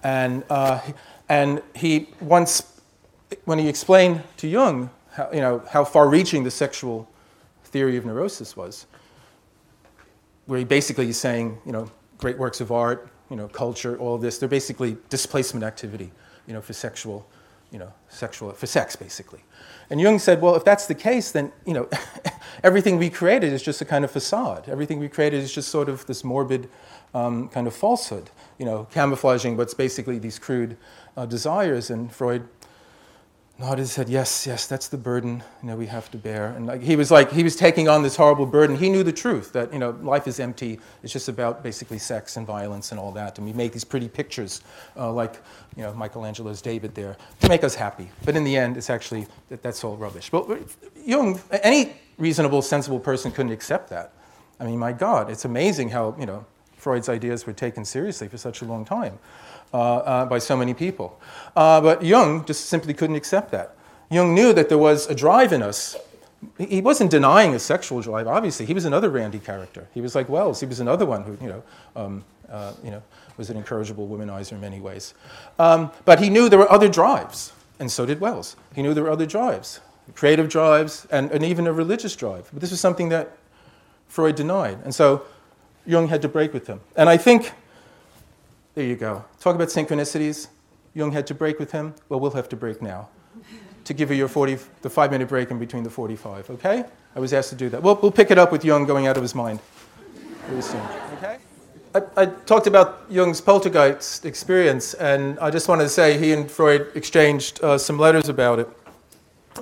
And, 0.03 0.43
uh, 0.49 0.81
and 1.29 1.61
he 1.75 2.09
once, 2.19 2.81
when 3.45 3.57
he 3.57 3.69
explained 3.69 4.23
to 4.37 4.47
Jung 4.47 4.89
how, 5.11 5.29
you 5.31 5.39
know, 5.39 5.63
how 5.69 5.85
far 5.85 6.09
reaching 6.09 6.43
the 6.43 6.51
sexual 6.51 7.07
theory 7.65 7.97
of 7.97 8.05
neurosis 8.05 8.57
was, 8.57 8.85
where 10.45 10.59
he 10.59 10.65
basically 10.65 11.09
is 11.09 11.17
saying, 11.17 11.57
you 11.65 11.71
know, 11.71 11.89
great 12.17 12.37
works 12.37 12.61
of 12.61 12.71
art, 12.71 13.09
you 13.29 13.35
know, 13.35 13.47
culture, 13.47 13.97
all 13.97 14.17
this, 14.17 14.37
they're 14.37 14.49
basically 14.49 14.97
displacement 15.09 15.63
activity, 15.63 16.11
you 16.47 16.53
know, 16.53 16.61
for 16.61 16.73
sexual, 16.73 17.25
you 17.73 17.79
know, 17.79 17.91
sexual, 18.07 18.53
for 18.53 18.67
sex, 18.67 18.95
basically. 18.95 19.41
And 19.89 19.99
Jung 19.99 20.19
said, 20.19 20.41
well, 20.41 20.55
if 20.55 20.63
that's 20.63 20.85
the 20.87 20.95
case, 20.95 21.31
then, 21.31 21.51
you 21.65 21.73
know, 21.73 21.89
everything 22.63 22.97
we 22.97 23.09
created 23.09 23.51
is 23.51 23.61
just 23.61 23.81
a 23.81 23.85
kind 23.85 24.05
of 24.05 24.11
facade. 24.11 24.69
Everything 24.69 24.99
we 24.99 25.09
created 25.09 25.41
is 25.43 25.51
just 25.51 25.69
sort 25.69 25.89
of 25.89 26.05
this 26.05 26.23
morbid 26.23 26.69
um, 27.13 27.49
kind 27.49 27.67
of 27.67 27.73
falsehood 27.73 28.29
you 28.57 28.65
know, 28.65 28.87
camouflaging 28.91 29.57
what's 29.57 29.73
basically 29.73 30.19
these 30.19 30.39
crude 30.39 30.77
uh, 31.17 31.25
desires. 31.25 31.89
And 31.89 32.11
Freud 32.11 32.47
nodded 33.59 33.81
and 33.81 33.89
said, 33.89 34.09
yes, 34.09 34.47
yes, 34.47 34.65
that's 34.65 34.87
the 34.87 34.97
burden, 34.97 35.43
you 35.61 35.67
know, 35.67 35.75
we 35.75 35.85
have 35.85 36.09
to 36.11 36.17
bear. 36.17 36.47
And 36.47 36.65
like, 36.65 36.81
he 36.81 36.95
was 36.95 37.11
like, 37.11 37.31
he 37.31 37.43
was 37.43 37.55
taking 37.55 37.87
on 37.87 38.01
this 38.01 38.15
horrible 38.15 38.47
burden. 38.47 38.75
He 38.75 38.89
knew 38.89 39.03
the 39.03 39.13
truth, 39.13 39.53
that, 39.53 39.71
you 39.71 39.77
know, 39.77 39.91
life 40.01 40.27
is 40.27 40.39
empty. 40.39 40.79
It's 41.03 41.13
just 41.13 41.29
about 41.29 41.61
basically 41.61 41.99
sex 41.99 42.35
and 42.35 42.47
violence 42.47 42.91
and 42.91 42.99
all 42.99 43.11
that. 43.11 43.37
And 43.37 43.45
we 43.45 43.53
make 43.53 43.71
these 43.71 43.83
pretty 43.83 44.09
pictures, 44.09 44.61
uh, 44.97 45.11
like, 45.11 45.35
you 45.75 45.83
know, 45.83 45.93
Michelangelo's 45.93 46.61
David 46.61 46.95
there, 46.95 47.15
to 47.41 47.47
make 47.47 47.63
us 47.63 47.75
happy. 47.75 48.09
But 48.25 48.35
in 48.35 48.43
the 48.43 48.57
end, 48.57 48.75
it's 48.75 48.89
actually, 48.89 49.27
that, 49.49 49.61
that's 49.61 49.83
all 49.83 49.97
rubbish. 49.97 50.31
But 50.31 50.59
Jung, 51.05 51.39
any 51.51 51.93
reasonable, 52.17 52.63
sensible 52.63 52.99
person 52.99 53.31
couldn't 53.31 53.51
accept 53.51 53.89
that. 53.91 54.13
I 54.59 54.65
mean, 54.65 54.79
my 54.79 54.93
God, 54.93 55.29
it's 55.29 55.45
amazing 55.45 55.89
how, 55.89 56.15
you 56.19 56.25
know, 56.25 56.45
Freud's 56.77 57.07
ideas 57.07 57.45
were 57.45 57.53
taken 57.53 57.85
seriously 57.85 58.27
for 58.27 58.37
such 58.37 58.61
a 58.61 58.65
long 58.65 58.83
time 58.83 59.19
by 59.73 60.39
so 60.39 60.55
many 60.55 60.73
people. 60.73 61.19
Uh, 61.55 61.81
but 61.81 62.03
Jung 62.03 62.45
just 62.45 62.65
simply 62.65 62.93
couldn't 62.93 63.15
accept 63.15 63.51
that. 63.51 63.75
Jung 64.09 64.33
knew 64.33 64.53
that 64.53 64.69
there 64.69 64.77
was 64.77 65.07
a 65.07 65.15
drive 65.15 65.51
in 65.51 65.61
us. 65.61 65.97
He 66.57 66.81
wasn't 66.81 67.09
denying 67.09 67.55
a 67.55 67.59
sexual 67.59 68.01
drive, 68.01 68.27
obviously. 68.27 68.65
He 68.65 68.73
was 68.73 68.85
another 68.85 69.09
Randy 69.09 69.39
character. 69.39 69.87
He 69.93 70.01
was 70.01 70.13
like 70.13 70.29
Wells. 70.29 70.59
He 70.59 70.65
was 70.65 70.79
another 70.79 71.05
one 71.05 71.23
who, 71.23 71.37
you 71.41 71.49
know, 71.49 71.63
um, 71.95 72.23
uh, 72.49 72.73
you 72.83 72.91
know 72.91 73.01
was 73.37 73.49
an 73.49 73.57
incorrigible 73.57 74.07
womanizer 74.07 74.53
in 74.53 74.61
many 74.61 74.79
ways. 74.79 75.13
Um, 75.57 75.91
but 76.05 76.19
he 76.19 76.29
knew 76.29 76.49
there 76.49 76.59
were 76.59 76.71
other 76.71 76.87
drives, 76.87 77.53
and 77.79 77.91
so 77.91 78.05
did 78.05 78.19
Wells. 78.19 78.55
He 78.75 78.81
knew 78.81 78.93
there 78.93 79.03
were 79.03 79.09
other 79.09 79.25
drives, 79.25 79.79
creative 80.13 80.49
drives, 80.49 81.07
and, 81.11 81.31
and 81.31 81.43
even 81.43 81.67
a 81.67 81.73
religious 81.73 82.15
drive. 82.15 82.49
But 82.51 82.61
this 82.61 82.71
was 82.71 82.79
something 82.79 83.09
that 83.09 83.37
Freud 84.07 84.35
denied. 84.35 84.79
And 84.83 84.93
so 84.93 85.25
Jung 85.85 86.07
had 86.07 86.21
to 86.21 86.27
break 86.27 86.53
with 86.53 86.67
him. 86.67 86.81
And 86.95 87.09
I 87.09 87.17
think, 87.17 87.51
there 88.75 88.85
you 88.85 88.95
go. 88.95 89.23
Talk 89.39 89.55
about 89.55 89.69
synchronicities. 89.69 90.47
Jung 90.93 91.11
had 91.11 91.27
to 91.27 91.35
break 91.35 91.59
with 91.59 91.71
him. 91.71 91.95
Well, 92.09 92.19
we'll 92.19 92.31
have 92.31 92.49
to 92.49 92.55
break 92.55 92.81
now 92.81 93.09
to 93.85 93.93
give 93.93 94.09
you 94.09 94.15
your 94.15 94.27
40, 94.27 94.57
the 94.81 94.89
five 94.89 95.11
minute 95.11 95.27
break 95.27 95.51
in 95.51 95.59
between 95.59 95.83
the 95.83 95.89
45, 95.89 96.49
okay? 96.51 96.85
I 97.15 97.19
was 97.19 97.33
asked 97.33 97.49
to 97.49 97.55
do 97.55 97.69
that. 97.69 97.81
We'll, 97.81 97.95
we'll 97.95 98.11
pick 98.11 98.31
it 98.31 98.37
up 98.37 98.51
with 98.51 98.63
Jung 98.63 98.85
going 98.85 99.07
out 99.07 99.17
of 99.17 99.23
his 99.23 99.35
mind 99.35 99.59
really 100.49 100.61
soon, 100.61 100.81
okay? 101.17 101.37
I, 101.95 102.01
I 102.15 102.25
talked 102.25 102.67
about 102.67 103.05
Jung's 103.09 103.41
poltergeist 103.41 104.25
experience, 104.25 104.93
and 104.95 105.37
I 105.39 105.49
just 105.51 105.67
wanted 105.67 105.83
to 105.83 105.89
say 105.89 106.17
he 106.17 106.31
and 106.31 106.49
Freud 106.49 106.87
exchanged 106.95 107.63
uh, 107.63 107.77
some 107.77 107.99
letters 107.99 108.29
about 108.29 108.59
it. 108.59 108.69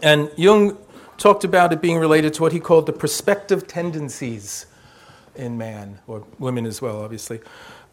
And 0.01 0.31
Jung 0.37 0.77
talked 1.17 1.43
about 1.43 1.73
it 1.73 1.81
being 1.81 1.97
related 1.97 2.33
to 2.35 2.41
what 2.41 2.51
he 2.51 2.59
called 2.59 2.85
the 2.85 2.93
prospective 2.93 3.67
tendencies 3.67 4.65
in 5.35 5.57
man, 5.57 5.99
or 6.07 6.25
women 6.39 6.65
as 6.65 6.81
well, 6.81 7.01
obviously. 7.01 7.39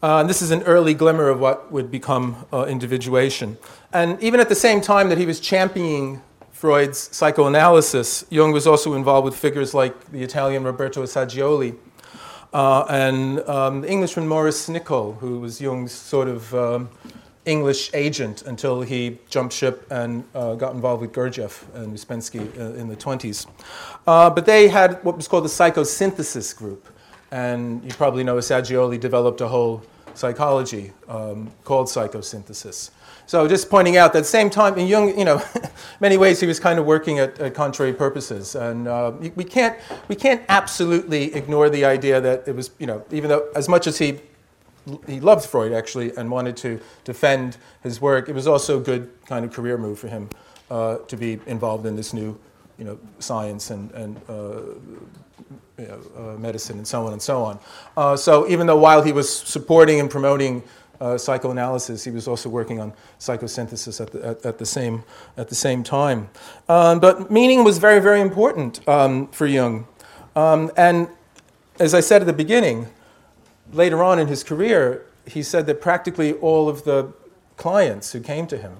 Uh, 0.01 0.19
and 0.19 0.29
this 0.29 0.41
is 0.41 0.51
an 0.51 0.63
early 0.63 0.93
glimmer 0.93 1.27
of 1.27 1.39
what 1.39 1.71
would 1.71 1.91
become 1.91 2.45
uh, 2.53 2.65
individuation. 2.65 3.57
And 3.91 4.21
even 4.21 4.39
at 4.39 4.47
the 4.47 4.55
same 4.55 4.79
time 4.79 5.09
that 5.09 5.17
he 5.17 5.25
was 5.25 5.39
championing 5.39 6.21
Freud's 6.51 7.15
psychoanalysis, 7.15 8.25
Jung 8.29 8.51
was 8.51 8.65
also 8.65 8.93
involved 8.93 9.25
with 9.25 9.35
figures 9.35 9.73
like 9.73 10.11
the 10.11 10.23
Italian 10.23 10.63
Roberto 10.63 11.03
Assagioli 11.03 11.77
uh, 12.53 12.85
and 12.89 13.39
um, 13.47 13.81
the 13.81 13.89
Englishman 13.89 14.27
Maurice 14.27 14.67
Nicoll, 14.69 15.17
who 15.19 15.39
was 15.39 15.59
Jung's 15.59 15.91
sort 15.91 16.27
of 16.27 16.53
um, 16.55 16.89
English 17.45 17.89
agent 17.93 18.43
until 18.43 18.81
he 18.81 19.19
jumped 19.29 19.53
ship 19.53 19.85
and 19.89 20.23
uh, 20.35 20.55
got 20.55 20.73
involved 20.73 21.01
with 21.01 21.11
Gurdjieff 21.11 21.63
and 21.75 21.93
Ouspensky 21.93 22.57
uh, 22.57 22.73
in 22.75 22.87
the 22.87 22.95
20s. 22.95 23.47
Uh, 24.07 24.29
but 24.29 24.45
they 24.45 24.67
had 24.67 25.03
what 25.03 25.15
was 25.15 25.27
called 25.27 25.45
the 25.45 25.49
psychosynthesis 25.49 26.55
group. 26.55 26.87
And 27.31 27.83
you 27.83 27.91
probably 27.91 28.23
know 28.23 28.35
Assagioli 28.37 28.99
developed 28.99 29.41
a 29.41 29.47
whole 29.47 29.83
psychology 30.15 30.91
um, 31.07 31.49
called 31.63 31.87
psychosynthesis. 31.87 32.91
So 33.25 33.47
just 33.47 33.69
pointing 33.69 33.95
out 33.95 34.11
that 34.13 34.25
same 34.25 34.49
time, 34.49 34.77
in 34.77 34.87
Jung, 34.87 35.17
you 35.17 35.23
know, 35.23 35.41
many 35.99 36.17
ways 36.17 36.39
he 36.39 36.47
was 36.47 36.59
kind 36.59 36.79
of 36.79 36.85
working 36.85 37.19
at, 37.19 37.39
at 37.39 37.53
contrary 37.53 37.93
purposes, 37.93 38.55
and 38.55 38.87
uh, 38.87 39.11
we 39.35 39.43
can't 39.43 39.77
we 40.07 40.15
can't 40.15 40.41
absolutely 40.49 41.33
ignore 41.35 41.69
the 41.69 41.85
idea 41.85 42.19
that 42.19 42.47
it 42.47 42.55
was, 42.55 42.71
you 42.79 42.87
know, 42.87 43.05
even 43.11 43.29
though 43.29 43.47
as 43.55 43.69
much 43.69 43.85
as 43.85 43.99
he 43.99 44.19
he 45.05 45.19
loved 45.19 45.45
Freud 45.45 45.73
actually 45.73 46.15
and 46.17 46.31
wanted 46.31 46.57
to 46.57 46.79
defend 47.03 47.57
his 47.83 48.01
work, 48.01 48.29
it 48.29 48.33
was 48.33 48.47
also 48.47 48.79
a 48.79 48.81
good 48.81 49.11
kind 49.27 49.45
of 49.45 49.53
career 49.53 49.77
move 49.77 49.99
for 49.99 50.07
him 50.07 50.27
uh, 50.71 50.97
to 50.97 51.15
be 51.15 51.39
involved 51.45 51.85
in 51.85 51.95
this 51.95 52.13
new, 52.13 52.35
you 52.79 52.85
know, 52.85 52.97
science 53.19 53.69
and 53.69 53.91
and 53.91 54.19
uh, 54.27 54.61
you 55.79 55.87
know, 55.87 56.01
uh, 56.17 56.37
medicine 56.37 56.77
and 56.77 56.87
so 56.87 57.05
on 57.05 57.13
and 57.13 57.21
so 57.21 57.43
on. 57.43 57.59
Uh, 57.95 58.15
so 58.15 58.47
even 58.49 58.67
though 58.67 58.77
while 58.77 59.01
he 59.01 59.11
was 59.11 59.33
supporting 59.33 59.99
and 59.99 60.09
promoting 60.09 60.63
uh, 60.99 61.17
psychoanalysis, 61.17 62.03
he 62.03 62.11
was 62.11 62.27
also 62.27 62.49
working 62.49 62.79
on 62.79 62.93
psychosynthesis 63.19 64.01
at 64.01 64.11
the, 64.11 64.25
at, 64.25 64.45
at 64.45 64.57
the, 64.57 64.65
same, 64.65 65.03
at 65.37 65.47
the 65.47 65.55
same 65.55 65.83
time. 65.83 66.29
Um, 66.67 66.99
but 66.99 67.31
meaning 67.31 67.63
was 67.63 67.77
very, 67.77 68.01
very 68.01 68.19
important 68.19 68.87
um, 68.87 69.27
for 69.27 69.47
Jung. 69.47 69.87
Um, 70.35 70.71
and 70.75 71.07
as 71.79 71.93
I 71.93 72.01
said 72.01 72.21
at 72.21 72.25
the 72.25 72.33
beginning, 72.33 72.87
later 73.71 74.03
on 74.03 74.19
in 74.19 74.27
his 74.27 74.43
career, 74.43 75.05
he 75.25 75.41
said 75.43 75.65
that 75.67 75.79
practically 75.79 76.33
all 76.33 76.67
of 76.67 76.83
the 76.83 77.13
clients 77.55 78.11
who 78.11 78.19
came 78.19 78.47
to 78.47 78.57
him 78.57 78.77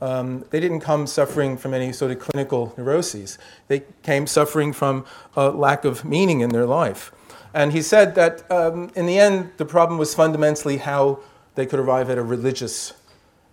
um, 0.00 0.44
they 0.50 0.60
didn't 0.60 0.80
come 0.80 1.06
suffering 1.06 1.56
from 1.56 1.72
any 1.72 1.92
sort 1.92 2.10
of 2.10 2.18
clinical 2.18 2.74
neuroses. 2.76 3.38
They 3.68 3.84
came 4.02 4.26
suffering 4.26 4.72
from 4.72 5.04
a 5.34 5.50
lack 5.50 5.84
of 5.84 6.04
meaning 6.04 6.40
in 6.40 6.50
their 6.50 6.66
life. 6.66 7.12
And 7.54 7.72
he 7.72 7.80
said 7.80 8.14
that 8.16 8.50
um, 8.50 8.90
in 8.94 9.06
the 9.06 9.18
end, 9.18 9.52
the 9.56 9.64
problem 9.64 9.98
was 9.98 10.14
fundamentally 10.14 10.76
how 10.76 11.20
they 11.54 11.64
could 11.64 11.80
arrive 11.80 12.10
at 12.10 12.18
a 12.18 12.22
religious 12.22 12.92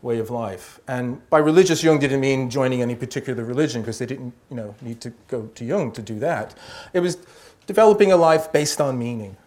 way 0.02 0.20
of 0.20 0.30
life. 0.30 0.82
And 0.88 1.28
by 1.30 1.38
religious, 1.38 1.82
Jung 1.82 2.00
didn't 2.00 2.20
mean 2.20 2.50
joining 2.50 2.82
any 2.82 2.96
particular 2.96 3.46
religion 3.46 3.82
because 3.82 4.00
they 4.00 4.06
didn't 4.06 4.34
you 4.50 4.58
know, 4.58 4.76
need 4.82 5.00
to 5.02 5.14
go 5.30 5.48
to 5.56 5.64
Jung 5.64 5.94
to 5.94 6.02
do 6.02 6.20
that. 6.20 6.54
It 6.92 7.00
was 7.00 7.18
developing 7.66 8.12
a 8.12 8.18
life 8.18 8.52
based 8.52 8.82
on 8.82 9.00
meaning, 9.00 9.38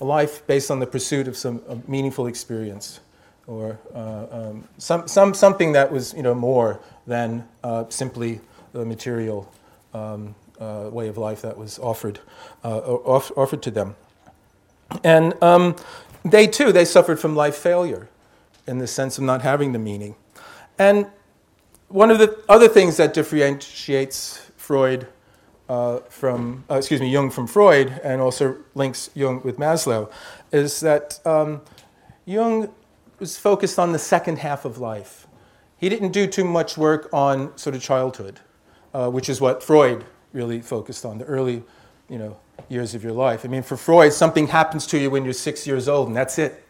a 0.00 0.06
life 0.06 0.46
based 0.46 0.70
on 0.70 0.78
the 0.78 0.86
pursuit 0.86 1.28
of 1.28 1.36
some 1.36 1.60
meaningful 1.86 2.26
experience 2.26 3.00
or 3.48 3.78
uh, 3.94 4.26
um, 4.30 4.68
some, 4.76 5.08
some, 5.08 5.34
something 5.34 5.72
that 5.72 5.90
was 5.90 6.14
you 6.14 6.22
know, 6.22 6.34
more 6.34 6.80
than 7.06 7.48
uh, 7.64 7.84
simply 7.88 8.40
the 8.72 8.84
material 8.84 9.50
um, 9.94 10.34
uh, 10.60 10.88
way 10.92 11.08
of 11.08 11.16
life 11.16 11.42
that 11.42 11.56
was 11.56 11.78
offered, 11.78 12.20
uh, 12.62 12.78
off, 12.78 13.32
offered 13.36 13.62
to 13.62 13.70
them. 13.70 13.96
And 15.02 15.42
um, 15.42 15.76
they 16.24 16.46
too, 16.46 16.72
they 16.72 16.84
suffered 16.84 17.18
from 17.18 17.34
life 17.34 17.56
failure 17.56 18.08
in 18.66 18.78
the 18.78 18.86
sense 18.86 19.16
of 19.16 19.24
not 19.24 19.42
having 19.42 19.72
the 19.72 19.78
meaning. 19.78 20.14
And 20.78 21.06
one 21.88 22.10
of 22.10 22.18
the 22.18 22.38
other 22.48 22.68
things 22.68 22.98
that 22.98 23.14
differentiates 23.14 24.50
Freud 24.56 25.08
uh, 25.70 26.00
from, 26.10 26.64
uh, 26.70 26.74
excuse 26.74 27.00
me, 27.00 27.10
Jung 27.10 27.30
from 27.30 27.46
Freud, 27.46 28.00
and 28.04 28.20
also 28.20 28.56
links 28.74 29.10
Jung 29.14 29.42
with 29.42 29.58
Maslow, 29.58 30.10
is 30.52 30.80
that 30.80 31.18
um, 31.26 31.62
Jung 32.26 32.72
was 33.18 33.38
focused 33.38 33.78
on 33.78 33.92
the 33.92 33.98
second 33.98 34.38
half 34.38 34.64
of 34.64 34.78
life. 34.78 35.26
He 35.76 35.88
didn't 35.88 36.12
do 36.12 36.26
too 36.26 36.44
much 36.44 36.76
work 36.76 37.08
on 37.12 37.56
sort 37.56 37.76
of 37.76 37.82
childhood, 37.82 38.40
uh, 38.94 39.10
which 39.10 39.28
is 39.28 39.40
what 39.40 39.62
Freud 39.62 40.04
really 40.32 40.60
focused 40.60 41.04
on, 41.04 41.18
the 41.18 41.24
early, 41.24 41.62
you 42.08 42.18
know, 42.18 42.36
years 42.68 42.94
of 42.94 43.02
your 43.02 43.12
life. 43.12 43.44
I 43.44 43.48
mean, 43.48 43.62
for 43.62 43.76
Freud, 43.76 44.12
something 44.12 44.48
happens 44.48 44.86
to 44.88 44.98
you 44.98 45.10
when 45.10 45.24
you're 45.24 45.32
six 45.32 45.66
years 45.66 45.88
old, 45.88 46.08
and 46.08 46.16
that's 46.16 46.38
it. 46.38 46.64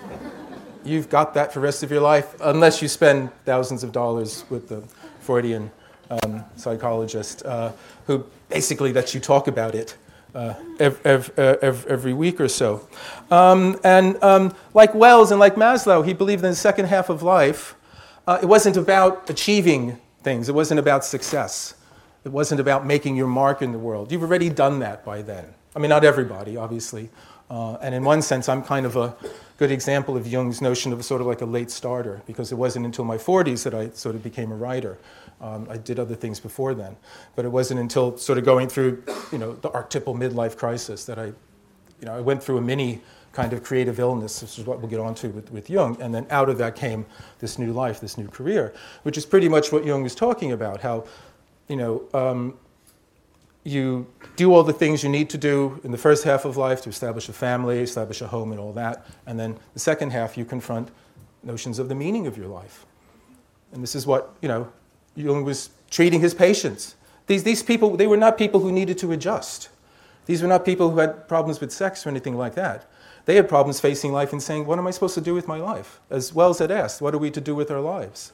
You've 0.84 1.08
got 1.08 1.34
that 1.34 1.52
for 1.52 1.60
the 1.60 1.64
rest 1.64 1.82
of 1.82 1.90
your 1.90 2.00
life, 2.00 2.34
unless 2.40 2.82
you 2.82 2.88
spend 2.88 3.30
thousands 3.44 3.84
of 3.84 3.92
dollars 3.92 4.44
with 4.50 4.68
the 4.68 4.82
Freudian 5.20 5.70
um, 6.10 6.44
psychologist 6.56 7.44
uh, 7.46 7.72
who 8.06 8.26
basically 8.48 8.92
lets 8.92 9.14
you 9.14 9.20
talk 9.20 9.48
about 9.48 9.74
it 9.74 9.96
uh, 10.34 10.54
every, 10.80 11.30
uh, 11.36 11.56
every, 11.60 12.12
week 12.12 12.40
or 12.40 12.48
so. 12.48 12.86
Um, 13.30 13.78
and 13.84 14.22
um, 14.22 14.54
like 14.74 14.94
Wells 14.94 15.30
and 15.30 15.38
like 15.38 15.54
Maslow, 15.54 16.04
he 16.04 16.12
believed 16.12 16.44
in 16.44 16.50
the 16.50 16.56
second 16.56 16.86
half 16.86 17.08
of 17.08 17.22
life, 17.22 17.74
uh, 18.26 18.38
it 18.42 18.46
wasn't 18.46 18.76
about 18.76 19.28
achieving 19.30 19.98
things, 20.22 20.48
it 20.48 20.54
wasn't 20.54 20.80
about 20.80 21.04
success. 21.04 21.74
It 22.24 22.32
wasn't 22.32 22.60
about 22.60 22.86
making 22.86 23.16
your 23.16 23.26
mark 23.26 23.60
in 23.60 23.72
the 23.72 23.78
world. 23.78 24.10
You've 24.10 24.22
already 24.22 24.48
done 24.48 24.78
that 24.78 25.04
by 25.04 25.20
then. 25.20 25.44
I 25.76 25.78
mean, 25.78 25.90
not 25.90 26.04
everybody, 26.04 26.56
obviously. 26.56 27.10
Uh, 27.50 27.74
and 27.82 27.94
in 27.94 28.02
one 28.02 28.22
sense, 28.22 28.48
I'm 28.48 28.62
kind 28.62 28.86
of 28.86 28.96
a 28.96 29.14
good 29.58 29.70
example 29.70 30.16
of 30.16 30.26
Jung's 30.26 30.62
notion 30.62 30.92
of 30.94 31.04
sort 31.04 31.20
of 31.20 31.26
like 31.26 31.42
a 31.42 31.46
late 31.46 31.70
starter, 31.70 32.22
because 32.26 32.50
it 32.50 32.54
wasn't 32.54 32.86
until 32.86 33.04
my 33.04 33.18
40s 33.18 33.64
that 33.64 33.74
I 33.74 33.90
sort 33.90 34.14
of 34.14 34.22
became 34.22 34.50
a 34.50 34.56
writer. 34.56 34.96
Um, 35.40 35.66
I 35.68 35.76
did 35.76 35.98
other 35.98 36.14
things 36.14 36.40
before 36.40 36.74
then, 36.74 36.96
but 37.36 37.44
it 37.44 37.48
wasn't 37.48 37.80
until 37.80 38.16
sort 38.16 38.38
of 38.38 38.44
going 38.44 38.68
through, 38.68 39.02
you 39.30 39.38
know, 39.38 39.52
the 39.52 39.70
archetypal 39.70 40.14
midlife 40.14 40.56
crisis 40.56 41.04
that 41.04 41.18
I, 41.18 41.26
you 41.26 42.06
know, 42.06 42.14
I 42.16 42.20
went 42.20 42.42
through 42.42 42.58
a 42.58 42.62
mini 42.62 43.02
kind 43.32 43.52
of 43.52 43.62
creative 43.62 43.98
illness, 43.98 44.40
which 44.42 44.58
is 44.58 44.64
what 44.64 44.78
we'll 44.78 44.88
get 44.88 45.00
onto 45.00 45.28
with, 45.30 45.50
with 45.50 45.68
Jung, 45.68 46.00
and 46.00 46.14
then 46.14 46.26
out 46.30 46.48
of 46.48 46.56
that 46.58 46.76
came 46.76 47.04
this 47.40 47.58
new 47.58 47.72
life, 47.72 48.00
this 48.00 48.16
new 48.16 48.28
career, 48.28 48.72
which 49.02 49.18
is 49.18 49.26
pretty 49.26 49.48
much 49.48 49.72
what 49.72 49.84
Jung 49.84 50.02
was 50.02 50.14
talking 50.14 50.52
about, 50.52 50.80
how 50.80 51.04
you 51.68 51.76
know, 51.76 52.02
um, 52.12 52.56
you 53.64 54.06
do 54.36 54.52
all 54.52 54.62
the 54.62 54.72
things 54.72 55.02
you 55.02 55.08
need 55.08 55.30
to 55.30 55.38
do 55.38 55.80
in 55.84 55.90
the 55.90 55.98
first 55.98 56.24
half 56.24 56.44
of 56.44 56.56
life 56.56 56.82
to 56.82 56.90
establish 56.90 57.28
a 57.28 57.32
family, 57.32 57.80
establish 57.80 58.20
a 58.20 58.26
home, 58.26 58.52
and 58.52 58.60
all 58.60 58.72
that. 58.74 59.06
And 59.26 59.40
then 59.40 59.58
the 59.72 59.80
second 59.80 60.10
half, 60.10 60.36
you 60.36 60.44
confront 60.44 60.90
notions 61.42 61.78
of 61.78 61.88
the 61.88 61.94
meaning 61.94 62.26
of 62.26 62.36
your 62.36 62.46
life. 62.46 62.84
And 63.72 63.82
this 63.82 63.94
is 63.94 64.06
what, 64.06 64.34
you 64.42 64.48
know, 64.48 64.70
Jung 65.16 65.44
was 65.44 65.70
treating 65.90 66.20
his 66.20 66.34
patients. 66.34 66.96
These, 67.26 67.44
these 67.44 67.62
people, 67.62 67.96
they 67.96 68.06
were 68.06 68.16
not 68.16 68.36
people 68.36 68.60
who 68.60 68.72
needed 68.72 68.98
to 68.98 69.12
adjust. 69.12 69.68
These 70.26 70.42
were 70.42 70.48
not 70.48 70.64
people 70.64 70.90
who 70.90 70.98
had 70.98 71.28
problems 71.28 71.60
with 71.60 71.72
sex 71.72 72.06
or 72.06 72.10
anything 72.10 72.36
like 72.36 72.54
that. 72.54 72.90
They 73.26 73.36
had 73.36 73.48
problems 73.48 73.80
facing 73.80 74.12
life 74.12 74.32
and 74.32 74.42
saying, 74.42 74.66
What 74.66 74.78
am 74.78 74.86
I 74.86 74.90
supposed 74.90 75.14
to 75.14 75.20
do 75.20 75.34
with 75.34 75.48
my 75.48 75.56
life? 75.56 76.00
As 76.10 76.34
Wells 76.34 76.58
had 76.58 76.70
asked, 76.70 77.00
What 77.00 77.14
are 77.14 77.18
we 77.18 77.30
to 77.30 77.40
do 77.40 77.54
with 77.54 77.70
our 77.70 77.80
lives? 77.80 78.32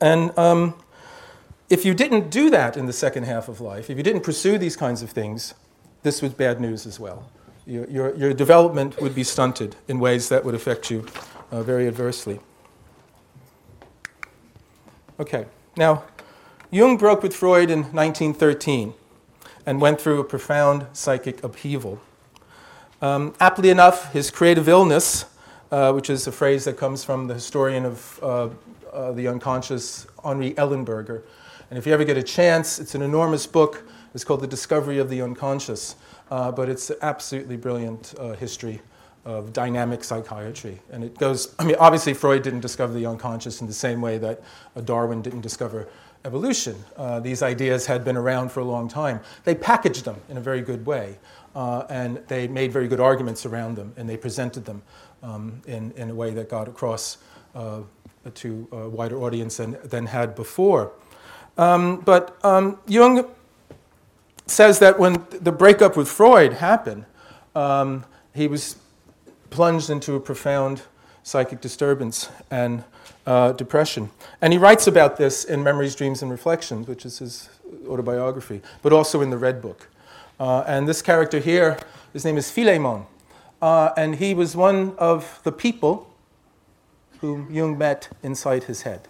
And 0.00 0.36
um, 0.38 0.74
if 1.70 1.84
you 1.84 1.94
didn't 1.94 2.30
do 2.30 2.50
that 2.50 2.76
in 2.76 2.86
the 2.86 2.92
second 2.92 3.24
half 3.24 3.48
of 3.48 3.60
life, 3.60 3.90
if 3.90 3.96
you 3.96 4.02
didn't 4.02 4.22
pursue 4.22 4.58
these 4.58 4.76
kinds 4.76 5.02
of 5.02 5.10
things, 5.10 5.54
this 6.02 6.20
was 6.20 6.34
bad 6.34 6.60
news 6.60 6.84
as 6.86 6.98
well. 6.98 7.30
Your, 7.66 7.86
your, 7.88 8.14
your 8.16 8.34
development 8.34 9.00
would 9.00 9.14
be 9.14 9.24
stunted 9.24 9.76
in 9.88 9.98
ways 9.98 10.28
that 10.28 10.44
would 10.44 10.54
affect 10.54 10.90
you 10.90 11.06
uh, 11.50 11.62
very 11.62 11.86
adversely. 11.86 12.40
Okay, 15.20 15.46
now, 15.76 16.02
Jung 16.72 16.96
broke 16.96 17.22
with 17.22 17.36
Freud 17.36 17.70
in 17.70 17.82
1913 17.92 18.94
and 19.64 19.80
went 19.80 20.00
through 20.00 20.18
a 20.18 20.24
profound 20.24 20.86
psychic 20.92 21.44
upheaval. 21.44 22.00
Um, 23.00 23.32
aptly 23.38 23.70
enough, 23.70 24.12
his 24.12 24.32
creative 24.32 24.68
illness, 24.68 25.26
uh, 25.70 25.92
which 25.92 26.10
is 26.10 26.26
a 26.26 26.32
phrase 26.32 26.64
that 26.64 26.76
comes 26.76 27.04
from 27.04 27.28
the 27.28 27.34
historian 27.34 27.84
of 27.84 28.18
uh, 28.24 28.48
uh, 28.92 29.12
the 29.12 29.28
unconscious, 29.28 30.08
Henri 30.24 30.52
Ellenberger, 30.54 31.22
and 31.70 31.78
if 31.78 31.86
you 31.86 31.92
ever 31.92 32.04
get 32.04 32.16
a 32.16 32.22
chance, 32.22 32.80
it's 32.80 32.96
an 32.96 33.02
enormous 33.02 33.46
book. 33.46 33.84
It's 34.14 34.24
called 34.24 34.40
The 34.40 34.48
Discovery 34.48 34.98
of 34.98 35.10
the 35.10 35.22
Unconscious, 35.22 35.94
uh, 36.32 36.50
but 36.50 36.68
it's 36.68 36.90
absolutely 37.02 37.56
brilliant 37.56 38.14
uh, 38.18 38.32
history 38.32 38.80
of 39.24 39.52
dynamic 39.52 40.04
psychiatry. 40.04 40.80
And 40.90 41.02
it 41.02 41.18
goes, 41.18 41.54
I 41.58 41.64
mean, 41.64 41.76
obviously, 41.78 42.14
Freud 42.14 42.42
didn't 42.42 42.60
discover 42.60 42.92
the 42.92 43.06
unconscious 43.06 43.60
in 43.60 43.66
the 43.66 43.72
same 43.72 44.00
way 44.00 44.18
that 44.18 44.42
Darwin 44.84 45.22
didn't 45.22 45.40
discover 45.40 45.88
evolution. 46.24 46.76
Uh, 46.96 47.20
these 47.20 47.42
ideas 47.42 47.86
had 47.86 48.04
been 48.04 48.16
around 48.16 48.50
for 48.50 48.60
a 48.60 48.64
long 48.64 48.88
time. 48.88 49.20
They 49.44 49.54
packaged 49.54 50.04
them 50.04 50.16
in 50.28 50.36
a 50.36 50.40
very 50.40 50.62
good 50.62 50.86
way, 50.86 51.18
uh, 51.54 51.84
and 51.88 52.16
they 52.28 52.48
made 52.48 52.72
very 52.72 52.88
good 52.88 53.00
arguments 53.00 53.44
around 53.46 53.76
them, 53.76 53.92
and 53.96 54.08
they 54.08 54.16
presented 54.16 54.64
them 54.64 54.82
um, 55.22 55.60
in, 55.66 55.92
in 55.92 56.10
a 56.10 56.14
way 56.14 56.30
that 56.30 56.48
got 56.48 56.68
across 56.68 57.18
uh, 57.54 57.80
to 58.34 58.68
a 58.72 58.88
wider 58.88 59.22
audience 59.22 59.58
than, 59.58 59.76
than 59.84 60.06
had 60.06 60.34
before. 60.34 60.92
Um, 61.56 62.00
but 62.00 62.36
um, 62.42 62.78
Jung 62.86 63.30
says 64.46 64.78
that 64.80 64.98
when 64.98 65.24
the 65.30 65.52
breakup 65.52 65.96
with 65.96 66.08
Freud 66.08 66.54
happened, 66.54 67.04
um, 67.54 68.04
he 68.34 68.48
was 68.48 68.76
plunged 69.54 69.88
into 69.88 70.16
a 70.16 70.20
profound 70.20 70.82
psychic 71.22 71.60
disturbance 71.60 72.28
and 72.50 72.82
uh, 73.24 73.52
depression. 73.52 74.10
And 74.42 74.52
he 74.52 74.58
writes 74.58 74.88
about 74.88 75.16
this 75.16 75.44
in 75.44 75.62
Memories, 75.62 75.94
Dreams, 75.94 76.22
and 76.22 76.30
Reflections, 76.30 76.88
which 76.88 77.06
is 77.06 77.20
his 77.20 77.48
autobiography, 77.86 78.62
but 78.82 78.92
also 78.92 79.22
in 79.22 79.30
the 79.30 79.38
Red 79.38 79.62
Book. 79.62 79.88
Uh, 80.40 80.64
and 80.66 80.88
this 80.88 81.00
character 81.02 81.38
here, 81.38 81.78
his 82.12 82.24
name 82.24 82.36
is 82.36 82.50
Philemon. 82.50 83.04
Uh, 83.62 83.90
and 83.96 84.16
he 84.16 84.34
was 84.34 84.56
one 84.56 84.92
of 84.98 85.40
the 85.44 85.52
people 85.52 86.10
whom 87.20 87.48
Jung 87.48 87.78
met 87.78 88.08
inside 88.24 88.64
his 88.64 88.82
head. 88.82 89.06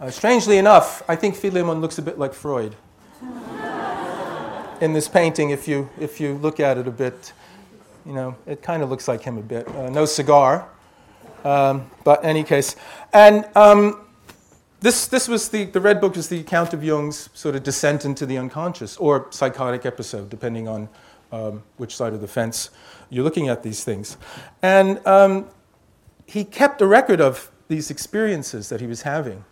Uh, 0.00 0.10
strangely 0.10 0.58
enough, 0.58 1.04
I 1.08 1.14
think 1.14 1.36
Philemon 1.36 1.80
looks 1.80 1.96
a 1.96 2.02
bit 2.02 2.18
like 2.18 2.34
Freud. 2.34 2.74
In 4.80 4.92
this 4.92 5.06
painting, 5.06 5.50
if 5.50 5.68
you, 5.68 5.88
if 6.00 6.20
you 6.20 6.34
look 6.34 6.58
at 6.58 6.76
it 6.76 6.88
a 6.88 6.90
bit, 6.90 7.32
you 8.06 8.12
know, 8.12 8.36
it 8.46 8.62
kind 8.62 8.82
of 8.82 8.90
looks 8.90 9.08
like 9.08 9.22
him 9.22 9.38
a 9.38 9.42
bit. 9.42 9.66
Uh, 9.68 9.90
no 9.90 10.04
cigar, 10.04 10.68
um, 11.44 11.90
but 12.04 12.22
in 12.22 12.30
any 12.30 12.44
case. 12.44 12.76
And 13.12 13.46
um, 13.54 14.04
this, 14.80 15.06
this 15.06 15.28
was 15.28 15.48
the, 15.48 15.64
the 15.64 15.80
Red 15.80 16.00
Book 16.00 16.16
is 16.16 16.28
the 16.28 16.40
account 16.40 16.74
of 16.74 16.84
Jung's 16.84 17.30
sort 17.32 17.54
of 17.54 17.62
descent 17.62 18.04
into 18.04 18.26
the 18.26 18.36
unconscious 18.36 18.96
or 18.98 19.28
psychotic 19.30 19.86
episode, 19.86 20.28
depending 20.28 20.68
on 20.68 20.88
um, 21.32 21.62
which 21.78 21.96
side 21.96 22.12
of 22.12 22.20
the 22.20 22.28
fence 22.28 22.70
you're 23.10 23.24
looking 23.24 23.48
at 23.48 23.62
these 23.62 23.82
things. 23.84 24.16
And 24.62 25.04
um, 25.06 25.48
he 26.26 26.44
kept 26.44 26.82
a 26.82 26.86
record 26.86 27.20
of 27.20 27.50
these 27.68 27.90
experiences 27.90 28.68
that 28.68 28.80
he 28.80 28.86
was 28.86 29.02
having 29.02 29.44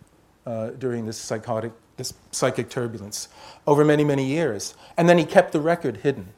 uh, 0.45 0.69
during 0.71 1.05
this 1.05 1.17
psychotic, 1.17 1.71
this 1.97 2.13
psychic 2.31 2.69
turbulence 2.69 3.27
over 3.65 3.83
many, 3.83 4.03
many 4.03 4.25
years. 4.25 4.75
And 4.97 5.09
then 5.09 5.17
he 5.17 5.25
kept 5.25 5.51
the 5.51 5.61
record 5.61 5.97
hidden, 5.97 6.33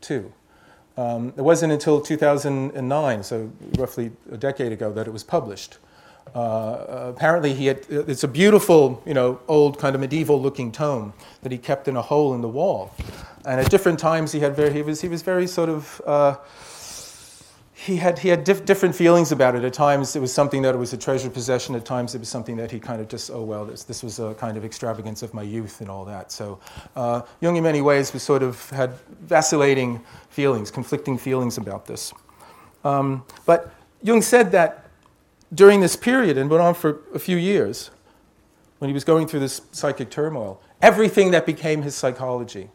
too. 0.00 0.32
Um, 0.98 1.32
it 1.36 1.42
wasn't 1.42 1.72
until 1.72 2.00
2009, 2.00 3.22
so 3.22 3.52
roughly 3.78 4.10
a 4.32 4.36
decade 4.36 4.72
ago, 4.72 4.92
that 4.92 5.06
it 5.06 5.12
was 5.12 5.22
published. 5.22 5.78
Uh, 6.34 7.12
apparently, 7.14 7.54
he 7.54 7.66
had, 7.66 7.86
it's 7.88 8.24
a 8.24 8.28
beautiful, 8.28 9.00
you 9.06 9.14
know, 9.14 9.38
old 9.46 9.78
kind 9.78 9.94
of 9.94 10.00
medieval 10.00 10.42
looking 10.42 10.72
tome 10.72 11.12
that 11.42 11.52
he 11.52 11.58
kept 11.58 11.86
in 11.86 11.94
a 11.94 12.02
hole 12.02 12.34
in 12.34 12.40
the 12.40 12.48
wall. 12.48 12.92
And 13.44 13.60
at 13.60 13.70
different 13.70 14.00
times, 14.00 14.32
he, 14.32 14.40
had 14.40 14.56
very, 14.56 14.72
he, 14.72 14.82
was, 14.82 15.00
he 15.00 15.08
was 15.08 15.22
very 15.22 15.46
sort 15.46 15.68
of. 15.68 16.02
Uh, 16.04 16.34
he 17.78 17.96
had, 17.96 18.18
he 18.18 18.28
had 18.28 18.42
diff- 18.42 18.64
different 18.64 18.92
feelings 18.92 19.30
about 19.30 19.54
it. 19.54 19.62
At 19.62 19.72
times 19.72 20.16
it 20.16 20.20
was 20.20 20.32
something 20.34 20.62
that 20.62 20.76
was 20.76 20.92
a 20.92 20.96
treasured 20.96 21.32
possession. 21.32 21.76
At 21.76 21.84
times 21.84 22.12
it 22.16 22.18
was 22.18 22.28
something 22.28 22.56
that 22.56 22.72
he 22.72 22.80
kind 22.80 23.00
of 23.00 23.06
just, 23.06 23.30
oh, 23.30 23.44
well, 23.44 23.64
this, 23.64 23.84
this 23.84 24.02
was 24.02 24.18
a 24.18 24.34
kind 24.34 24.56
of 24.56 24.64
extravagance 24.64 25.22
of 25.22 25.32
my 25.32 25.42
youth 25.42 25.80
and 25.80 25.88
all 25.88 26.04
that. 26.04 26.32
So 26.32 26.58
uh, 26.96 27.22
Jung, 27.40 27.54
in 27.54 27.62
many 27.62 27.80
ways, 27.80 28.12
was 28.12 28.24
sort 28.24 28.42
of 28.42 28.68
had 28.70 28.94
vacillating 29.20 30.00
feelings, 30.28 30.72
conflicting 30.72 31.16
feelings 31.16 31.56
about 31.56 31.86
this. 31.86 32.12
Um, 32.82 33.24
but 33.46 33.72
Jung 34.02 34.22
said 34.22 34.50
that 34.52 34.86
during 35.54 35.80
this 35.80 35.94
period, 35.94 36.36
and 36.36 36.50
went 36.50 36.62
on 36.62 36.74
for 36.74 37.02
a 37.14 37.18
few 37.20 37.36
years, 37.36 37.92
when 38.80 38.88
he 38.88 38.94
was 38.94 39.04
going 39.04 39.28
through 39.28 39.40
this 39.40 39.62
psychic 39.70 40.10
turmoil, 40.10 40.60
everything 40.82 41.30
that 41.30 41.46
became 41.46 41.82
his 41.82 41.94
psychology 41.94 42.70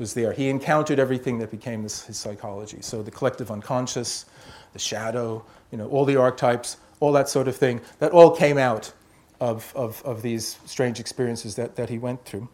was 0.00 0.14
there. 0.14 0.32
He 0.32 0.48
encountered 0.48 0.98
everything 0.98 1.38
that 1.38 1.50
became 1.50 1.82
this, 1.82 2.04
his 2.04 2.16
psychology. 2.16 2.78
So 2.80 3.02
the 3.02 3.10
collective 3.10 3.50
unconscious, 3.50 4.24
the 4.72 4.78
shadow, 4.78 5.44
you 5.70 5.78
know, 5.78 5.88
all 5.88 6.04
the 6.04 6.16
archetypes, 6.16 6.78
all 6.98 7.12
that 7.12 7.28
sort 7.28 7.46
of 7.46 7.54
thing, 7.54 7.80
that 8.00 8.10
all 8.10 8.34
came 8.34 8.58
out 8.58 8.92
of, 9.40 9.72
of, 9.76 10.02
of 10.04 10.22
these 10.22 10.58
strange 10.64 10.98
experiences 10.98 11.54
that, 11.54 11.76
that 11.76 11.88
he 11.88 11.98
went 11.98 12.24
through. 12.24 12.48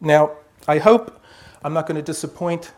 Now, 0.00 0.32
I 0.68 0.78
hope 0.78 1.22
I'm 1.62 1.72
not 1.72 1.86
going 1.86 1.96
to 1.96 2.02
disappoint 2.02 2.72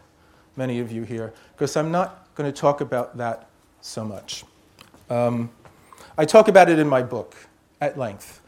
many 0.56 0.78
of 0.78 0.92
you 0.92 1.02
here 1.02 1.32
because 1.54 1.76
I'm 1.76 1.90
not 1.90 2.34
going 2.34 2.50
to 2.50 2.56
talk 2.58 2.80
about 2.80 3.16
that 3.16 3.48
so 3.80 4.04
much. 4.04 4.44
Um, 5.10 5.50
I 6.16 6.24
talk 6.24 6.48
about 6.48 6.68
it 6.68 6.78
in 6.78 6.88
my 6.88 7.02
book 7.02 7.34
at 7.80 7.98
length. 7.98 8.40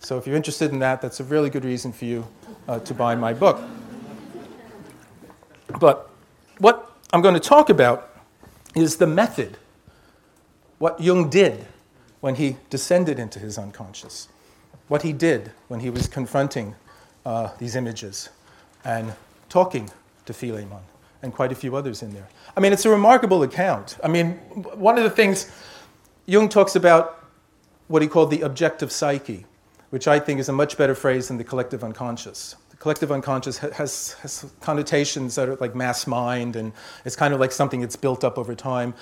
So 0.00 0.18
if 0.18 0.26
you're 0.26 0.36
interested 0.36 0.72
in 0.72 0.80
that, 0.80 1.00
that's 1.00 1.20
a 1.20 1.24
really 1.24 1.48
good 1.50 1.64
reason 1.64 1.92
for 1.92 2.04
you 2.04 2.26
uh, 2.68 2.80
to 2.80 2.94
buy 2.94 3.14
my 3.14 3.32
book. 3.32 3.62
But 5.78 6.10
what 6.58 6.92
I'm 7.12 7.22
going 7.22 7.34
to 7.34 7.40
talk 7.40 7.70
about 7.70 8.10
is 8.74 8.96
the 8.96 9.06
method, 9.06 9.56
what 10.78 11.00
Jung 11.00 11.30
did 11.30 11.66
when 12.20 12.36
he 12.36 12.56
descended 12.70 13.18
into 13.18 13.38
his 13.38 13.58
unconscious, 13.58 14.28
what 14.88 15.02
he 15.02 15.12
did 15.12 15.52
when 15.68 15.80
he 15.80 15.90
was 15.90 16.08
confronting 16.08 16.74
uh, 17.26 17.50
these 17.58 17.76
images 17.76 18.28
and 18.84 19.12
talking 19.48 19.90
to 20.26 20.32
Philemon 20.32 20.80
and 21.22 21.32
quite 21.32 21.52
a 21.52 21.54
few 21.54 21.74
others 21.76 22.02
in 22.02 22.12
there. 22.12 22.28
I 22.56 22.60
mean, 22.60 22.72
it's 22.72 22.84
a 22.84 22.90
remarkable 22.90 23.42
account. 23.42 23.96
I 24.02 24.08
mean, 24.08 24.32
one 24.74 24.98
of 24.98 25.04
the 25.04 25.10
things 25.10 25.50
Jung 26.26 26.48
talks 26.48 26.76
about 26.76 27.24
what 27.88 28.02
he 28.02 28.08
called 28.08 28.30
the 28.30 28.40
objective 28.42 28.90
psyche, 28.90 29.46
which 29.90 30.08
I 30.08 30.18
think 30.18 30.40
is 30.40 30.48
a 30.48 30.52
much 30.52 30.76
better 30.76 30.94
phrase 30.94 31.28
than 31.28 31.36
the 31.36 31.44
collective 31.44 31.84
unconscious. 31.84 32.56
Collective 32.84 33.10
unconscious 33.10 33.56
has, 33.56 34.12
has 34.20 34.44
connotations 34.60 35.36
that 35.36 35.48
are 35.48 35.56
like 35.56 35.74
mass 35.74 36.06
mind, 36.06 36.54
and 36.54 36.70
it's 37.06 37.16
kind 37.16 37.32
of 37.32 37.40
like 37.40 37.50
something 37.50 37.80
that's 37.80 37.96
built 37.96 38.22
up 38.22 38.36
over 38.36 38.54
time. 38.54 38.92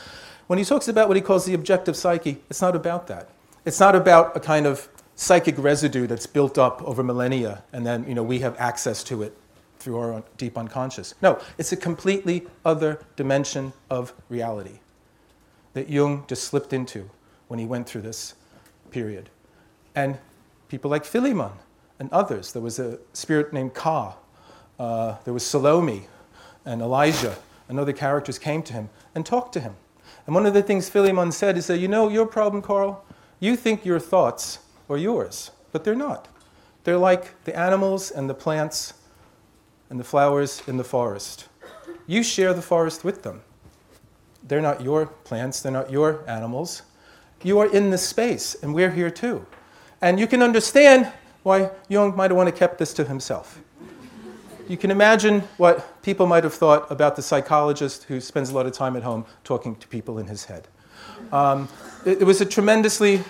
When 0.46 0.56
he 0.56 0.64
talks 0.64 0.86
about 0.86 1.08
what 1.08 1.16
he 1.16 1.20
calls 1.20 1.46
the 1.46 1.54
objective 1.54 1.96
psyche, 1.96 2.40
it's 2.48 2.62
not 2.62 2.76
about 2.76 3.08
that. 3.08 3.30
It's 3.64 3.80
not 3.80 3.96
about 3.96 4.36
a 4.36 4.38
kind 4.38 4.66
of 4.66 4.88
psychic 5.16 5.58
residue 5.58 6.06
that's 6.06 6.28
built 6.28 6.58
up 6.58 6.80
over 6.84 7.02
millennia, 7.02 7.64
and 7.72 7.84
then 7.84 8.06
you 8.06 8.14
know, 8.14 8.22
we 8.22 8.38
have 8.38 8.54
access 8.56 9.02
to 9.02 9.24
it 9.24 9.36
through 9.80 9.98
our 9.98 10.22
deep 10.36 10.56
unconscious. 10.56 11.16
No, 11.20 11.40
it's 11.58 11.72
a 11.72 11.76
completely 11.76 12.46
other 12.64 13.04
dimension 13.16 13.72
of 13.90 14.14
reality 14.28 14.78
that 15.72 15.88
Jung 15.88 16.24
just 16.28 16.44
slipped 16.44 16.72
into 16.72 17.10
when 17.48 17.58
he 17.58 17.66
went 17.66 17.88
through 17.88 18.02
this 18.02 18.34
period. 18.92 19.28
And 19.96 20.18
people 20.68 20.88
like 20.88 21.04
Philemon 21.04 21.50
and 22.02 22.10
others, 22.10 22.52
there 22.52 22.60
was 22.60 22.80
a 22.80 22.98
spirit 23.12 23.52
named 23.52 23.74
Ka, 23.74 24.16
uh, 24.76 25.14
there 25.22 25.32
was 25.32 25.46
Salome 25.46 26.08
and 26.64 26.82
Elijah, 26.82 27.36
and 27.68 27.78
other 27.78 27.92
characters 27.92 28.40
came 28.40 28.60
to 28.64 28.72
him 28.72 28.90
and 29.14 29.24
talked 29.24 29.52
to 29.52 29.60
him. 29.60 29.76
And 30.26 30.34
one 30.34 30.44
of 30.44 30.52
the 30.52 30.64
things 30.64 30.88
Philemon 30.88 31.30
said 31.30 31.56
is 31.56 31.68
that, 31.68 31.78
you 31.78 31.86
know, 31.86 32.08
your 32.08 32.26
problem, 32.26 32.60
Carl, 32.60 33.04
you 33.38 33.54
think 33.54 33.84
your 33.84 34.00
thoughts 34.00 34.58
are 34.90 34.96
yours, 34.96 35.52
but 35.70 35.84
they're 35.84 35.94
not. 35.94 36.26
They're 36.82 36.98
like 36.98 37.40
the 37.44 37.56
animals 37.56 38.10
and 38.10 38.28
the 38.28 38.34
plants 38.34 38.94
and 39.88 40.00
the 40.00 40.04
flowers 40.04 40.60
in 40.66 40.78
the 40.78 40.84
forest. 40.84 41.46
You 42.08 42.24
share 42.24 42.52
the 42.52 42.62
forest 42.62 43.04
with 43.04 43.22
them. 43.22 43.42
They're 44.42 44.60
not 44.60 44.80
your 44.80 45.06
plants, 45.06 45.60
they're 45.60 45.70
not 45.70 45.92
your 45.92 46.28
animals. 46.28 46.82
You 47.44 47.60
are 47.60 47.72
in 47.72 47.90
this 47.90 48.04
space, 48.04 48.56
and 48.60 48.74
we're 48.74 48.90
here 48.90 49.08
too. 49.08 49.46
And 50.00 50.18
you 50.18 50.26
can 50.26 50.42
understand 50.42 51.12
why 51.42 51.70
Jung 51.88 52.16
might 52.16 52.30
have 52.30 52.36
wanted 52.36 52.52
to 52.52 52.56
kept 52.56 52.78
this 52.78 52.92
to 52.94 53.04
himself. 53.04 53.60
You 54.68 54.76
can 54.76 54.90
imagine 54.90 55.40
what 55.56 56.02
people 56.02 56.26
might 56.26 56.44
have 56.44 56.54
thought 56.54 56.90
about 56.90 57.16
the 57.16 57.22
psychologist 57.22 58.04
who 58.04 58.20
spends 58.20 58.50
a 58.50 58.54
lot 58.54 58.66
of 58.66 58.72
time 58.72 58.96
at 58.96 59.02
home 59.02 59.26
talking 59.42 59.74
to 59.76 59.88
people 59.88 60.18
in 60.18 60.26
his 60.26 60.44
head. 60.44 60.68
Um, 61.32 61.68
it, 62.06 62.22
it 62.22 62.24
was 62.24 62.40
a 62.40 62.46
tremendously 62.46 63.24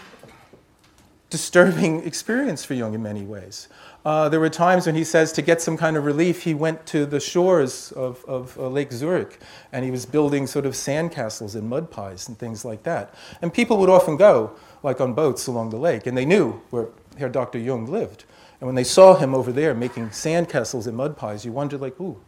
disturbing 1.31 2.05
experience 2.05 2.63
for 2.65 2.75
Jung 2.75 2.93
in 2.93 3.03
many 3.03 3.25
ways. 3.25 3.69
Uh, 4.05 4.29
there 4.29 4.41
were 4.41 4.51
times 4.51 4.85
when 4.87 4.95
he 4.95 5.05
says 5.05 5.33
to 5.33 5.41
get 5.41 5.63
some 5.63 5.79
kind 5.79 5.97
of 5.97 6.05
relief, 6.05 6.43
he 6.43 6.53
went 6.53 6.85
to 6.87 7.07
the 7.07 7.21
shores 7.21 7.93
of, 7.93 8.23
of 8.27 8.59
uh, 8.59 8.69
Lake 8.69 8.93
Zurich 8.93 9.39
and 9.73 9.85
he 9.85 9.91
was 9.91 10.05
building 10.05 10.47
sort 10.47 10.67
of 10.67 10.75
sandcastles 10.75 11.55
and 11.55 11.69
mud 11.69 11.91
pies 11.91 12.29
and 12.29 12.39
things 12.39 12.65
like 12.65 12.83
that. 12.83 13.15
And 13.41 13.55
people 13.55 13.79
would 13.79 13.89
often 13.89 14.17
go, 14.17 14.55
like 14.83 15.01
on 15.01 15.15
boats 15.15 15.47
along 15.47 15.71
the 15.71 15.79
lake, 15.79 16.07
and 16.07 16.19
they 16.19 16.27
knew 16.27 16.61
where 16.71 16.89
Herr 17.19 17.29
Dr. 17.29 17.59
Jung 17.59 17.87
lived. 17.87 18.25
And 18.61 18.67
when 18.67 18.75
they 18.75 18.85
saw 18.85 19.15
him 19.15 19.35
over 19.35 19.53
there 19.53 19.75
making 19.75 20.11
sandcastles 20.11 20.87
and 20.87 20.97
mud 20.97 21.17
pies, 21.17 21.45
you 21.45 21.53
wondered, 21.53 21.81
like, 21.81 21.99
ooh, 22.01 22.21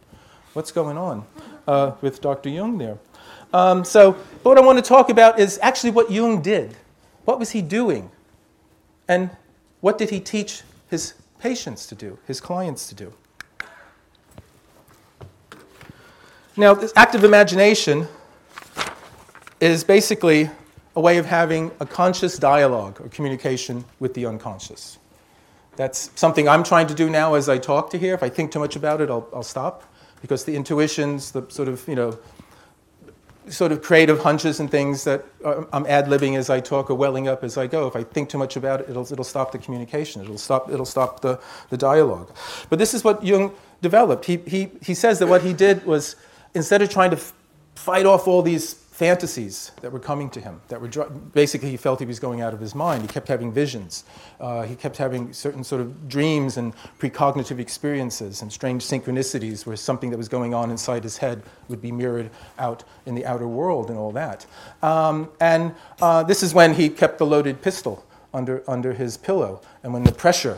what's 0.53 0.71
going 0.71 0.97
on 0.97 1.25
uh, 1.67 1.93
with 2.01 2.21
Dr. 2.21 2.49
Jung 2.49 2.77
there? 2.77 2.97
Um, 3.53 3.85
so, 3.85 4.13
what 4.43 4.57
I 4.57 4.61
want 4.61 4.77
to 4.77 4.87
talk 4.87 5.09
about 5.09 5.39
is 5.39 5.59
actually 5.61 5.91
what 5.91 6.11
Jung 6.11 6.41
did. 6.41 6.75
What 7.23 7.39
was 7.39 7.51
he 7.51 7.61
doing? 7.61 8.11
And 9.07 9.29
what 9.79 9.97
did 9.97 10.09
he 10.09 10.19
teach 10.19 10.63
his 10.89 11.13
patients 11.39 11.85
to 11.87 11.95
do, 11.95 12.17
his 12.25 12.41
clients 12.41 12.87
to 12.89 12.95
do. 12.95 13.13
Now, 16.57 16.73
this 16.73 16.93
active 16.95 17.23
imagination 17.23 18.07
is 19.59 19.83
basically 19.83 20.49
a 20.95 21.01
way 21.01 21.17
of 21.17 21.25
having 21.25 21.71
a 21.79 21.85
conscious 21.85 22.37
dialogue 22.37 23.01
or 23.01 23.09
communication 23.09 23.83
with 23.99 24.13
the 24.13 24.25
unconscious. 24.25 24.97
That's 25.75 26.09
something 26.15 26.47
I'm 26.47 26.63
trying 26.63 26.87
to 26.87 26.93
do 26.93 27.09
now 27.09 27.33
as 27.33 27.49
I 27.49 27.57
talk 27.57 27.89
to 27.91 27.97
here. 27.97 28.13
If 28.13 28.23
I 28.23 28.29
think 28.29 28.51
too 28.51 28.59
much 28.59 28.75
about 28.75 29.01
it, 29.01 29.09
I'll, 29.09 29.27
I'll 29.33 29.43
stop 29.43 29.83
because 30.21 30.45
the 30.45 30.55
intuitions, 30.55 31.31
the 31.31 31.45
sort 31.49 31.67
of, 31.67 31.85
you 31.87 31.95
know, 31.95 32.17
sort 33.49 33.71
of 33.71 33.81
creative 33.81 34.21
hunches 34.23 34.59
and 34.59 34.71
things 34.71 35.03
that 35.03 35.25
um, 35.43 35.67
I'm 35.71 35.85
ad 35.85 36.07
libbing 36.07 36.37
as 36.37 36.49
I 36.49 36.59
talk 36.59 36.89
or 36.89 36.95
welling 36.95 37.27
up 37.27 37.43
as 37.43 37.57
I 37.57 37.67
go. 37.67 37.87
If 37.87 37.95
I 37.95 38.03
think 38.03 38.29
too 38.29 38.37
much 38.37 38.55
about 38.55 38.81
it, 38.81 38.89
it'll, 38.89 39.11
it'll 39.11 39.23
stop 39.23 39.51
the 39.51 39.59
communication, 39.59 40.21
it'll 40.23 40.37
stop, 40.37 40.71
it'll 40.71 40.85
stop 40.85 41.21
the, 41.21 41.39
the 41.69 41.77
dialogue. 41.77 42.31
But 42.69 42.79
this 42.79 42.93
is 42.93 43.03
what 43.03 43.23
Jung 43.23 43.51
developed. 43.81 44.25
He, 44.25 44.37
he, 44.37 44.71
he 44.81 44.93
says 44.93 45.19
that 45.19 45.27
what 45.27 45.43
he 45.43 45.53
did 45.53 45.85
was 45.85 46.15
instead 46.55 46.81
of 46.81 46.89
trying 46.89 47.11
to 47.11 47.17
f- 47.17 47.33
fight 47.75 48.05
off 48.05 48.27
all 48.27 48.41
these 48.41 48.73
fantasies 48.95 49.73
that 49.81 49.91
were 49.91 49.99
coming 49.99 50.29
to 50.29 50.39
him 50.39 50.61
that 50.69 50.79
were 50.79 50.87
basically 51.33 51.69
he 51.69 51.75
felt 51.75 51.99
he 51.99 52.05
was 52.05 52.17
going 52.17 52.39
out 52.39 52.53
of 52.53 52.61
his 52.61 52.73
mind. 52.73 53.01
He 53.01 53.09
kept 53.09 53.27
having 53.27 53.51
visions. 53.51 54.05
Uh, 54.39 54.63
he 54.63 54.73
kept 54.73 54.95
having 54.95 55.33
certain 55.33 55.65
sort 55.65 55.81
of 55.81 56.07
dreams 56.07 56.55
and 56.55 56.73
precognitive 56.97 57.59
experiences 57.59 58.41
and 58.41 58.49
strange 58.49 58.85
synchronicities 58.85 59.65
where 59.65 59.75
something 59.75 60.11
that 60.11 60.17
was 60.17 60.29
going 60.29 60.53
on 60.53 60.71
inside 60.71 61.03
his 61.03 61.17
head 61.17 61.43
would 61.67 61.81
be 61.81 61.91
mirrored 61.91 62.29
out 62.57 62.85
in 63.05 63.15
the 63.15 63.25
outer 63.25 63.49
world 63.49 63.89
and 63.89 63.99
all 63.99 64.13
that. 64.13 64.45
Um, 64.81 65.29
and 65.41 65.75
uh, 66.01 66.23
this 66.23 66.41
is 66.41 66.53
when 66.53 66.73
he 66.73 66.87
kept 66.87 67.17
the 67.17 67.25
loaded 67.25 67.61
pistol 67.61 68.05
under, 68.33 68.63
under 68.65 68.93
his 68.93 69.17
pillow 69.17 69.61
and 69.83 69.91
when 69.91 70.05
the 70.05 70.13
pressure 70.13 70.57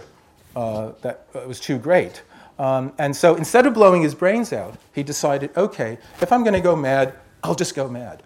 uh, 0.55 0.91
that 1.01 1.25
uh, 1.33 1.39
was 1.47 1.59
too 1.59 1.79
great. 1.79 2.21
Um, 2.59 2.93
and 2.99 3.15
so 3.15 3.33
instead 3.33 3.65
of 3.65 3.73
blowing 3.73 4.03
his 4.03 4.13
brains 4.13 4.53
out 4.53 4.75
he 4.93 5.03
decided 5.03 5.55
okay 5.55 5.99
if 6.21 6.31
i'm 6.31 6.41
going 6.41 6.55
to 6.55 6.59
go 6.59 6.75
mad 6.75 7.13
I'll 7.48 7.56
just 7.56 7.76
go 7.76 7.88
mad. 7.88 8.24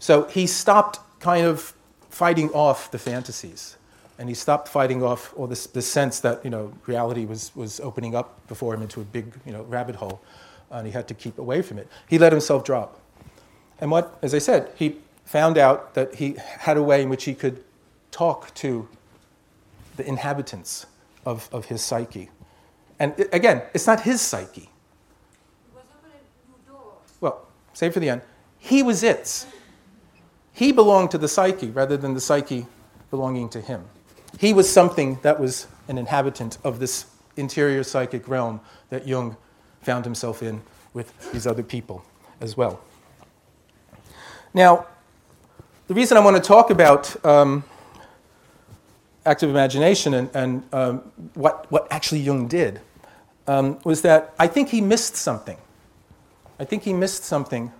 So 0.00 0.24
he 0.24 0.46
stopped 0.48 0.98
kind 1.20 1.46
of 1.46 1.72
fighting 2.08 2.50
off 2.50 2.90
the 2.90 2.98
fantasies. 2.98 3.76
And 4.18 4.28
he 4.28 4.34
stopped 4.34 4.68
fighting 4.68 5.02
off 5.02 5.32
all 5.36 5.46
this, 5.46 5.66
this 5.68 5.90
sense 5.90 6.18
that 6.20 6.44
you 6.44 6.50
know, 6.50 6.72
reality 6.86 7.24
was, 7.24 7.52
was 7.54 7.78
opening 7.80 8.16
up 8.16 8.46
before 8.48 8.74
him 8.74 8.82
into 8.82 9.00
a 9.00 9.04
big 9.04 9.32
you 9.46 9.52
know, 9.52 9.62
rabbit 9.62 9.94
hole, 9.94 10.20
and 10.70 10.84
he 10.86 10.92
had 10.92 11.06
to 11.08 11.14
keep 11.14 11.38
away 11.38 11.62
from 11.62 11.78
it. 11.78 11.88
He 12.08 12.18
let 12.18 12.32
himself 12.32 12.64
drop. 12.64 13.00
And 13.80 13.90
what, 13.90 14.18
as 14.20 14.34
I 14.34 14.38
said, 14.38 14.72
he 14.74 14.96
found 15.24 15.56
out 15.56 15.94
that 15.94 16.16
he 16.16 16.34
had 16.58 16.76
a 16.76 16.82
way 16.82 17.02
in 17.02 17.08
which 17.08 17.24
he 17.24 17.34
could 17.34 17.62
talk 18.10 18.52
to 18.54 18.88
the 19.96 20.06
inhabitants 20.06 20.86
of, 21.24 21.48
of 21.52 21.66
his 21.66 21.82
psyche. 21.82 22.30
And 22.98 23.14
it, 23.16 23.28
again, 23.32 23.62
it's 23.72 23.86
not 23.86 24.00
his 24.00 24.20
psyche. 24.20 24.68
Well, 27.20 27.46
save 27.72 27.94
for 27.94 28.00
the 28.00 28.08
end. 28.08 28.22
He 28.60 28.82
was 28.82 29.02
its. 29.02 29.46
He 30.52 30.70
belonged 30.70 31.10
to 31.12 31.18
the 31.18 31.28
psyche 31.28 31.70
rather 31.70 31.96
than 31.96 32.14
the 32.14 32.20
psyche 32.20 32.66
belonging 33.10 33.48
to 33.48 33.60
him. 33.60 33.84
He 34.38 34.52
was 34.52 34.70
something 34.70 35.18
that 35.22 35.40
was 35.40 35.66
an 35.88 35.98
inhabitant 35.98 36.58
of 36.62 36.78
this 36.78 37.06
interior 37.36 37.82
psychic 37.82 38.28
realm 38.28 38.60
that 38.90 39.08
Jung 39.08 39.36
found 39.82 40.04
himself 40.04 40.42
in 40.42 40.62
with 40.92 41.32
these 41.32 41.46
other 41.46 41.62
people 41.62 42.04
as 42.40 42.56
well. 42.56 42.80
Now, 44.52 44.86
the 45.88 45.94
reason 45.94 46.16
I 46.16 46.20
want 46.20 46.36
to 46.36 46.42
talk 46.42 46.70
about 46.70 47.24
um, 47.24 47.64
active 49.24 49.50
imagination 49.50 50.14
and, 50.14 50.30
and 50.34 50.62
um, 50.72 50.98
what, 51.34 51.70
what 51.70 51.88
actually 51.90 52.20
Jung 52.20 52.46
did 52.46 52.80
um, 53.46 53.78
was 53.84 54.02
that 54.02 54.34
I 54.38 54.46
think 54.46 54.68
he 54.68 54.80
missed 54.80 55.16
something. 55.16 55.56
I 56.58 56.64
think 56.64 56.82
he 56.82 56.92
missed 56.92 57.24
something 57.24 57.72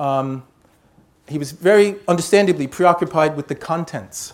um, 0.00 0.42
he 1.28 1.38
was 1.38 1.52
very 1.52 1.96
understandably 2.08 2.66
preoccupied 2.66 3.36
with 3.36 3.48
the 3.48 3.54
contents 3.54 4.32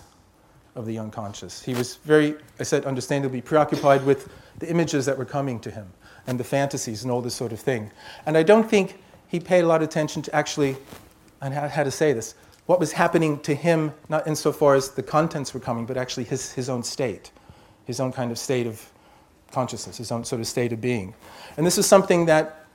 of 0.74 0.86
the 0.86 0.98
unconscious. 0.98 1.62
He 1.62 1.74
was 1.74 1.96
very, 1.96 2.36
I 2.58 2.62
said, 2.62 2.84
understandably 2.84 3.40
preoccupied 3.40 4.04
with 4.04 4.28
the 4.58 4.68
images 4.68 5.06
that 5.06 5.16
were 5.18 5.24
coming 5.24 5.60
to 5.60 5.70
him 5.70 5.92
and 6.26 6.38
the 6.38 6.44
fantasies 6.44 7.02
and 7.02 7.12
all 7.12 7.20
this 7.20 7.34
sort 7.34 7.52
of 7.52 7.60
thing. 7.60 7.90
And 8.26 8.36
I 8.36 8.42
don't 8.42 8.68
think 8.68 8.98
he 9.28 9.40
paid 9.40 9.60
a 9.60 9.66
lot 9.66 9.82
of 9.82 9.88
attention 9.88 10.22
to 10.22 10.34
actually, 10.34 10.76
and 11.40 11.54
how, 11.54 11.84
to 11.84 11.90
say 11.90 12.12
this, 12.12 12.34
what 12.66 12.80
was 12.80 12.92
happening 12.92 13.40
to 13.40 13.54
him, 13.54 13.92
not 14.08 14.26
insofar 14.26 14.74
as 14.74 14.90
the 14.90 15.02
contents 15.02 15.52
were 15.52 15.60
coming, 15.60 15.86
but 15.86 15.96
actually 15.96 16.24
his, 16.24 16.52
his 16.52 16.68
own 16.68 16.82
state, 16.82 17.30
his 17.84 18.00
own 18.00 18.12
kind 18.12 18.30
of 18.30 18.38
state 18.38 18.66
of 18.66 18.90
consciousness, 19.52 19.98
his 19.98 20.10
own 20.10 20.24
sort 20.24 20.40
of 20.40 20.46
state 20.46 20.72
of 20.72 20.80
being. 20.80 21.14
And 21.56 21.66
this 21.66 21.78
is 21.78 21.86
something 21.86 22.26
that 22.26 22.66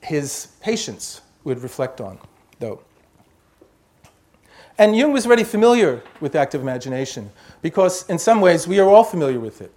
his 0.00 0.48
patients 0.60 1.20
would 1.44 1.62
reflect 1.62 2.00
on, 2.00 2.18
though. 2.58 2.80
And 4.78 4.96
Jung 4.96 5.12
was 5.12 5.26
already 5.26 5.44
familiar 5.44 6.02
with 6.20 6.36
active 6.36 6.62
imagination 6.62 7.30
because, 7.62 8.08
in 8.08 8.18
some 8.18 8.40
ways, 8.40 8.68
we 8.68 8.78
are 8.78 8.88
all 8.88 9.02
familiar 9.02 9.40
with 9.40 9.60
it. 9.60 9.72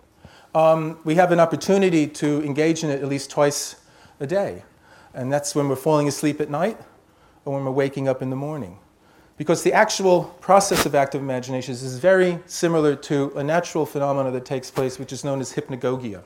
Um, 0.53 0.99
we 1.03 1.15
have 1.15 1.31
an 1.31 1.39
opportunity 1.39 2.05
to 2.07 2.43
engage 2.43 2.83
in 2.83 2.89
it 2.89 3.01
at 3.01 3.07
least 3.07 3.31
twice 3.31 3.77
a 4.19 4.27
day, 4.27 4.63
and 5.13 5.31
that's 5.31 5.55
when 5.55 5.69
we're 5.69 5.75
falling 5.75 6.07
asleep 6.07 6.39
at 6.39 6.49
night 6.49 6.77
or 7.45 7.55
when 7.55 7.65
we're 7.65 7.71
waking 7.71 8.07
up 8.07 8.21
in 8.21 8.29
the 8.29 8.35
morning. 8.35 8.77
Because 9.37 9.63
the 9.63 9.73
actual 9.73 10.25
process 10.39 10.85
of 10.85 10.93
active 10.93 11.21
imagination 11.21 11.73
is 11.73 11.97
very 11.97 12.37
similar 12.45 12.95
to 12.97 13.31
a 13.35 13.43
natural 13.43 13.87
phenomenon 13.87 14.33
that 14.33 14.45
takes 14.45 14.69
place, 14.69 14.99
which 14.99 15.11
is 15.11 15.23
known 15.23 15.41
as 15.41 15.53
hypnagogia. 15.53 16.21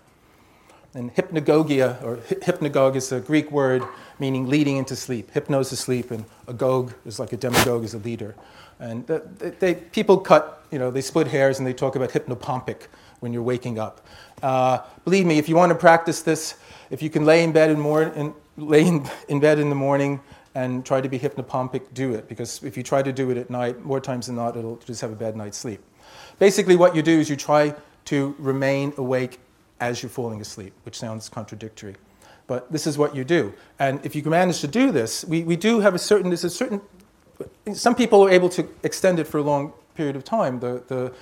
And 0.95 1.13
hypnagogia, 1.13 2.01
or 2.01 2.15
hypnagogue, 2.15 2.95
is 2.95 3.11
a 3.11 3.19
Greek 3.19 3.51
word 3.51 3.83
meaning 4.17 4.47
leading 4.47 4.77
into 4.77 4.95
sleep. 4.95 5.29
Hypnos 5.33 5.73
is 5.73 5.79
sleep, 5.81 6.09
and 6.09 6.23
agog 6.47 6.93
is 7.05 7.19
like 7.19 7.33
a 7.33 7.37
demagogue, 7.37 7.83
is 7.83 7.93
a 7.93 7.97
leader. 7.97 8.33
And 8.79 9.05
they, 9.05 9.49
they, 9.59 9.75
people 9.75 10.17
cut, 10.17 10.65
you 10.71 10.79
know, 10.79 10.91
they 10.91 11.01
split 11.01 11.27
hairs 11.27 11.59
and 11.59 11.67
they 11.67 11.73
talk 11.73 11.97
about 11.97 12.11
hypnopompic 12.11 12.87
when 13.19 13.33
you're 13.33 13.43
waking 13.43 13.77
up. 13.77 14.07
Uh, 14.41 14.79
believe 15.03 15.25
me, 15.25 15.37
if 15.37 15.49
you 15.49 15.57
want 15.57 15.71
to 15.71 15.77
practice 15.77 16.21
this, 16.21 16.55
if 16.89 17.01
you 17.01 17.09
can 17.09 17.25
lay 17.25 17.43
in 17.43 17.51
bed 17.51 17.69
in, 17.69 17.79
mor- 17.79 18.03
in, 18.03 18.33
lay 18.55 18.87
in, 18.87 19.05
in 19.27 19.41
bed 19.41 19.59
in 19.59 19.67
the 19.67 19.75
morning 19.75 20.21
and 20.53 20.85
try 20.85 21.01
to 21.01 21.09
be 21.09 21.19
hypnopompic, 21.19 21.93
do 21.93 22.13
it. 22.13 22.29
Because 22.29 22.63
if 22.63 22.77
you 22.77 22.83
try 22.83 23.01
to 23.01 23.11
do 23.11 23.31
it 23.31 23.37
at 23.37 23.49
night, 23.49 23.83
more 23.83 23.99
times 23.99 24.27
than 24.27 24.37
not, 24.37 24.55
it'll 24.55 24.77
just 24.77 25.01
have 25.01 25.11
a 25.11 25.15
bad 25.15 25.35
night's 25.35 25.57
sleep. 25.57 25.81
Basically, 26.39 26.77
what 26.77 26.95
you 26.95 27.01
do 27.01 27.19
is 27.19 27.29
you 27.29 27.35
try 27.35 27.75
to 28.05 28.33
remain 28.39 28.93
awake 28.97 29.39
as 29.79 30.01
you're 30.01 30.09
falling 30.09 30.41
asleep, 30.41 30.73
which 30.83 30.97
sounds 30.97 31.29
contradictory. 31.29 31.95
But 32.47 32.71
this 32.71 32.85
is 32.85 32.97
what 32.97 33.15
you 33.15 33.23
do. 33.23 33.53
And 33.79 34.05
if 34.05 34.15
you 34.15 34.23
manage 34.23 34.61
to 34.61 34.67
do 34.67 34.91
this, 34.91 35.25
we, 35.25 35.43
we 35.43 35.55
do 35.55 35.79
have 35.79 35.95
a 35.95 35.99
certain, 35.99 36.29
there's 36.29 36.43
a 36.43 36.49
certain, 36.49 36.81
some 37.73 37.95
people 37.95 38.23
are 38.23 38.29
able 38.29 38.49
to 38.49 38.67
extend 38.83 39.19
it 39.19 39.25
for 39.25 39.39
a 39.39 39.41
long 39.41 39.73
period 39.95 40.15
of 40.15 40.23
time. 40.23 40.59
The, 40.59 40.83
the, 40.87 41.13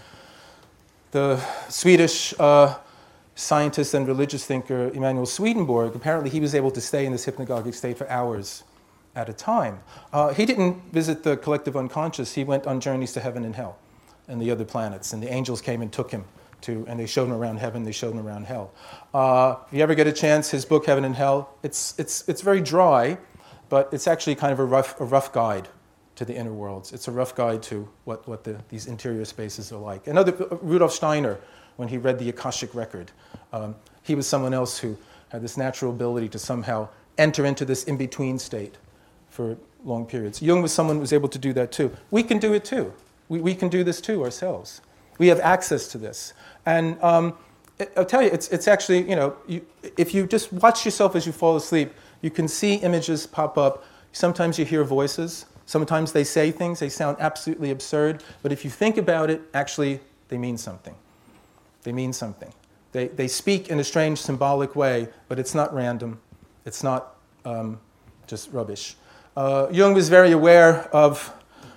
the 1.11 1.37
Swedish 1.69 2.33
uh, 2.39 2.77
scientist 3.35 3.93
and 3.93 4.07
religious 4.07 4.45
thinker 4.45 4.89
Emanuel 4.93 5.25
Swedenborg, 5.25 5.95
apparently 5.95 6.29
he 6.29 6.39
was 6.39 6.53
able 6.53 6.71
to 6.71 6.81
stay 6.81 7.05
in 7.05 7.11
this 7.11 7.25
hypnagogic 7.25 7.73
state 7.73 7.97
for 7.97 8.09
hours 8.09 8.63
at 9.15 9.29
a 9.29 9.33
time. 9.33 9.79
Uh, 10.11 10.33
he 10.33 10.45
didn't 10.45 10.91
visit 10.91 11.23
the 11.23 11.37
collective 11.37 11.77
unconscious, 11.77 12.33
he 12.33 12.43
went 12.43 12.67
on 12.67 12.79
journeys 12.79 13.13
to 13.13 13.19
heaven 13.19 13.45
and 13.45 13.55
hell 13.55 13.77
and 14.27 14.41
the 14.41 14.49
other 14.51 14.65
planets, 14.65 15.13
and 15.13 15.21
the 15.21 15.31
angels 15.31 15.61
came 15.61 15.81
and 15.81 15.91
took 15.91 16.11
him 16.11 16.25
to, 16.63 16.85
and 16.87 16.99
they 16.99 17.05
showed 17.05 17.25
him 17.25 17.33
around 17.33 17.57
heaven, 17.57 17.83
they 17.83 17.91
showed 17.91 18.13
him 18.13 18.25
around 18.25 18.45
hell. 18.45 18.73
Uh, 19.13 19.55
if 19.67 19.73
you 19.73 19.83
ever 19.83 19.95
get 19.95 20.07
a 20.07 20.11
chance, 20.11 20.49
his 20.49 20.65
book, 20.65 20.85
Heaven 20.85 21.05
and 21.05 21.15
Hell, 21.15 21.55
it's, 21.63 21.93
it's, 21.97 22.27
it's 22.27 22.41
very 22.41 22.61
dry, 22.61 23.17
but 23.69 23.89
it's 23.93 24.07
actually 24.07 24.35
kind 24.35 24.51
of 24.51 24.59
a 24.59 24.65
rough, 24.65 24.99
a 24.99 25.05
rough 25.05 25.31
guide 25.31 25.67
to 26.15 26.25
the 26.25 26.35
inner 26.35 26.53
worlds. 26.53 26.93
It's 26.93 27.07
a 27.07 27.11
rough 27.11 27.35
guide 27.35 27.63
to 27.63 27.87
what, 28.05 28.27
what 28.27 28.43
the, 28.43 28.57
these 28.69 28.87
interior 28.87 29.25
spaces 29.25 29.71
are 29.71 29.79
like. 29.79 30.07
Another, 30.07 30.33
uh, 30.51 30.57
Rudolf 30.61 30.91
Steiner, 30.91 31.39
when 31.75 31.87
he 31.87 31.97
read 31.97 32.19
the 32.19 32.29
Akashic 32.29 32.73
record, 32.75 33.11
um, 33.51 33.75
he 34.03 34.15
was 34.15 34.27
someone 34.27 34.53
else 34.53 34.77
who 34.77 34.97
had 35.29 35.41
this 35.41 35.57
natural 35.57 35.91
ability 35.91 36.29
to 36.29 36.39
somehow 36.39 36.87
enter 37.17 37.45
into 37.45 37.65
this 37.65 37.83
in 37.85 37.97
between 37.97 38.37
state 38.37 38.77
for 39.29 39.57
long 39.83 40.05
periods. 40.05 40.41
Jung 40.41 40.61
was 40.61 40.71
someone 40.71 40.97
who 40.97 41.01
was 41.01 41.13
able 41.13 41.29
to 41.29 41.39
do 41.39 41.53
that 41.53 41.71
too. 41.71 41.95
We 42.11 42.23
can 42.23 42.37
do 42.37 42.53
it 42.53 42.63
too. 42.63 42.93
We, 43.29 43.41
we 43.41 43.55
can 43.55 43.69
do 43.69 43.83
this 43.83 43.99
too 43.99 44.23
ourselves. 44.23 44.81
We 45.17 45.27
have 45.27 45.39
access 45.39 45.87
to 45.89 45.97
this. 45.97 46.33
And 46.65 47.01
um, 47.01 47.33
I'll 47.97 48.05
tell 48.05 48.21
you, 48.21 48.29
it's, 48.29 48.49
it's 48.49 48.67
actually, 48.67 49.09
you 49.09 49.15
know, 49.15 49.35
you, 49.47 49.65
if 49.97 50.13
you 50.13 50.27
just 50.27 50.51
watch 50.53 50.85
yourself 50.85 51.15
as 51.15 51.25
you 51.25 51.31
fall 51.31 51.55
asleep, 51.55 51.93
you 52.21 52.29
can 52.29 52.47
see 52.47 52.75
images 52.75 53.27
pop 53.27 53.57
up. 53.57 53.83
Sometimes 54.11 54.57
you 54.57 54.65
hear 54.65 54.83
voices. 54.83 55.45
Sometimes 55.65 56.11
they 56.11 56.23
say 56.23 56.51
things, 56.51 56.79
they 56.79 56.89
sound 56.89 57.17
absolutely 57.19 57.71
absurd. 57.71 58.23
But 58.41 58.51
if 58.51 58.63
you 58.63 58.69
think 58.69 58.97
about 58.97 59.29
it, 59.29 59.41
actually, 59.53 59.99
they 60.27 60.37
mean 60.37 60.57
something. 60.57 60.95
They 61.83 61.91
mean 61.91 62.13
something. 62.13 62.53
They, 62.91 63.07
they 63.07 63.27
speak 63.27 63.69
in 63.69 63.79
a 63.79 63.83
strange 63.83 64.19
symbolic 64.19 64.75
way, 64.75 65.07
but 65.27 65.39
it's 65.39 65.55
not 65.55 65.73
random. 65.73 66.19
It's 66.65 66.83
not 66.83 67.15
um, 67.43 67.79
just 68.27 68.51
rubbish. 68.51 68.95
Uh, 69.35 69.67
Jung 69.71 69.93
was 69.93 70.09
very 70.09 70.31
aware 70.31 70.83
of 70.93 71.33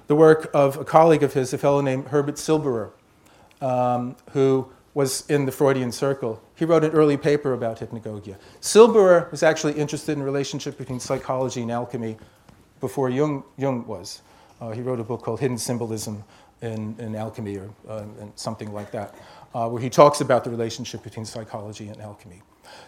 the 0.09 0.15
work 0.15 0.51
of 0.53 0.77
a 0.77 0.85
colleague 0.85 1.23
of 1.23 1.33
his, 1.33 1.53
a 1.53 1.59
fellow 1.59 1.81
named 1.81 2.09
Herbert 2.09 2.37
Silberer, 2.37 2.91
um, 3.61 4.17
who 4.31 4.69
was 4.95 5.29
in 5.29 5.45
the 5.45 5.53
Freudian 5.53 5.93
circle. 5.93 6.43
He 6.55 6.65
wrote 6.65 6.83
an 6.83 6.93
early 6.93 7.19
paper 7.19 7.53
about 7.53 7.81
hypnagogia. 7.81 8.37
Silberer 8.63 9.31
was 9.31 9.43
actually 9.43 9.75
interested 9.75 10.13
in 10.13 10.21
the 10.21 10.25
relationship 10.25 10.79
between 10.79 11.01
psychology 11.01 11.61
and 11.61 11.71
alchemy 11.71 12.17
before 12.81 13.11
Jung, 13.11 13.45
Jung 13.59 13.87
was. 13.87 14.23
Uh, 14.59 14.71
he 14.71 14.81
wrote 14.81 14.99
a 14.99 15.05
book 15.05 15.23
called 15.23 15.41
Hidden 15.41 15.59
Symbolism 15.59 16.25
in, 16.63 16.97
in 16.99 17.15
Alchemy 17.15 17.59
or 17.59 17.71
uh, 17.89 18.05
something 18.37 18.73
like 18.73 18.91
that, 18.93 19.15
uh, 19.55 19.69
where 19.69 19.83
he 19.83 19.91
talks 19.91 20.23
about 20.23 20.45
the 20.45 20.51
relationship 20.51 21.03
between 21.03 21.27
psychology 21.27 21.89
and 21.89 22.01
alchemy. 22.01 22.41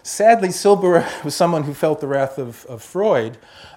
Sadly, 0.02 0.48
Silberer 0.48 1.06
was 1.24 1.34
someone 1.34 1.62
who 1.62 1.74
felt 1.74 2.00
the 2.00 2.06
wrath 2.06 2.38
of, 2.38 2.64
of 2.66 2.82
Freud, 2.82 3.36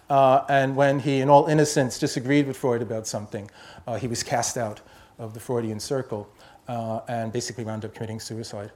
uh, 0.10 0.46
and 0.48 0.76
when 0.76 1.00
he, 1.00 1.20
in 1.20 1.30
all 1.30 1.48
innocence, 1.48 2.00
disagreed 2.00 2.48
with 2.48 2.56
Freud 2.56 2.82
about 2.82 3.08
something, 3.08 3.52
uh, 3.88 3.96
he 3.96 4.08
was 4.08 4.24
cast 4.24 4.58
out 4.58 4.80
of 5.20 5.34
the 5.34 5.40
Freudian 5.40 5.80
circle 5.80 6.30
uh, 6.72 7.02
and 7.10 7.34
basically 7.34 7.66
wound 7.66 7.84
up 7.84 7.94
committing 7.94 8.20
suicide. 8.20 8.72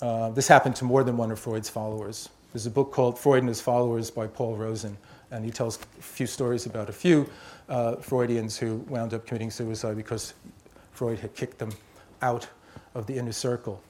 Uh, 0.00 0.30
this 0.30 0.48
happened 0.48 0.74
to 0.76 0.84
more 0.84 1.04
than 1.04 1.16
one 1.16 1.30
of 1.30 1.38
Freud's 1.38 1.68
followers. 1.68 2.30
There's 2.52 2.64
a 2.64 2.70
book 2.70 2.90
called 2.90 3.18
Freud 3.18 3.40
and 3.40 3.48
His 3.48 3.60
Followers 3.60 4.10
by 4.10 4.26
Paul 4.26 4.56
Roazen, 4.56 4.96
and 5.30 5.44
he 5.44 5.50
tells 5.50 5.78
a 5.98 6.02
few 6.02 6.26
stories 6.26 6.64
about 6.64 6.88
a 6.88 6.92
few 6.92 7.28
uh, 7.68 7.96
Freudians 7.96 8.56
who 8.56 8.76
wound 8.88 9.12
up 9.12 9.26
committing 9.26 9.50
suicide 9.50 9.94
because 9.96 10.32
Freud 10.92 11.18
had 11.18 11.34
kicked 11.34 11.58
them 11.58 11.70
out 12.22 12.48
of 12.94 13.06
the 13.06 13.18
inner 13.18 13.32
circle. 13.32 13.82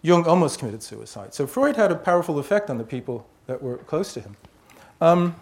Jung 0.00 0.24
almost 0.24 0.58
committed 0.58 0.82
suicide. 0.82 1.34
So 1.34 1.46
Freud 1.46 1.76
had 1.76 1.92
a 1.92 1.96
powerful 1.96 2.38
effect 2.38 2.70
on 2.70 2.78
the 2.78 2.84
people 2.84 3.26
that 3.46 3.62
were 3.62 3.76
close 3.76 4.14
to 4.14 4.20
him. 4.20 4.36
Um, 5.02 5.36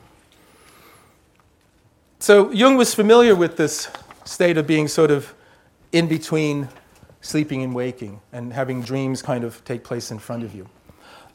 so 2.18 2.50
Jung 2.50 2.76
was 2.76 2.94
familiar 2.94 3.36
with 3.36 3.56
this 3.56 3.88
state 4.24 4.58
of 4.58 4.66
being 4.66 4.88
sort 4.88 5.12
of 5.12 5.34
in 5.92 6.08
between 6.08 6.68
sleeping 7.20 7.62
and 7.62 7.74
waking 7.74 8.20
and 8.32 8.52
having 8.52 8.82
dreams 8.82 9.22
kind 9.22 9.44
of 9.44 9.64
take 9.64 9.84
place 9.84 10.10
in 10.10 10.18
front 10.18 10.42
of 10.42 10.54
you. 10.54 10.68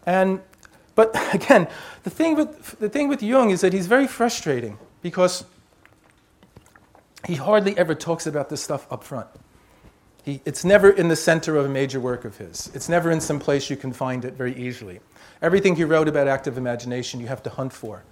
And, 0.06 0.42
but 0.96 1.16
again, 1.34 1.68
the 2.04 2.10
thing, 2.10 2.36
with, 2.36 2.80
the 2.80 2.90
thing 2.90 3.08
with 3.08 3.22
Jung 3.22 3.50
is 3.50 3.62
that 3.62 3.74
he's 3.74 3.88
very 3.88 4.08
frustrating 4.08 4.78
because 5.02 5.46
he 7.26 7.36
hardly 7.36 7.78
ever 7.78 7.96
talks 7.96 8.28
about 8.28 8.50
this 8.50 8.62
stuff 8.62 8.92
up 8.92 9.04
front. 9.04 9.28
He, 10.24 10.42
it's 10.46 10.66
never 10.66 10.90
in 10.90 11.08
the 11.08 11.16
center 11.16 11.56
of 11.56 11.66
a 11.66 11.70
major 11.70 12.00
work 12.00 12.26
of 12.26 12.38
his. 12.38 12.72
It's 12.74 12.90
never 12.90 13.12
in 13.12 13.22
some 13.22 13.40
place 13.40 13.70
you 13.70 13.78
can 13.78 13.94
find 13.94 14.26
it 14.26 14.34
very 14.34 14.56
easily. 14.56 15.00
Everything 15.42 15.76
he 15.76 15.84
wrote 15.84 16.08
about 16.08 16.28
active 16.28 16.58
imagination, 16.58 17.20
you 17.20 17.28
have 17.28 17.44
to 17.44 17.50
hunt 17.50 17.74
for 17.74 18.04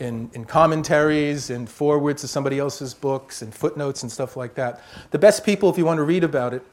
in, 0.00 0.30
in 0.32 0.44
commentaries, 0.44 1.50
in 1.50 1.66
forwards 1.66 2.22
to 2.22 2.28
somebody 2.28 2.58
else's 2.58 2.94
books, 2.94 3.42
and 3.42 3.54
footnotes 3.54 4.02
and 4.02 4.10
stuff 4.10 4.36
like 4.36 4.54
that. 4.54 4.82
The 5.10 5.18
best 5.18 5.44
people, 5.44 5.70
if 5.70 5.78
you 5.78 5.84
want 5.84 5.98
to 5.98 6.04
read 6.04 6.24
about 6.24 6.54
it, 6.54 6.64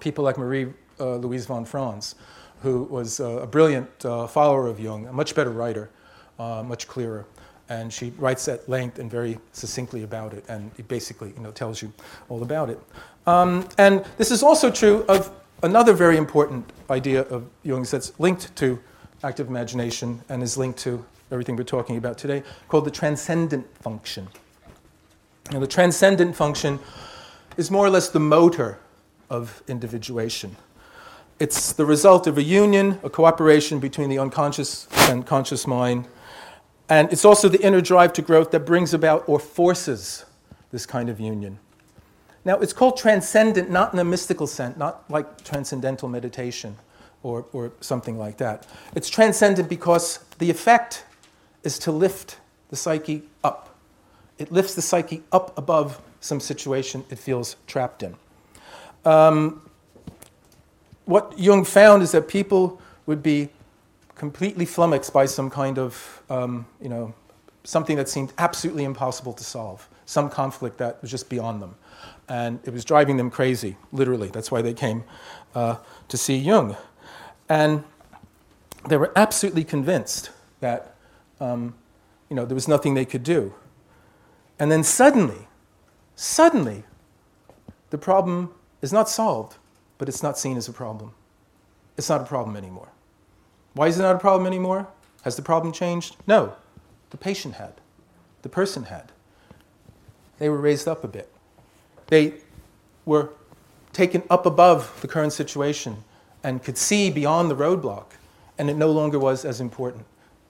people 0.00 0.24
like 0.24 0.38
Marie 0.38 0.72
uh, 0.98 1.16
Louise 1.16 1.46
von 1.46 1.64
Franz, 1.64 2.14
who 2.62 2.84
was 2.84 3.20
uh, 3.20 3.40
a 3.42 3.46
brilliant 3.46 4.04
uh, 4.04 4.26
follower 4.26 4.66
of 4.66 4.80
Jung, 4.80 5.06
a 5.06 5.12
much 5.12 5.34
better 5.34 5.50
writer, 5.50 5.90
uh, 6.38 6.62
much 6.62 6.88
clearer. 6.88 7.26
And 7.68 7.92
she 7.92 8.12
writes 8.18 8.48
at 8.48 8.68
length 8.68 8.98
and 8.98 9.10
very 9.10 9.38
succinctly 9.52 10.02
about 10.02 10.32
it, 10.32 10.44
and 10.48 10.70
it 10.78 10.88
basically 10.88 11.32
you 11.36 11.42
know, 11.42 11.50
tells 11.50 11.82
you 11.82 11.92
all 12.28 12.42
about 12.42 12.70
it. 12.70 12.80
Um, 13.26 13.68
and 13.76 14.04
this 14.18 14.30
is 14.30 14.42
also 14.42 14.70
true 14.70 15.04
of 15.08 15.30
another 15.62 15.92
very 15.92 16.16
important 16.16 16.70
idea 16.90 17.22
of 17.22 17.44
Jung's 17.64 17.90
that's 17.90 18.18
linked 18.20 18.54
to 18.56 18.78
active 19.24 19.48
imagination 19.48 20.20
and 20.28 20.42
is 20.42 20.56
linked 20.56 20.78
to 20.80 21.04
everything 21.32 21.56
we're 21.56 21.64
talking 21.64 21.96
about 21.96 22.18
today, 22.18 22.42
called 22.68 22.84
the 22.84 22.90
transcendent 22.90 23.66
function. 23.78 24.28
Now, 25.50 25.58
the 25.58 25.66
transcendent 25.66 26.36
function 26.36 26.78
is 27.56 27.70
more 27.70 27.84
or 27.84 27.90
less 27.90 28.08
the 28.08 28.20
motor 28.20 28.78
of 29.30 29.62
individuation. 29.68 30.56
It's 31.38 31.72
the 31.72 31.84
result 31.84 32.26
of 32.26 32.38
a 32.38 32.42
union, 32.42 32.98
a 33.02 33.10
cooperation 33.10 33.78
between 33.78 34.08
the 34.08 34.18
unconscious 34.18 34.88
and 35.10 35.26
conscious 35.26 35.66
mind. 35.66 36.08
And 36.88 37.12
it's 37.12 37.24
also 37.24 37.48
the 37.48 37.60
inner 37.60 37.80
drive 37.80 38.12
to 38.14 38.22
growth 38.22 38.50
that 38.52 38.60
brings 38.60 38.94
about 38.94 39.28
or 39.28 39.38
forces 39.38 40.24
this 40.72 40.86
kind 40.86 41.08
of 41.08 41.20
union. 41.20 41.58
Now, 42.44 42.58
it's 42.58 42.72
called 42.72 42.96
transcendent, 42.96 43.70
not 43.70 43.92
in 43.92 43.98
a 43.98 44.04
mystical 44.04 44.46
sense, 44.46 44.76
not 44.76 45.10
like 45.10 45.42
transcendental 45.42 46.08
meditation 46.08 46.76
or, 47.22 47.44
or 47.52 47.72
something 47.80 48.16
like 48.16 48.36
that. 48.38 48.66
It's 48.94 49.10
transcendent 49.10 49.68
because 49.68 50.20
the 50.38 50.48
effect 50.48 51.04
is 51.64 51.78
to 51.80 51.92
lift 51.92 52.38
the 52.68 52.76
psyche 52.76 53.24
up. 53.42 53.76
It 54.38 54.52
lifts 54.52 54.74
the 54.74 54.82
psyche 54.82 55.22
up 55.32 55.56
above 55.58 56.00
some 56.20 56.40
situation 56.40 57.04
it 57.10 57.18
feels 57.18 57.56
trapped 57.66 58.02
in. 58.02 58.16
Um, 59.06 59.62
what 61.04 61.38
Jung 61.38 61.64
found 61.64 62.02
is 62.02 62.10
that 62.10 62.26
people 62.26 62.82
would 63.06 63.22
be 63.22 63.50
completely 64.16 64.64
flummoxed 64.66 65.12
by 65.12 65.26
some 65.26 65.48
kind 65.48 65.78
of, 65.78 66.22
um, 66.28 66.66
you 66.82 66.88
know, 66.88 67.14
something 67.62 67.96
that 67.96 68.08
seemed 68.08 68.32
absolutely 68.38 68.82
impossible 68.82 69.32
to 69.34 69.44
solve, 69.44 69.88
some 70.06 70.28
conflict 70.28 70.78
that 70.78 71.00
was 71.02 71.10
just 71.10 71.28
beyond 71.28 71.62
them. 71.62 71.76
And 72.28 72.58
it 72.64 72.72
was 72.72 72.84
driving 72.84 73.16
them 73.16 73.30
crazy, 73.30 73.76
literally. 73.92 74.28
That's 74.28 74.50
why 74.50 74.60
they 74.60 74.74
came 74.74 75.04
uh, 75.54 75.76
to 76.08 76.16
see 76.16 76.36
Jung. 76.36 76.76
And 77.48 77.84
they 78.88 78.96
were 78.96 79.12
absolutely 79.14 79.62
convinced 79.62 80.30
that, 80.58 80.96
um, 81.38 81.74
you 82.28 82.34
know, 82.34 82.44
there 82.44 82.56
was 82.56 82.66
nothing 82.66 82.94
they 82.94 83.04
could 83.04 83.22
do. 83.22 83.54
And 84.58 84.72
then 84.72 84.82
suddenly, 84.82 85.46
suddenly, 86.16 86.82
the 87.90 87.98
problem 87.98 88.52
is 88.82 88.92
not 88.92 89.08
solved, 89.08 89.56
but 89.98 90.08
it's 90.08 90.22
not 90.22 90.38
seen 90.38 90.56
as 90.56 90.68
a 90.68 90.72
problem. 90.72 91.12
It's 91.96 92.08
not 92.08 92.20
a 92.20 92.24
problem 92.24 92.56
anymore. 92.56 92.88
Why 93.74 93.88
is 93.88 93.98
it 93.98 94.02
not 94.02 94.16
a 94.16 94.18
problem 94.18 94.46
anymore? 94.46 94.88
Has 95.22 95.36
the 95.36 95.42
problem 95.42 95.72
changed? 95.72 96.16
No. 96.26 96.54
The 97.10 97.16
patient 97.16 97.54
had. 97.54 97.74
The 98.42 98.48
person 98.48 98.84
had. 98.84 99.12
They 100.38 100.48
were 100.48 100.58
raised 100.58 100.86
up 100.86 101.04
a 101.04 101.08
bit. 101.08 101.32
They 102.08 102.34
were 103.04 103.30
taken 103.92 104.22
up 104.28 104.46
above 104.46 104.98
the 105.00 105.08
current 105.08 105.32
situation 105.32 106.04
and 106.42 106.62
could 106.62 106.76
see 106.76 107.10
beyond 107.10 107.50
the 107.50 107.56
roadblock, 107.56 108.06
and 108.58 108.68
it 108.68 108.76
no 108.76 108.90
longer 108.90 109.18
was 109.18 109.44
as 109.44 109.60
important 109.60 110.04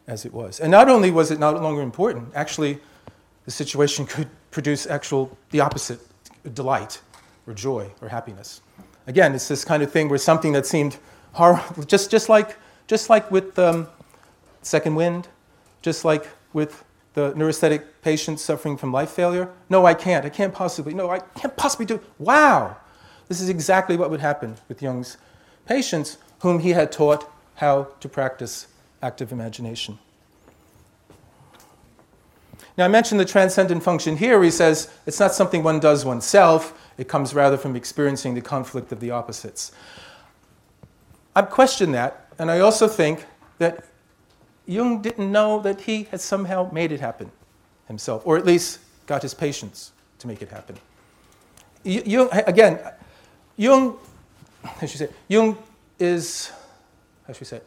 as 0.06 0.24
it 0.24 0.32
was. 0.32 0.60
And 0.60 0.70
not 0.70 0.88
only 0.88 1.10
was 1.10 1.30
it 1.30 1.38
no 1.38 1.52
longer 1.52 1.82
important, 1.82 2.28
actually, 2.34 2.78
the 3.44 3.50
situation 3.50 4.04
could 4.14 4.28
produce 4.50 4.86
actual 4.86 5.36
the 5.50 5.60
opposite 5.60 6.00
delight 6.54 7.00
or 7.46 7.54
joy 7.54 7.90
or 8.00 8.08
happiness. 8.08 8.60
Again, 9.06 9.34
it's 9.34 9.48
this 9.48 9.64
kind 9.64 9.82
of 9.82 9.90
thing 9.90 10.08
where 10.08 10.18
something 10.18 10.52
that 10.52 10.66
seemed 10.66 10.98
horrible, 11.32 11.84
just, 11.84 12.10
just, 12.10 12.28
like, 12.28 12.56
just 12.86 13.10
like 13.10 13.30
with 13.30 13.58
um, 13.58 13.88
second 14.62 14.94
wind, 14.94 15.28
just 15.82 16.04
like 16.04 16.28
with 16.52 16.84
the 17.14 17.32
neurasthenic 17.34 18.02
patient 18.02 18.38
suffering 18.38 18.76
from 18.76 18.92
life 18.92 19.10
failure. 19.10 19.48
No, 19.70 19.86
I 19.86 19.94
can't. 19.94 20.24
I 20.24 20.28
can't 20.28 20.52
possibly. 20.52 20.92
No, 20.92 21.10
I 21.10 21.20
can't 21.20 21.56
possibly 21.56 21.86
do. 21.86 22.00
Wow! 22.18 22.76
This 23.28 23.40
is 23.40 23.48
exactly 23.48 23.96
what 23.96 24.10
would 24.10 24.20
happen 24.20 24.56
with 24.68 24.82
Jung's 24.82 25.16
patients, 25.66 26.18
whom 26.40 26.60
he 26.60 26.70
had 26.70 26.92
taught 26.92 27.28
how 27.56 27.88
to 28.00 28.08
practice 28.08 28.68
active 29.02 29.32
imagination. 29.32 29.98
Now, 32.76 32.84
I 32.84 32.88
mentioned 32.88 33.18
the 33.18 33.24
transcendent 33.24 33.82
function 33.82 34.18
here. 34.18 34.42
He 34.42 34.50
says 34.50 34.90
it's 35.06 35.18
not 35.18 35.32
something 35.32 35.62
one 35.62 35.80
does 35.80 36.04
oneself, 36.04 36.78
it 36.98 37.08
comes 37.08 37.34
rather 37.34 37.56
from 37.56 37.76
experiencing 37.76 38.34
the 38.34 38.40
conflict 38.40 38.92
of 38.92 39.00
the 39.00 39.10
opposites. 39.10 39.72
I 41.34 41.42
question 41.42 41.92
that, 41.92 42.28
and 42.38 42.50
I 42.50 42.60
also 42.60 42.88
think 42.88 43.24
that 43.58 43.84
Jung 44.66 45.02
didn't 45.02 45.30
know 45.30 45.60
that 45.60 45.82
he 45.82 46.04
had 46.04 46.20
somehow 46.20 46.70
made 46.72 46.92
it 46.92 47.00
happen 47.00 47.30
himself, 47.86 48.22
or 48.26 48.36
at 48.36 48.44
least 48.44 48.80
got 49.06 49.22
his 49.22 49.34
patients 49.34 49.92
to 50.18 50.26
make 50.26 50.42
it 50.42 50.48
happen. 50.48 50.76
Jung, 51.84 52.28
again, 52.32 52.80
Jung, 53.56 53.96
how 54.64 54.86
should 54.86 54.98
say, 54.98 55.08
Jung 55.28 55.56
is, 55.98 56.50
how 57.26 57.32
should 57.32 57.46
say, 57.46 57.60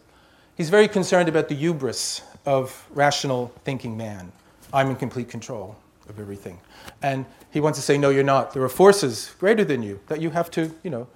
he's 0.55 0.69
very 0.69 0.87
concerned 0.87 1.29
about 1.29 1.47
the 1.47 1.55
hubris 1.55 2.21
of 2.45 2.85
rational 2.91 3.53
thinking 3.63 3.95
man. 3.95 4.31
I'm 4.73 4.89
in 4.89 4.95
complete 4.95 5.29
control 5.29 5.77
of 6.09 6.19
everything. 6.19 6.59
And 7.01 7.25
he 7.51 7.59
wants 7.59 7.79
to 7.79 7.83
say, 7.83 7.97
no, 7.97 8.09
you're 8.09 8.23
not. 8.23 8.53
There 8.53 8.63
are 8.63 8.69
forces 8.69 9.33
greater 9.39 9.63
than 9.63 9.83
you 9.83 9.99
that 10.07 10.21
you 10.21 10.29
have 10.31 10.51
to, 10.51 10.73
you 10.83 10.89
know, 10.89 11.07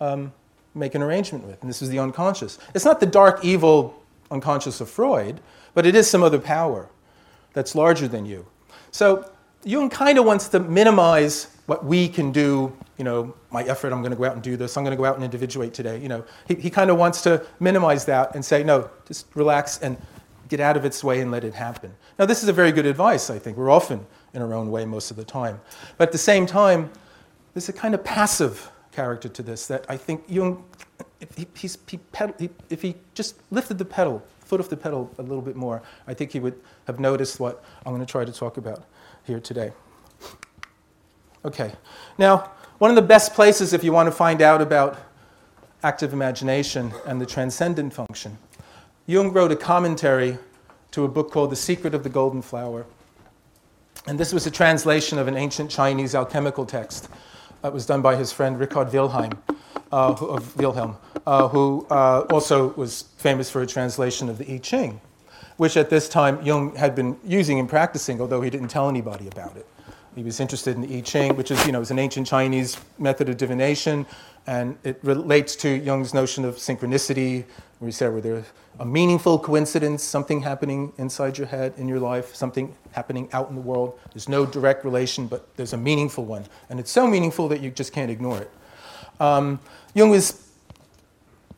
um, 0.00 0.32
make 0.74 0.94
an 0.94 1.02
arrangement 1.02 1.46
with. 1.46 1.60
And 1.60 1.68
this 1.68 1.82
is 1.82 1.88
the 1.88 1.98
unconscious. 1.98 2.58
It's 2.74 2.84
not 2.84 3.00
the 3.00 3.06
dark, 3.06 3.44
evil 3.44 4.02
unconscious 4.30 4.80
of 4.80 4.88
Freud, 4.88 5.40
but 5.74 5.86
it 5.86 5.94
is 5.94 6.08
some 6.08 6.22
other 6.22 6.38
power 6.38 6.88
that's 7.52 7.74
larger 7.74 8.08
than 8.08 8.24
you. 8.24 8.46
So 8.90 9.30
Jung 9.64 9.90
kind 9.90 10.18
of 10.18 10.24
wants 10.24 10.48
to 10.48 10.60
minimize 10.60 11.48
what 11.66 11.84
we 11.84 12.08
can 12.08 12.32
do, 12.32 12.76
you 12.98 13.04
know, 13.04 13.34
my 13.50 13.62
effort, 13.64 13.92
I'm 13.92 14.00
going 14.00 14.10
to 14.10 14.16
go 14.16 14.24
out 14.24 14.34
and 14.34 14.42
do 14.42 14.56
this, 14.56 14.76
I'm 14.76 14.84
going 14.84 14.96
to 14.96 15.00
go 15.00 15.04
out 15.04 15.14
and 15.14 15.24
individuate 15.24 15.72
today. 15.72 15.98
You 15.98 16.08
know, 16.08 16.24
he, 16.48 16.54
he 16.54 16.70
kind 16.70 16.90
of 16.90 16.96
wants 16.96 17.22
to 17.22 17.46
minimize 17.60 18.04
that 18.06 18.34
and 18.34 18.44
say, 18.44 18.64
no, 18.64 18.90
just 19.06 19.26
relax 19.34 19.78
and 19.78 19.96
get 20.48 20.60
out 20.60 20.76
of 20.76 20.84
its 20.84 21.04
way 21.04 21.20
and 21.20 21.30
let 21.30 21.44
it 21.44 21.54
happen. 21.54 21.94
Now, 22.18 22.26
this 22.26 22.42
is 22.42 22.48
a 22.48 22.52
very 22.52 22.72
good 22.72 22.86
advice, 22.86 23.30
I 23.30 23.38
think. 23.38 23.56
We're 23.56 23.70
often 23.70 24.04
in 24.34 24.40
her 24.40 24.54
own 24.54 24.70
way 24.70 24.84
most 24.84 25.10
of 25.10 25.16
the 25.16 25.24
time. 25.24 25.60
But 25.96 26.08
at 26.08 26.12
the 26.12 26.18
same 26.18 26.46
time, 26.46 26.90
there's 27.54 27.68
a 27.68 27.72
kind 27.72 27.94
of 27.94 28.02
passive 28.04 28.70
character 28.92 29.28
to 29.28 29.42
this 29.42 29.66
that 29.66 29.84
I 29.88 29.96
think 29.96 30.24
Jung, 30.28 30.64
if 31.20 31.36
he, 31.36 31.46
he 31.88 31.96
pedal, 32.12 32.34
he, 32.38 32.50
if 32.70 32.82
he 32.82 32.94
just 33.14 33.36
lifted 33.50 33.78
the 33.78 33.84
pedal, 33.84 34.22
foot 34.40 34.60
off 34.60 34.68
the 34.68 34.76
pedal 34.76 35.10
a 35.18 35.22
little 35.22 35.42
bit 35.42 35.56
more, 35.56 35.82
I 36.06 36.14
think 36.14 36.32
he 36.32 36.40
would 36.40 36.58
have 36.86 37.00
noticed 37.00 37.40
what 37.40 37.64
I'm 37.84 37.92
going 37.92 38.04
to 38.04 38.10
try 38.10 38.24
to 38.24 38.32
talk 38.32 38.56
about 38.56 38.84
here 39.24 39.40
today. 39.40 39.72
Okay, 41.44 41.72
now, 42.18 42.50
one 42.78 42.90
of 42.90 42.96
the 42.96 43.02
best 43.02 43.34
places 43.34 43.72
if 43.72 43.82
you 43.82 43.92
want 43.92 44.06
to 44.06 44.12
find 44.12 44.42
out 44.42 44.62
about 44.62 44.98
active 45.82 46.12
imagination 46.12 46.92
and 47.06 47.20
the 47.20 47.26
transcendent 47.26 47.92
function 47.92 48.38
Jung 49.06 49.32
wrote 49.32 49.50
a 49.50 49.56
commentary 49.56 50.38
to 50.92 51.04
a 51.04 51.08
book 51.08 51.32
called 51.32 51.50
The 51.50 51.56
Secret 51.56 51.92
of 51.92 52.04
the 52.04 52.08
Golden 52.08 52.40
Flower. 52.40 52.86
And 54.06 54.18
this 54.18 54.32
was 54.32 54.46
a 54.46 54.50
translation 54.50 55.18
of 55.18 55.28
an 55.28 55.36
ancient 55.36 55.70
Chinese 55.70 56.14
alchemical 56.14 56.66
text 56.66 57.08
that 57.62 57.72
was 57.72 57.86
done 57.86 58.02
by 58.02 58.16
his 58.16 58.32
friend 58.32 58.58
Richard 58.58 58.92
Wilhelm, 58.92 59.30
uh, 59.92 60.14
of 60.20 60.56
Wilhelm, 60.56 60.96
uh, 61.24 61.46
who 61.46 61.86
uh, 61.88 62.26
also 62.30 62.72
was 62.72 63.02
famous 63.16 63.48
for 63.48 63.62
a 63.62 63.66
translation 63.66 64.28
of 64.28 64.38
the 64.38 64.54
I 64.54 64.58
Ching, 64.58 65.00
which 65.56 65.76
at 65.76 65.88
this 65.88 66.08
time 66.08 66.42
Jung 66.42 66.74
had 66.74 66.96
been 66.96 67.16
using 67.24 67.60
and 67.60 67.68
practicing, 67.68 68.20
although 68.20 68.40
he 68.40 68.50
didn't 68.50 68.68
tell 68.68 68.88
anybody 68.88 69.28
about 69.28 69.56
it. 69.56 69.66
He 70.16 70.24
was 70.24 70.40
interested 70.40 70.74
in 70.74 70.82
the 70.82 70.96
I 70.96 71.00
Ching, 71.02 71.36
which 71.36 71.52
is, 71.52 71.64
you 71.64 71.70
know, 71.70 71.80
is 71.80 71.92
an 71.92 72.00
ancient 72.00 72.26
Chinese 72.26 72.78
method 72.98 73.28
of 73.28 73.36
divination, 73.36 74.04
and 74.48 74.76
it 74.82 74.98
relates 75.04 75.54
to 75.56 75.68
Jung's 75.68 76.12
notion 76.12 76.44
of 76.44 76.56
synchronicity, 76.56 77.44
where 77.78 77.86
he 77.86 77.92
said, 77.92 78.12
where 78.12 78.20
there's 78.20 78.46
a 78.78 78.84
meaningful 78.84 79.38
coincidence, 79.38 80.02
something 80.02 80.40
happening 80.42 80.92
inside 80.98 81.38
your 81.38 81.46
head, 81.46 81.74
in 81.76 81.88
your 81.88 82.00
life, 82.00 82.34
something 82.34 82.74
happening 82.92 83.28
out 83.32 83.48
in 83.48 83.54
the 83.54 83.60
world. 83.60 83.98
There's 84.12 84.28
no 84.28 84.46
direct 84.46 84.84
relation, 84.84 85.26
but 85.26 85.54
there's 85.56 85.72
a 85.72 85.76
meaningful 85.76 86.24
one. 86.24 86.46
And 86.70 86.80
it's 86.80 86.90
so 86.90 87.06
meaningful 87.06 87.48
that 87.48 87.60
you 87.60 87.70
just 87.70 87.92
can't 87.92 88.10
ignore 88.10 88.38
it. 88.38 88.50
Um, 89.20 89.60
Jung 89.94 90.10
was 90.10 90.48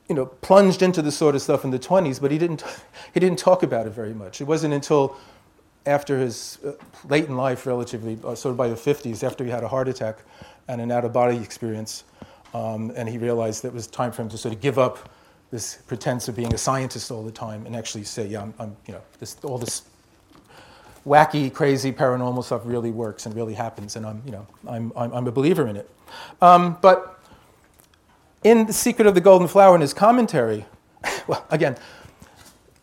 you 0.09 0.15
know, 0.15 0.27
plunged 0.27 0.83
into 0.83 1.01
this 1.01 1.17
sort 1.17 1.35
of 1.35 1.41
stuff 1.41 1.65
in 1.65 1.71
the 1.71 1.79
20s, 1.79 2.21
but 2.21 2.31
he 2.31 2.39
didn't, 2.39 2.63
he 3.15 3.21
didn't 3.21 3.39
talk 3.39 3.63
about 3.63 3.87
it 3.87 3.91
very 3.91 4.15
much. 4.15 4.41
It 4.41 4.45
wasn't 4.45 4.75
until 4.75 5.17
after 5.87 6.19
his 6.19 6.59
uh, 6.65 6.73
late 7.09 7.27
in 7.27 7.37
life, 7.37 7.67
relatively, 7.67 8.19
uh, 8.25 8.35
sort 8.35 8.51
of 8.51 8.57
by 8.57 8.69
the 8.69 8.75
50s, 8.75 9.23
after 9.23 9.45
he 9.45 9.51
had 9.51 9.63
a 9.63 9.69
heart 9.69 9.89
attack 9.89 10.19
and 10.69 10.81
an 10.81 10.91
out 10.91 11.05
of 11.05 11.13
body 11.13 11.37
experience, 11.37 12.05
um, 12.55 12.93
and 12.97 13.09
he 13.09 13.19
realized 13.19 13.63
that 13.63 13.69
it 13.69 13.75
was 13.75 13.87
time 13.87 14.13
for 14.13 14.23
him 14.23 14.29
to 14.31 14.39
sort 14.39 14.55
of 14.55 14.61
give 14.61 14.79
up 14.79 15.11
this 15.55 15.77
pretense 15.87 16.27
of 16.27 16.35
being 16.35 16.53
a 16.53 16.59
scientist 16.59 17.13
all 17.13 17.23
the 17.23 17.31
time 17.31 17.65
and 17.65 17.77
actually 17.77 18.03
say, 18.03 18.27
yeah, 18.27 18.43
I'm, 18.43 18.53
I'm 18.59 18.77
you 18.89 18.93
know, 18.93 19.01
this, 19.21 19.37
all 19.45 19.57
this 19.57 19.83
wacky, 21.07 21.53
crazy 21.53 21.93
paranormal 21.93 22.43
stuff 22.43 22.63
really 22.65 22.91
works 22.91 23.25
and 23.25 23.37
really 23.37 23.55
happens, 23.55 23.95
and 23.95 24.05
I'm, 24.05 24.21
you 24.27 24.33
know, 24.33 24.45
I'm, 24.67 24.93
I'm, 24.97 25.13
I'm 25.15 25.27
a 25.29 25.31
believer 25.31 25.69
in 25.69 25.77
it. 25.77 25.89
Um, 26.43 26.77
but 26.83 27.21
in 28.43 28.67
The 28.67 28.73
Secret 28.73 29.07
of 29.07 29.15
the 29.15 29.21
Golden 29.21 29.47
Flower, 29.47 29.77
in 29.77 29.81
his 29.81 29.95
commentary, 29.95 30.67
well, 31.29 31.47
again, 31.51 31.77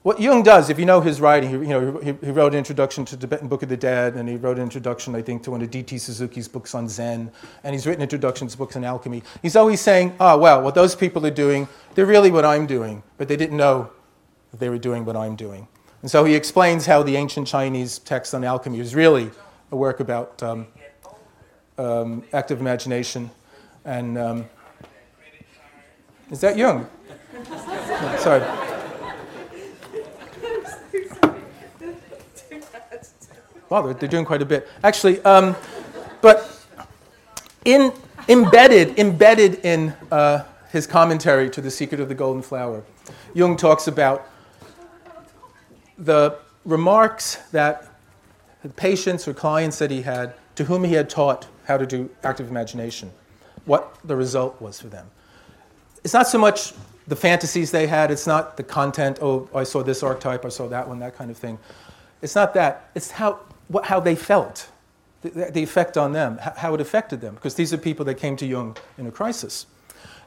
what 0.04 0.20
Jung 0.20 0.42
does, 0.42 0.72
if 0.72 0.80
you 0.80 0.86
know 0.86 1.00
his 1.00 1.22
writing, 1.22 1.50
he, 1.50 1.56
you 1.56 1.68
know, 1.68 2.00
he, 2.00 2.14
he, 2.26 2.32
wrote 2.32 2.54
an 2.54 2.58
introduction 2.58 3.06
to 3.06 3.18
Tibetan 3.18 3.48
Book 3.48 3.62
of 3.62 3.70
the 3.70 3.78
Dead, 3.78 4.16
and 4.16 4.28
he 4.28 4.36
wrote 4.36 4.58
an 4.58 4.64
introduction, 4.64 5.14
I 5.14 5.22
think, 5.22 5.44
to 5.44 5.52
one 5.52 5.62
of 5.62 5.70
D.T. 5.70 6.00
Suzuki's 6.00 6.48
books 6.48 6.74
on 6.74 6.90
Zen, 6.90 7.32
and 7.64 7.76
he's 7.76 7.86
written 7.86 8.02
introductions 8.02 8.54
to 8.54 8.58
books 8.58 8.76
on 8.76 8.84
alchemy. 8.84 9.22
He's 9.44 9.56
always 9.56 9.80
saying, 9.80 10.16
oh, 10.20 10.40
well, 10.40 10.64
what 10.64 10.74
those 10.74 10.96
people 10.96 11.24
are 11.28 11.32
doing, 11.32 11.68
they're 11.94 12.08
really 12.08 12.32
what 12.32 12.46
I'm 12.46 12.66
doing, 12.66 13.04
but 13.18 13.28
they 13.28 13.38
didn't 13.38 13.58
know 13.58 13.92
that 14.50 14.60
they 14.60 14.70
were 14.70 14.80
doing 14.80 15.06
what 15.06 15.16
I'm 15.16 15.36
doing. 15.36 15.68
And 16.02 16.10
so 16.10 16.26
he 16.26 16.34
explains 16.34 16.88
how 16.88 17.04
the 17.04 17.16
ancient 17.16 17.48
Chinese 17.48 18.00
text 18.00 18.34
on 18.34 18.44
alchemy 18.44 18.80
is 18.80 18.96
really 18.96 19.30
a 19.70 19.76
work 19.76 20.00
about 20.00 20.42
um, 20.42 20.66
um, 21.78 22.24
active 22.34 22.60
imagination. 22.60 23.30
And 23.86 24.18
um, 24.18 24.46
is 26.32 26.42
that 26.42 26.58
Jung? 26.58 26.90
sorry. 28.18 28.71
Wow, 33.72 33.84
they're, 33.84 33.94
they're 33.94 34.10
doing 34.10 34.26
quite 34.26 34.42
a 34.42 34.46
bit. 34.46 34.68
Actually, 34.84 35.22
um, 35.22 35.56
But 36.20 36.62
in, 37.64 37.94
embedded, 38.28 39.00
embedded 39.00 39.66
in 39.66 39.94
uh, 40.12 40.44
his 40.72 40.86
commentary 40.86 41.50
to 41.50 41.62
The 41.62 41.72
Secret 41.72 42.02
of 42.02 42.10
the 42.10 42.16
Golden 42.16 42.42
Flower, 42.42 42.84
Jung 43.34 43.56
talks 43.56 43.88
about 43.88 44.28
the 45.98 46.38
remarks 46.66 47.38
that 47.52 47.88
the 48.62 48.70
patients 48.70 49.26
or 49.26 49.34
clients 49.34 49.80
that 49.80 49.90
he 49.90 50.02
had 50.02 50.34
to 50.56 50.66
whom 50.66 50.84
he 50.84 50.94
had 50.94 51.10
taught 51.10 51.48
how 51.66 51.78
to 51.78 51.86
do 51.86 52.10
active 52.24 52.50
imagination, 52.50 53.10
what 53.64 53.98
the 54.04 54.16
result 54.16 54.62
was 54.62 54.82
for 54.82 54.88
them. 54.88 55.10
It's 56.04 56.14
not 56.14 56.28
so 56.28 56.38
much 56.38 56.74
the 57.08 57.16
fantasies 57.16 57.72
they 57.72 57.88
had, 57.88 58.12
it's 58.12 58.28
not 58.28 58.58
the 58.58 58.64
content, 58.64 59.20
oh, 59.22 59.50
I 59.56 59.64
saw 59.64 59.82
this 59.82 60.04
archetype, 60.04 60.46
I 60.46 60.50
saw 60.50 60.68
that 60.68 60.88
one, 60.88 61.00
that 61.00 61.16
kind 61.16 61.32
of 61.32 61.38
thing. 61.38 61.58
It's 62.22 62.36
not 62.36 62.54
that, 62.54 62.90
it's 62.96 63.12
how, 63.12 63.40
what, 63.72 63.86
how 63.86 64.00
they 64.00 64.16
felt, 64.16 64.70
the, 65.22 65.52
the 65.52 65.64
effect 65.64 65.98
on 65.98 66.12
them, 66.12 66.38
how 66.58 66.74
it 66.74 66.82
affected 66.82 67.22
them, 67.22 67.36
because 67.36 67.56
these 67.56 67.74
are 67.74 67.78
people 67.78 68.06
that 68.06 68.16
came 68.16 68.36
to 68.38 68.46
Jung 68.46 68.76
in 68.98 69.08
a 69.08 69.12
crisis. 69.12 69.66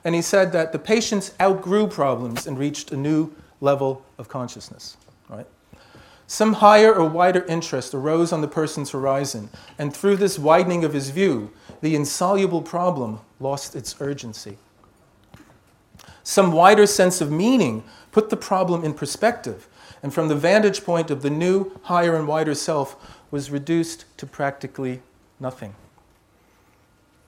And 0.05 0.14
he 0.14 0.22
said 0.22 0.53
that 0.53 0.72
the 0.72 0.78
patients 0.78 1.34
outgrew 1.40 1.86
problems 1.86 2.47
and 2.47 2.59
reached 2.59 2.92
a 2.92 2.97
new 2.97 3.32
level 3.61 4.03
of 4.18 4.28
consciousness, 4.28 4.97
right? 5.28 5.47
Some 6.26 6.55
higher 6.55 6.95
or 6.95 7.09
wider 7.09 7.45
interest 7.45 7.95
arose 7.95 8.32
on 8.32 8.40
the 8.40 8.49
person's 8.49 8.90
horizon, 8.90 9.51
and 9.78 9.95
through 9.95 10.16
this 10.16 10.38
widening 10.38 10.84
of 10.84 10.95
his 10.95 11.11
view, 11.11 11.51
the 11.82 11.95
insoluble 11.95 12.62
problem 12.62 13.20
lost 13.40 13.76
its 13.76 13.97
urgency. 14.01 14.57
Some 16.22 16.53
wider 16.53 16.86
sense 16.86 17.20
of 17.20 17.30
meaning 17.30 17.84
put 18.11 18.30
the 18.30 18.36
problem 18.36 18.84
in 18.84 18.95
perspective, 18.95 19.68
and 20.03 20.12
from 20.12 20.28
the 20.28 20.34
vantage 20.34 20.84
point 20.84 21.11
of 21.11 21.22
the 21.22 21.30
new, 21.30 21.78
higher, 21.82 22.16
and 22.16 22.26
wider 22.26 22.55
self, 22.55 23.13
was 23.35 23.51
reduced 23.51 24.05
to 24.16 24.24
practically 24.24 25.03
nothing. 25.41 25.74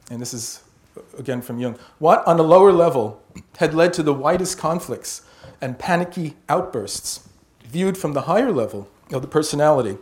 And 0.08 0.22
this 0.22 0.32
is 0.32 0.62
uh, 0.96 1.00
again 1.18 1.42
from 1.42 1.58
Jung. 1.58 1.76
What 1.98 2.24
on 2.28 2.38
a 2.38 2.44
lower 2.44 2.70
level 2.70 3.20
had 3.56 3.74
led 3.74 3.92
to 3.94 4.04
the 4.04 4.14
widest 4.14 4.56
conflicts 4.56 5.22
and 5.60 5.76
panicky 5.76 6.36
outbursts, 6.48 7.28
viewed 7.64 7.98
from 7.98 8.12
the 8.12 8.20
higher 8.20 8.52
level 8.52 8.88
of 9.10 9.20
the 9.20 9.26
personality, 9.26 9.98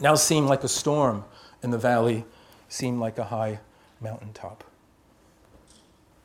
now 0.00 0.16
seemed 0.16 0.48
like 0.48 0.64
a 0.64 0.68
storm 0.68 1.22
in 1.62 1.70
the 1.70 1.78
valley, 1.78 2.24
seemed 2.68 2.98
like 2.98 3.16
a 3.16 3.26
high 3.26 3.60
mountaintop. 4.00 4.64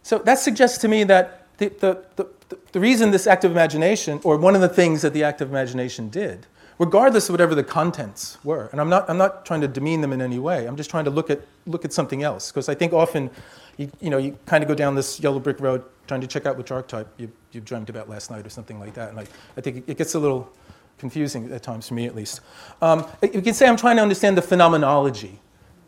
So 0.02 0.18
that 0.18 0.40
suggests 0.40 0.80
to 0.80 0.88
me 0.88 1.04
that 1.04 1.46
the, 1.60 1.70
the, 1.70 2.06
the, 2.16 2.58
the 2.72 2.80
reason 2.80 3.12
this 3.12 3.28
act 3.28 3.44
of 3.44 3.52
imagination, 3.52 4.20
or 4.24 4.36
one 4.38 4.56
of 4.56 4.62
the 4.62 4.70
things 4.82 5.04
that 5.04 5.14
the 5.14 5.24
act 5.24 5.42
of 5.42 5.50
imagination 5.52 6.10
did, 6.10 6.48
regardless 6.78 7.30
of 7.30 7.34
whatever 7.34 7.56
the 7.56 7.64
contents 7.64 8.38
were, 8.44 8.68
and 8.72 8.82
I'm 8.82 8.90
not, 8.90 9.10
I'm 9.10 9.18
not 9.18 9.46
trying 9.46 9.62
to 9.62 9.68
demean 9.68 10.02
them 10.02 10.14
in 10.14 10.22
any 10.22 10.40
way, 10.40 10.66
I'm 10.66 10.76
just 10.76 10.90
trying 10.90 11.06
to 11.06 11.12
look 11.12 11.30
at, 11.30 11.42
look 11.66 11.86
at 11.86 11.94
something 11.94 12.24
else, 12.24 12.52
because 12.52 12.70
I 12.70 12.76
think 12.76 12.94
often 12.94 13.30
you, 13.78 13.92
you, 14.00 14.10
know, 14.10 14.18
you 14.18 14.38
kind 14.46 14.64
of 14.64 14.68
go 14.68 14.76
down 14.76 14.96
this 14.96 15.20
yellow 15.20 15.40
brick 15.40 15.60
road 15.60 15.84
trying 16.08 16.22
to 16.22 16.28
check 16.28 16.46
out 16.46 16.58
which 16.58 16.72
archetype 16.72 17.08
you, 17.18 17.32
you 17.52 17.62
dreamt 17.62 17.90
about 17.90 18.10
last 18.10 18.30
night 18.30 18.46
or 18.46 18.50
something 18.50 18.80
like 18.80 18.94
that, 18.94 19.10
and 19.10 19.20
I, 19.20 19.26
I 19.58 19.62
think 19.62 19.88
it 19.88 19.98
gets 19.98 20.16
a 20.16 20.20
little 20.20 20.52
confusing 20.98 21.52
at 21.52 21.64
times, 21.64 21.88
for 21.88 21.94
me 21.94 22.06
at 22.06 22.16
least. 22.16 22.42
Um, 22.82 23.06
you 23.22 23.42
can 23.42 23.54
say 23.54 23.68
I'm 23.68 23.78
trying 23.78 23.98
to 23.98 24.02
understand 24.02 24.38
the 24.38 24.42
phenomenology 24.42 25.40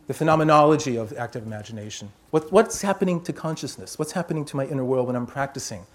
the 0.07 0.13
phenomenology 0.13 0.95
of 0.95 1.13
active 1.17 1.45
imagination. 1.45 2.09
What, 2.31 2.51
what's 2.51 2.81
happening 2.81 3.21
to 3.23 3.33
consciousness? 3.33 3.99
What's 3.99 4.13
happening 4.13 4.45
to 4.45 4.55
my 4.55 4.65
inner 4.65 4.85
world 4.85 5.07
when 5.07 5.17
I'm 5.17 5.27
practicing 5.27 5.85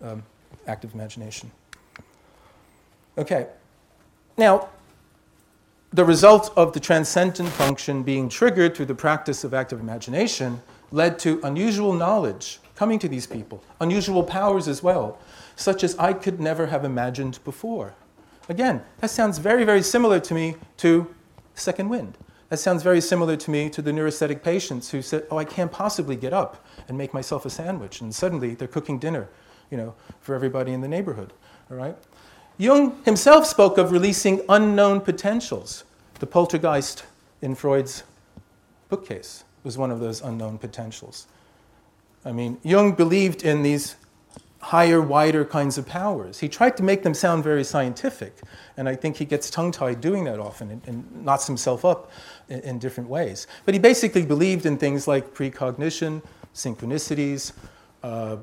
um, 0.00 0.22
active 0.68 0.94
imagination? 0.94 1.50
Okay. 3.18 3.48
Now, 4.40 4.70
the 5.92 6.06
result 6.06 6.50
of 6.56 6.72
the 6.72 6.80
transcendent 6.80 7.50
function 7.50 8.02
being 8.02 8.30
triggered 8.30 8.74
through 8.74 8.86
the 8.86 8.94
practice 8.94 9.44
of 9.44 9.52
active 9.52 9.80
imagination 9.80 10.62
led 10.90 11.18
to 11.18 11.40
unusual 11.42 11.92
knowledge 11.92 12.58
coming 12.74 12.98
to 13.00 13.06
these 13.06 13.26
people, 13.26 13.62
unusual 13.82 14.22
powers 14.22 14.66
as 14.66 14.82
well, 14.82 15.18
such 15.56 15.84
as 15.84 15.94
I 15.98 16.14
could 16.14 16.40
never 16.40 16.68
have 16.68 16.86
imagined 16.86 17.38
before. 17.44 17.92
Again, 18.48 18.82
that 19.00 19.10
sounds 19.10 19.36
very, 19.36 19.64
very 19.64 19.82
similar 19.82 20.18
to 20.20 20.32
me 20.32 20.56
to 20.78 21.14
second 21.52 21.90
wind. 21.90 22.16
That 22.48 22.60
sounds 22.60 22.82
very 22.82 23.02
similar 23.02 23.36
to 23.36 23.50
me 23.50 23.68
to 23.68 23.82
the 23.82 23.92
neurasthenic 23.92 24.42
patients 24.42 24.90
who 24.90 25.02
said, 25.02 25.26
"Oh, 25.30 25.36
I 25.36 25.44
can't 25.44 25.70
possibly 25.70 26.16
get 26.16 26.32
up 26.32 26.64
and 26.88 26.96
make 26.96 27.12
myself 27.12 27.44
a 27.44 27.50
sandwich," 27.50 28.00
and 28.00 28.14
suddenly 28.14 28.54
they're 28.54 28.68
cooking 28.68 28.98
dinner, 28.98 29.28
you 29.70 29.76
know, 29.76 29.92
for 30.18 30.34
everybody 30.34 30.72
in 30.72 30.80
the 30.80 30.88
neighborhood. 30.88 31.34
All 31.70 31.76
right. 31.76 31.98
Jung 32.60 33.02
himself 33.06 33.46
spoke 33.46 33.78
of 33.78 33.90
releasing 33.90 34.42
unknown 34.46 35.00
potentials. 35.00 35.84
The 36.18 36.26
poltergeist 36.26 37.04
in 37.40 37.54
Freud's 37.54 38.02
bookcase 38.90 39.44
was 39.64 39.78
one 39.78 39.90
of 39.90 39.98
those 39.98 40.20
unknown 40.20 40.58
potentials. 40.58 41.26
I 42.22 42.32
mean, 42.32 42.58
Jung 42.62 42.92
believed 42.92 43.44
in 43.44 43.62
these 43.62 43.96
higher, 44.58 45.00
wider 45.00 45.42
kinds 45.42 45.78
of 45.78 45.86
powers. 45.86 46.40
He 46.40 46.50
tried 46.50 46.76
to 46.76 46.82
make 46.82 47.02
them 47.02 47.14
sound 47.14 47.42
very 47.42 47.64
scientific, 47.64 48.36
and 48.76 48.90
I 48.90 48.94
think 48.94 49.16
he 49.16 49.24
gets 49.24 49.48
tongue 49.48 49.72
tied 49.72 50.02
doing 50.02 50.24
that 50.24 50.38
often 50.38 50.70
and, 50.70 50.86
and 50.86 51.24
knots 51.24 51.46
himself 51.46 51.86
up 51.86 52.10
in, 52.50 52.60
in, 52.60 52.78
different 52.78 53.08
ways. 53.08 53.46
But 53.64 53.72
he 53.72 53.80
basically 53.80 54.26
believed 54.26 54.66
in 54.66 54.76
things 54.76 55.08
like 55.08 55.32
precognition, 55.32 56.20
synchronicities, 56.54 57.52
uh, 58.02 58.36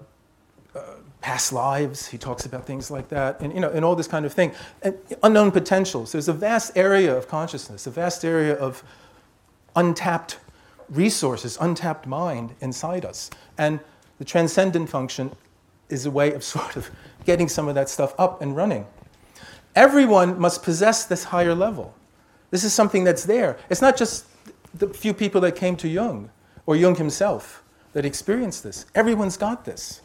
past 1.28 1.52
lives. 1.52 2.08
He 2.08 2.18
talks 2.18 2.46
about 2.46 2.66
things 2.66 2.90
like 2.90 3.10
that, 3.10 3.42
and, 3.42 3.54
you 3.54 3.60
know, 3.60 3.70
and 3.70 3.84
all 3.84 3.98
this 3.98 4.08
kind 4.08 4.26
of 4.26 4.32
thing. 4.32 4.54
And 4.82 4.98
unknown 5.24 5.52
potentials. 5.52 6.14
There's 6.14 6.30
a 6.30 6.34
vast 6.34 6.78
area 6.78 7.14
of 7.14 7.28
consciousness, 7.28 7.86
a 7.86 7.92
vast 7.92 8.24
area 8.24 8.56
of 8.56 8.82
untapped 9.76 10.40
resources, 10.88 11.58
untapped 11.60 12.08
mind 12.08 12.56
inside 12.62 13.04
us. 13.04 13.30
And 13.58 13.82
the 14.20 14.24
transcendent 14.24 14.90
function 14.90 15.36
is 15.90 16.06
a 16.06 16.12
way 16.12 16.32
of 16.32 16.44
sort 16.56 16.78
of 16.78 16.90
getting 17.26 17.50
some 17.50 17.68
of 17.68 17.76
that 17.76 17.90
stuff 17.90 18.16
up 18.18 18.42
and 18.42 18.56
running. 18.56 18.86
Everyone 19.76 20.40
must 20.40 20.64
possess 20.64 21.04
this 21.04 21.26
higher 21.26 21.54
level. 21.54 21.94
This 22.52 22.64
is 22.64 22.74
something 22.74 23.04
that's 23.04 23.26
there. 23.26 23.58
It's 23.70 23.82
not 23.82 23.98
just 23.98 24.28
the 24.74 24.88
few 24.88 25.14
people 25.14 25.42
that 25.42 25.58
came 25.58 25.76
to 25.76 25.90
Jung 25.90 26.30
or 26.66 26.78
Jung 26.78 26.96
himself 26.96 27.64
that 27.92 28.06
experienced 28.06 28.64
this. 28.64 28.86
Everyone's 28.96 29.36
got 29.36 29.66
this. 29.66 30.00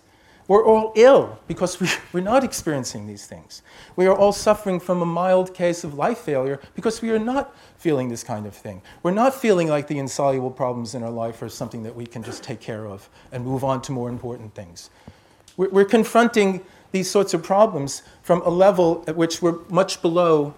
We're 0.49 0.64
all 0.64 0.93
ill 0.97 1.38
because 1.47 1.80
we, 1.80 1.88
we're 2.12 2.20
not 2.20 2.45
experiencing 2.45 3.07
these 3.07 3.26
things. 3.26 3.62
We 3.97 4.07
are 4.07 4.16
all 4.16 4.32
suffering 4.32 4.80
from 4.80 5.03
a 5.03 5.07
mild 5.07 5.55
case 5.55 5.84
of 5.84 5.95
life 5.95 6.18
failure 6.18 6.61
because 6.74 7.01
we 7.01 7.11
are 7.11 7.18
not 7.18 7.55
feeling 7.78 8.09
this 8.09 8.24
kind 8.24 8.47
of 8.47 8.55
thing. 8.55 8.82
We're 9.02 9.12
not 9.12 9.35
feeling 9.35 9.69
like 9.69 9.86
the 9.86 9.98
insoluble 9.98 10.51
problems 10.51 10.94
in 10.94 11.02
our 11.02 11.10
life 11.10 11.40
are 11.43 11.48
something 11.48 11.82
that 11.85 11.94
we 11.94 12.06
can 12.06 12.23
just 12.23 12.43
take 12.43 12.60
care 12.60 12.86
of 12.86 13.09
and 13.31 13.44
move 13.44 13.64
on 13.64 13.82
to 13.82 13.93
more 13.93 14.09
important 14.09 14.55
things. 14.55 14.90
We're 15.56 15.85
confronting 15.85 16.64
these 16.93 17.10
sorts 17.10 17.35
of 17.35 17.43
problems 17.43 18.02
from 18.23 18.43
a 18.43 18.48
level 18.48 19.05
at 19.06 19.16
which 19.16 19.43
we're 19.43 19.59
much 19.69 20.01
below 20.01 20.55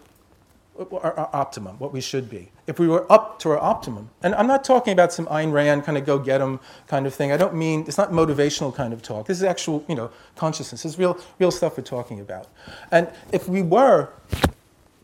uh, 0.79 0.85
our 0.97 1.31
optimum, 1.33 1.79
what 1.79 1.93
we 1.93 2.01
should 2.01 2.31
be. 2.31 2.51
If 2.67 2.79
we 2.79 2.89
were 2.89 3.11
up 3.13 3.39
to 3.41 3.51
our 3.51 3.59
optimum, 3.59 4.11
and 4.23 4.35
I'm 4.35 4.47
not 4.47 4.65
talking 4.65 4.93
about 4.93 5.13
some 5.13 5.27
Ayn 5.27 5.53
Rand 5.53 5.85
kind 5.85 5.99
of 5.99 6.07
go 6.07 6.19
get 6.19 6.41
'em 6.41 6.61
kind 6.87 7.07
of 7.07 7.15
thing. 7.15 7.31
I 7.31 7.37
don't 7.37 7.55
mean 7.55 7.85
it's 7.87 7.99
not 7.99 8.11
motivational 8.11 8.75
kind 8.75 8.93
of 8.93 9.03
talk. 9.03 9.27
This 9.27 9.37
is 9.37 9.45
actual, 9.45 9.85
you 9.87 9.95
know, 9.95 10.11
consciousness. 10.37 10.83
This 10.83 10.93
is 10.95 10.99
real, 10.99 11.19
real 11.39 11.51
stuff 11.51 11.77
we're 11.77 11.85
talking 11.85 12.21
about. 12.21 12.47
And 12.91 13.09
if 13.33 13.49
we 13.49 13.61
were 13.61 14.09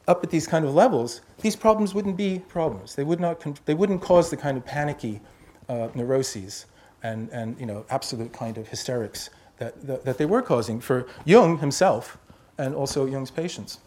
up 0.08 0.24
at 0.24 0.30
these 0.30 0.46
kind 0.46 0.64
of 0.64 0.74
levels, 0.74 1.20
these 1.40 1.54
problems 1.54 1.94
wouldn't 1.94 2.16
be 2.16 2.38
problems. 2.48 2.94
They 2.94 3.04
would 3.04 3.20
not. 3.20 3.44
They 3.66 3.74
wouldn't 3.74 4.00
cause 4.00 4.30
the 4.30 4.36
kind 4.36 4.56
of 4.56 4.64
panicky 4.64 5.20
uh, 5.68 5.88
neuroses 5.94 6.66
and 7.02 7.28
and 7.30 7.58
you 7.60 7.66
know 7.66 7.84
absolute 7.90 8.32
kind 8.32 8.58
of 8.58 8.68
hysterics 8.68 9.30
that, 9.58 9.86
that, 9.86 10.04
that 10.04 10.18
they 10.18 10.26
were 10.26 10.42
causing 10.42 10.80
for 10.80 11.06
Jung 11.24 11.58
himself 11.58 12.18
and 12.58 12.74
also 12.74 13.06
Jung's 13.06 13.30
patients. 13.30 13.78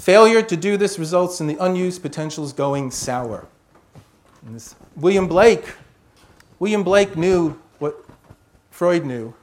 Failure 0.00 0.40
to 0.40 0.56
do 0.56 0.78
this 0.78 0.98
results 0.98 1.42
in 1.42 1.46
the 1.46 1.58
unused 1.62 2.00
potentials 2.00 2.54
going 2.54 2.90
sour. 2.90 3.46
William 4.96 5.28
Blake, 5.28 5.74
William 6.58 6.82
Blake 6.82 7.18
knew 7.18 7.60
what 7.80 8.02
Freud 8.70 9.04
knew 9.04 9.34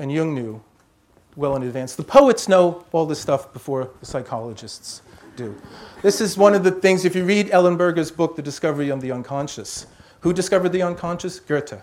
and 0.00 0.10
Jung 0.10 0.34
knew 0.34 0.60
well 1.36 1.54
in 1.54 1.62
advance. 1.62 1.94
The 1.94 2.02
poets 2.02 2.48
know 2.48 2.84
all 2.90 3.06
this 3.06 3.20
stuff 3.20 3.52
before 3.52 3.88
the 4.00 4.06
psychologists 4.06 5.02
do. 5.36 5.56
This 6.02 6.20
is 6.20 6.36
one 6.36 6.54
of 6.54 6.64
the 6.64 6.72
things, 6.72 7.04
if 7.04 7.14
you 7.14 7.24
read 7.24 7.50
Ellenberger's 7.50 8.10
book, 8.10 8.34
The 8.34 8.42
Discovery 8.42 8.88
of 8.88 9.00
the 9.00 9.12
Unconscious, 9.12 9.86
who 10.20 10.32
discovered 10.32 10.70
the 10.70 10.82
unconscious? 10.82 11.38
Goethe, 11.38 11.80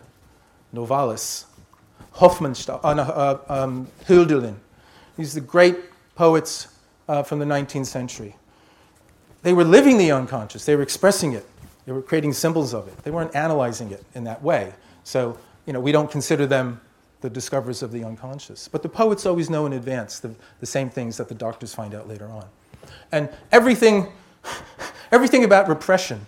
Novalis, 0.73 1.45
Hofmannsthal, 2.15 2.81
uh, 2.83 2.87
uh, 2.87 3.39
um, 3.47 3.87
Hölderlin. 4.05 4.55
These 5.17 5.37
are 5.37 5.39
the 5.39 5.47
great 5.47 5.77
poets 6.15 6.67
uh, 7.07 7.23
from 7.23 7.39
the 7.39 7.45
19th 7.45 7.87
century. 7.87 8.35
They 9.43 9.53
were 9.53 9.63
living 9.63 9.97
the 9.97 10.11
unconscious, 10.11 10.65
they 10.65 10.75
were 10.75 10.83
expressing 10.83 11.33
it, 11.33 11.45
they 11.85 11.91
were 11.91 12.01
creating 12.01 12.33
symbols 12.33 12.73
of 12.73 12.87
it. 12.87 12.97
They 13.03 13.11
weren't 13.11 13.35
analyzing 13.35 13.91
it 13.91 14.03
in 14.13 14.23
that 14.25 14.41
way. 14.41 14.73
So, 15.03 15.37
you 15.65 15.73
know, 15.73 15.79
we 15.79 15.91
don't 15.91 16.11
consider 16.11 16.45
them 16.45 16.79
the 17.21 17.29
discoverers 17.29 17.83
of 17.83 17.91
the 17.91 18.03
unconscious. 18.03 18.67
But 18.67 18.83
the 18.83 18.89
poets 18.89 19.25
always 19.25 19.49
know 19.49 19.65
in 19.65 19.73
advance 19.73 20.19
the, 20.19 20.33
the 20.59 20.65
same 20.65 20.89
things 20.89 21.17
that 21.17 21.27
the 21.27 21.35
doctors 21.35 21.73
find 21.73 21.95
out 21.95 22.07
later 22.07 22.27
on. 22.27 22.45
And 23.11 23.29
everything, 23.51 24.11
everything 25.11 25.43
about 25.43 25.67
repression 25.67 26.25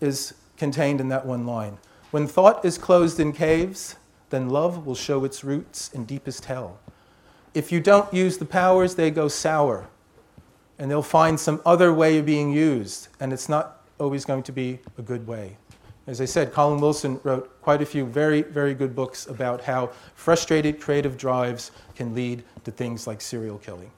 is 0.00 0.34
contained 0.56 1.00
in 1.00 1.08
that 1.08 1.24
one 1.24 1.46
line. 1.46 1.78
When 2.10 2.26
thought 2.26 2.64
is 2.64 2.78
closed 2.78 3.20
in 3.20 3.32
caves, 3.32 3.96
then 4.30 4.48
love 4.48 4.86
will 4.86 4.94
show 4.94 5.24
its 5.24 5.44
roots 5.44 5.90
in 5.92 6.04
deepest 6.04 6.46
hell. 6.46 6.78
If 7.56 7.72
you 7.72 7.80
don't 7.80 8.12
use 8.12 8.36
the 8.36 8.44
powers, 8.44 8.96
they 8.96 9.10
go 9.10 9.28
sour, 9.28 9.88
and 10.78 10.90
they'll 10.90 11.00
find 11.00 11.40
some 11.40 11.62
other 11.64 11.90
way 11.90 12.18
of 12.18 12.26
being 12.26 12.52
used, 12.52 13.08
and 13.18 13.32
it's 13.32 13.48
not 13.48 13.82
always 13.98 14.26
going 14.26 14.42
to 14.42 14.52
be 14.52 14.78
a 14.98 15.02
good 15.02 15.26
way. 15.26 15.56
As 16.06 16.20
I 16.20 16.26
said, 16.26 16.52
Colin 16.52 16.82
Wilson 16.82 17.18
wrote 17.24 17.62
quite 17.62 17.80
a 17.80 17.86
few 17.86 18.04
very, 18.04 18.42
very 18.42 18.74
good 18.74 18.94
books 18.94 19.26
about 19.26 19.62
how 19.62 19.86
frustrated 20.14 20.82
creative 20.82 21.16
drives 21.16 21.70
can 21.94 22.14
lead 22.14 22.44
to 22.64 22.70
things 22.70 23.06
like 23.06 23.22
serial 23.22 23.56
killing 23.56 23.90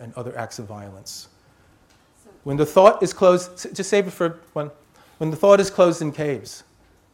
and 0.00 0.12
other 0.14 0.36
acts 0.36 0.58
of 0.58 0.66
violence. 0.66 1.28
When 2.42 2.56
the 2.56 2.66
thought 2.66 3.00
is 3.00 3.12
closed, 3.12 3.72
just 3.76 3.88
save 3.88 4.08
it 4.08 4.10
for 4.10 4.40
one. 4.54 4.72
When 5.18 5.30
the 5.30 5.36
thought 5.36 5.60
is 5.60 5.70
closed 5.70 6.02
in 6.02 6.10
caves, 6.10 6.64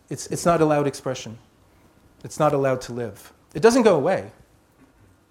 it's, 0.09 0.29
it's 0.29 0.47
not 0.47 0.63
allowed 0.63 0.87
expression. 0.87 1.37
It's 2.25 2.39
not 2.39 2.55
allowed 2.55 2.81
to 2.81 2.95
live. 2.95 3.35
It 3.53 3.61
doesn't 3.61 3.83
go 3.83 3.97
away. 3.97 4.33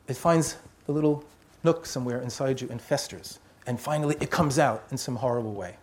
It 0.09 0.17
finds 0.17 0.57
a 0.87 0.91
little 0.91 1.23
nook 1.63 1.85
somewhere 1.85 2.19
inside 2.19 2.59
you 2.59 2.67
and 2.69 2.81
festers. 2.81 3.39
And 3.67 3.79
finally, 3.79 4.17
it 4.19 4.31
comes 4.31 4.57
out 4.57 4.83
in 4.89 4.97
some 4.97 5.17
horrible 5.17 5.53
way. 5.53 5.77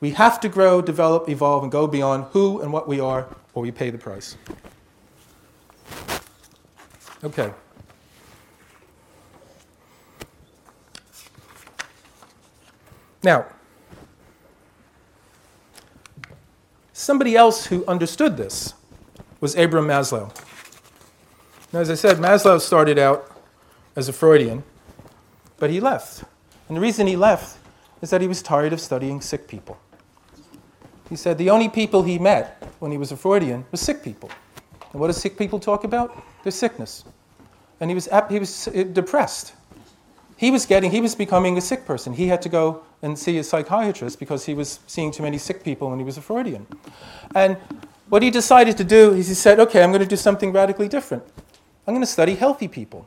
We 0.00 0.10
have 0.10 0.38
to 0.40 0.48
grow, 0.48 0.82
develop, 0.82 1.28
evolve, 1.28 1.62
and 1.62 1.72
go 1.72 1.86
beyond 1.86 2.24
who 2.32 2.60
and 2.60 2.72
what 2.72 2.86
we 2.86 3.00
are, 3.00 3.26
or 3.54 3.62
we 3.62 3.70
pay 3.70 3.88
the 3.88 3.98
price. 3.98 4.36
Okay. 7.24 7.52
Now, 13.22 13.46
somebody 16.92 17.36
else 17.36 17.66
who 17.66 17.84
understood 17.86 18.36
this 18.36 18.74
was 19.40 19.56
Abraham 19.56 19.88
Maslow. 19.88 20.34
Now, 21.72 21.80
as 21.80 21.90
I 21.90 21.94
said, 21.94 22.16
Maslow 22.16 22.60
started 22.60 22.98
out 22.98 23.30
as 23.94 24.08
a 24.08 24.12
Freudian, 24.12 24.64
but 25.58 25.70
he 25.70 25.78
left. 25.78 26.24
And 26.68 26.76
the 26.76 26.80
reason 26.80 27.06
he 27.06 27.16
left 27.16 27.58
is 28.02 28.10
that 28.10 28.20
he 28.20 28.26
was 28.26 28.42
tired 28.42 28.72
of 28.72 28.80
studying 28.80 29.20
sick 29.20 29.46
people. 29.46 29.78
He 31.08 31.16
said 31.16 31.38
the 31.38 31.50
only 31.50 31.68
people 31.68 32.02
he 32.02 32.18
met 32.18 32.62
when 32.80 32.90
he 32.90 32.98
was 32.98 33.12
a 33.12 33.16
Freudian 33.16 33.64
were 33.70 33.78
sick 33.78 34.02
people. 34.02 34.30
And 34.92 35.00
what 35.00 35.08
do 35.08 35.12
sick 35.12 35.38
people 35.38 35.60
talk 35.60 35.84
about? 35.84 36.20
Their 36.42 36.52
sickness. 36.52 37.04
And 37.80 37.88
he 37.88 37.94
was, 37.94 38.08
he 38.28 38.38
was 38.38 38.68
uh, 38.68 38.84
depressed. 38.92 39.54
He 40.36 40.50
was 40.50 40.66
getting, 40.66 40.90
he 40.90 41.00
was 41.00 41.14
becoming 41.14 41.56
a 41.56 41.60
sick 41.60 41.84
person. 41.84 42.12
He 42.12 42.26
had 42.26 42.42
to 42.42 42.48
go 42.48 42.82
and 43.02 43.18
see 43.18 43.38
a 43.38 43.44
psychiatrist 43.44 44.18
because 44.18 44.44
he 44.44 44.54
was 44.54 44.80
seeing 44.86 45.12
too 45.12 45.22
many 45.22 45.38
sick 45.38 45.62
people 45.62 45.90
when 45.90 45.98
he 45.98 46.04
was 46.04 46.16
a 46.16 46.22
Freudian. 46.22 46.66
And 47.34 47.56
what 48.08 48.22
he 48.22 48.30
decided 48.30 48.76
to 48.78 48.84
do 48.84 49.12
is 49.14 49.28
he 49.28 49.34
said, 49.34 49.60
okay, 49.60 49.82
I'm 49.82 49.90
going 49.90 50.02
to 50.02 50.08
do 50.08 50.16
something 50.16 50.52
radically 50.52 50.88
different. 50.88 51.22
I'm 51.90 51.94
going 51.94 52.02
to 52.02 52.06
study 52.06 52.36
healthy 52.36 52.68
people. 52.68 53.04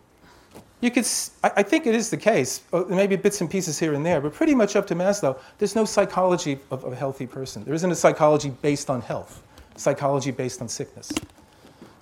You 0.82 0.92
could, 0.92 1.08
I 1.42 1.64
think 1.64 1.88
it 1.88 1.96
is 1.96 2.10
the 2.10 2.18
case, 2.18 2.64
uh, 2.74 2.84
maybe 2.90 3.16
bits 3.16 3.40
and 3.40 3.50
pieces 3.50 3.80
here 3.80 3.94
and 3.94 4.06
there, 4.06 4.20
but 4.20 4.34
pretty 4.34 4.54
much 4.54 4.76
up 4.76 4.86
to 4.88 4.94
Maslow, 4.94 5.40
there's 5.58 5.74
no 5.74 5.86
psychology 5.86 6.60
of, 6.70 6.84
of 6.84 6.92
a 6.92 6.96
healthy 6.98 7.26
person. 7.26 7.64
There 7.64 7.74
isn't 7.74 7.90
a 7.90 7.96
psychology 7.96 8.50
based 8.50 8.90
on 8.90 9.00
health, 9.00 9.42
psychology 9.78 10.32
based 10.32 10.62
on 10.62 10.68
sickness, 10.68 11.14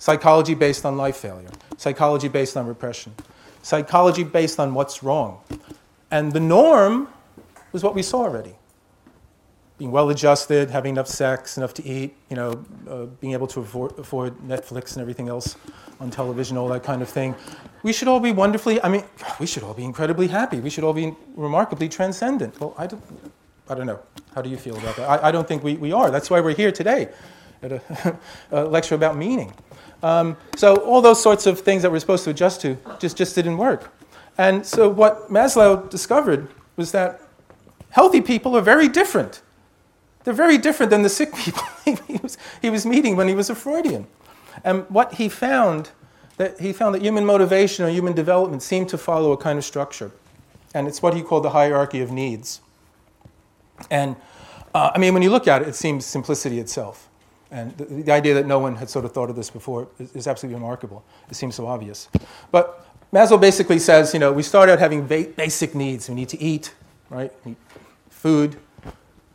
psychology 0.00 0.54
based 0.54 0.84
on 0.84 0.96
life 0.96 1.18
failure, 1.18 1.50
psychology 1.76 2.26
based 2.26 2.56
on 2.56 2.66
repression, 2.66 3.14
psychology 3.62 4.24
based 4.24 4.58
on 4.58 4.74
what's 4.74 5.04
wrong. 5.04 5.38
And 6.10 6.32
the 6.32 6.40
norm 6.40 7.06
was 7.70 7.84
what 7.84 7.94
we 7.94 8.02
saw 8.02 8.22
already 8.22 8.56
being 9.82 9.90
well 9.90 10.10
adjusted, 10.10 10.70
having 10.70 10.90
enough 10.94 11.08
sex, 11.08 11.56
enough 11.56 11.74
to 11.74 11.84
eat, 11.84 12.14
you 12.30 12.36
know, 12.36 12.64
uh, 12.88 13.06
being 13.20 13.32
able 13.32 13.48
to 13.48 13.58
afford, 13.58 13.98
afford, 13.98 14.32
Netflix 14.38 14.92
and 14.92 15.00
everything 15.00 15.28
else 15.28 15.56
on 15.98 16.08
television, 16.08 16.56
all 16.56 16.68
that 16.68 16.84
kind 16.84 17.02
of 17.02 17.08
thing. 17.08 17.34
We 17.82 17.92
should 17.92 18.06
all 18.06 18.20
be 18.20 18.30
wonderfully, 18.30 18.80
I 18.80 18.88
mean, 18.88 19.02
we 19.40 19.46
should 19.46 19.64
all 19.64 19.74
be 19.74 19.82
incredibly 19.82 20.28
happy. 20.28 20.60
We 20.60 20.70
should 20.70 20.84
all 20.84 20.92
be 20.92 21.16
remarkably 21.34 21.88
transcendent. 21.88 22.60
Well, 22.60 22.76
I 22.78 22.86
don't, 22.86 23.02
I 23.68 23.74
don't 23.74 23.86
know. 23.86 23.98
How 24.36 24.40
do 24.40 24.48
you 24.48 24.56
feel 24.56 24.78
about 24.78 24.94
that? 24.94 25.10
I, 25.10 25.28
I 25.28 25.32
don't 25.32 25.48
think 25.48 25.64
we, 25.64 25.74
we 25.74 25.90
are. 25.90 26.12
That's 26.12 26.30
why 26.30 26.38
we're 26.38 26.54
here 26.54 26.70
today 26.70 27.08
at 27.64 27.72
a, 27.72 28.18
a 28.52 28.64
lecture 28.64 28.94
about 28.94 29.16
meaning. 29.16 29.52
Um, 30.04 30.36
so 30.54 30.76
all 30.76 31.02
those 31.02 31.20
sorts 31.20 31.48
of 31.48 31.58
things 31.58 31.82
that 31.82 31.90
we're 31.90 31.98
supposed 31.98 32.22
to 32.22 32.30
adjust 32.30 32.60
to 32.60 32.76
just, 33.00 33.16
just 33.16 33.34
didn't 33.34 33.56
work. 33.56 33.92
And 34.38 34.64
so 34.64 34.88
what 34.88 35.28
Maslow 35.28 35.90
discovered 35.90 36.46
was 36.76 36.92
that 36.92 37.20
healthy 37.90 38.20
people 38.20 38.56
are 38.56 38.62
very 38.62 38.86
different 38.86 39.42
they're 40.24 40.34
very 40.34 40.58
different 40.58 40.90
than 40.90 41.02
the 41.02 41.08
sick 41.08 41.34
people 41.36 41.62
he, 41.84 42.18
was, 42.22 42.38
he 42.60 42.70
was 42.70 42.86
meeting 42.86 43.16
when 43.16 43.28
he 43.28 43.34
was 43.34 43.50
a 43.50 43.54
Freudian. 43.54 44.06
And 44.64 44.88
what 44.88 45.14
he 45.14 45.28
found, 45.28 45.90
that 46.36 46.60
he 46.60 46.72
found 46.72 46.94
that 46.94 47.02
human 47.02 47.24
motivation 47.24 47.84
or 47.84 47.88
human 47.88 48.12
development 48.12 48.62
seemed 48.62 48.88
to 48.90 48.98
follow 48.98 49.32
a 49.32 49.36
kind 49.36 49.58
of 49.58 49.64
structure. 49.64 50.12
And 50.74 50.86
it's 50.88 51.02
what 51.02 51.14
he 51.14 51.22
called 51.22 51.44
the 51.44 51.50
hierarchy 51.50 52.00
of 52.00 52.10
needs. 52.10 52.60
And 53.90 54.16
uh, 54.74 54.92
I 54.94 54.98
mean, 54.98 55.12
when 55.14 55.22
you 55.22 55.30
look 55.30 55.48
at 55.48 55.62
it, 55.62 55.68
it 55.68 55.74
seems 55.74 56.06
simplicity 56.06 56.58
itself. 56.58 57.08
And 57.50 57.76
the, 57.76 57.84
the, 57.84 58.12
idea 58.12 58.32
that 58.34 58.46
no 58.46 58.58
one 58.58 58.76
had 58.76 58.88
sort 58.88 59.04
of 59.04 59.12
thought 59.12 59.28
of 59.28 59.36
this 59.36 59.50
before 59.50 59.88
is, 59.98 60.14
is, 60.16 60.26
absolutely 60.26 60.54
remarkable. 60.54 61.04
It 61.28 61.34
seems 61.34 61.54
so 61.54 61.66
obvious. 61.66 62.08
But 62.50 62.86
Maslow 63.12 63.38
basically 63.38 63.78
says, 63.78 64.14
you 64.14 64.20
know, 64.20 64.32
we 64.32 64.42
start 64.42 64.70
out 64.70 64.78
having 64.78 65.06
ba- 65.06 65.28
basic 65.36 65.74
needs. 65.74 66.08
We 66.08 66.14
need 66.14 66.30
to 66.30 66.40
eat, 66.40 66.72
right? 67.10 67.30
food, 68.08 68.56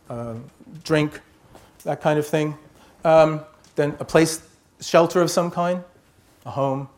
uh, 0.09 0.35
drink, 0.83 1.19
that 1.83 2.01
kind 2.01 2.19
of 2.19 2.27
thing. 2.27 2.57
Um, 3.03 3.41
then 3.75 3.95
a 3.99 4.05
place, 4.05 4.41
shelter 4.81 5.21
of 5.21 5.31
some 5.31 5.51
kind, 5.51 5.83
a 6.45 6.49
home, 6.51 6.89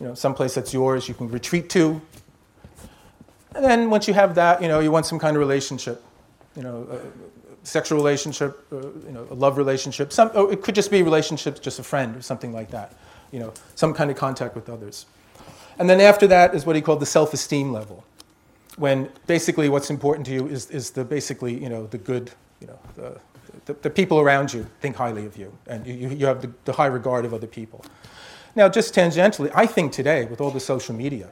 you 0.00 0.06
know, 0.06 0.14
someplace 0.14 0.54
that's 0.54 0.72
yours 0.72 1.08
you 1.08 1.14
can 1.14 1.28
retreat 1.28 1.68
to. 1.70 2.00
And 3.54 3.64
then 3.64 3.90
once 3.90 4.06
you 4.06 4.14
have 4.14 4.34
that, 4.34 4.62
you 4.62 4.68
know, 4.68 4.80
you 4.80 4.90
want 4.90 5.06
some 5.06 5.18
kind 5.18 5.36
of 5.36 5.40
relationship, 5.40 6.02
you 6.56 6.62
know, 6.62 6.86
a 6.90 7.66
sexual 7.66 7.98
relationship, 7.98 8.66
uh, 8.72 8.76
you 8.76 9.10
know, 9.10 9.26
a 9.30 9.34
love 9.34 9.56
relationship. 9.58 10.12
Some, 10.12 10.30
oh, 10.34 10.48
it 10.48 10.62
could 10.62 10.74
just 10.74 10.90
be 10.90 11.02
relationships, 11.02 11.58
just 11.60 11.78
a 11.78 11.82
friend 11.82 12.16
or 12.16 12.22
something 12.22 12.52
like 12.52 12.70
that, 12.70 12.94
you 13.32 13.40
know, 13.40 13.52
some 13.74 13.94
kind 13.94 14.10
of 14.10 14.16
contact 14.16 14.54
with 14.54 14.68
others. 14.68 15.06
And 15.78 15.88
then 15.88 16.00
after 16.00 16.26
that 16.28 16.54
is 16.54 16.66
what 16.66 16.76
he 16.76 16.82
called 16.82 17.00
the 17.00 17.06
self-esteem 17.06 17.72
level, 17.72 18.04
when 18.78 19.10
basically 19.26 19.68
what's 19.68 19.90
important 19.90 20.26
to 20.26 20.32
you 20.32 20.46
is, 20.46 20.70
is 20.70 20.90
the 20.90 21.04
basically, 21.04 21.60
you 21.60 21.68
know, 21.68 21.86
the 21.86 21.98
good 21.98 22.30
you 22.60 22.66
know, 22.66 22.78
the, 22.94 23.20
the, 23.66 23.74
the, 23.74 23.90
people 23.90 24.18
around 24.18 24.52
you 24.52 24.66
think 24.80 24.96
highly 24.96 25.26
of 25.26 25.36
you, 25.36 25.56
and 25.66 25.86
you, 25.86 26.08
you 26.08 26.26
have 26.26 26.42
the, 26.42 26.50
the 26.64 26.72
high 26.72 26.86
regard 26.86 27.24
of 27.24 27.32
other 27.32 27.46
people. 27.46 27.84
Now, 28.56 28.68
just 28.68 28.94
tangentially, 28.94 29.50
I 29.54 29.66
think 29.66 29.92
today, 29.92 30.24
with 30.24 30.40
all 30.40 30.50
the 30.50 30.60
social 30.60 30.94
media, 30.94 31.30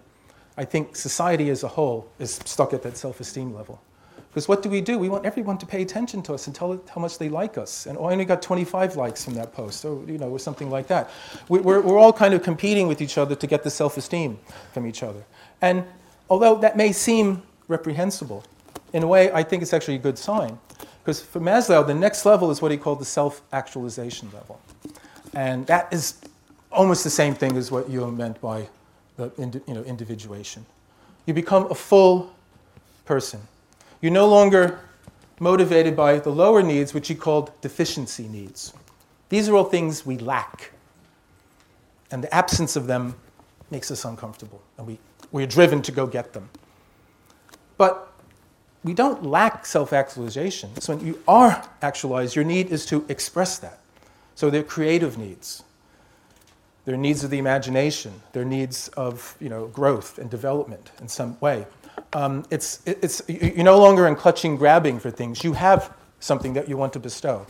I 0.56 0.64
think 0.64 0.97
society 0.97 1.51
as 1.51 1.62
a 1.62 1.68
whole 1.68 2.09
is 2.18 2.40
stuck 2.44 2.73
at 2.73 2.82
that 2.82 2.97
self 2.97 3.20
esteem 3.20 3.55
level. 3.55 3.82
Because 4.31 4.48
what 4.48 4.62
do 4.62 4.68
we 4.68 4.82
do? 4.82 4.98
We 4.98 5.09
want 5.09 5.24
everyone 5.24 5.56
to 5.59 5.66
pay 5.66 5.81
attention 5.81 6.23
to 6.24 6.35
us 6.35 6.47
and 6.47 6.55
tell 6.55 6.78
how 6.94 7.01
much 7.01 7.16
they 7.16 7.31
like 7.31 7.56
us. 7.56 7.86
And 7.86 7.97
oh, 7.97 8.05
I 8.05 8.12
only 8.12 8.27
got 8.27 8.43
25 8.43 8.94
likes 8.94 9.24
from 9.24 9.35
that 9.35 9.55
post, 9.55 9.85
or, 9.85 10.05
you 10.06 10.18
know, 10.18 10.28
or 10.28 10.39
something 10.39 10.70
like 10.70 10.89
that. 10.89 11.10
We, 11.48 11.60
we're, 11.60 11.81
we're 11.81 11.98
all 11.98 12.12
kind 12.12 12.35
of 12.35 12.43
competing 12.43 12.86
with 12.86 13.01
each 13.01 13.16
other 13.16 13.35
to 13.35 13.47
get 13.47 13.64
the 13.64 13.70
self 13.70 13.97
esteem 13.97 14.39
from 14.73 14.86
each 14.86 15.02
other. 15.02 15.24
And 15.62 15.85
although 16.28 16.57
that 16.57 16.77
may 16.77 16.93
seem 16.93 17.43
reprehensible, 17.69 18.44
in 18.93 19.03
a 19.03 19.07
way, 19.07 19.31
I 19.32 19.43
think 19.43 19.62
it's 19.62 19.73
actually 19.73 19.97
a 19.97 19.98
good 19.98 20.19
sign. 20.19 20.59
Because 21.03 21.20
for 21.20 21.40
Maslow, 21.40 21.86
the 21.86 21.94
next 21.94 22.24
level 22.24 22.51
is 22.51 22.61
what 22.61 22.70
he 22.70 22.77
called 22.77 23.01
the 23.01 23.05
self 23.05 23.43
actualization 23.53 24.31
level. 24.32 24.61
And 25.35 25.66
that 25.66 25.93
is 25.93 26.15
almost 26.73 27.05
the 27.05 27.11
same 27.11 27.35
thing 27.35 27.57
as 27.57 27.70
what 27.70 27.89
Jung 27.90 28.16
meant 28.16 28.40
by 28.40 28.69
the 29.16 29.31
you 29.66 29.74
know, 29.74 29.82
individuation. 29.82 30.65
You 31.27 31.35
become 31.35 31.70
a 31.70 31.74
full 31.74 32.32
person. 33.05 33.40
You're 34.01 34.12
no 34.12 34.28
longer 34.28 34.81
motivated 35.40 35.97
by 35.97 36.19
the 36.19 36.31
lower 36.31 36.62
needs, 36.62 36.94
which 36.94 37.09
he 37.09 37.15
called 37.15 37.51
deficiency 37.61 38.28
needs. 38.28 38.73
These 39.28 39.48
are 39.48 39.55
all 39.55 39.65
things 39.65 40.07
we 40.07 40.19
lack. 40.19 40.73
And 42.11 42.23
the 42.23 42.32
absence 42.35 42.77
of 42.77 42.86
them 42.86 43.15
makes 43.70 43.90
us 43.90 44.05
uncomfortable, 44.05 44.62
and 44.78 44.86
we, 44.86 44.98
we're 45.32 45.47
driven 45.47 45.82
to 45.82 45.93
go 45.93 46.07
get 46.07 46.32
them. 46.32 46.48
But 47.77 48.12
we 48.85 48.94
don't 48.94 49.24
lack 49.24 49.66
self 49.66 49.93
actualization. 49.93 50.81
So 50.81 50.94
when 50.94 51.07
you 51.07 51.20
are 51.27 51.69
actualized, 51.82 52.36
your 52.36 52.44
need 52.44 52.70
is 52.70 52.86
to 52.86 53.05
express 53.09 53.59
that. 53.59 53.81
So 54.35 54.51
they're 54.51 54.62
creative 54.62 55.19
needs. 55.19 55.65
They're 56.85 56.97
needs 56.97 57.24
of 57.24 57.31
the 57.31 57.39
imagination. 57.39 58.23
They're 58.32 58.44
needs 58.44 58.89
of 58.90 59.36
you 59.40 59.48
know, 59.48 59.66
growth 59.66 60.19
and 60.19 60.31
development 60.31 60.93
in 61.01 61.09
some 61.09 61.36
way. 61.40 61.66
Um, 62.12 62.44
it's, 62.51 62.81
it's, 62.86 63.23
you're 63.27 63.65
no 63.65 63.78
longer 63.78 64.07
in 64.07 64.15
clutching, 64.15 64.57
grabbing 64.57 65.01
for 65.01 65.11
things. 65.11 65.43
You 65.43 65.55
have 65.55 65.93
something 66.20 66.53
that 66.53 66.69
you 66.69 66.77
want 66.77 66.93
to 66.93 67.01
bestow. 67.01 67.47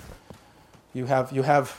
You 0.95 1.05
have, 1.05 1.33
you 1.33 1.43
have 1.43 1.79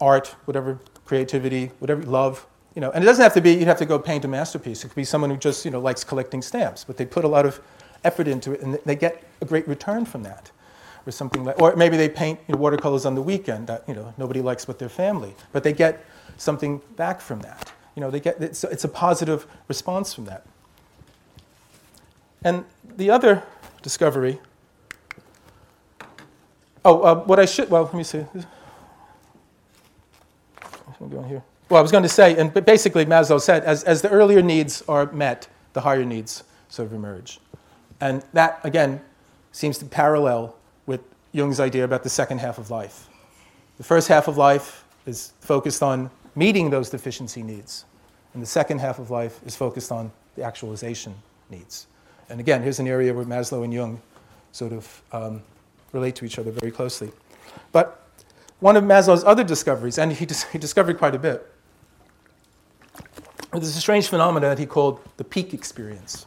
art, 0.00 0.28
whatever, 0.44 0.78
creativity, 1.04 1.72
whatever, 1.80 2.02
love. 2.02 2.46
You 2.74 2.80
know, 2.80 2.90
and 2.92 3.04
it 3.04 3.06
doesn't 3.06 3.22
have 3.22 3.34
to 3.34 3.40
be, 3.40 3.52
you'd 3.52 3.68
have 3.68 3.78
to 3.78 3.86
go 3.86 3.98
paint 3.98 4.24
a 4.24 4.28
masterpiece. 4.28 4.84
It 4.84 4.88
could 4.88 4.96
be 4.96 5.04
someone 5.04 5.30
who 5.30 5.36
just 5.36 5.64
you 5.64 5.70
know, 5.70 5.80
likes 5.80 6.04
collecting 6.04 6.42
stamps, 6.42 6.84
but 6.84 6.96
they 6.96 7.04
put 7.06 7.24
a 7.24 7.28
lot 7.28 7.46
of 7.46 7.60
effort 8.04 8.28
into 8.28 8.52
it 8.52 8.62
and 8.62 8.78
they 8.84 8.96
get 8.96 9.22
a 9.40 9.44
great 9.44 9.68
return 9.68 10.04
from 10.04 10.22
that. 10.24 10.50
or 11.06 11.12
something 11.12 11.44
like, 11.44 11.60
or 11.60 11.76
maybe 11.76 11.96
they 11.96 12.08
paint 12.08 12.40
you 12.48 12.54
know, 12.54 12.60
watercolors 12.60 13.06
on 13.06 13.14
the 13.14 13.22
weekend 13.22 13.66
that 13.66 13.84
you 13.88 13.94
know 13.94 14.12
nobody 14.18 14.40
likes 14.40 14.64
but 14.64 14.78
their 14.78 14.88
family, 14.88 15.34
but 15.52 15.62
they 15.62 15.72
get 15.72 16.04
something 16.36 16.80
back 16.96 17.20
from 17.20 17.40
that. 17.40 17.72
You 17.96 18.00
know, 18.00 18.10
they 18.10 18.20
get 18.20 18.40
it's, 18.42 18.64
it's 18.64 18.84
a 18.84 18.88
positive 18.88 19.46
response 19.68 20.14
from 20.14 20.24
that. 20.26 20.46
And 22.44 22.64
the 22.96 23.10
other 23.10 23.42
discovery. 23.82 24.40
Oh, 26.84 27.02
uh, 27.02 27.16
what 27.24 27.40
I 27.40 27.46
should 27.46 27.70
well, 27.70 27.84
let 27.84 27.94
me 27.94 28.04
see. 28.04 28.20
What's 28.20 28.44
going 31.14 31.28
here? 31.28 31.42
Well, 31.72 31.78
I 31.78 31.82
was 31.82 31.90
going 31.90 32.02
to 32.02 32.08
say, 32.10 32.36
and 32.36 32.52
basically 32.52 33.06
Maslow 33.06 33.40
said, 33.40 33.64
as, 33.64 33.82
as 33.84 34.02
the 34.02 34.10
earlier 34.10 34.42
needs 34.42 34.82
are 34.88 35.10
met, 35.10 35.48
the 35.72 35.80
higher 35.80 36.04
needs 36.04 36.44
sort 36.68 36.84
of 36.84 36.92
emerge. 36.92 37.40
And 37.98 38.22
that, 38.34 38.60
again, 38.62 39.00
seems 39.52 39.78
to 39.78 39.86
parallel 39.86 40.54
with 40.84 41.00
Jung's 41.32 41.60
idea 41.60 41.84
about 41.84 42.02
the 42.02 42.10
second 42.10 42.40
half 42.40 42.58
of 42.58 42.70
life. 42.70 43.08
The 43.78 43.84
first 43.84 44.08
half 44.08 44.28
of 44.28 44.36
life 44.36 44.84
is 45.06 45.32
focused 45.40 45.82
on 45.82 46.10
meeting 46.34 46.68
those 46.68 46.90
deficiency 46.90 47.42
needs, 47.42 47.86
and 48.34 48.42
the 48.42 48.46
second 48.46 48.80
half 48.80 48.98
of 48.98 49.10
life 49.10 49.40
is 49.46 49.56
focused 49.56 49.90
on 49.90 50.12
the 50.36 50.42
actualization 50.42 51.14
needs. 51.48 51.86
And 52.28 52.38
again, 52.38 52.62
here's 52.62 52.80
an 52.80 52.86
area 52.86 53.14
where 53.14 53.24
Maslow 53.24 53.64
and 53.64 53.72
Jung 53.72 53.98
sort 54.52 54.72
of 54.74 55.02
um, 55.10 55.42
relate 55.92 56.16
to 56.16 56.26
each 56.26 56.38
other 56.38 56.50
very 56.50 56.70
closely. 56.70 57.12
But 57.72 58.06
one 58.60 58.76
of 58.76 58.84
Maslow's 58.84 59.24
other 59.24 59.42
discoveries, 59.42 59.96
and 59.96 60.12
he, 60.12 60.26
dis- 60.26 60.44
he 60.52 60.58
discovered 60.58 60.98
quite 60.98 61.14
a 61.14 61.18
bit, 61.18 61.48
there's 63.52 63.76
a 63.76 63.80
strange 63.80 64.08
phenomenon 64.08 64.50
that 64.50 64.58
he 64.58 64.66
called 64.66 65.00
the 65.18 65.24
peak 65.24 65.52
experience. 65.52 66.26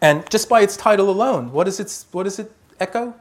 And 0.00 0.28
just 0.30 0.48
by 0.48 0.60
its 0.60 0.76
title 0.76 1.10
alone, 1.10 1.50
what 1.50 1.64
does 1.64 1.80
it, 1.80 2.04
what 2.12 2.22
does 2.22 2.38
it 2.38 2.52
echo? 2.78 3.14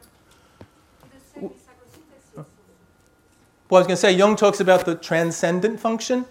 Well, 3.70 3.80
I 3.80 3.82
was 3.82 3.88
going 3.88 3.96
to 3.96 3.98
say, 3.98 4.14
Jung 4.14 4.36
talks 4.36 4.62
about 4.62 4.86
the 4.86 4.96
transcendent 4.96 5.80
function. 5.80 6.26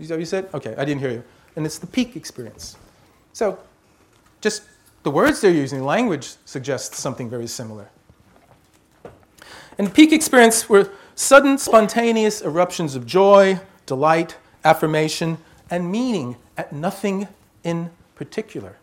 Is 0.00 0.08
that 0.08 0.14
what 0.14 0.20
you 0.20 0.26
said? 0.26 0.48
Okay, 0.52 0.74
I 0.76 0.84
didn't 0.84 1.00
hear 1.00 1.10
you. 1.12 1.22
And 1.54 1.64
it's 1.64 1.78
the 1.78 1.86
peak 1.86 2.16
experience. 2.16 2.76
So, 3.32 3.58
just 4.40 4.64
the 5.04 5.10
words 5.10 5.40
they're 5.40 5.52
using, 5.52 5.84
language 5.84 6.32
suggests 6.44 6.98
something 6.98 7.30
very 7.30 7.46
similar. 7.46 7.88
And 9.78 9.94
peak 9.94 10.12
experience 10.12 10.68
were 10.68 10.90
sudden, 11.14 11.56
spontaneous 11.58 12.42
eruptions 12.42 12.96
of 12.96 13.06
joy, 13.06 13.60
delight, 13.86 14.36
affirmation, 14.64 15.38
and 15.72 15.90
meaning 15.90 16.36
at 16.58 16.70
nothing 16.70 17.26
in 17.64 17.90
particular. 18.14 18.76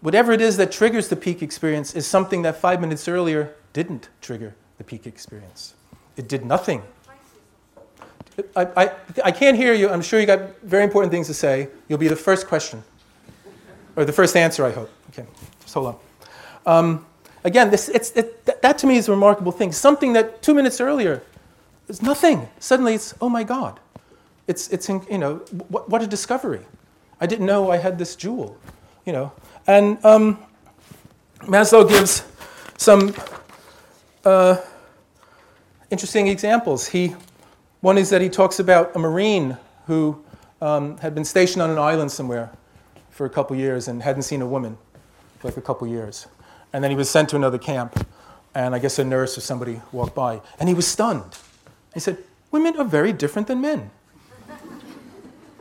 Whatever 0.00 0.32
it 0.32 0.40
is 0.40 0.56
that 0.56 0.72
triggers 0.72 1.08
the 1.08 1.16
peak 1.16 1.42
experience 1.42 1.94
is 1.94 2.08
something 2.08 2.42
that 2.42 2.56
five 2.56 2.80
minutes 2.80 3.06
earlier 3.06 3.54
didn't 3.72 4.08
trigger 4.20 4.56
the 4.78 4.84
peak 4.84 5.06
experience. 5.06 5.74
It 6.16 6.28
did 6.28 6.44
nothing. 6.44 6.82
I, 8.56 8.66
I, 8.76 8.90
I 9.24 9.30
can't 9.30 9.56
hear 9.56 9.74
you. 9.74 9.88
I'm 9.88 10.02
sure 10.02 10.18
you 10.18 10.26
got 10.26 10.58
very 10.62 10.82
important 10.82 11.12
things 11.12 11.28
to 11.28 11.34
say. 11.34 11.68
You'll 11.88 11.98
be 11.98 12.08
the 12.08 12.16
first 12.16 12.48
question, 12.48 12.82
or 13.94 14.04
the 14.04 14.12
first 14.12 14.36
answer, 14.36 14.64
I 14.64 14.72
hope. 14.72 14.90
Okay, 15.10 15.26
just 15.60 15.74
hold 15.74 15.86
on. 15.86 15.96
Um, 16.66 17.06
again, 17.44 17.70
this, 17.70 17.88
it, 17.88 18.44
that, 18.44 18.62
that 18.62 18.78
to 18.78 18.88
me 18.88 18.96
is 18.96 19.06
a 19.08 19.12
remarkable 19.12 19.52
thing. 19.52 19.70
Something 19.70 20.14
that 20.14 20.42
two 20.42 20.54
minutes 20.54 20.80
earlier 20.80 21.22
is 21.86 22.02
nothing. 22.02 22.48
Suddenly 22.58 22.94
it's, 22.94 23.14
oh 23.20 23.28
my 23.28 23.44
God. 23.44 23.78
It's, 24.48 24.68
it's 24.70 24.88
you 24.88 25.18
know, 25.18 25.36
what, 25.68 25.88
what 25.88 26.02
a 26.02 26.06
discovery. 26.06 26.62
I 27.20 27.26
didn't 27.26 27.46
know 27.46 27.70
I 27.70 27.76
had 27.76 27.98
this 27.98 28.16
jewel, 28.16 28.56
you 29.04 29.12
know. 29.12 29.32
And 29.66 30.02
um, 30.04 30.38
Maslow 31.40 31.86
gives 31.86 32.24
some 32.78 33.14
uh, 34.24 34.56
interesting 35.90 36.28
examples. 36.28 36.88
He, 36.88 37.14
one 37.82 37.98
is 37.98 38.08
that 38.10 38.22
he 38.22 38.30
talks 38.30 38.58
about 38.58 38.96
a 38.96 38.98
Marine 38.98 39.58
who 39.86 40.24
um, 40.62 40.96
had 40.98 41.14
been 41.14 41.24
stationed 41.26 41.62
on 41.62 41.70
an 41.70 41.78
island 41.78 42.10
somewhere 42.10 42.50
for 43.10 43.26
a 43.26 43.30
couple 43.30 43.54
years 43.54 43.86
and 43.86 44.02
hadn't 44.02 44.22
seen 44.22 44.40
a 44.40 44.46
woman 44.46 44.78
for 45.38 45.48
like 45.48 45.58
a 45.58 45.62
couple 45.62 45.86
years. 45.86 46.26
And 46.72 46.82
then 46.82 46.90
he 46.90 46.96
was 46.96 47.10
sent 47.10 47.28
to 47.30 47.36
another 47.36 47.58
camp, 47.58 48.06
and 48.54 48.74
I 48.74 48.78
guess 48.78 48.98
a 48.98 49.04
nurse 49.04 49.36
or 49.36 49.40
somebody 49.42 49.82
walked 49.92 50.14
by, 50.14 50.40
and 50.58 50.68
he 50.68 50.74
was 50.74 50.86
stunned. 50.86 51.36
He 51.92 52.00
said, 52.00 52.18
Women 52.50 52.76
are 52.78 52.84
very 52.84 53.12
different 53.12 53.48
than 53.48 53.60
men. 53.60 53.90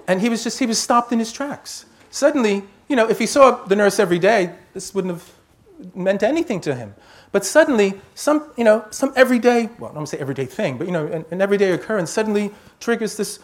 And 0.08 0.22
he 0.22 0.30
was 0.30 0.44
just, 0.44 0.60
he 0.60 0.66
was 0.66 0.80
stopped 0.80 1.12
in 1.12 1.20
his 1.20 1.32
tracks. 1.32 1.86
Suddenly, 2.10 2.64
you 2.88 2.96
know, 2.96 3.10
if 3.10 3.20
he 3.20 3.26
saw 3.26 3.66
the 3.66 3.76
nurse 3.76 4.00
every 4.00 4.20
day, 4.20 4.54
this 4.74 4.96
wouldn't 4.96 5.14
have 5.14 5.30
meant 5.96 6.24
anything 6.24 6.62
to 6.62 6.74
him. 6.74 6.96
But 7.32 7.46
suddenly, 7.46 8.00
some, 8.16 8.50
you 8.56 8.64
know, 8.64 8.86
some 8.90 9.12
everyday, 9.16 9.70
well, 9.78 9.92
I 9.92 9.94
don't 9.94 10.06
to 10.06 10.08
say 10.08 10.18
everyday 10.18 10.46
thing, 10.46 10.78
but, 10.78 10.88
you 10.88 10.94
know, 10.94 11.06
an, 11.08 11.26
an 11.30 11.42
everyday 11.42 11.72
occurrence 11.72 12.10
suddenly 12.10 12.52
triggers 12.80 13.18
this 13.18 13.40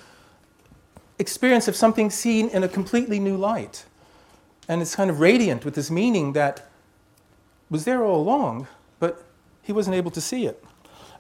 experience 1.20 1.68
of 1.68 1.76
something 1.76 2.10
seen 2.10 2.50
in 2.50 2.64
a 2.64 2.68
completely 2.68 3.20
new 3.20 3.36
light. 3.36 3.86
And 4.70 4.82
it's 4.82 4.96
kind 4.96 5.10
of 5.10 5.20
radiant 5.20 5.66
with 5.66 5.76
this 5.76 5.92
meaning 5.92 6.34
that 6.34 6.70
was 7.70 7.84
there 7.84 8.04
all 8.04 8.22
along, 8.22 8.68
but 9.00 9.24
he 9.62 9.74
wasn't 9.74 9.96
able 9.96 10.12
to 10.12 10.22
see 10.22 10.46
it. 10.46 10.64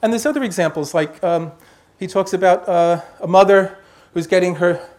And 0.01 0.13
there's 0.13 0.25
other 0.25 0.43
examples, 0.43 0.93
like 0.93 1.21
um, 1.23 1.51
he 1.99 2.07
talks 2.07 2.33
about 2.33 2.67
uh, 2.67 3.01
a 3.19 3.27
mother 3.27 3.77
who's 4.13 4.27
getting 4.27 4.55
her 4.55 4.89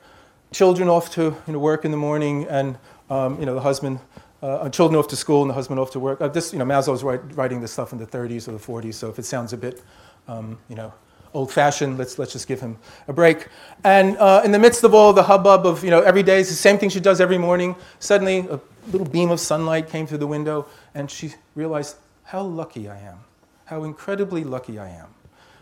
children 0.55 0.89
off 0.89 1.11
to 1.11 1.37
you 1.47 1.53
know, 1.53 1.59
work 1.59 1.85
in 1.85 1.91
the 1.91 1.97
morning, 1.97 2.47
and 2.49 2.79
um, 3.11 3.39
you 3.41 3.45
know, 3.45 3.55
the 3.55 3.61
husband, 3.61 3.99
uh, 4.41 4.69
children 4.71 4.99
off 4.99 5.09
to 5.09 5.17
school 5.17 5.43
and 5.43 5.51
the 5.51 5.55
husband 5.55 5.81
off 5.81 5.91
to 5.91 6.01
work. 6.01 6.21
Uh, 6.21 6.29
this, 6.29 6.53
you 6.53 6.59
know, 6.59 6.65
Maslow's 6.65 7.03
write, 7.03 7.21
writing 7.37 7.61
this 7.61 7.73
stuff 7.73 7.93
in 7.93 7.99
the 7.99 8.07
30s 8.07 8.49
or 8.49 8.53
the 8.53 8.59
40s, 8.59 8.95
so 8.95 9.11
if 9.11 9.19
it 9.19 9.25
sounds 9.25 9.53
a 9.53 9.57
bit, 9.57 9.83
um, 10.29 10.57
you 10.69 10.77
know, 10.77 10.93
old-fashioned, 11.35 11.99
let's, 11.99 12.19
let's 12.21 12.33
just 12.33 12.47
give 12.47 12.61
him 12.61 12.79
a 13.09 13.13
break. 13.13 13.49
And 13.83 14.17
uh, 14.19 14.43
in 14.45 14.53
the 14.53 14.59
midst 14.59 14.85
of 14.85 14.95
all 14.95 15.13
the 15.13 15.25
hubbub 15.25 15.67
of, 15.67 15.83
you 15.83 15.91
know, 15.91 16.01
every 16.01 16.23
day, 16.23 16.41
it's 16.41 16.51
the 16.51 16.55
same 16.55 16.79
thing 16.79 16.89
she 16.89 17.01
does 17.01 17.21
every 17.21 17.39
morning, 17.39 17.75
suddenly 17.99 18.47
a 18.49 18.61
little 18.93 19.09
beam 19.09 19.31
of 19.33 19.41
sunlight 19.41 19.89
came 19.89 20.07
through 20.07 20.19
the 20.19 20.27
window, 20.27 20.67
and 20.95 21.11
she 21.11 21.35
realized 21.57 21.97
how 22.23 22.43
lucky 22.43 22.89
I 22.89 22.99
am, 23.01 23.19
how 23.65 23.83
incredibly 23.83 24.45
lucky 24.45 24.79
I 24.79 24.89
am. 24.89 25.09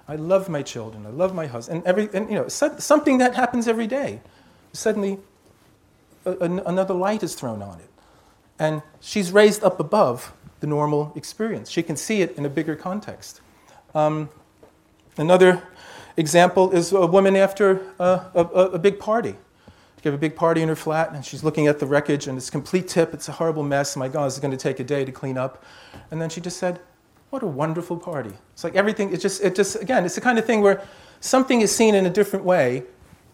I 0.06 0.16
love 0.16 0.50
my 0.50 0.60
children, 0.60 1.06
I 1.06 1.10
love 1.10 1.34
my 1.34 1.46
husband, 1.46 1.78
and, 1.78 1.86
every, 1.86 2.10
and 2.12 2.28
you 2.28 2.34
know, 2.34 2.48
something 2.48 3.18
that 3.18 3.34
happens 3.34 3.66
every 3.66 3.86
day 3.86 4.20
suddenly 4.72 5.18
a, 6.24 6.32
a, 6.32 6.44
another 6.64 6.94
light 6.94 7.22
is 7.22 7.34
thrown 7.34 7.62
on 7.62 7.78
it. 7.78 7.88
And 8.58 8.82
she's 9.00 9.32
raised 9.32 9.64
up 9.64 9.80
above 9.80 10.32
the 10.60 10.66
normal 10.66 11.12
experience. 11.16 11.70
She 11.70 11.82
can 11.82 11.96
see 11.96 12.22
it 12.22 12.36
in 12.36 12.46
a 12.46 12.48
bigger 12.48 12.76
context. 12.76 13.40
Um, 13.94 14.28
another 15.16 15.62
example 16.16 16.70
is 16.70 16.92
a 16.92 17.06
woman 17.06 17.36
after 17.36 17.80
a, 17.98 18.04
a, 18.34 18.40
a 18.74 18.78
big 18.78 18.98
party. 18.98 19.34
She 20.02 20.08
have 20.08 20.14
a 20.14 20.18
big 20.18 20.34
party 20.34 20.62
in 20.62 20.68
her 20.68 20.76
flat, 20.76 21.12
and 21.12 21.24
she's 21.24 21.44
looking 21.44 21.68
at 21.68 21.78
the 21.78 21.86
wreckage, 21.86 22.26
and 22.26 22.36
it's 22.36 22.50
complete 22.50 22.88
tip. 22.88 23.14
It's 23.14 23.28
a 23.28 23.32
horrible 23.32 23.62
mess. 23.62 23.96
My 23.96 24.08
God, 24.08 24.26
it's 24.26 24.38
going 24.40 24.50
to 24.50 24.56
take 24.56 24.80
a 24.80 24.84
day 24.84 25.04
to 25.04 25.12
clean 25.12 25.38
up. 25.38 25.64
And 26.10 26.20
then 26.20 26.28
she 26.28 26.40
just 26.40 26.58
said, 26.58 26.80
"What 27.30 27.44
a 27.44 27.46
wonderful 27.46 27.96
party!" 27.98 28.32
It's 28.52 28.64
like 28.64 28.74
everything. 28.74 29.12
It 29.12 29.20
just, 29.20 29.42
it 29.44 29.54
just, 29.54 29.80
again, 29.80 30.04
it's 30.04 30.16
the 30.16 30.20
kind 30.20 30.40
of 30.40 30.44
thing 30.44 30.60
where 30.60 30.82
something 31.20 31.60
is 31.60 31.74
seen 31.74 31.94
in 31.94 32.04
a 32.04 32.10
different 32.10 32.44
way, 32.44 32.82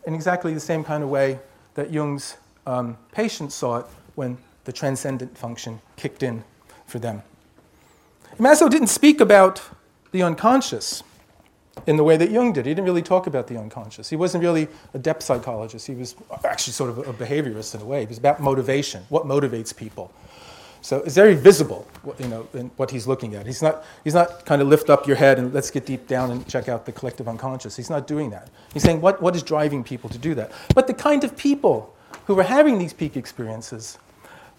in 0.09 0.15
exactly 0.15 0.55
the 0.55 0.61
same 0.61 0.83
kind 0.83 1.05
of 1.05 1.11
way 1.11 1.39
that 1.75 1.93
Jung's 1.93 2.39
um, 2.67 2.97
patients 3.13 3.55
saw 3.55 3.77
it 3.77 3.87
when 4.15 4.39
the 4.65 4.73
transcendent 4.73 5.37
function 5.37 5.83
kicked 5.97 6.23
in 6.23 6.43
for 6.87 6.99
them. 6.99 7.23
Maslow 8.39 8.71
didn't 8.71 8.87
speak 8.89 9.21
about 9.21 9.61
the 10.13 10.23
unconscious 10.23 11.03
in 11.87 11.99
the 11.99 12.05
way 12.05 12.17
that 12.17 12.31
Jung 12.31 12.55
did. 12.55 12.65
He 12.65 12.71
didn't 12.71 12.87
really 12.87 13.03
talk 13.03 13.27
about 13.27 13.49
the 13.49 13.59
unconscious. 13.59 14.09
He 14.09 14.17
wasn't 14.17 14.43
really 14.43 14.69
a 14.95 14.99
depth 14.99 15.23
psychologist. 15.23 15.87
He 15.87 15.95
was 15.95 16.15
actually 16.43 16.73
sort 16.73 16.89
of 16.89 16.99
a 17.07 17.13
behaviorist 17.13 17.75
in 17.75 17.83
a 17.83 17.85
way. 17.85 18.01
He 18.01 18.07
was 18.07 18.17
about 18.17 18.41
motivation, 18.41 19.05
what 19.11 19.25
motivates 19.25 19.77
people. 19.77 20.11
So 20.89 21.03
it's 21.03 21.17
very 21.17 21.35
visible, 21.35 21.87
you 22.19 22.29
know, 22.29 22.49
in 22.55 22.71
what 22.79 22.91
he's 22.91 23.07
looking 23.07 23.35
at. 23.35 23.45
He's 23.45 23.61
not, 23.61 23.85
he's 24.05 24.15
not 24.15 24.47
kind 24.47 24.63
of 24.63 24.69
lift 24.69 24.89
up 24.89 25.07
your 25.07 25.17
head 25.17 25.39
and 25.39 25.53
let's 25.53 25.71
get 25.71 25.85
deep 25.85 26.07
down 26.07 26.31
and 26.31 26.49
check 26.49 26.67
out 26.67 26.87
the 26.87 26.93
collective 26.93 27.29
unconscious. 27.29 27.77
He's 27.77 27.91
not 27.91 28.07
doing 28.07 28.31
that. 28.31 28.49
He's 28.73 28.85
saying 28.85 29.03
what, 29.03 29.21
what 29.21 29.37
is 29.37 29.43
driving 29.43 29.85
people 29.85 30.09
to 30.09 30.17
do 30.17 30.35
that. 30.37 30.51
But 30.75 30.87
the 30.87 30.95
kind 30.95 31.25
of 31.25 31.37
people 31.37 31.95
who 32.25 32.35
were 32.35 32.43
having 32.43 32.79
these 32.79 32.95
peak 32.95 33.19
experiences 33.19 33.99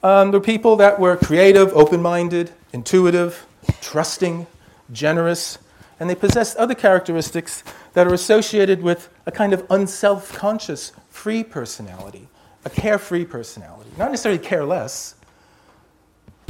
um, 0.03 0.29
were 0.29 0.39
people 0.39 0.75
that 0.75 0.99
were 0.99 1.17
creative, 1.17 1.73
open-minded, 1.73 2.51
intuitive, 2.73 3.47
trusting, 3.81 4.45
generous, 4.91 5.57
and 5.99 6.11
they 6.11 6.13
possessed 6.13 6.57
other 6.57 6.75
characteristics 6.75 7.63
that 7.93 8.05
are 8.05 8.13
associated 8.13 8.83
with 8.83 9.09
a 9.25 9.31
kind 9.31 9.51
of 9.51 9.65
unself-conscious, 9.71 10.91
free 11.09 11.43
personality, 11.43 12.27
a 12.65 12.69
carefree 12.69 13.25
personality. 13.25 13.89
Not 13.97 14.11
necessarily 14.11 14.37
careless, 14.37 15.15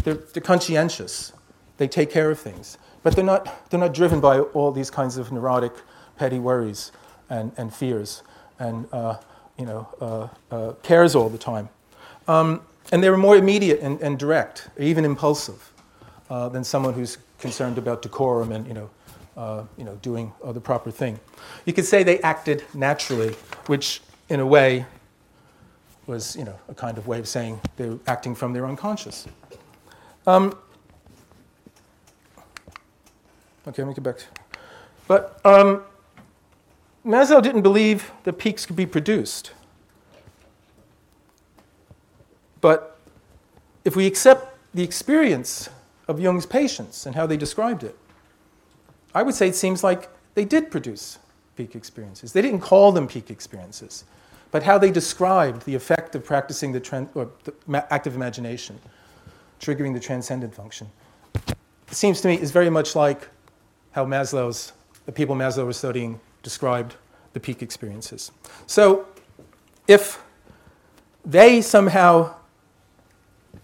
they're, 0.04 0.16
they're 0.16 0.42
conscientious. 0.44 1.34
They 1.78 1.88
take 1.88 2.12
care 2.12 2.32
of 2.32 2.40
things. 2.40 2.78
But 3.04 3.16
they're 3.16 3.26
not, 3.26 3.70
they're 3.70 3.80
not 3.80 3.94
driven 3.94 4.20
by 4.22 4.40
all 4.40 4.72
these 4.72 4.90
kinds 4.92 5.18
of 5.18 5.32
neurotic, 5.32 5.74
petty 6.18 6.40
worries 6.40 6.92
and, 7.30 7.52
and 7.58 7.74
fears 7.74 8.24
and 8.60 8.88
uh, 8.94 9.18
you 9.58 9.66
know, 9.66 9.88
uh, 10.02 10.56
uh, 10.56 10.74
cares 10.84 11.16
all 11.16 11.30
the 11.30 11.38
time. 11.38 11.70
Um, 12.28 12.62
and 12.92 13.04
they 13.04 13.10
were 13.10 13.18
more 13.18 13.38
immediate 13.38 13.80
and, 13.82 14.02
and 14.02 14.20
direct, 14.20 14.70
even 14.78 15.06
impulsive. 15.06 15.72
uh, 16.30 16.50
than 16.50 16.64
someone 16.64 16.94
who's 16.94 17.18
concerned 17.40 17.78
about 17.78 18.02
decorum 18.02 18.52
and 18.52 18.68
you 18.68 18.74
know, 18.74 18.90
uh, 19.38 19.64
you 19.78 19.84
know, 19.84 19.96
doing 20.02 20.32
uh, 20.44 20.52
the 20.52 20.62
proper 20.62 20.92
thing. 20.92 21.20
You 21.66 21.74
could 21.74 21.86
say 21.86 22.04
they 22.04 22.20
acted 22.22 22.64
naturally, 22.74 23.36
which 23.68 24.02
in 24.30 24.40
a 24.40 24.46
way 24.46 24.86
was 26.08 26.36
you 26.36 26.44
know, 26.44 26.60
a 26.68 26.74
kind 26.74 26.98
of 26.98 27.08
way 27.08 27.20
of 27.20 27.28
saying 27.28 27.60
they're 27.78 27.98
acting 28.08 28.36
from 28.36 28.54
their 28.54 28.66
unconscious. 28.66 29.28
Um, 30.30 30.56
okay, 33.68 33.82
let 33.82 33.88
me 33.88 33.96
get 33.96 34.04
back. 34.04 34.18
But 35.08 35.42
um, 35.44 35.82
Maslow 37.04 37.42
didn't 37.42 37.64
believe 37.64 38.12
that 38.26 38.34
peaks 38.34 38.64
could 38.64 38.76
be 38.76 38.86
produced. 38.86 39.54
But 42.62 43.00
if 43.84 43.96
we 43.96 44.06
accept 44.06 44.56
the 44.76 44.84
experience 44.84 45.68
of 46.08 46.20
Jung's 46.20 46.46
patients 46.46 47.08
and 47.08 47.16
how 47.16 47.26
they 47.26 47.36
described 47.36 47.84
it, 47.84 47.98
I 49.16 49.24
would 49.24 49.34
say 49.34 49.48
it 49.48 49.56
seems 49.56 49.84
like 49.84 50.10
they 50.36 50.46
did 50.46 50.70
produce 50.70 51.18
peak 51.56 51.74
experiences. 51.74 52.34
They 52.34 52.44
didn't 52.44 52.62
call 52.62 52.92
them 52.92 53.08
peak 53.08 53.32
experiences, 53.32 54.04
but 54.52 54.62
how 54.62 54.78
they 54.78 54.92
described 54.92 55.66
the 55.66 55.74
effect 55.74 56.14
of 56.14 56.24
practicing 56.24 56.72
the, 56.72 57.08
or 57.16 57.32
the 57.46 57.92
active 57.92 58.14
imagination, 58.14 58.80
triggering 59.60 59.94
the 59.94 60.00
transcendent 60.00 60.54
function. 60.54 60.90
It 61.36 61.96
seems 61.96 62.22
to 62.22 62.28
me 62.28 62.40
is 62.40 62.52
very 62.52 62.70
much 62.70 62.96
like 62.96 63.28
how 63.92 64.06
Maslow's, 64.06 64.74
the 65.06 65.12
people 65.12 65.36
Maslow 65.36 65.66
was 65.66 65.78
studying 65.78 66.20
described 66.44 66.96
the 67.34 67.40
peak 67.40 67.62
experiences. 67.62 68.32
So 68.68 69.08
if 69.88 70.22
they 71.26 71.62
somehow 71.62 72.36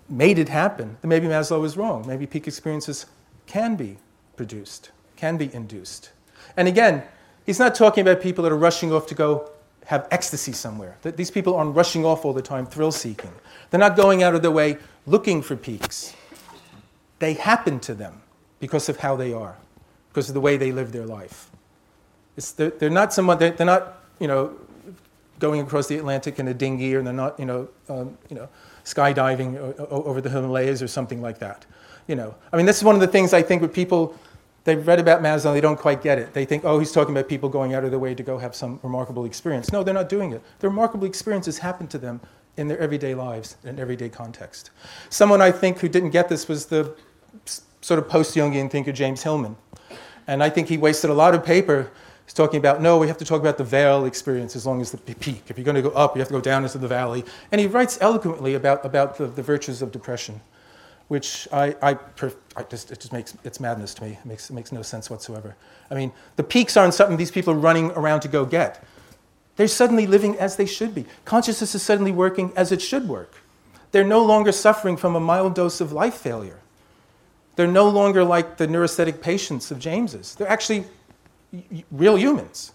made 0.10 0.40
it 0.40 0.50
happen, 0.50 0.98
then 1.02 1.10
maybe 1.10 1.28
Maslow 1.28 1.62
was 1.62 1.78
wrong. 1.78 2.06
Maybe 2.08 2.26
peak 2.26 2.48
experiences 2.48 3.06
can 3.46 3.76
be 3.76 3.98
produced, 4.36 4.92
can 5.16 5.38
be 5.38 5.54
induced. 5.54 6.12
And 6.58 6.68
again, 6.68 7.04
he's 7.46 7.60
not 7.60 7.76
talking 7.76 8.02
about 8.02 8.22
people 8.22 8.44
that 8.44 8.52
are 8.52 8.58
rushing 8.58 8.92
off 8.92 9.08
to 9.08 9.16
go 9.16 9.52
have 9.86 10.08
ecstasy 10.12 10.52
somewhere. 10.52 10.98
These 11.04 11.32
people 11.32 11.56
aren't 11.56 11.76
rushing 11.76 12.06
off 12.06 12.26
all 12.26 12.34
the 12.34 12.42
time, 12.42 12.66
thrill 12.66 12.92
seeking. 12.92 13.32
They're 13.70 13.80
not 13.80 13.96
going 13.96 14.24
out 14.24 14.34
of 14.34 14.42
their 14.42 14.52
way 14.52 14.78
looking 15.06 15.42
for 15.42 15.56
peaks. 15.56 16.16
They 17.20 17.34
happen 17.34 17.80
to 17.82 17.94
them 17.94 18.22
because 18.60 18.90
of 18.90 18.98
how 18.98 19.16
they 19.16 19.34
are, 19.34 19.56
because 20.10 20.30
of 20.30 20.34
the 20.34 20.42
way 20.42 20.58
they 20.58 20.72
live 20.72 20.92
their 20.92 21.06
life. 21.06 21.50
They're, 22.58 22.72
they're, 22.72 22.90
not 22.90 23.14
someone, 23.14 23.40
they're, 23.40 23.52
they're, 23.52 23.66
not, 23.66 24.02
you 24.20 24.28
know, 24.28 24.56
going 25.40 25.62
across 25.62 25.88
the 25.88 25.98
Atlantic 25.98 26.40
in 26.40 26.48
a 26.48 26.54
dinghy, 26.54 26.94
or 26.96 27.02
they're 27.02 27.14
not, 27.14 27.40
you 27.40 27.46
know, 27.46 27.70
um, 27.90 28.18
you 28.30 28.36
know 28.36 28.50
skydiving 28.86 29.58
over 29.90 30.22
the 30.22 30.30
Himalayas 30.30 30.82
or 30.82 30.88
something 30.88 31.22
like 31.22 31.40
that. 31.40 31.66
You 32.08 32.16
know, 32.16 32.36
I 32.54 32.58
mean, 32.58 32.68
this 32.68 32.78
is 32.78 32.84
one 32.84 32.96
of 32.96 33.02
the 33.02 33.08
things 33.08 33.34
I 33.34 33.42
think 33.42 33.62
with 33.62 33.74
people, 33.74 34.16
they've 34.64 34.86
read 34.86 35.00
about 35.00 35.22
Maslow, 35.24 35.54
they 35.54 35.62
don't 35.62 35.80
quite 35.80 36.04
get 36.04 36.20
it. 36.20 36.34
They 36.34 36.46
think, 36.46 36.64
oh, 36.64 36.78
he's 36.78 36.92
talking 36.92 37.16
about 37.16 37.28
people 37.28 37.50
going 37.50 37.74
out 37.74 37.84
of 37.84 37.90
their 37.90 38.00
way 38.00 38.14
to 38.14 38.22
go 38.22 38.38
have 38.38 38.56
some 38.56 38.80
remarkable 38.84 39.26
experience. 39.26 39.72
No, 39.72 39.84
they're 39.84 39.94
not 39.94 40.08
doing 40.08 40.32
it. 40.32 40.44
The 40.60 40.70
remarkable 40.70 41.08
experiences 41.08 41.58
happen 41.58 41.88
to 41.88 41.98
them 41.98 42.22
in 42.58 42.68
their 42.68 42.80
everyday 42.80 43.16
lives, 43.16 43.58
in 43.64 43.80
everyday 43.80 44.10
context. 44.10 44.72
Someone 45.10 45.42
I 45.42 45.52
think 45.52 45.80
who 45.80 45.90
didn't 45.90 46.12
get 46.12 46.30
this 46.30 46.48
was 46.48 46.68
the 46.68 46.96
sort 47.82 48.00
of 48.00 48.10
post-Jungian 48.10 48.72
thinker 48.72 48.92
James 48.92 49.24
Hillman. 49.24 49.56
And 50.28 50.42
I 50.42 50.50
think 50.50 50.68
he 50.68 50.78
wasted 50.78 51.10
a 51.10 51.14
lot 51.14 51.36
of 51.36 51.46
paper 51.46 51.92
He's 52.26 52.34
talking 52.34 52.58
about, 52.58 52.82
no, 52.82 52.98
we 52.98 53.08
have 53.08 53.20
to 53.20 53.26
talk 53.26 53.40
about 53.40 53.58
the 53.60 53.64
vale 53.64 54.06
experience 54.06 54.56
as 54.56 54.66
long 54.66 54.82
as 54.82 54.92
the 54.92 54.98
peak. 54.98 55.44
If 55.48 55.58
you're 55.58 55.66
going 55.66 55.76
to 55.76 55.84
go 55.84 55.92
up, 55.92 56.16
you 56.16 56.20
have 56.20 56.28
to 56.30 56.34
go 56.34 56.42
down 56.42 56.64
into 56.64 56.80
the 56.80 56.88
valley. 56.88 57.24
And 57.52 57.62
he 57.62 57.68
writes 57.68 58.00
eloquently 58.02 58.56
about, 58.56 58.84
about 58.84 59.18
the, 59.18 59.28
the 59.28 59.44
virtues 59.44 59.84
of 59.84 59.92
depression, 59.92 60.42
which 61.08 61.48
I, 61.54 61.76
I, 61.84 62.00
I, 62.58 62.64
just, 62.64 62.92
it 62.92 63.00
just 63.00 63.14
makes, 63.14 63.38
it's 63.44 63.60
madness 63.60 63.94
to 63.96 64.04
me. 64.06 64.12
It 64.14 64.26
makes, 64.26 64.50
it 64.50 64.54
makes 64.54 64.72
no 64.72 64.82
sense 64.82 65.08
whatsoever. 65.08 65.56
I 65.92 65.94
mean, 65.94 66.12
the 66.36 66.44
peaks 66.44 66.76
aren't 66.76 66.96
something 66.96 67.16
these 67.16 67.30
people 67.30 67.54
are 67.54 67.58
running 67.58 67.92
around 67.92 68.22
to 68.22 68.28
go 68.28 68.44
get. 68.44 68.84
They're 69.56 69.68
suddenly 69.68 70.06
living 70.06 70.38
as 70.38 70.58
they 70.58 70.66
should 70.66 70.94
be. 70.94 71.06
Consciousness 71.24 71.76
is 71.76 71.82
suddenly 71.82 72.12
working 72.12 72.52
as 72.56 72.72
it 72.72 72.82
should 72.82 73.08
work. 73.08 73.36
They're 73.92 74.04
no 74.04 74.24
longer 74.24 74.52
suffering 74.52 74.98
from 74.98 75.16
a 75.16 75.20
mild 75.20 75.56
dose 75.56 75.80
of 75.80 75.94
life 75.94 76.16
failure. 76.16 76.60
They're 77.56 77.68
no 77.68 77.88
longer 77.88 78.24
like 78.26 78.58
the 78.58 78.68
neurasthenic 78.68 79.22
patients 79.22 79.72
of 79.72 79.80
James's. 79.80 80.36
They're 80.36 80.50
actually 80.50 80.86
real 81.90 82.18
humans. 82.18 82.74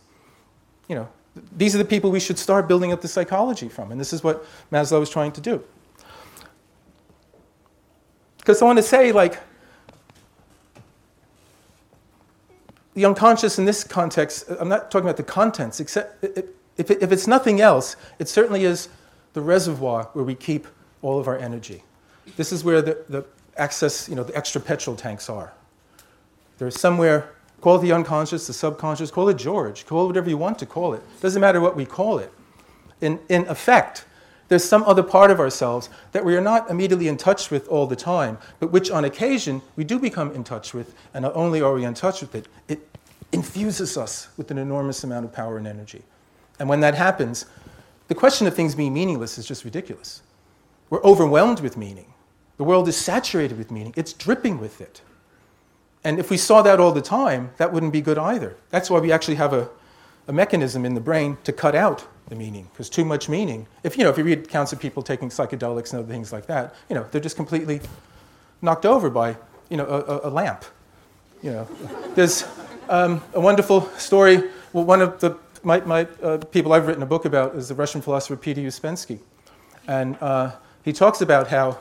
You 0.88 0.96
know, 0.96 1.08
these 1.54 1.74
are 1.74 1.78
the 1.78 1.84
people 1.84 2.10
we 2.10 2.20
should 2.20 2.38
start 2.38 2.66
building 2.66 2.92
up 2.92 3.02
the 3.02 3.08
psychology 3.08 3.68
from, 3.68 3.92
and 3.92 4.00
this 4.00 4.14
is 4.14 4.24
what 4.24 4.44
Maslow 4.72 5.02
is 5.02 5.10
trying 5.10 5.32
to 5.32 5.40
do. 5.42 5.62
Because 8.38 8.62
I 8.62 8.64
want 8.64 8.78
to 8.78 8.82
say, 8.82 9.12
like, 9.12 9.38
the 12.94 13.04
unconscious 13.04 13.58
in 13.58 13.66
this 13.66 13.84
context, 13.84 14.46
I'm 14.58 14.68
not 14.68 14.90
talking 14.90 15.04
about 15.04 15.18
the 15.18 15.22
contents, 15.22 15.78
except 15.78 16.24
if, 16.80 16.90
if 16.90 17.12
it's 17.12 17.26
nothing 17.26 17.60
else, 17.60 17.96
it 18.18 18.28
certainly 18.28 18.64
is 18.64 18.88
the 19.32 19.40
reservoir 19.40 20.04
where 20.12 20.24
we 20.24 20.34
keep 20.34 20.66
all 21.02 21.18
of 21.18 21.28
our 21.28 21.38
energy. 21.38 21.82
This 22.36 22.52
is 22.52 22.64
where 22.64 22.82
the, 22.82 22.98
the 23.08 23.24
you 24.08 24.14
know, 24.14 24.24
the 24.24 24.36
extra 24.36 24.60
petrol 24.60 24.96
tanks 24.96 25.28
are. 25.28 25.52
They're 26.58 26.70
somewhere 26.70 27.32
Call 27.60 27.76
it 27.76 27.82
the 27.82 27.92
unconscious, 27.92 28.46
the 28.46 28.52
subconscious, 28.52 29.10
call 29.10 29.28
it 29.28 29.36
George, 29.36 29.84
call 29.86 30.04
it 30.04 30.06
whatever 30.08 30.30
you 30.30 30.38
want 30.38 30.58
to 30.60 30.66
call 30.66 30.94
it. 30.94 31.02
Doesn't 31.20 31.40
matter 31.40 31.60
what 31.60 31.76
we 31.76 31.84
call 31.84 32.18
it. 32.18 32.32
In, 33.00 33.20
in 33.28 33.46
effect, 33.48 34.06
there's 34.48 34.64
some 34.64 34.82
other 34.84 35.02
part 35.02 35.30
of 35.30 35.38
ourselves 35.38 35.90
that 36.12 36.24
we 36.24 36.36
are 36.36 36.40
not 36.40 36.70
immediately 36.70 37.06
in 37.06 37.16
touch 37.16 37.50
with 37.50 37.68
all 37.68 37.86
the 37.86 37.96
time, 37.96 38.38
but 38.58 38.72
which 38.72 38.90
on 38.90 39.04
occasion 39.04 39.62
we 39.76 39.84
do 39.84 39.98
become 39.98 40.32
in 40.32 40.42
touch 40.42 40.72
with, 40.72 40.94
and 41.12 41.22
not 41.22 41.36
only 41.36 41.60
are 41.60 41.74
we 41.74 41.84
in 41.84 41.94
touch 41.94 42.20
with 42.20 42.34
it, 42.34 42.48
it 42.66 42.88
infuses 43.32 43.96
us 43.96 44.28
with 44.36 44.50
an 44.50 44.58
enormous 44.58 45.04
amount 45.04 45.24
of 45.24 45.32
power 45.32 45.58
and 45.58 45.66
energy. 45.66 46.02
And 46.60 46.68
when 46.68 46.80
that 46.80 46.94
happens, 46.94 47.46
the 48.06 48.14
question 48.14 48.46
of 48.46 48.54
things 48.54 48.76
being 48.76 48.92
meaningless 48.94 49.38
is 49.38 49.46
just 49.46 49.64
ridiculous. 49.64 50.22
We're 50.90 51.02
overwhelmed 51.02 51.60
with 51.60 51.76
meaning. 51.76 52.12
The 52.58 52.64
world 52.64 52.86
is 52.86 52.96
saturated 52.96 53.56
with 53.56 53.70
meaning, 53.70 53.94
it's 53.96 54.12
dripping 54.12 54.60
with 54.60 54.80
it. 54.80 55.00
And 56.04 56.18
if 56.18 56.30
we 56.30 56.36
saw 56.36 56.62
that 56.62 56.80
all 56.80 56.92
the 56.92 57.02
time, 57.02 57.50
that 57.56 57.72
wouldn't 57.72 57.92
be 57.92 58.00
good 58.00 58.18
either. 58.18 58.56
That's 58.70 58.88
why 58.88 59.00
we 59.00 59.10
actually 59.12 59.34
have 59.34 59.52
a, 59.52 59.68
a 60.28 60.32
mechanism 60.32 60.84
in 60.84 60.94
the 60.94 61.00
brain 61.00 61.36
to 61.44 61.52
cut 61.52 61.74
out 61.74 62.06
the 62.28 62.34
meaning, 62.34 62.68
because 62.72 62.88
too 62.88 63.04
much 63.04 63.28
meaning. 63.28 63.66
If 63.82 63.98
you 63.98 64.04
know, 64.04 64.10
if 64.10 64.16
you 64.16 64.24
read 64.24 64.40
accounts 64.40 64.72
of 64.72 64.80
people 64.80 65.02
taking 65.02 65.28
psychedelics 65.28 65.92
and 65.92 66.02
other 66.02 66.12
things 66.12 66.32
like 66.32 66.46
that, 66.46 66.74
you 66.88 66.94
know, 66.94 67.06
they're 67.10 67.20
just 67.20 67.36
completely 67.36 67.80
knocked 68.62 68.86
over 68.86 69.10
by 69.10 69.36
you 69.68 69.76
know 69.76 69.86
a, 69.86 70.28
a 70.28 70.30
lamp. 70.30 70.64
You 71.42 71.52
know, 71.52 71.68
there's 72.14 72.44
um, 72.88 73.22
a 73.34 73.40
wonderful 73.40 73.82
story. 73.98 74.50
Well, 74.72 74.84
one 74.84 75.02
of 75.02 75.20
the 75.20 75.38
my, 75.62 75.80
my 75.80 76.08
uh, 76.22 76.38
people 76.38 76.72
I've 76.72 76.86
written 76.86 77.02
a 77.02 77.06
book 77.06 77.24
about 77.24 77.54
is 77.54 77.68
the 77.68 77.74
Russian 77.74 78.00
philosopher 78.00 78.36
Peter 78.36 78.60
Ouspensky. 78.62 79.18
and 79.86 80.16
uh, 80.20 80.52
he 80.84 80.92
talks 80.92 81.20
about 81.20 81.48
how 81.48 81.78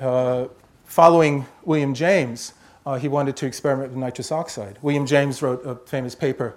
uh, 0.00 0.46
following 0.84 1.46
William 1.64 1.94
James 1.94 2.52
uh, 2.84 2.96
he 2.98 3.08
wanted 3.08 3.36
to 3.36 3.46
experiment 3.46 3.90
with 3.90 3.98
nitrous 3.98 4.30
oxide. 4.30 4.78
William 4.82 5.06
James 5.06 5.40
wrote 5.40 5.64
a 5.64 5.76
famous 5.86 6.14
paper 6.14 6.54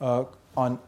uh, 0.00 0.24
on, 0.56 0.78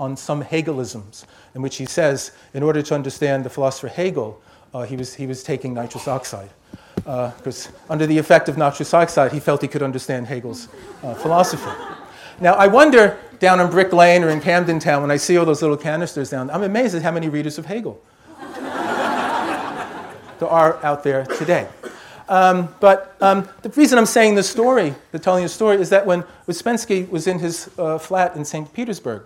on 0.00 0.16
some 0.16 0.42
Hegelisms, 0.42 1.24
in 1.54 1.62
which 1.62 1.76
he 1.76 1.84
says, 1.84 2.32
in 2.52 2.62
order 2.62 2.82
to 2.82 2.94
understand 2.94 3.44
the 3.44 3.50
philosopher 3.50 3.88
Hegel, 3.88 4.40
he, 4.86 4.96
was, 4.96 5.14
he 5.14 5.26
was 5.26 5.44
taking 5.44 5.74
nitrous 5.74 6.08
oxide. 6.08 6.50
Because 6.96 7.68
under 7.88 8.06
the 8.06 8.18
effect 8.18 8.48
of 8.48 8.58
nitrous 8.58 8.92
oxide, 8.92 9.32
he 9.32 9.38
felt 9.38 9.62
he 9.62 9.68
could 9.68 9.82
understand 9.82 10.26
Hegel's 10.26 10.66
philosophy. 11.18 11.70
Now, 12.40 12.54
I 12.54 12.66
wonder 12.66 13.18
down 13.42 13.58
in 13.58 13.68
Brick 13.68 13.92
Lane 13.92 14.22
or 14.22 14.30
in 14.30 14.40
Camden 14.40 14.78
Town 14.78 15.02
when 15.02 15.10
I 15.10 15.16
see 15.16 15.36
all 15.36 15.44
those 15.44 15.62
little 15.62 15.76
canisters 15.76 16.30
down, 16.30 16.48
I'm 16.48 16.62
amazed 16.62 16.94
at 16.94 17.02
how 17.02 17.10
many 17.10 17.28
readers 17.28 17.58
of 17.58 17.66
Hegel 17.66 18.00
there 20.38 20.48
are 20.48 20.78
out 20.84 21.02
there 21.02 21.24
today. 21.24 21.68
Um, 22.28 22.72
but 22.78 23.16
um, 23.20 23.48
the 23.62 23.68
reason 23.70 23.98
I'm 23.98 24.06
saying 24.06 24.36
this 24.36 24.48
story, 24.48 24.94
the 25.10 25.18
telling 25.18 25.42
the 25.42 25.48
story, 25.48 25.78
is 25.78 25.90
that 25.90 26.06
when 26.06 26.22
Ouspensky 26.46 27.10
was 27.10 27.26
in 27.26 27.40
his 27.40 27.68
uh, 27.78 27.98
flat 27.98 28.36
in 28.36 28.44
St. 28.44 28.72
Petersburg, 28.72 29.24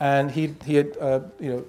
and 0.00 0.30
he, 0.30 0.54
he 0.66 0.74
had 0.74 0.94
uh, 1.00 1.20
you 1.40 1.50
know, 1.50 1.64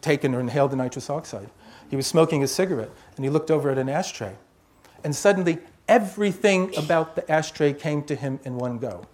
taken 0.00 0.34
or 0.34 0.40
inhaled 0.40 0.70
the 0.70 0.76
nitrous 0.76 1.10
oxide, 1.10 1.50
he 1.90 1.96
was 1.96 2.06
smoking 2.06 2.42
a 2.42 2.48
cigarette, 2.48 2.90
and 3.16 3.26
he 3.26 3.30
looked 3.30 3.50
over 3.50 3.68
at 3.68 3.76
an 3.76 3.90
ashtray. 3.90 4.36
And 5.04 5.14
suddenly, 5.14 5.58
everything 5.86 6.74
about 6.78 7.14
the 7.14 7.30
ashtray 7.30 7.74
came 7.74 8.02
to 8.04 8.16
him 8.16 8.40
in 8.44 8.56
one 8.56 8.78
go. 8.78 9.06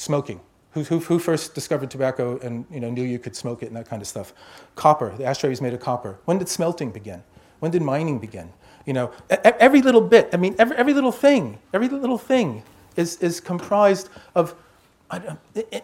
Smoking. 0.00 0.40
Who, 0.70 0.82
who, 0.84 0.98
who, 0.98 1.18
first 1.18 1.54
discovered 1.54 1.90
tobacco 1.90 2.38
and 2.38 2.64
you 2.70 2.80
know, 2.80 2.88
knew 2.88 3.02
you 3.02 3.18
could 3.18 3.36
smoke 3.36 3.62
it 3.62 3.66
and 3.66 3.76
that 3.76 3.86
kind 3.86 4.00
of 4.00 4.08
stuff? 4.08 4.32
Copper. 4.74 5.14
The 5.14 5.24
ashtray 5.26 5.50
was 5.50 5.60
made 5.60 5.74
of 5.74 5.80
copper. 5.80 6.18
When 6.24 6.38
did 6.38 6.48
smelting 6.48 6.90
begin? 6.90 7.22
When 7.58 7.70
did 7.70 7.82
mining 7.82 8.18
begin? 8.18 8.50
You 8.86 8.94
know, 8.94 9.12
every 9.42 9.82
little 9.82 10.00
bit, 10.00 10.30
I 10.32 10.38
mean, 10.38 10.56
every, 10.58 10.74
every 10.74 10.94
little 10.94 11.12
thing, 11.12 11.58
every 11.74 11.86
little 11.88 12.16
thing 12.16 12.62
is, 12.96 13.16
is 13.18 13.40
comprised 13.40 14.08
of 14.34 14.54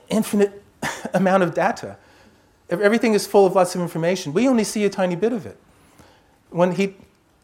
infinite 0.09 0.63
amount 1.13 1.43
of 1.43 1.53
data. 1.53 1.99
Everything 2.71 3.13
is 3.13 3.27
full 3.27 3.45
of 3.45 3.55
lots 3.55 3.75
of 3.75 3.83
information. 3.83 4.33
We 4.33 4.49
only 4.49 4.65
see 4.65 4.87
a 4.87 4.91
tiny 4.91 5.15
bit 5.15 5.35
of 5.35 5.45
it. 5.45 5.59
When 6.49 6.73
he, 6.73 6.95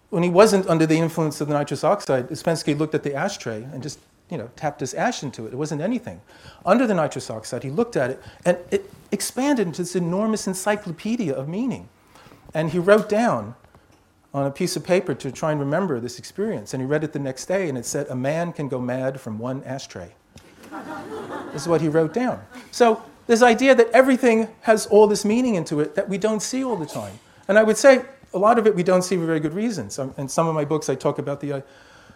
when 0.09 0.23
he 0.23 0.31
wasn't 0.31 0.66
under 0.69 0.86
the 0.86 0.97
influence 0.97 1.43
of 1.43 1.49
the 1.49 1.55
nitrous 1.55 1.85
oxide, 1.85 2.31
Ouspensky 2.31 2.78
looked 2.78 2.94
at 2.94 3.03
the 3.03 3.15
ashtray 3.15 3.62
and 3.62 3.82
just 3.82 3.99
you 4.32 4.38
know, 4.38 4.48
tapped 4.56 4.80
his 4.80 4.94
ash 4.94 5.22
into 5.22 5.46
it. 5.46 5.52
It 5.52 5.56
wasn't 5.56 5.82
anything. 5.82 6.22
Under 6.64 6.86
the 6.86 6.94
nitrous 6.94 7.28
oxide, 7.28 7.62
he 7.62 7.70
looked 7.70 7.96
at 7.96 8.10
it 8.10 8.22
and 8.46 8.56
it 8.70 8.90
expanded 9.12 9.66
into 9.66 9.82
this 9.82 9.94
enormous 9.94 10.46
encyclopedia 10.46 11.34
of 11.34 11.48
meaning. 11.48 11.90
And 12.54 12.70
he 12.70 12.78
wrote 12.78 13.10
down 13.10 13.54
on 14.32 14.46
a 14.46 14.50
piece 14.50 14.74
of 14.74 14.84
paper 14.84 15.14
to 15.14 15.30
try 15.30 15.50
and 15.50 15.60
remember 15.60 16.00
this 16.00 16.18
experience. 16.18 16.72
And 16.72 16.82
he 16.82 16.86
read 16.86 17.04
it 17.04 17.12
the 17.12 17.18
next 17.18 17.44
day 17.44 17.68
and 17.68 17.76
it 17.76 17.84
said, 17.84 18.09
A 18.09 18.16
man 18.16 18.54
can 18.54 18.68
go 18.68 18.80
mad 18.80 19.20
from 19.20 19.38
one 19.38 19.62
ashtray. 19.64 20.14
this 21.52 21.62
is 21.62 21.68
what 21.68 21.82
he 21.82 21.88
wrote 21.88 22.14
down. 22.14 22.42
So, 22.70 23.02
this 23.26 23.42
idea 23.42 23.74
that 23.74 23.88
everything 23.90 24.48
has 24.62 24.86
all 24.86 25.06
this 25.06 25.24
meaning 25.26 25.54
into 25.56 25.78
it 25.80 25.94
that 25.94 26.09
we 26.09 26.18
don't 26.18 26.40
see 26.40 26.64
all 26.64 26.76
the 26.76 26.86
time. 26.86 27.20
And 27.48 27.59
I 27.59 27.62
would 27.62 27.76
say 27.76 28.04
a 28.32 28.38
lot 28.38 28.59
of 28.59 28.66
it 28.66 28.74
we 28.74 28.82
don't 28.82 29.02
see 29.02 29.16
for 29.16 29.26
very 29.26 29.40
good 29.40 29.54
reasons. 29.54 29.98
Um, 29.98 30.14
in 30.16 30.26
some 30.28 30.48
of 30.48 30.54
my 30.54 30.64
books, 30.64 30.88
I 30.88 30.94
talk 30.94 31.18
about 31.18 31.40
the, 31.40 31.52
uh, 31.52 31.60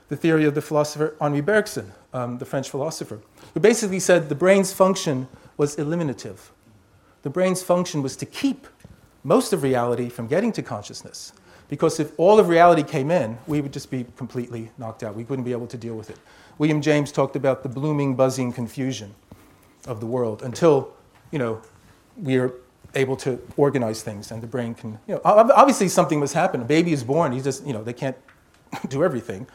the 0.08 0.16
theory 0.16 0.44
of 0.44 0.54
the 0.54 0.62
philosopher 0.62 1.16
Henri 1.20 1.40
Bergson, 1.40 1.92
um, 2.12 2.38
the 2.38 2.44
French 2.44 2.70
philosopher, 2.70 3.20
who 3.54 3.60
basically 3.60 4.00
said 4.00 4.28
the 4.28 4.34
brain's 4.34 4.72
function 4.72 5.28
was 5.56 5.76
eliminative. 5.76 6.52
The 7.22 7.30
brain's 7.30 7.62
function 7.62 8.02
was 8.02 8.16
to 8.16 8.26
keep 8.26 8.66
most 9.24 9.52
of 9.52 9.62
reality 9.62 10.08
from 10.08 10.28
getting 10.28 10.52
to 10.52 10.62
consciousness. 10.62 11.32
Because 11.68 11.98
if 11.98 12.12
all 12.16 12.38
of 12.38 12.48
reality 12.48 12.84
came 12.84 13.10
in, 13.10 13.38
we 13.48 13.60
would 13.60 13.72
just 13.72 13.90
be 13.90 14.06
completely 14.16 14.70
knocked 14.78 15.02
out. 15.02 15.16
We 15.16 15.24
wouldn't 15.24 15.44
be 15.44 15.52
able 15.52 15.66
to 15.66 15.76
deal 15.76 15.96
with 15.96 16.10
it. 16.10 16.18
William 16.58 16.80
James 16.80 17.10
talked 17.10 17.34
about 17.34 17.64
the 17.64 17.68
blooming, 17.68 18.14
buzzing 18.14 18.52
confusion 18.52 19.14
of 19.86 19.98
the 19.98 20.06
world 20.06 20.42
until, 20.42 20.92
you 21.32 21.38
know, 21.38 21.60
we 22.16 22.36
are 22.36 22.52
able 22.94 23.16
to 23.16 23.40
organize 23.56 24.02
things 24.02 24.30
and 24.30 24.42
the 24.42 24.46
brain 24.46 24.74
can, 24.74 24.98
you 25.06 25.16
know, 25.16 25.20
obviously 25.24 25.88
something 25.88 26.20
must 26.20 26.34
happen. 26.34 26.62
A 26.62 26.64
baby 26.64 26.92
is 26.92 27.02
born, 27.02 27.32
he 27.32 27.40
just, 27.40 27.66
you 27.66 27.72
know, 27.72 27.82
they 27.82 27.92
can't 27.92 28.16
do 28.88 29.02
everything. 29.02 29.46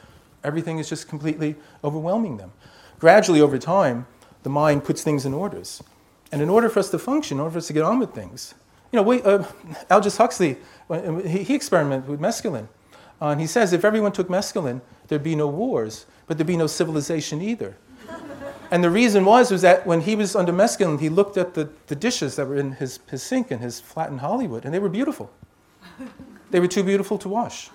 Everything 0.44 0.80
is 0.80 0.90
just 0.90 1.08
completely 1.08 1.56
overwhelming 1.84 2.38
them. 2.38 2.52
Gradually, 3.00 3.42
over 3.42 3.58
time, 3.58 4.08
the 4.44 4.50
mind 4.50 4.84
puts 4.84 5.04
things 5.04 5.26
in 5.26 5.34
orders. 5.34 5.84
And 6.32 6.42
in 6.42 6.50
order 6.50 6.70
for 6.70 6.80
us 6.80 6.90
to 6.90 7.00
function, 7.00 7.38
in 7.38 7.42
order 7.42 7.54
for 7.54 7.58
us 7.60 7.68
to 7.68 7.74
get 7.74 7.84
on 7.84 8.00
with 8.00 8.14
things, 8.14 8.54
you 8.92 8.98
know, 8.98 9.04
we, 9.04 9.22
uh, 9.22 9.44
Huxley, 9.90 10.58
he, 11.26 11.44
he 11.44 11.56
experimented 11.56 12.10
with 12.10 12.20
mescaline. 12.20 12.68
Uh, 13.22 13.28
and 13.30 13.40
he 13.40 13.48
says 13.48 13.72
if 13.74 13.86
everyone 13.86 14.12
took 14.12 14.28
mescaline, 14.28 14.82
there'd 15.08 15.24
be 15.24 15.36
no 15.36 15.48
wars, 15.48 16.06
but 16.28 16.38
there'd 16.38 16.48
be 16.48 16.58
no 16.58 16.68
civilization 16.68 17.42
either. 17.42 17.78
And 18.72 18.84
the 18.84 18.90
reason 18.90 19.26
was, 19.26 19.52
was 19.52 19.62
that 19.64 19.86
when 19.86 20.02
he 20.02 20.16
was 20.16 20.36
under 20.36 20.54
mescaline, 20.54 21.00
he 21.00 21.10
looked 21.10 21.38
at 21.38 21.54
the, 21.54 21.70
the 21.88 21.96
dishes 21.96 22.38
that 22.38 22.48
were 22.48 22.56
in 22.56 22.72
his, 22.72 23.00
his 23.10 23.22
sink 23.22 23.52
in 23.52 23.60
his 23.60 23.82
flat 23.82 24.10
in 24.10 24.20
Hollywood, 24.20 24.64
and 24.64 24.74
they 24.74 24.80
were 24.80 24.90
beautiful. 24.90 25.30
They 26.52 26.60
were 26.60 26.68
too 26.68 26.84
beautiful 26.84 27.18
to 27.18 27.30
wash. 27.30 27.70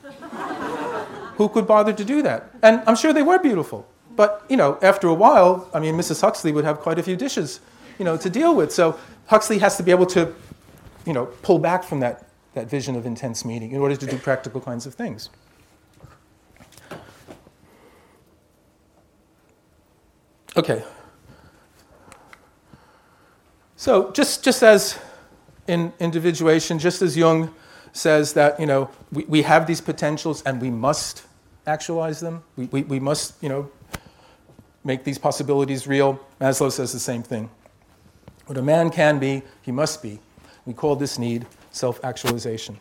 Who 1.36 1.48
could 1.48 1.66
bother 1.66 1.92
to 1.92 2.04
do 2.04 2.22
that? 2.22 2.50
And 2.62 2.82
I'm 2.86 2.96
sure 2.96 3.12
they 3.12 3.22
were 3.22 3.38
beautiful. 3.38 3.86
But, 4.16 4.44
you 4.48 4.56
know, 4.56 4.78
after 4.80 5.08
a 5.08 5.14
while, 5.14 5.68
I 5.74 5.80
mean, 5.80 5.94
Mrs. 5.94 6.22
Huxley 6.22 6.50
would 6.50 6.64
have 6.64 6.80
quite 6.80 6.98
a 6.98 7.02
few 7.02 7.16
dishes, 7.16 7.60
you 7.98 8.04
know, 8.04 8.16
to 8.16 8.30
deal 8.30 8.54
with. 8.54 8.72
So 8.72 8.98
Huxley 9.26 9.58
has 9.58 9.76
to 9.76 9.82
be 9.82 9.90
able 9.90 10.06
to, 10.06 10.34
you 11.04 11.12
know, 11.12 11.26
pull 11.42 11.58
back 11.58 11.84
from 11.84 12.00
that, 12.00 12.26
that 12.54 12.70
vision 12.70 12.96
of 12.96 13.04
intense 13.04 13.44
meaning 13.44 13.72
in 13.72 13.80
order 13.80 13.96
to 13.96 14.06
do 14.06 14.16
practical 14.16 14.60
kinds 14.60 14.86
of 14.86 14.94
things. 14.94 15.28
Okay. 20.56 20.82
So 23.76 24.10
just, 24.12 24.42
just 24.42 24.62
as 24.62 24.98
in 25.68 25.92
individuation, 26.00 26.78
just 26.78 27.02
as 27.02 27.14
Jung 27.14 27.54
says 27.97 28.35
that, 28.35 28.60
you 28.60 28.66
know, 28.66 28.90
we, 29.12 29.24
we 29.24 29.43
have 29.43 29.66
these 29.66 29.81
potentials 29.81 30.43
and 30.43 30.60
we 30.60 30.70
must 30.70 31.24
actualize 31.66 32.20
them. 32.20 32.43
We, 32.56 32.66
we, 32.66 32.82
we 32.82 33.01
must, 33.01 33.43
you 33.43 33.48
know, 33.48 33.70
make 34.85 35.05
these 35.05 35.18
possibilities 35.18 35.86
real. 35.86 36.20
Maslow 36.40 36.70
says 36.70 36.93
the 36.93 37.01
same 37.01 37.23
thing. 37.23 37.51
What 38.47 38.59
a 38.59 38.62
man 38.62 38.90
can 38.90 39.18
be, 39.18 39.43
he 39.62 39.73
must 39.73 40.02
be. 40.02 40.20
We 40.64 40.74
call 40.74 40.97
this 40.97 41.18
need 41.18 41.47
self 41.70 42.02
actualization. 42.05 42.78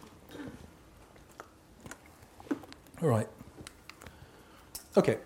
All 3.02 3.10
right. 3.10 3.28
Okay. 4.98 5.18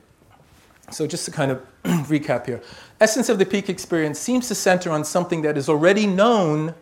So, 0.91 1.05
just 1.05 1.25
to 1.25 1.31
kind 1.31 1.51
of 1.51 1.65
recap 1.83 2.47
here 2.47 2.63
Essence 2.99 3.29
of 3.29 3.37
the 3.37 3.45
peak 3.45 3.69
experience 3.69 4.19
seems 4.19 4.47
to 4.49 4.55
center 4.55 4.91
on 4.91 5.05
something 5.05 5.41
that 5.43 5.57
is 5.57 5.69
already 5.69 6.05
known 6.05 6.73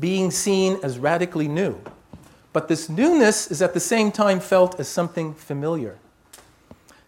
being 0.00 0.30
seen 0.30 0.78
as 0.82 0.98
radically 0.98 1.46
new. 1.46 1.78
But 2.52 2.68
this 2.68 2.88
newness 2.88 3.50
is 3.50 3.62
at 3.62 3.74
the 3.74 3.80
same 3.80 4.12
time 4.12 4.40
felt 4.40 4.78
as 4.78 4.88
something 4.88 5.34
familiar 5.34 5.98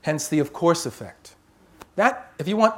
hence 0.05 0.29
the 0.29 0.39
of 0.39 0.53
course 0.53 0.85
effect. 0.87 1.35
That, 1.97 2.31
if 2.39 2.47
you 2.47 2.57
want 2.57 2.75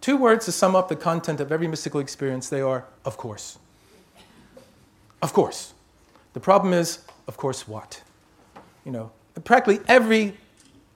two 0.00 0.16
words 0.16 0.44
to 0.46 0.52
sum 0.52 0.76
up 0.76 0.88
the 0.88 0.96
content 0.96 1.40
of 1.40 1.50
every 1.50 1.66
mystical 1.66 2.00
experience, 2.00 2.48
they 2.48 2.60
are 2.60 2.84
of 3.04 3.16
course. 3.16 3.58
Of 5.20 5.32
course. 5.32 5.74
The 6.34 6.40
problem 6.40 6.72
is, 6.72 7.04
of 7.26 7.36
course, 7.36 7.66
what? 7.68 8.00
You 8.84 8.92
know, 8.92 9.10
practically 9.44 9.80
every 9.88 10.34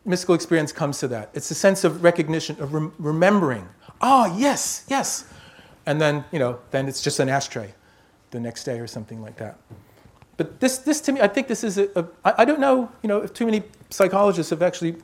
mystical 0.05 0.35
experience 0.35 0.73
comes 0.73 0.99
to 1.01 1.09
that. 1.09 1.31
It's 1.35 1.51
a 1.51 1.55
sense 1.55 1.83
of 1.83 2.05
recognition, 2.05 2.61
of 2.61 2.73
rem- 2.73 2.95
remembering. 2.99 3.69
Ah, 4.01 4.29
oh, 4.31 4.39
yes, 4.39 4.85
yes. 4.89 5.29
And 5.85 6.01
then, 6.01 6.25
you 6.31 6.39
know, 6.39 6.59
then 6.71 6.87
it's 6.87 7.03
just 7.03 7.19
an 7.19 7.29
ashtray 7.29 7.75
the 8.31 8.39
next 8.39 8.65
day 8.65 8.79
or 8.79 8.87
something 8.87 9.21
like 9.21 9.37
that. 9.37 9.59
But 10.37 10.61
this, 10.61 10.79
this 10.79 11.01
to 11.03 11.13
me, 11.13 11.21
I 11.21 11.29
think 11.29 11.49
this 11.49 11.65
is 11.65 11.79
a, 11.79 11.89
a 11.99 12.07
I, 12.25 12.35
I 12.39 12.45
don't 12.45 12.61
know, 12.61 12.91
you 13.03 13.09
know, 13.09 13.23
if 13.23 13.33
too 13.33 13.47
many 13.47 13.63
psychologists 13.91 14.51
have 14.51 14.63
actually 14.63 14.97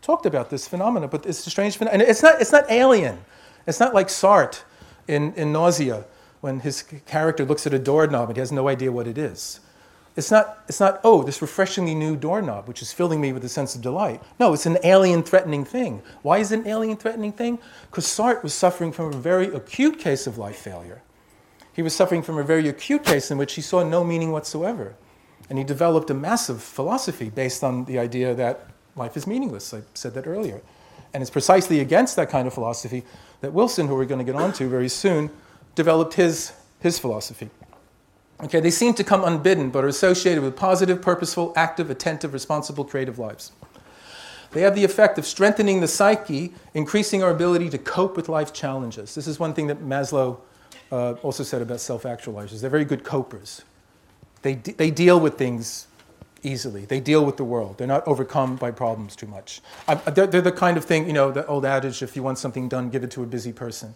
talked 0.00 0.26
about 0.26 0.50
this 0.50 0.66
phenomenon, 0.66 1.08
but 1.10 1.26
it's 1.26 1.46
a 1.46 1.50
strange 1.50 1.76
phenomenon. 1.76 2.02
And 2.02 2.10
it's 2.10 2.22
not, 2.22 2.40
it's 2.40 2.52
not 2.52 2.70
alien. 2.70 3.18
It's 3.66 3.80
not 3.80 3.94
like 3.94 4.08
Sartre 4.08 4.62
in, 5.06 5.34
in 5.34 5.52
Nausea 5.52 6.04
when 6.40 6.60
his 6.60 6.82
character 7.06 7.44
looks 7.44 7.66
at 7.66 7.74
a 7.74 7.78
doorknob 7.78 8.28
and 8.28 8.36
he 8.36 8.40
has 8.40 8.52
no 8.52 8.68
idea 8.68 8.90
what 8.92 9.06
it 9.06 9.18
is. 9.18 9.60
It's 10.16 10.30
not, 10.32 10.64
it's 10.68 10.80
not, 10.80 11.00
oh, 11.04 11.22
this 11.22 11.40
refreshingly 11.42 11.94
new 11.94 12.16
doorknob, 12.16 12.66
which 12.66 12.82
is 12.82 12.92
filling 12.92 13.20
me 13.20 13.32
with 13.32 13.44
a 13.44 13.48
sense 13.48 13.76
of 13.76 13.82
delight. 13.82 14.20
No, 14.40 14.52
it's 14.52 14.66
an 14.66 14.78
alien 14.82 15.22
threatening 15.22 15.64
thing. 15.64 16.02
Why 16.22 16.38
is 16.38 16.50
it 16.50 16.60
an 16.60 16.66
alien 16.66 16.96
threatening 16.96 17.30
thing? 17.30 17.58
Because 17.88 18.04
Sartre 18.04 18.42
was 18.42 18.54
suffering 18.54 18.90
from 18.90 19.12
a 19.12 19.16
very 19.16 19.46
acute 19.54 19.98
case 19.98 20.26
of 20.26 20.38
life 20.38 20.56
failure. 20.56 21.02
He 21.78 21.82
was 21.82 21.94
suffering 21.94 22.22
from 22.22 22.38
a 22.38 22.42
very 22.42 22.68
acute 22.68 23.04
case 23.04 23.30
in 23.30 23.38
which 23.38 23.54
he 23.54 23.60
saw 23.60 23.84
no 23.84 24.02
meaning 24.02 24.32
whatsoever. 24.32 24.96
And 25.48 25.60
he 25.60 25.64
developed 25.64 26.10
a 26.10 26.14
massive 26.14 26.60
philosophy 26.60 27.30
based 27.30 27.62
on 27.62 27.84
the 27.84 28.00
idea 28.00 28.34
that 28.34 28.66
life 28.96 29.16
is 29.16 29.28
meaningless. 29.28 29.72
I 29.72 29.82
said 29.94 30.14
that 30.14 30.26
earlier. 30.26 30.60
And 31.14 31.22
it's 31.22 31.30
precisely 31.30 31.78
against 31.78 32.16
that 32.16 32.30
kind 32.30 32.48
of 32.48 32.54
philosophy 32.54 33.04
that 33.42 33.52
Wilson, 33.52 33.86
who 33.86 33.94
we're 33.94 34.06
going 34.06 34.18
to 34.18 34.24
get 34.24 34.34
onto 34.34 34.68
very 34.68 34.88
soon, 34.88 35.30
developed 35.76 36.14
his, 36.14 36.52
his 36.80 36.98
philosophy. 36.98 37.48
Okay, 38.42 38.58
they 38.58 38.72
seem 38.72 38.92
to 38.94 39.04
come 39.04 39.22
unbidden, 39.22 39.70
but 39.70 39.84
are 39.84 39.88
associated 39.88 40.42
with 40.42 40.56
positive, 40.56 41.00
purposeful, 41.00 41.52
active, 41.54 41.90
attentive, 41.90 42.32
responsible, 42.32 42.84
creative 42.84 43.20
lives. 43.20 43.52
They 44.50 44.62
have 44.62 44.74
the 44.74 44.82
effect 44.82 45.16
of 45.16 45.24
strengthening 45.24 45.80
the 45.80 45.86
psyche, 45.86 46.54
increasing 46.74 47.22
our 47.22 47.30
ability 47.30 47.70
to 47.70 47.78
cope 47.78 48.16
with 48.16 48.28
life 48.28 48.52
challenges. 48.52 49.14
This 49.14 49.28
is 49.28 49.38
one 49.38 49.54
thing 49.54 49.68
that 49.68 49.80
Maslow 49.80 50.40
uh, 50.90 51.12
also 51.22 51.42
said 51.42 51.62
about 51.62 51.80
self 51.80 52.02
actualizers. 52.04 52.60
They're 52.60 52.70
very 52.70 52.84
good 52.84 53.04
copers. 53.04 53.62
They, 54.42 54.54
de- 54.54 54.72
they 54.72 54.90
deal 54.90 55.18
with 55.20 55.36
things 55.36 55.88
easily. 56.42 56.84
They 56.84 57.00
deal 57.00 57.24
with 57.24 57.36
the 57.36 57.44
world. 57.44 57.78
They're 57.78 57.86
not 57.86 58.06
overcome 58.06 58.56
by 58.56 58.70
problems 58.70 59.16
too 59.16 59.26
much. 59.26 59.60
They're, 60.14 60.26
they're, 60.26 60.40
the 60.40 60.52
kind 60.52 60.76
of 60.76 60.84
thing, 60.84 61.06
you 61.06 61.12
know, 61.12 61.30
the 61.32 61.46
old 61.46 61.64
adage 61.64 62.02
if 62.02 62.14
you 62.14 62.22
want 62.22 62.38
something 62.38 62.68
done, 62.68 62.90
give 62.90 63.02
it 63.02 63.10
to 63.12 63.22
a 63.22 63.26
busy 63.26 63.52
person. 63.52 63.94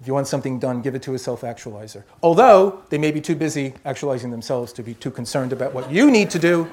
If 0.00 0.06
you 0.08 0.14
want 0.14 0.26
something 0.26 0.58
done, 0.58 0.82
give 0.82 0.94
it 0.94 1.02
to 1.02 1.14
a 1.14 1.18
self 1.18 1.42
actualizer. 1.42 2.02
Although 2.22 2.82
they 2.90 2.98
may 2.98 3.12
be 3.12 3.20
too 3.20 3.36
busy 3.36 3.74
actualizing 3.84 4.30
themselves 4.30 4.72
to 4.74 4.82
be 4.82 4.94
too 4.94 5.10
concerned 5.10 5.52
about 5.52 5.74
what 5.74 5.90
you 5.90 6.10
need 6.10 6.30
to 6.30 6.38
do. 6.38 6.68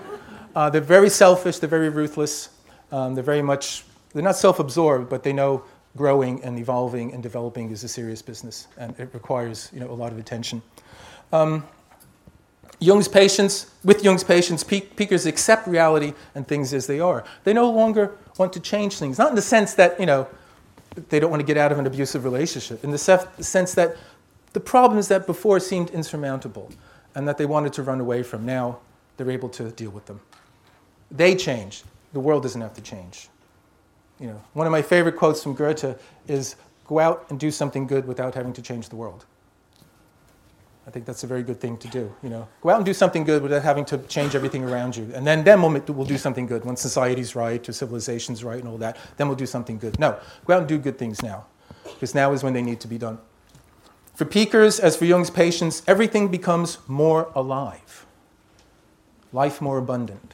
Uh, 0.55 0.69
they're 0.69 0.81
very 0.81 1.09
selfish, 1.09 1.59
they're 1.59 1.69
very 1.69 1.89
ruthless, 1.89 2.49
um, 2.91 3.13
they're 3.13 3.23
very 3.23 3.43
much, 3.43 3.83
they're 4.13 4.23
not 4.23 4.35
self 4.35 4.57
absorbed, 4.59 5.09
but 5.09 5.21
they 5.21 5.31
know 5.31 5.63
growing 5.97 6.43
and 6.43 6.59
evolving 6.59 7.13
and 7.13 7.23
developing 7.23 7.71
is 7.71 7.83
a 7.83 7.87
serious 7.87 8.21
business 8.21 8.67
and 8.77 8.97
it 8.99 9.09
requires 9.13 9.69
you 9.73 9.79
know, 9.79 9.89
a 9.89 9.93
lot 9.93 10.11
of 10.11 10.17
attention. 10.17 10.61
Um, 11.31 11.63
Jung's 12.79 13.09
patients, 13.09 13.71
with 13.83 14.03
Jung's 14.03 14.23
patients, 14.23 14.63
peakers 14.63 15.25
accept 15.25 15.67
reality 15.67 16.13
and 16.33 16.47
things 16.47 16.73
as 16.73 16.87
they 16.87 16.99
are. 16.99 17.25
They 17.43 17.51
no 17.51 17.69
longer 17.69 18.17
want 18.37 18.53
to 18.53 18.59
change 18.61 18.97
things, 18.97 19.17
not 19.17 19.29
in 19.29 19.35
the 19.35 19.41
sense 19.41 19.73
that, 19.73 19.99
you 19.99 20.05
know, 20.05 20.27
they 21.09 21.19
don't 21.19 21.29
want 21.29 21.41
to 21.41 21.45
get 21.45 21.57
out 21.57 21.71
of 21.71 21.79
an 21.79 21.85
abusive 21.85 22.23
relationship, 22.23 22.83
in 22.83 22.91
the 22.91 22.97
sense 22.97 23.73
that 23.73 23.97
the 24.53 24.59
problems 24.59 25.09
that 25.09 25.27
before 25.27 25.59
seemed 25.59 25.89
insurmountable 25.89 26.71
and 27.15 27.27
that 27.27 27.37
they 27.37 27.45
wanted 27.45 27.73
to 27.73 27.83
run 27.83 27.99
away 27.99 28.23
from, 28.23 28.45
now 28.45 28.79
they're 29.17 29.29
able 29.29 29.49
to 29.49 29.71
deal 29.71 29.91
with 29.91 30.05
them. 30.05 30.21
They 31.11 31.35
change. 31.35 31.83
The 32.13 32.19
world 32.19 32.43
doesn't 32.43 32.61
have 32.61 32.73
to 32.75 32.81
change. 32.81 33.27
You 34.19 34.27
know, 34.27 34.41
one 34.53 34.67
of 34.67 34.71
my 34.71 34.81
favorite 34.81 35.15
quotes 35.15 35.41
from 35.41 35.53
Goethe 35.53 35.97
is, 36.27 36.55
go 36.87 36.99
out 36.99 37.25
and 37.29 37.39
do 37.39 37.51
something 37.51 37.87
good 37.87 38.05
without 38.05 38.35
having 38.35 38.53
to 38.53 38.61
change 38.61 38.89
the 38.89 38.95
world. 38.95 39.25
I 40.87 40.91
think 40.91 41.05
that's 41.05 41.23
a 41.23 41.27
very 41.27 41.43
good 41.43 41.61
thing 41.61 41.77
to 41.77 41.87
do. 41.87 42.11
You 42.23 42.29
know, 42.29 42.47
go 42.61 42.71
out 42.71 42.77
and 42.77 42.85
do 42.85 42.95
something 42.95 43.23
good 43.23 43.43
without 43.43 43.61
having 43.61 43.85
to 43.85 43.99
change 43.99 44.33
everything 44.33 44.63
around 44.63 44.97
you, 44.97 45.11
and 45.13 45.25
then 45.25 45.43
then 45.43 45.61
we'll, 45.61 45.79
we'll 45.89 46.07
do 46.07 46.17
something 46.17 46.47
good 46.47 46.65
when 46.65 46.75
society's 46.75 47.35
right 47.35 47.69
or 47.69 47.71
civilization's 47.73 48.43
right 48.43 48.57
and 48.59 48.67
all 48.67 48.79
that. 48.79 48.97
Then 49.17 49.27
we'll 49.27 49.37
do 49.37 49.45
something 49.45 49.77
good. 49.77 49.99
No, 49.99 50.17
go 50.45 50.55
out 50.55 50.59
and 50.61 50.67
do 50.67 50.79
good 50.79 50.97
things 50.97 51.21
now, 51.21 51.45
because 51.83 52.15
now 52.15 52.31
is 52.33 52.43
when 52.43 52.53
they 52.53 52.63
need 52.63 52.79
to 52.79 52.87
be 52.87 52.97
done. 52.97 53.19
For 54.15 54.25
Peakers, 54.25 54.79
as 54.79 54.97
for 54.97 55.05
Jung's 55.05 55.29
patients, 55.29 55.83
everything 55.87 56.27
becomes 56.29 56.79
more 56.87 57.31
alive, 57.35 58.07
life 59.31 59.61
more 59.61 59.77
abundant. 59.77 60.33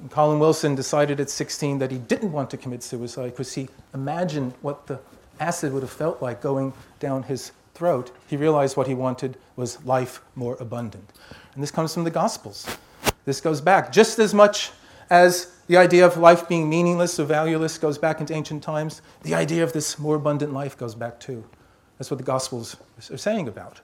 And 0.00 0.10
Colin 0.10 0.38
Wilson 0.38 0.74
decided 0.74 1.20
at 1.20 1.28
16 1.28 1.78
that 1.78 1.90
he 1.90 1.98
didn't 1.98 2.32
want 2.32 2.50
to 2.50 2.56
commit 2.56 2.82
suicide 2.82 3.30
because 3.30 3.52
he 3.52 3.68
imagined 3.92 4.54
what 4.62 4.86
the 4.86 4.98
acid 5.38 5.72
would 5.72 5.82
have 5.82 5.92
felt 5.92 6.22
like 6.22 6.40
going 6.40 6.72
down 6.98 7.22
his 7.24 7.52
throat, 7.74 8.10
he 8.26 8.36
realized 8.36 8.76
what 8.76 8.86
he 8.86 8.94
wanted 8.94 9.36
was 9.56 9.82
life 9.84 10.20
more 10.34 10.56
abundant. 10.60 11.12
And 11.54 11.62
this 11.62 11.70
comes 11.70 11.94
from 11.94 12.04
the 12.04 12.10
Gospels. 12.10 12.66
This 13.24 13.40
goes 13.40 13.60
back 13.60 13.92
just 13.92 14.18
as 14.18 14.34
much 14.34 14.70
as 15.08 15.56
the 15.66 15.76
idea 15.76 16.06
of 16.06 16.16
life 16.16 16.48
being 16.48 16.68
meaningless 16.68 17.18
or 17.18 17.24
valueless 17.24 17.78
goes 17.78 17.98
back 17.98 18.20
into 18.20 18.34
ancient 18.34 18.62
times. 18.62 19.02
The 19.22 19.34
idea 19.34 19.64
of 19.64 19.72
this 19.72 19.98
more 19.98 20.16
abundant 20.16 20.52
life 20.52 20.76
goes 20.76 20.94
back 20.94 21.18
too. 21.20 21.44
That's 21.98 22.10
what 22.10 22.18
the 22.18 22.24
Gospels 22.24 22.76
are 23.10 23.16
saying 23.16 23.48
about. 23.48 23.80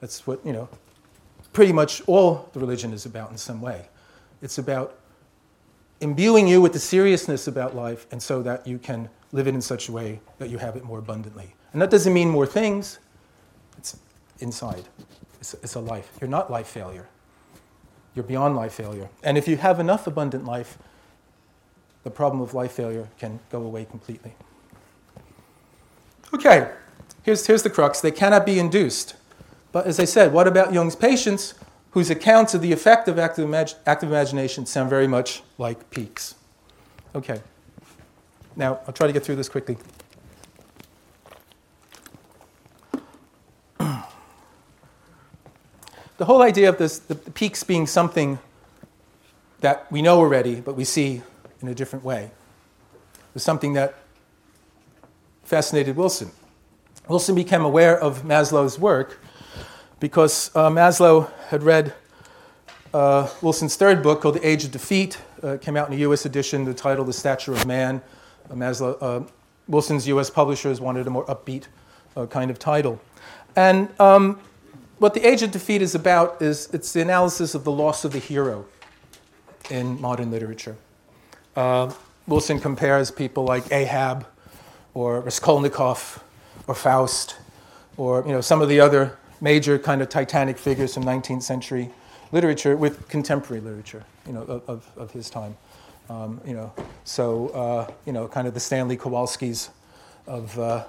That's 0.00 0.26
what, 0.26 0.44
you 0.44 0.52
know, 0.52 0.68
pretty 1.52 1.72
much 1.72 2.02
all 2.06 2.48
the 2.52 2.60
religion 2.60 2.92
is 2.92 3.06
about 3.06 3.30
in 3.30 3.36
some 3.36 3.60
way. 3.60 3.88
It's 4.42 4.58
about 4.58 4.99
imbuing 6.00 6.48
you 6.48 6.60
with 6.60 6.72
the 6.72 6.78
seriousness 6.78 7.46
about 7.46 7.76
life 7.76 8.06
and 8.10 8.22
so 8.22 8.42
that 8.42 8.66
you 8.66 8.78
can 8.78 9.08
live 9.32 9.46
it 9.46 9.54
in 9.54 9.60
such 9.60 9.88
a 9.88 9.92
way 9.92 10.20
that 10.38 10.50
you 10.50 10.58
have 10.58 10.76
it 10.76 10.84
more 10.84 10.98
abundantly. 10.98 11.54
And 11.72 11.80
that 11.80 11.90
doesn't 11.90 12.12
mean 12.12 12.28
more 12.28 12.46
things, 12.46 12.98
it's 13.78 13.96
inside. 14.40 14.84
It's, 15.40 15.54
it's 15.54 15.74
a 15.74 15.80
life. 15.80 16.10
You're 16.20 16.30
not 16.30 16.50
life 16.50 16.66
failure. 16.66 17.08
You're 18.14 18.24
beyond 18.24 18.56
life 18.56 18.74
failure. 18.74 19.08
And 19.22 19.38
if 19.38 19.46
you 19.46 19.56
have 19.56 19.78
enough 19.78 20.06
abundant 20.06 20.44
life, 20.44 20.76
the 22.02 22.10
problem 22.10 22.40
of 22.40 22.54
life 22.54 22.72
failure 22.72 23.08
can 23.18 23.40
go 23.50 23.62
away 23.62 23.84
completely. 23.84 24.34
Okay, 26.34 26.70
here's, 27.22 27.46
here's 27.46 27.62
the 27.62 27.70
crux. 27.70 28.00
They 28.00 28.10
cannot 28.10 28.46
be 28.46 28.58
induced. 28.58 29.14
But 29.72 29.86
as 29.86 30.00
I 30.00 30.04
said, 30.04 30.32
what 30.32 30.46
about 30.46 30.72
Jung's 30.72 30.96
patients 30.96 31.54
whose 31.90 32.10
accounts 32.10 32.54
of 32.54 32.60
the 32.62 32.72
effect 32.72 33.08
of 33.08 33.18
active, 33.18 33.48
imag- 33.48 33.74
active 33.86 34.08
imagination 34.08 34.66
sound 34.66 34.90
very 34.90 35.06
much 35.06 35.42
like 35.58 35.90
peaks? 35.90 36.34
Okay, 37.14 37.40
now 38.56 38.80
I'll 38.86 38.92
try 38.92 39.06
to 39.06 39.12
get 39.12 39.24
through 39.24 39.36
this 39.36 39.48
quickly. 39.48 39.76
the 43.78 44.04
whole 46.20 46.42
idea 46.42 46.68
of 46.68 46.78
this, 46.78 46.98
the, 46.98 47.14
the 47.14 47.30
peaks 47.30 47.64
being 47.64 47.86
something 47.86 48.38
that 49.60 49.90
we 49.90 50.02
know 50.02 50.18
already, 50.18 50.60
but 50.60 50.76
we 50.76 50.84
see 50.84 51.22
in 51.62 51.68
a 51.68 51.74
different 51.74 52.04
way, 52.04 52.30
was 53.34 53.42
something 53.42 53.74
that 53.74 53.94
fascinated 55.42 55.96
Wilson. 55.96 56.30
Wilson 57.08 57.34
became 57.34 57.64
aware 57.64 57.98
of 57.98 58.22
Maslow's 58.22 58.78
work 58.78 59.20
because 60.00 60.50
uh, 60.56 60.70
Maslow 60.70 61.30
had 61.48 61.62
read 61.62 61.94
uh, 62.92 63.28
Wilson's 63.42 63.76
third 63.76 64.02
book 64.02 64.22
called 64.22 64.34
The 64.34 64.46
Age 64.46 64.64
of 64.64 64.72
Defeat. 64.72 65.18
Uh, 65.42 65.58
came 65.58 65.76
out 65.76 65.88
in 65.88 65.94
a 65.94 65.98
U.S. 65.98 66.26
edition, 66.26 66.64
the 66.64 66.74
title 66.74 67.04
The 67.04 67.12
Stature 67.12 67.52
of 67.52 67.66
Man. 67.66 68.02
Uh, 68.50 68.54
Maslow, 68.54 68.96
uh, 69.00 69.20
Wilson's 69.68 70.08
U.S. 70.08 70.30
publishers 70.30 70.80
wanted 70.80 71.06
a 71.06 71.10
more 71.10 71.24
upbeat 71.26 71.66
uh, 72.16 72.26
kind 72.26 72.50
of 72.50 72.58
title. 72.58 73.00
And 73.54 73.88
um, 74.00 74.40
what 74.98 75.14
the 75.14 75.26
Age 75.26 75.42
of 75.42 75.50
Defeat 75.50 75.82
is 75.82 75.94
about 75.94 76.42
is 76.42 76.68
it's 76.72 76.92
the 76.92 77.02
analysis 77.02 77.54
of 77.54 77.64
the 77.64 77.70
loss 77.70 78.04
of 78.04 78.12
the 78.12 78.18
hero 78.18 78.66
in 79.70 80.00
modern 80.00 80.30
literature. 80.30 80.76
Wilson 82.26 82.60
compares 82.60 83.10
people 83.10 83.44
like 83.44 83.70
Ahab 83.72 84.26
or 84.94 85.20
Raskolnikov 85.20 86.22
or 86.66 86.74
Faust 86.74 87.36
or 87.96 88.22
you 88.24 88.32
know, 88.32 88.40
some 88.40 88.62
of 88.62 88.68
the 88.68 88.80
other 88.80 89.18
major 89.40 89.78
kind 89.78 90.02
of 90.02 90.08
titanic 90.08 90.58
figures 90.58 90.94
from 90.94 91.04
19th 91.04 91.42
century 91.42 91.90
literature 92.32 92.76
with 92.76 93.08
contemporary 93.08 93.60
literature 93.60 94.04
you 94.26 94.32
know, 94.32 94.42
of, 94.66 94.88
of 94.96 95.10
his 95.10 95.30
time. 95.30 95.56
Um, 96.08 96.40
you 96.44 96.54
know, 96.54 96.72
so 97.04 97.48
uh, 97.48 97.92
you 98.04 98.12
know, 98.12 98.26
kind 98.26 98.48
of 98.48 98.54
the 98.54 98.60
Stanley 98.60 98.96
Kowalskis 98.96 99.70
of 100.26 100.58
uh, 100.58 100.84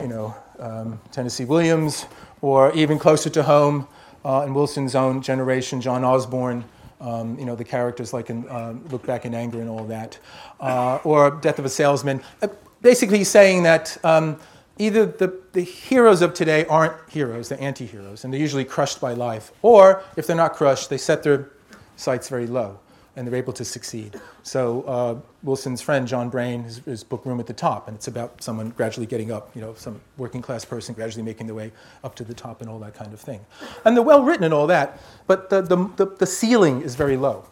you 0.00 0.08
know, 0.08 0.34
um, 0.58 1.00
Tennessee 1.12 1.44
Williams 1.44 2.06
or 2.40 2.72
even 2.72 2.98
closer 2.98 3.28
to 3.30 3.42
home 3.42 3.86
uh, 4.24 4.44
in 4.46 4.54
Wilson's 4.54 4.94
own 4.94 5.22
generation, 5.22 5.80
John 5.80 6.04
Osborne. 6.04 6.64
Um, 7.00 7.38
you 7.38 7.46
know, 7.46 7.56
the 7.56 7.64
characters 7.64 8.12
like 8.12 8.28
in 8.28 8.46
uh, 8.48 8.74
Look 8.90 9.06
Back 9.06 9.24
in 9.24 9.34
Anger 9.34 9.60
and 9.60 9.70
all 9.70 9.84
that, 9.84 10.18
uh, 10.60 10.98
or 11.02 11.30
Death 11.30 11.58
of 11.58 11.64
a 11.64 11.68
Salesman. 11.70 12.20
Uh, 12.42 12.48
basically 12.82 13.24
saying 13.24 13.62
that 13.62 13.96
um, 14.04 14.38
either 14.80 15.06
the, 15.06 15.38
the 15.52 15.60
heroes 15.60 16.22
of 16.22 16.34
today 16.34 16.64
aren't 16.66 16.94
heroes, 17.10 17.50
they're 17.50 17.60
anti 17.60 17.86
heroes, 17.86 18.24
and 18.24 18.32
they're 18.32 18.40
usually 18.40 18.64
crushed 18.64 19.00
by 19.00 19.12
life, 19.12 19.52
or 19.62 20.02
if 20.16 20.26
they're 20.26 20.36
not 20.36 20.54
crushed, 20.54 20.88
they 20.90 20.98
set 20.98 21.22
their 21.22 21.50
sights 21.96 22.28
very 22.28 22.46
low 22.46 22.80
and 23.16 23.26
they're 23.26 23.34
able 23.34 23.52
to 23.52 23.64
succeed. 23.64 24.18
So 24.44 24.82
uh, 24.82 25.18
Wilson's 25.42 25.82
friend 25.82 26.06
John 26.06 26.30
Braine, 26.30 26.62
his, 26.62 26.78
his, 26.78 27.04
book 27.04 27.26
Room 27.26 27.40
at 27.40 27.46
the 27.46 27.52
Top, 27.52 27.88
and 27.88 27.96
it's 27.96 28.06
about 28.06 28.40
someone 28.42 28.70
gradually 28.70 29.04
getting 29.04 29.32
up, 29.32 29.54
you 29.54 29.60
know, 29.60 29.74
some 29.74 30.00
working 30.16 30.40
class 30.40 30.64
person 30.64 30.94
gradually 30.94 31.24
making 31.24 31.46
their 31.46 31.56
way 31.56 31.72
up 32.04 32.14
to 32.14 32.24
the 32.24 32.32
top 32.32 32.60
and 32.60 32.70
all 32.70 32.78
that 32.78 32.94
kind 32.94 33.12
of 33.12 33.20
thing. 33.20 33.44
And 33.84 33.96
they're 33.96 34.04
well 34.04 34.22
written 34.22 34.44
and 34.44 34.54
all 34.54 34.68
that, 34.68 35.00
but 35.26 35.50
the, 35.50 35.60
the, 35.60 35.76
the, 35.96 36.06
the 36.06 36.26
ceiling 36.26 36.82
is 36.82 36.94
very 36.94 37.16
low. 37.16 37.44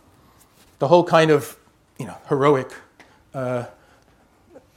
The 0.79 0.87
whole 0.87 1.05
kind 1.05 1.31
of, 1.31 1.59
you 1.99 2.07
know, 2.07 2.17
heroic 2.29 2.73
uh, 3.35 3.65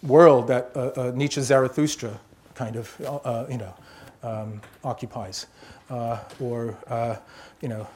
world 0.01 0.47
that 0.47 0.71
uh, 0.75 0.79
uh 0.97 1.11
Nietzsche's 1.15 1.45
Zarathustra 1.45 2.19
kind 2.53 2.75
of, 2.75 3.01
uh, 3.01 3.45
you 3.49 3.57
know, 3.57 3.73
um, 4.23 4.61
occupies. 4.83 5.47
Uh, 5.89 6.19
or 6.39 6.77
you 7.61 7.69
know, 7.69 7.87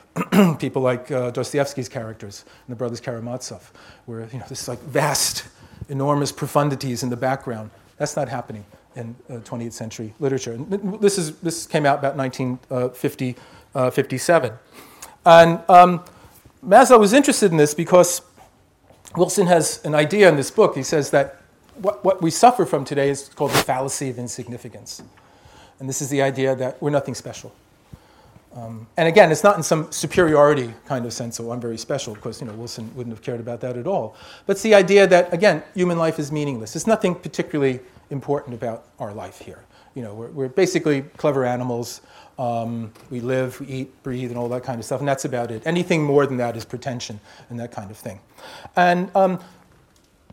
people 0.59 0.81
like 0.81 1.11
uh, 1.11 1.31
Dostoevsky's 1.31 1.89
characters 1.89 2.45
in 2.67 2.71
the 2.71 2.75
Brothers 2.75 3.01
Karamazov, 3.01 3.73
where 4.05 4.29
you 4.31 4.39
know 4.39 4.45
this 4.47 4.67
like 4.67 4.79
vast, 4.81 5.45
enormous 5.89 6.31
profundities 6.31 7.03
in 7.03 7.09
the 7.09 7.17
background. 7.17 7.71
That's 7.97 8.15
not 8.15 8.29
happening 8.29 8.65
in 8.95 9.15
uh, 9.29 9.33
20th 9.39 9.73
century 9.73 10.13
literature. 10.19 10.53
And 10.53 11.01
this 11.01 11.17
is 11.17 11.37
this 11.39 11.65
came 11.65 11.85
out 11.85 11.99
about 11.99 12.15
1957, 12.15 13.35
uh, 13.73 13.91
and 15.25 15.59
um, 15.69 16.03
Maslow 16.65 16.99
was 16.99 17.13
interested 17.13 17.51
in 17.51 17.57
this 17.57 17.73
because 17.73 18.21
Wilson 19.17 19.47
has 19.47 19.83
an 19.83 19.95
idea 19.95 20.29
in 20.29 20.35
this 20.35 20.51
book. 20.51 20.75
He 20.75 20.83
says 20.83 21.09
that 21.09 21.41
what, 21.77 22.03
what 22.03 22.21
we 22.21 22.31
suffer 22.31 22.65
from 22.65 22.85
today 22.85 23.09
is 23.09 23.29
called 23.35 23.51
the 23.51 23.57
fallacy 23.57 24.09
of 24.09 24.17
insignificance, 24.17 25.01
and 25.79 25.89
this 25.89 26.01
is 26.01 26.09
the 26.09 26.21
idea 26.21 26.55
that 26.55 26.81
we're 26.81 26.89
nothing 26.89 27.15
special 27.15 27.53
um, 28.55 28.87
and 28.95 29.07
again, 29.07 29.31
it's 29.33 29.43
not 29.43 29.57
in 29.57 29.63
some 29.63 29.91
superiority 29.91 30.73
kind 30.85 31.05
of 31.05 31.11
sense, 31.11 31.39
oh, 31.41 31.51
I'm 31.51 31.59
very 31.59 31.77
special, 31.77 32.15
because 32.15 32.39
you 32.39 32.47
know, 32.47 32.53
Wilson 32.53 32.89
wouldn't 32.95 33.13
have 33.13 33.21
cared 33.21 33.41
about 33.41 33.59
that 33.61 33.75
at 33.75 33.85
all. 33.85 34.15
But 34.45 34.53
it's 34.53 34.61
the 34.61 34.73
idea 34.73 35.05
that, 35.07 35.33
again, 35.33 35.61
human 35.73 35.97
life 35.97 36.19
is 36.19 36.31
meaningless. 36.31 36.71
There's 36.71 36.87
nothing 36.87 37.15
particularly 37.15 37.81
important 38.11 38.55
about 38.55 38.85
our 38.97 39.13
life 39.13 39.39
here. 39.39 39.65
You 39.93 40.03
know, 40.03 40.13
we're, 40.13 40.29
we're 40.29 40.49
basically 40.49 41.01
clever 41.17 41.43
animals. 41.43 41.99
Um, 42.39 42.93
we 43.09 43.19
live, 43.19 43.59
we 43.59 43.67
eat, 43.67 44.03
breathe, 44.03 44.29
and 44.29 44.37
all 44.37 44.47
that 44.49 44.63
kind 44.63 44.79
of 44.79 44.85
stuff, 44.85 45.01
and 45.01 45.07
that's 45.07 45.25
about 45.25 45.51
it. 45.51 45.63
Anything 45.65 46.03
more 46.03 46.25
than 46.25 46.37
that 46.37 46.55
is 46.55 46.63
pretension 46.63 47.19
and 47.49 47.59
that 47.59 47.73
kind 47.73 47.91
of 47.91 47.97
thing. 47.97 48.21
And 48.77 49.13
um, 49.15 49.39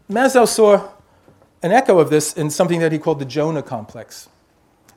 Maslow 0.08 0.46
saw 0.46 0.90
an 1.62 1.72
echo 1.72 1.98
of 1.98 2.10
this 2.10 2.32
in 2.34 2.50
something 2.50 2.80
that 2.80 2.92
he 2.92 2.98
called 2.98 3.18
the 3.18 3.24
Jonah 3.24 3.62
complex. 3.62 4.28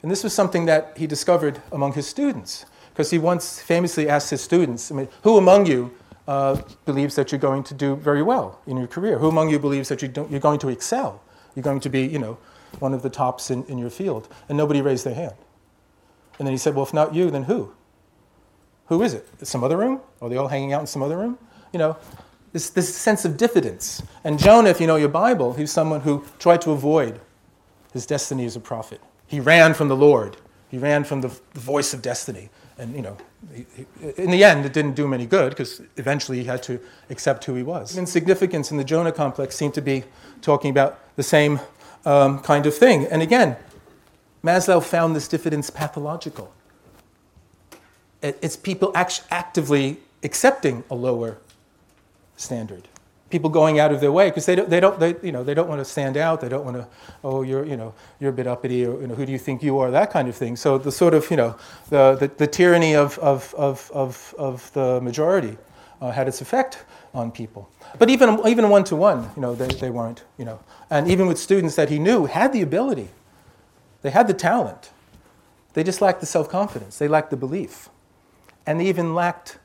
And 0.01 0.11
this 0.11 0.23
was 0.23 0.33
something 0.33 0.65
that 0.65 0.97
he 0.97 1.07
discovered 1.07 1.61
among 1.71 1.93
his 1.93 2.07
students 2.07 2.65
because 2.89 3.11
he 3.11 3.17
once 3.17 3.59
famously 3.59 4.07
asked 4.07 4.29
his 4.29 4.41
students, 4.41 4.91
I 4.91 4.95
mean, 4.95 5.09
who 5.23 5.37
among 5.37 5.65
you 5.65 5.93
uh, 6.27 6.61
believes 6.85 7.15
that 7.15 7.31
you're 7.31 7.39
going 7.39 7.63
to 7.63 7.73
do 7.73 7.95
very 7.95 8.21
well 8.21 8.61
in 8.67 8.77
your 8.77 8.87
career? 8.87 9.19
Who 9.19 9.27
among 9.27 9.49
you 9.49 9.59
believes 9.59 9.89
that 9.89 10.01
you 10.01 10.09
are 10.09 10.39
going 10.39 10.59
to 10.59 10.69
excel? 10.69 11.21
You're 11.55 11.63
going 11.63 11.81
to 11.81 11.89
be, 11.89 12.05
you 12.05 12.19
know, 12.19 12.37
one 12.79 12.93
of 12.93 13.01
the 13.01 13.09
tops 13.09 13.51
in, 13.51 13.63
in 13.65 13.77
your 13.77 13.89
field? 13.89 14.27
And 14.47 14.57
nobody 14.57 14.81
raised 14.81 15.05
their 15.05 15.15
hand. 15.15 15.35
And 16.39 16.47
then 16.47 16.53
he 16.53 16.57
said, 16.57 16.75
well, 16.75 16.85
if 16.85 16.93
not 16.93 17.13
you, 17.13 17.29
then 17.29 17.43
who? 17.43 17.73
Who 18.87 19.01
is 19.01 19.13
it? 19.13 19.27
Some 19.43 19.63
other 19.63 19.77
room? 19.77 20.01
Are 20.21 20.29
they 20.29 20.37
all 20.37 20.47
hanging 20.47 20.73
out 20.73 20.81
in 20.81 20.87
some 20.87 21.01
other 21.01 21.17
room? 21.17 21.37
You 21.73 21.79
know, 21.79 21.97
this, 22.55 22.69
this 22.69 22.95
sense 22.95 23.25
of 23.25 23.35
diffidence. 23.35 24.01
And 24.23 24.39
Jonah, 24.39 24.69
if 24.69 24.79
you 24.79 24.87
know 24.87 24.95
your 24.95 25.09
Bible, 25.09 25.55
he's 25.55 25.71
someone 25.71 25.99
who 25.99 26.23
tried 26.39 26.61
to 26.61 26.71
avoid 26.71 27.19
his 27.91 28.05
destiny 28.05 28.45
as 28.45 28.55
a 28.55 28.61
prophet. 28.61 29.01
He 29.27 29.41
ran 29.41 29.73
from 29.73 29.89
the 29.89 29.95
Lord. 29.97 30.37
He 30.69 30.77
ran 30.77 31.03
from 31.03 31.19
the, 31.19 31.37
the 31.53 31.59
voice 31.59 31.93
of 31.93 32.01
destiny 32.01 32.49
and 32.77 32.95
you 32.95 33.01
know, 33.01 33.17
in 34.17 34.31
the 34.31 34.43
end, 34.43 34.65
it 34.65 34.71
didn't 34.73 34.95
do 34.95 35.03
him 35.03 35.13
any 35.13 35.25
good 35.25 35.49
because 35.49 35.81
eventually 35.97 36.39
he 36.39 36.45
had 36.45 36.63
to 36.63 36.79
accept 37.09 37.43
who 37.43 37.55
he 37.55 37.63
was. 37.63 37.97
Insignificance 37.97 38.71
in 38.71 38.77
the 38.77 38.83
Jonah 38.85 39.11
complex 39.11 39.55
seemed 39.55 39.73
to 39.73 39.81
be 39.81 40.05
talking 40.41 40.71
about 40.71 40.99
the 41.17 41.23
same 41.23 41.59
um, 42.05 42.39
kind 42.39 42.65
of 42.65 42.75
thing. 42.75 43.05
And 43.05 43.21
again, 43.21 43.57
Maslow 44.43 44.81
found 44.81 45.13
this 45.15 45.27
diffidence 45.27 45.69
pathological. 45.69 46.53
it's 48.21 48.55
people 48.55 48.91
act- 48.95 49.23
actively 49.29 49.97
accepting 50.23 50.83
a 50.89 50.95
lower 50.95 51.37
standard. 52.35 52.87
People 53.29 53.49
going 53.49 53.79
out 53.79 53.91
of 53.91 54.01
their 54.01 54.11
way 54.11 54.29
because 54.29 54.45
they 54.45 54.55
don't, 54.55 54.69
they 54.69 54.79
don't, 54.79 54.99
they, 54.99 55.15
you 55.23 55.31
know, 55.31 55.43
they 55.43 55.53
don't 55.53 55.67
want 55.67 55.79
to 55.79 55.85
stand 55.85 56.15
out. 56.15 56.41
They 56.41 56.49
don't 56.49 56.63
want 56.63 56.77
to, 56.77 56.87
oh, 57.23 57.41
you're, 57.41 57.65
you 57.65 57.75
know, 57.75 57.93
you're 58.19 58.29
a 58.29 58.33
bit 58.33 58.47
uppity, 58.47 58.85
or 58.85 59.01
you 59.01 59.07
know, 59.07 59.15
who 59.15 59.25
do 59.25 59.31
you 59.31 59.39
think 59.39 59.63
you 59.63 59.79
are? 59.79 59.91
That 59.91 60.11
kind 60.11 60.27
of 60.27 60.35
thing. 60.35 60.55
So 60.55 60.77
the 60.77 60.91
sort 60.91 61.13
of, 61.13 61.29
you 61.31 61.37
know, 61.37 61.57
the, 61.89 62.15
the, 62.15 62.27
the 62.27 62.47
tyranny 62.47 62.95
of, 62.95 63.17
of, 63.19 63.53
of, 63.57 63.91
of, 63.93 64.35
of 64.37 64.71
the 64.73 65.01
majority 65.01 65.57
uh, 66.01 66.11
had 66.11 66.27
its 66.27 66.41
effect 66.41 66.83
on 67.13 67.31
people. 67.31 67.69
But 67.97 68.09
even 68.09 68.39
even 68.45 68.69
one 68.69 68.83
to 68.85 68.95
one, 68.95 69.29
you 69.35 69.41
know, 69.41 69.55
they, 69.55 69.67
they 69.67 69.89
weren't, 69.89 70.23
you 70.37 70.45
know, 70.45 70.59
and 70.89 71.09
even 71.09 71.27
with 71.27 71.39
students 71.39 71.75
that 71.75 71.89
he 71.89 71.97
knew 71.97 72.25
had 72.25 72.51
the 72.51 72.61
ability, 72.61 73.09
they 74.01 74.11
had 74.11 74.27
the 74.27 74.33
talent, 74.33 74.91
they 75.73 75.83
just 75.83 76.01
lacked 76.01 76.19
the 76.19 76.25
self 76.25 76.49
confidence, 76.49 76.97
they 76.97 77.07
lacked 77.07 77.31
the 77.31 77.37
belief, 77.37 77.89
and 78.65 78.79
they 78.79 78.87
even 78.87 79.15
lacked 79.15 79.57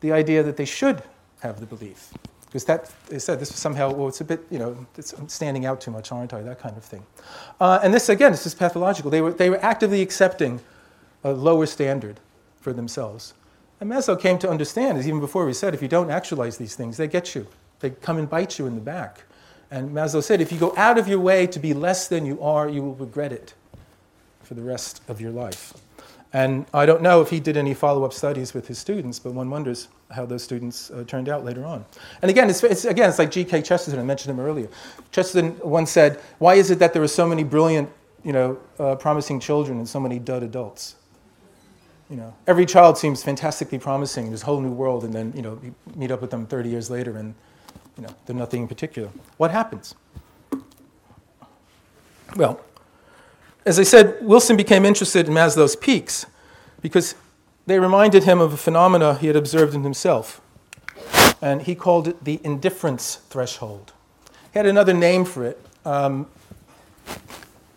the 0.00 0.12
idea 0.12 0.42
that 0.42 0.56
they 0.56 0.66
should 0.66 1.02
have 1.44 1.60
the 1.60 1.66
belief. 1.66 2.12
Because 2.46 2.64
that, 2.64 2.92
they 3.08 3.18
said 3.18 3.38
this 3.40 3.50
was 3.50 3.60
somehow, 3.60 3.92
well, 3.92 4.08
it's 4.08 4.20
a 4.20 4.24
bit, 4.24 4.40
you 4.50 4.58
know, 4.58 4.86
it's 4.96 5.12
standing 5.26 5.66
out 5.66 5.80
too 5.80 5.90
much, 5.90 6.10
aren't 6.12 6.32
I? 6.32 6.40
That 6.40 6.58
kind 6.58 6.76
of 6.76 6.84
thing. 6.84 7.04
Uh, 7.60 7.80
and 7.82 7.92
this, 7.92 8.08
again, 8.08 8.32
this 8.32 8.46
is 8.46 8.54
pathological. 8.54 9.10
They 9.10 9.20
were, 9.20 9.32
they 9.32 9.50
were 9.50 9.62
actively 9.64 10.02
accepting 10.02 10.60
a 11.24 11.32
lower 11.32 11.66
standard 11.66 12.20
for 12.60 12.72
themselves. 12.72 13.34
And 13.80 13.90
Maslow 13.90 14.18
came 14.20 14.38
to 14.38 14.48
understand, 14.48 14.98
as 14.98 15.06
even 15.06 15.20
before 15.20 15.44
we 15.44 15.52
said, 15.52 15.74
if 15.74 15.82
you 15.82 15.88
don't 15.88 16.10
actualize 16.10 16.56
these 16.56 16.76
things, 16.76 16.96
they 16.96 17.08
get 17.08 17.34
you. 17.34 17.46
They 17.80 17.90
come 17.90 18.18
and 18.18 18.30
bite 18.30 18.58
you 18.58 18.66
in 18.66 18.76
the 18.76 18.80
back. 18.80 19.24
And 19.70 19.90
Maslow 19.90 20.22
said, 20.22 20.40
if 20.40 20.52
you 20.52 20.58
go 20.58 20.72
out 20.76 20.96
of 20.96 21.08
your 21.08 21.20
way 21.20 21.48
to 21.48 21.58
be 21.58 21.74
less 21.74 22.06
than 22.06 22.24
you 22.24 22.40
are, 22.40 22.68
you 22.68 22.82
will 22.82 22.94
regret 22.94 23.32
it 23.32 23.54
for 24.44 24.54
the 24.54 24.62
rest 24.62 25.02
of 25.08 25.20
your 25.20 25.32
life. 25.32 25.74
And 26.34 26.66
I 26.74 26.84
don't 26.84 27.00
know 27.00 27.20
if 27.20 27.30
he 27.30 27.38
did 27.38 27.56
any 27.56 27.74
follow 27.74 28.04
up 28.04 28.12
studies 28.12 28.54
with 28.54 28.66
his 28.66 28.76
students, 28.76 29.20
but 29.20 29.32
one 29.32 29.48
wonders 29.48 29.86
how 30.10 30.26
those 30.26 30.42
students 30.42 30.90
uh, 30.90 31.04
turned 31.06 31.28
out 31.28 31.44
later 31.44 31.64
on. 31.64 31.84
And 32.22 32.30
again, 32.30 32.50
it's, 32.50 32.62
it's, 32.64 32.84
again, 32.84 33.08
it's 33.08 33.20
like 33.20 33.30
G.K. 33.30 33.62
Chesterton, 33.62 34.00
I 34.00 34.02
mentioned 34.02 34.36
him 34.36 34.44
earlier. 34.44 34.68
Chesterton 35.12 35.56
once 35.62 35.92
said, 35.92 36.20
Why 36.38 36.54
is 36.56 36.72
it 36.72 36.80
that 36.80 36.92
there 36.92 37.04
are 37.04 37.08
so 37.08 37.24
many 37.24 37.44
brilliant, 37.44 37.88
you 38.24 38.32
know, 38.32 38.58
uh, 38.80 38.96
promising 38.96 39.38
children 39.38 39.78
and 39.78 39.88
so 39.88 40.00
many 40.00 40.18
dud 40.18 40.42
adults? 40.42 40.96
You 42.10 42.16
know, 42.16 42.34
every 42.48 42.66
child 42.66 42.98
seems 42.98 43.22
fantastically 43.22 43.78
promising, 43.78 44.32
this 44.32 44.42
whole 44.42 44.60
new 44.60 44.72
world, 44.72 45.04
and 45.04 45.14
then, 45.14 45.32
you 45.36 45.42
know, 45.42 45.58
you 45.62 45.72
meet 45.94 46.10
up 46.10 46.20
with 46.20 46.32
them 46.32 46.46
30 46.46 46.68
years 46.68 46.90
later 46.90 47.16
and, 47.16 47.32
you 47.96 48.02
know, 48.02 48.14
they're 48.26 48.34
nothing 48.34 48.62
in 48.62 48.68
particular. 48.68 49.08
What 49.36 49.52
happens? 49.52 49.94
Well, 52.34 52.60
as 53.66 53.78
I 53.78 53.82
said, 53.82 54.18
Wilson 54.20 54.56
became 54.56 54.84
interested 54.84 55.26
in 55.26 55.34
Maslow's 55.34 55.76
peaks 55.76 56.26
because 56.82 57.14
they 57.66 57.78
reminded 57.78 58.24
him 58.24 58.40
of 58.40 58.52
a 58.52 58.56
phenomena 58.56 59.14
he 59.14 59.26
had 59.26 59.36
observed 59.36 59.74
in 59.74 59.82
himself. 59.82 60.40
And 61.40 61.62
he 61.62 61.74
called 61.74 62.08
it 62.08 62.24
the 62.24 62.40
indifference 62.44 63.16
threshold. 63.28 63.92
He 64.52 64.58
had 64.58 64.66
another 64.66 64.94
name 64.94 65.24
for 65.24 65.44
it, 65.44 65.60
um, 65.84 66.26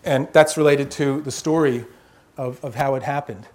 and 0.04 0.28
that's 0.32 0.58
related 0.58 0.92
to 0.92 1.22
the 1.22 1.32
story 1.32 1.86
of, 2.38 2.64
of 2.64 2.76
how 2.76 2.96
it 2.96 3.04
happened. 3.04 3.48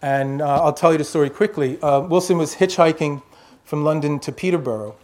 And 0.00 0.40
uh, 0.40 0.62
I'll 0.62 0.72
tell 0.72 0.92
you 0.92 0.98
the 0.98 1.04
story 1.04 1.28
quickly. 1.28 1.80
Uh, 1.82 2.00
Wilson 2.00 2.38
was 2.38 2.54
hitchhiking 2.54 3.22
from 3.64 3.84
London 3.84 4.20
to 4.20 4.32
Peterborough 4.32 4.96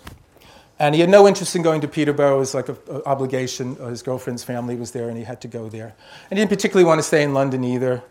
and 0.79 0.95
he 0.95 1.01
had 1.01 1.11
no 1.11 1.29
interest 1.29 1.55
in 1.55 1.63
going 1.63 1.81
to 1.83 1.89
Peterborough. 1.89 2.37
It 2.37 2.41
was 2.41 2.55
like 2.55 2.69
an 2.69 2.77
obligation. 3.07 3.77
Uh, 3.81 3.87
his 3.89 4.03
girlfriend's 4.03 4.43
family 4.43 4.75
was 4.75 4.91
there, 4.91 5.09
and 5.09 5.17
he 5.17 5.25
had 5.25 5.41
to 5.43 5.49
go 5.49 5.69
there. 5.69 5.95
And 6.31 6.39
he 6.39 6.43
didn't 6.43 6.51
particularly 6.51 6.85
want 6.85 6.99
to 6.99 7.03
stay 7.03 7.23
in 7.23 7.33
London 7.33 7.63
either. 7.63 8.03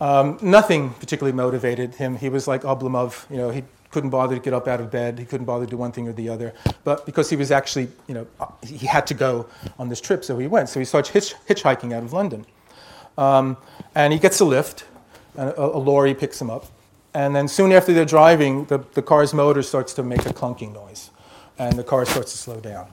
Um, 0.00 0.38
nothing 0.40 0.90
particularly 0.90 1.34
motivated 1.34 1.96
him. 1.96 2.16
He 2.16 2.28
was 2.28 2.46
like 2.46 2.62
Oblomov. 2.62 3.28
You 3.30 3.38
know, 3.38 3.50
he 3.50 3.64
couldn't 3.90 4.10
bother 4.10 4.36
to 4.36 4.40
get 4.40 4.52
up 4.52 4.68
out 4.68 4.80
of 4.80 4.90
bed. 4.90 5.18
He 5.18 5.24
couldn't 5.24 5.46
bother 5.46 5.64
to 5.64 5.70
do 5.70 5.76
one 5.76 5.92
thing 5.92 6.08
or 6.08 6.12
the 6.12 6.28
other. 6.28 6.52
But 6.84 7.04
because 7.04 7.30
he 7.30 7.36
was 7.36 7.50
actually, 7.50 7.88
you 8.06 8.14
know, 8.14 8.26
uh, 8.38 8.46
he 8.62 8.86
had 8.86 9.06
to 9.08 9.14
go 9.14 9.46
on 9.78 9.88
this 9.88 10.00
trip, 10.00 10.24
so 10.24 10.38
he 10.38 10.46
went. 10.46 10.68
So 10.68 10.78
he 10.78 10.84
starts 10.84 11.08
hitch- 11.08 11.34
hitchhiking 11.48 11.92
out 11.92 12.04
of 12.04 12.12
London. 12.12 12.46
Um, 13.18 13.56
and 13.94 14.12
he 14.12 14.18
gets 14.18 14.40
a 14.40 14.44
lift, 14.44 14.84
and 15.36 15.50
a, 15.50 15.62
a 15.62 15.78
lorry 15.78 16.14
picks 16.14 16.40
him 16.40 16.50
up. 16.50 16.66
And 17.12 17.34
then 17.34 17.46
soon 17.46 17.72
after 17.72 17.92
they're 17.92 18.04
driving, 18.04 18.64
the, 18.66 18.78
the 18.94 19.02
car's 19.02 19.32
motor 19.32 19.62
starts 19.62 19.94
to 19.94 20.02
make 20.02 20.26
a 20.26 20.34
clunking 20.34 20.72
noise 20.72 21.10
and 21.58 21.78
the 21.78 21.84
car 21.84 22.04
starts 22.04 22.32
to 22.32 22.38
slow 22.38 22.60
down. 22.60 22.88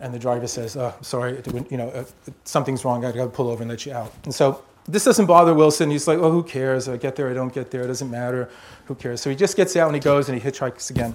And 0.00 0.12
the 0.12 0.18
driver 0.18 0.46
says, 0.46 0.76
oh, 0.76 0.94
sorry, 1.00 1.40
you 1.70 1.76
know, 1.76 1.88
uh, 1.90 2.04
something's 2.44 2.84
wrong, 2.84 3.04
I 3.04 3.12
gotta 3.12 3.30
pull 3.30 3.48
over 3.48 3.62
and 3.62 3.70
let 3.70 3.86
you 3.86 3.92
out. 3.92 4.12
And 4.24 4.34
so 4.34 4.62
this 4.86 5.04
doesn't 5.04 5.26
bother 5.26 5.54
Wilson. 5.54 5.90
He's 5.90 6.08
like, 6.08 6.18
oh, 6.18 6.30
who 6.30 6.42
cares? 6.42 6.88
I 6.88 6.96
get 6.96 7.14
there, 7.14 7.30
I 7.30 7.34
don't 7.34 7.54
get 7.54 7.70
there, 7.70 7.82
it 7.82 7.86
doesn't 7.86 8.10
matter, 8.10 8.50
who 8.86 8.94
cares? 8.94 9.20
So 9.20 9.30
he 9.30 9.36
just 9.36 9.56
gets 9.56 9.76
out 9.76 9.86
and 9.86 9.94
he 9.94 10.00
goes 10.00 10.28
and 10.28 10.40
he 10.40 10.50
hitchhikes 10.50 10.90
again. 10.90 11.14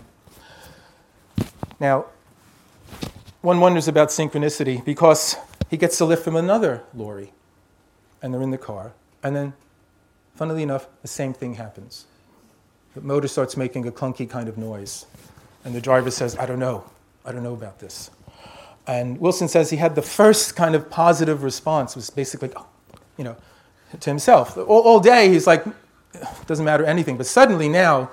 Now, 1.79 2.05
one 3.41 3.59
wonders 3.59 3.87
about 3.87 4.09
synchronicity 4.09 4.83
because 4.83 5.35
he 5.69 5.77
gets 5.77 5.99
a 5.99 6.05
lift 6.05 6.23
from 6.23 6.35
another 6.35 6.83
lorry 6.93 7.33
and 8.21 8.33
they're 8.33 8.41
in 8.41 8.51
the 8.51 8.57
car. 8.57 8.93
And 9.21 9.35
then, 9.35 9.53
funnily 10.35 10.63
enough, 10.63 10.87
the 11.01 11.07
same 11.07 11.33
thing 11.33 11.55
happens. 11.55 12.05
The 12.95 13.01
motor 13.01 13.27
starts 13.27 13.57
making 13.57 13.87
a 13.87 13.91
clunky 13.91 14.29
kind 14.29 14.49
of 14.49 14.57
noise. 14.57 15.05
And 15.67 15.75
the 15.75 15.81
driver 15.81 16.09
says, 16.09 16.37
I 16.37 16.45
don't 16.45 16.59
know. 16.59 16.85
I 17.25 17.33
don't 17.33 17.43
know 17.43 17.53
about 17.53 17.77
this. 17.77 18.09
And 18.87 19.19
Wilson 19.19 19.49
says 19.49 19.69
he 19.69 19.75
had 19.75 19.95
the 19.95 20.01
first 20.01 20.55
kind 20.55 20.75
of 20.75 20.89
positive 20.89 21.43
response 21.43 21.93
was 21.93 22.09
basically, 22.09 22.51
you 23.17 23.25
know, 23.25 23.35
to 23.99 24.09
himself. 24.09 24.57
All, 24.57 24.79
all, 24.79 25.01
day 25.01 25.27
he's 25.27 25.45
like, 25.45 25.65
doesn't 26.45 26.63
matter 26.63 26.85
anything. 26.85 27.17
But 27.17 27.25
suddenly 27.25 27.67
now 27.67 28.09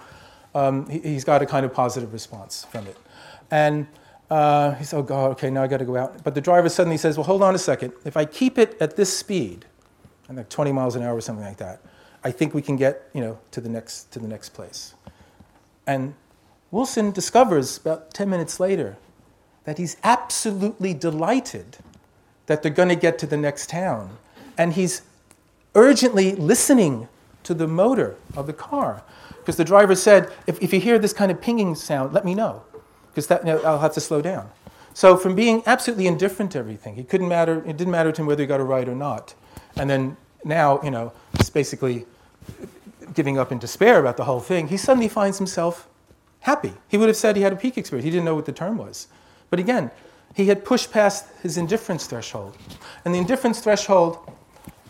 um, 0.52 0.88
he, 0.90 1.14
has 1.14 1.22
got 1.22 1.42
a 1.42 1.46
kind 1.46 1.64
of 1.64 1.72
positive 1.72 2.12
response 2.12 2.66
from 2.72 2.88
it. 2.88 2.96
And 3.52 3.86
uh, 4.30 4.72
he 4.72 4.82
says, 4.82 4.94
oh 4.94 5.02
God, 5.04 5.30
okay, 5.30 5.48
now 5.48 5.62
I 5.62 5.68
got 5.68 5.76
to 5.76 5.84
go 5.84 5.96
out. 5.96 6.24
But 6.24 6.34
the 6.34 6.40
driver 6.40 6.68
suddenly 6.68 6.96
says, 6.96 7.16
well, 7.16 7.24
hold 7.24 7.44
on 7.44 7.54
a 7.54 7.58
second. 7.58 7.92
If 8.04 8.16
I 8.16 8.24
keep 8.24 8.58
it 8.58 8.76
at 8.80 8.96
this 8.96 9.16
speed, 9.16 9.64
and 10.26 10.36
like 10.38 10.48
20 10.48 10.72
miles 10.72 10.96
an 10.96 11.04
hour 11.04 11.14
or 11.14 11.20
something 11.20 11.44
like 11.44 11.58
that, 11.58 11.82
I 12.24 12.32
think 12.32 12.52
we 12.52 12.62
can 12.62 12.74
get, 12.74 13.10
you 13.14 13.20
know, 13.20 13.38
to 13.52 13.60
the 13.60 13.68
next, 13.68 14.10
to 14.10 14.18
the 14.18 14.26
next 14.26 14.48
place. 14.48 14.94
And 15.86 16.14
Wilson 16.74 17.12
discovers 17.12 17.76
about 17.76 18.12
10 18.12 18.28
minutes 18.28 18.58
later 18.58 18.96
that 19.62 19.78
he's 19.78 19.96
absolutely 20.02 20.92
delighted 20.92 21.76
that 22.46 22.64
they're 22.64 22.72
going 22.72 22.88
to 22.88 22.96
get 22.96 23.16
to 23.20 23.28
the 23.28 23.36
next 23.36 23.70
town. 23.70 24.18
And 24.58 24.72
he's 24.72 25.02
urgently 25.76 26.34
listening 26.34 27.06
to 27.44 27.54
the 27.54 27.68
motor 27.68 28.16
of 28.36 28.48
the 28.48 28.52
car. 28.52 29.04
Because 29.38 29.54
the 29.56 29.64
driver 29.64 29.94
said, 29.94 30.32
if, 30.48 30.60
if 30.60 30.72
you 30.72 30.80
hear 30.80 30.98
this 30.98 31.12
kind 31.12 31.30
of 31.30 31.40
pinging 31.40 31.76
sound, 31.76 32.12
let 32.12 32.24
me 32.24 32.34
know, 32.34 32.64
because 33.14 33.30
you 33.30 33.44
know, 33.44 33.60
I'll 33.60 33.78
have 33.78 33.94
to 33.94 34.00
slow 34.00 34.20
down. 34.20 34.50
So 34.94 35.16
from 35.16 35.36
being 35.36 35.62
absolutely 35.66 36.08
indifferent 36.08 36.50
to 36.52 36.58
everything, 36.58 36.96
it 36.98 37.08
couldn't 37.08 37.28
matter, 37.28 37.62
it 37.68 37.76
didn't 37.76 37.92
matter 37.92 38.10
to 38.10 38.20
him 38.20 38.26
whether 38.26 38.42
he 38.42 38.48
got 38.48 38.58
a 38.58 38.64
ride 38.64 38.88
or 38.88 38.96
not. 38.96 39.36
And 39.76 39.88
then 39.88 40.16
now, 40.44 40.82
you 40.82 40.90
know, 40.90 41.12
he's 41.36 41.50
basically 41.50 42.04
giving 43.14 43.38
up 43.38 43.52
in 43.52 43.60
despair 43.60 44.00
about 44.00 44.16
the 44.16 44.24
whole 44.24 44.40
thing. 44.40 44.66
He 44.66 44.76
suddenly 44.76 45.06
finds 45.06 45.38
himself 45.38 45.88
happy. 46.44 46.74
He 46.88 46.98
would 46.98 47.08
have 47.08 47.16
said 47.16 47.36
he 47.36 47.42
had 47.42 47.54
a 47.54 47.56
peak 47.56 47.78
experience. 47.78 48.04
He 48.04 48.10
didn't 48.10 48.26
know 48.26 48.34
what 48.34 48.44
the 48.44 48.52
term 48.52 48.76
was. 48.76 49.08
But 49.48 49.58
again, 49.58 49.90
he 50.34 50.46
had 50.46 50.62
pushed 50.62 50.92
past 50.92 51.26
his 51.42 51.56
indifference 51.56 52.06
threshold. 52.06 52.56
And 53.04 53.14
the 53.14 53.18
indifference 53.18 53.60
threshold 53.60 54.18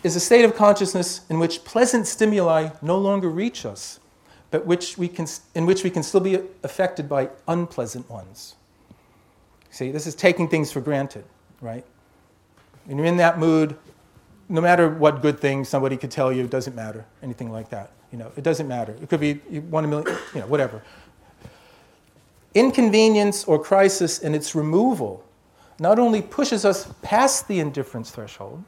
is 0.02 0.16
a 0.16 0.20
state 0.20 0.44
of 0.44 0.56
consciousness 0.56 1.20
in 1.30 1.38
which 1.38 1.64
pleasant 1.64 2.08
stimuli 2.08 2.70
no 2.82 2.98
longer 2.98 3.30
reach 3.30 3.64
us, 3.64 4.00
but 4.50 4.66
which 4.66 4.98
we 4.98 5.06
can, 5.06 5.26
in 5.54 5.64
which 5.64 5.84
we 5.84 5.90
can 5.90 6.02
still 6.02 6.20
be 6.20 6.40
affected 6.64 7.08
by 7.08 7.30
unpleasant 7.46 8.10
ones. 8.10 8.56
See, 9.70 9.92
this 9.92 10.08
is 10.08 10.16
taking 10.16 10.48
things 10.48 10.72
for 10.72 10.80
granted, 10.80 11.24
right? 11.60 11.84
When 12.86 12.98
you're 12.98 13.06
in 13.06 13.16
that 13.18 13.38
mood, 13.38 13.76
no 14.48 14.60
matter 14.60 14.88
what 14.88 15.22
good 15.22 15.38
thing 15.38 15.64
somebody 15.64 15.96
could 15.96 16.10
tell 16.10 16.32
you, 16.32 16.44
it 16.44 16.50
doesn't 16.50 16.74
matter, 16.74 17.04
anything 17.22 17.52
like 17.52 17.70
that. 17.70 17.92
You 18.10 18.18
know, 18.18 18.32
it 18.36 18.44
doesn't 18.44 18.68
matter. 18.68 18.96
It 19.02 19.08
could 19.08 19.20
be 19.20 19.34
one 19.34 19.88
million, 19.88 20.16
you 20.34 20.40
know, 20.40 20.46
whatever. 20.46 20.82
Inconvenience 22.54 23.44
or 23.44 23.58
crisis 23.58 24.18
in 24.18 24.34
its 24.34 24.54
removal 24.54 25.24
not 25.80 25.98
only 25.98 26.22
pushes 26.22 26.64
us 26.64 26.92
past 27.02 27.48
the 27.48 27.58
indifference 27.58 28.10
threshold, 28.10 28.62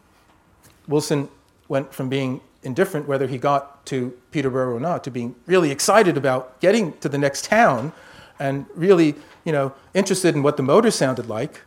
Wilson 0.88 1.28
went 1.68 1.92
from 1.92 2.08
being 2.08 2.40
indifferent 2.62 3.06
whether 3.06 3.26
he 3.26 3.38
got 3.38 3.86
to 3.86 4.10
Peterborough 4.32 4.74
or 4.74 4.80
not 4.80 5.04
to 5.04 5.10
being 5.10 5.36
really 5.46 5.70
excited 5.70 6.16
about 6.16 6.60
getting 6.60 6.92
to 6.98 7.08
the 7.08 7.18
next 7.18 7.44
town 7.44 7.92
and 8.38 8.66
really 8.74 9.14
you 9.44 9.52
know, 9.52 9.72
interested 9.94 10.34
in 10.34 10.42
what 10.42 10.56
the 10.56 10.62
motor 10.62 10.90
sounded 10.90 11.28
like. 11.28 11.62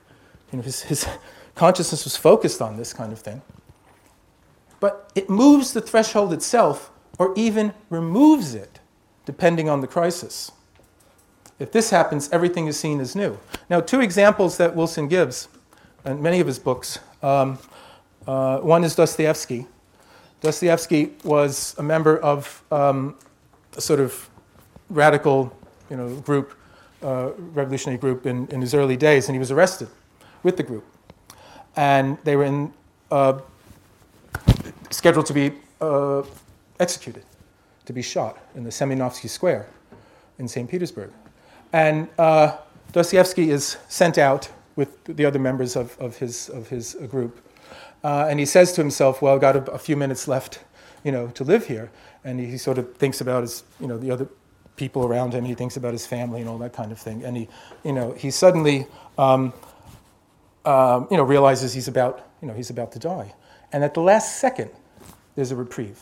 You 0.51 0.57
know, 0.57 0.63
his, 0.63 0.81
his 0.81 1.07
consciousness 1.55 2.03
was 2.03 2.17
focused 2.17 2.61
on 2.61 2.77
this 2.77 2.93
kind 2.93 3.13
of 3.13 3.19
thing. 3.19 3.41
But 4.79 5.11
it 5.15 5.29
moves 5.29 5.73
the 5.73 5.81
threshold 5.81 6.33
itself 6.33 6.91
or 7.17 7.33
even 7.35 7.73
removes 7.89 8.53
it 8.53 8.79
depending 9.25 9.69
on 9.69 9.81
the 9.81 9.87
crisis. 9.87 10.51
If 11.59 11.73
this 11.73 11.89
happens, 11.89 12.29
everything 12.31 12.67
is 12.67 12.79
seen 12.79 13.01
as 13.01 13.15
new. 13.15 13.37
Now, 13.69 13.81
two 13.81 13.99
examples 13.99 14.57
that 14.57 14.75
Wilson 14.75 15.09
gives 15.09 15.49
in 16.05 16.21
many 16.21 16.39
of 16.39 16.47
his 16.47 16.57
books. 16.57 16.99
Um, 17.21 17.59
uh, 18.25 18.59
one 18.59 18.83
is 18.85 18.95
Dostoevsky. 18.95 19.67
Dostoevsky 20.41 21.11
was 21.23 21.75
a 21.77 21.83
member 21.83 22.17
of 22.17 22.63
um, 22.71 23.17
a 23.75 23.81
sort 23.81 23.99
of 23.99 24.29
radical 24.89 25.53
you 25.89 25.97
know, 25.97 26.15
group, 26.21 26.53
uh, 27.03 27.31
revolutionary 27.37 27.97
group 27.97 28.25
in, 28.25 28.47
in 28.47 28.61
his 28.61 28.73
early 28.73 28.95
days, 28.95 29.27
and 29.27 29.35
he 29.35 29.39
was 29.39 29.51
arrested 29.51 29.89
with 30.43 30.55
the 30.55 30.63
group. 30.63 30.85
And 31.75 32.17
they 32.23 32.37
were 32.37 32.45
in, 32.45 32.73
uh, 33.11 33.39
scheduled 34.89 35.25
to 35.25 35.33
be 35.33 35.51
uh, 35.81 36.23
executed, 36.79 37.23
to 37.85 37.93
be 37.93 38.01
shot 38.01 38.37
in 38.55 38.63
the 38.63 38.69
Semyonovsky 38.69 39.29
Square 39.29 39.67
in 40.37 40.47
St. 40.47 40.69
Petersburg. 40.69 41.11
And 41.71 42.09
uh, 42.17 42.57
Dostoevsky 42.91 43.51
is 43.51 43.77
sent 43.87 44.17
out 44.17 44.49
with 44.75 45.03
the 45.03 45.25
other 45.25 45.39
members 45.39 45.75
of, 45.75 45.97
of, 45.99 46.17
his, 46.17 46.49
of 46.49 46.69
his 46.69 46.95
group. 47.09 47.45
Uh, 48.03 48.27
and 48.29 48.39
he 48.39 48.45
says 48.45 48.71
to 48.73 48.81
himself, 48.81 49.21
well, 49.21 49.35
I've 49.35 49.41
got 49.41 49.55
a, 49.55 49.71
a, 49.71 49.77
few 49.77 49.97
minutes 49.97 50.27
left, 50.27 50.59
you 51.03 51.11
know, 51.11 51.27
to 51.29 51.43
live 51.43 51.67
here. 51.67 51.91
And 52.23 52.39
he, 52.39 52.47
he 52.47 52.57
sort 52.57 52.77
of 52.77 52.95
thinks 52.95 53.19
about 53.21 53.41
his, 53.41 53.63
you 53.79 53.87
know, 53.87 53.97
the 53.97 54.09
other 54.09 54.27
people 54.77 55.05
around 55.05 55.33
him. 55.33 55.43
He 55.43 55.53
thinks 55.53 55.75
about 55.75 55.91
his 55.91 56.07
family 56.07 56.39
and 56.39 56.49
all 56.49 56.57
that 56.59 56.73
kind 56.73 56.91
of 56.91 56.97
thing. 56.97 57.23
And 57.23 57.35
he, 57.35 57.49
you 57.83 57.91
know, 57.91 58.13
he 58.13 58.31
suddenly, 58.31 58.87
um, 59.17 59.53
um, 60.65 61.07
you 61.11 61.17
know, 61.17 61.23
realizes 61.23 61.73
he's 61.73 61.89
about, 61.89 62.25
you 62.41 62.47
know, 62.47 62.53
he's 62.53 62.69
about 62.69 62.93
to 62.93 62.99
die. 62.99 63.33
And 63.73 63.83
at 63.83 63.93
the 63.93 64.01
last 64.01 64.39
second, 64.39 64.71
there's 65.35 65.51
a 65.51 65.55
reprieve, 65.55 66.01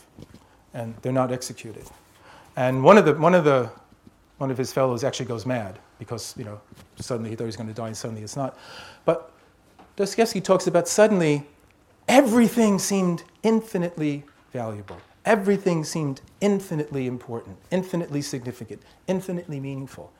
and 0.72 0.94
they're 1.02 1.12
not 1.12 1.32
executed. 1.32 1.84
And 2.56 2.82
one 2.82 2.96
of 2.96 3.04
the, 3.04 3.14
one 3.14 3.34
of 3.34 3.44
the, 3.44 3.70
one 4.38 4.50
of 4.50 4.58
his 4.58 4.72
fellows 4.72 5.04
actually 5.04 5.26
goes 5.26 5.44
mad 5.44 5.78
because, 5.98 6.34
you 6.38 6.44
know, 6.44 6.60
suddenly 6.96 7.30
he 7.30 7.36
thought 7.36 7.44
he 7.44 7.46
was 7.46 7.56
going 7.56 7.68
to 7.68 7.74
die, 7.74 7.88
and 7.88 7.96
suddenly 7.96 8.22
it's 8.22 8.36
not. 8.36 8.56
But 9.04 9.32
Dostoevsky 9.96 10.40
talks 10.40 10.66
about 10.66 10.88
suddenly 10.88 11.44
everything 12.06 12.78
seemed 12.78 13.24
infinitely 13.42 14.24
valuable. 14.52 14.96
Everything 15.24 15.84
seemed 15.84 16.20
infinitely 16.40 17.06
important, 17.06 17.56
infinitely 17.70 18.22
significant, 18.22 18.80
infinitely 19.08 19.60
meaningful. 19.60 20.12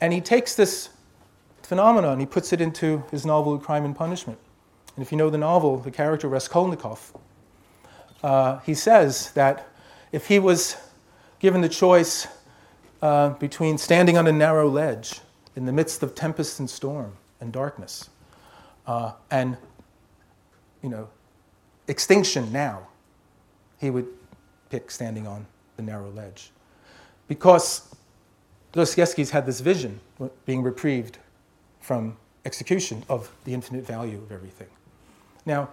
And 0.00 0.12
he 0.12 0.20
takes 0.20 0.54
this 0.54 0.90
phenomenon 1.62 2.18
he 2.18 2.24
puts 2.24 2.54
it 2.54 2.62
into 2.62 3.04
his 3.10 3.26
novel 3.26 3.58
Crime 3.58 3.84
and 3.84 3.94
Punishment. 3.94 4.38
And 4.96 5.04
if 5.04 5.12
you 5.12 5.18
know 5.18 5.28
the 5.28 5.38
novel, 5.38 5.76
the 5.76 5.90
character 5.90 6.26
Raskolnikov, 6.26 7.12
uh, 8.22 8.58
he 8.60 8.72
says 8.72 9.32
that 9.32 9.68
if 10.10 10.26
he 10.26 10.38
was 10.38 10.76
given 11.40 11.60
the 11.60 11.68
choice 11.68 12.26
uh, 13.02 13.30
between 13.30 13.78
standing 13.78 14.16
on 14.16 14.26
a 14.26 14.32
narrow 14.32 14.68
ledge 14.68 15.20
in 15.56 15.64
the 15.66 15.72
midst 15.72 16.02
of 16.02 16.14
tempest 16.14 16.60
and 16.60 16.68
storm 16.68 17.12
and 17.40 17.52
darkness 17.52 18.10
uh, 18.86 19.12
and 19.30 19.56
you 20.82 20.88
know 20.88 21.08
extinction 21.88 22.52
now 22.52 22.86
he 23.78 23.90
would 23.90 24.06
pick 24.70 24.90
standing 24.90 25.26
on 25.26 25.46
the 25.76 25.82
narrow 25.82 26.10
ledge. 26.10 26.50
Because 27.26 27.94
Dostoevsky's 28.72 29.30
had 29.30 29.46
this 29.46 29.60
vision, 29.60 30.00
being 30.44 30.62
reprieved 30.62 31.18
from 31.80 32.16
execution, 32.44 33.04
of 33.08 33.32
the 33.44 33.54
infinite 33.54 33.86
value 33.86 34.18
of 34.18 34.32
everything. 34.32 34.68
Now, 35.46 35.68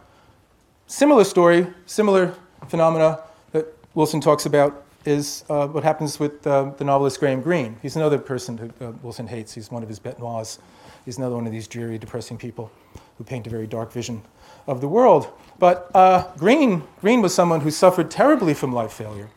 similar 0.88 1.24
story, 1.24 1.68
similar 1.86 2.34
phenomena 2.68 3.20
that 3.52 3.66
Wilson 3.94 4.22
talks 4.22 4.46
about 4.46 4.85
is 5.06 5.44
uh, 5.50 5.68
what 5.68 5.84
happens 5.84 6.20
with 6.20 6.46
uh, 6.48 6.72
the 6.78 6.84
novelist 6.84 7.20
Graham 7.20 7.42
Greene. 7.42 7.78
He's 7.82 7.96
another 7.96 8.18
person 8.18 8.58
who 8.58 8.86
uh, 8.86 8.92
Wilson 9.02 9.28
hates. 9.28 9.54
He's 9.54 9.72
one 9.72 9.84
of 9.84 9.90
his 9.90 10.00
bête 10.00 10.20
noirs. 10.20 10.60
He's 11.06 11.18
another 11.18 11.36
one 11.36 11.46
of 11.46 11.52
these 11.52 11.68
dreary, 11.68 11.98
depressing 11.98 12.38
people 12.38 12.72
who 13.18 13.24
paint 13.24 13.46
a 13.48 13.50
very 13.50 13.68
dark 13.68 13.92
vision 13.92 14.22
of 14.68 14.82
the 14.82 14.88
world. 14.88 15.28
But 15.60 15.92
uh, 15.96 16.32
Greene, 16.38 16.84
Greene 17.02 17.22
was 17.22 17.34
someone 17.34 17.62
who 17.62 17.72
suffered 17.72 18.10
terribly 18.10 18.54
from 18.54 18.74
life 18.74 18.92
failure. 18.92 19.30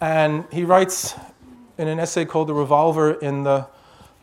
And 0.00 0.44
he 0.52 0.64
writes 0.64 1.14
in 1.78 1.88
an 1.88 2.00
essay 2.00 2.24
called 2.24 2.48
The 2.48 2.54
Revolver 2.54 3.12
in 3.12 3.44
the 3.44 3.66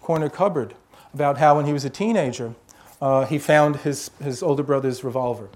Corner 0.02 0.30
Cupboard 0.30 0.76
about 1.14 1.38
how 1.38 1.56
when 1.56 1.65
he 1.65 1.73
was 1.73 1.85
a 1.85 1.89
teenager, 1.89 2.53
uh, 3.02 3.26
he 3.26 3.39
found 3.39 3.77
his, 3.77 4.11
his 4.22 4.43
older 4.43 4.64
brother's 4.64 5.03
revolver 5.03 5.49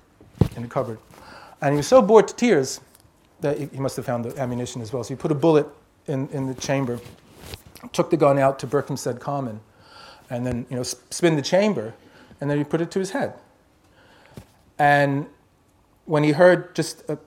in 0.56 0.62
the 0.62 0.68
cupboard. 0.68 1.00
And 1.62 1.74
he 1.74 1.78
was 1.78 1.88
so 1.88 2.02
bored 2.02 2.28
to 2.30 2.36
tears 2.36 2.80
that 3.42 3.58
he, 3.58 3.78
must 3.78 3.96
have 3.96 4.06
found 4.06 4.26
the 4.26 4.40
ammunition 4.40 4.82
as 4.82 4.92
well. 4.92 5.04
So 5.04 5.14
he 5.14 5.18
put 5.18 5.32
a 5.32 5.36
bullet 5.36 5.68
in, 6.08 6.28
in 6.30 6.48
the 6.48 6.54
chamber, 6.56 7.00
took 7.94 8.10
the 8.10 8.18
gun 8.18 8.38
out 8.38 8.60
to 8.60 8.68
Berkhamsted 8.68 9.20
Common, 9.20 9.62
and 10.30 10.46
then 10.46 10.66
you 10.70 10.76
know, 10.76 10.84
spin 10.84 11.36
the 11.36 11.42
chamber, 11.42 11.94
and 12.42 12.50
then 12.50 12.58
he 12.58 12.64
put 12.64 12.82
it 12.82 12.92
to 12.92 13.00
his 13.00 13.12
head. 13.12 13.34
And 14.78 15.28
when 16.06 16.24
he 16.24 16.32
heard 16.32 16.76
just 16.76 17.08
a 17.10 17.18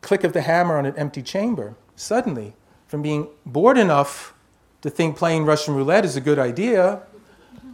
click 0.00 0.24
of 0.24 0.32
the 0.32 0.42
hammer 0.42 0.76
on 0.76 0.86
an 0.86 0.96
empty 0.96 1.22
chamber, 1.22 1.74
suddenly, 1.96 2.54
from 2.86 3.02
being 3.02 3.28
bored 3.44 3.78
enough 3.78 4.34
to 4.82 4.90
think 4.90 5.16
playing 5.16 5.44
Russian 5.44 5.74
roulette 5.74 6.04
is 6.04 6.16
a 6.16 6.20
good 6.20 6.38
idea, 6.38 7.02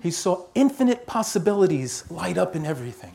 he 0.02 0.10
saw 0.10 0.46
infinite 0.54 1.06
possibilities 1.06 2.10
light 2.10 2.38
up 2.38 2.56
in 2.56 2.64
everything. 2.64 3.14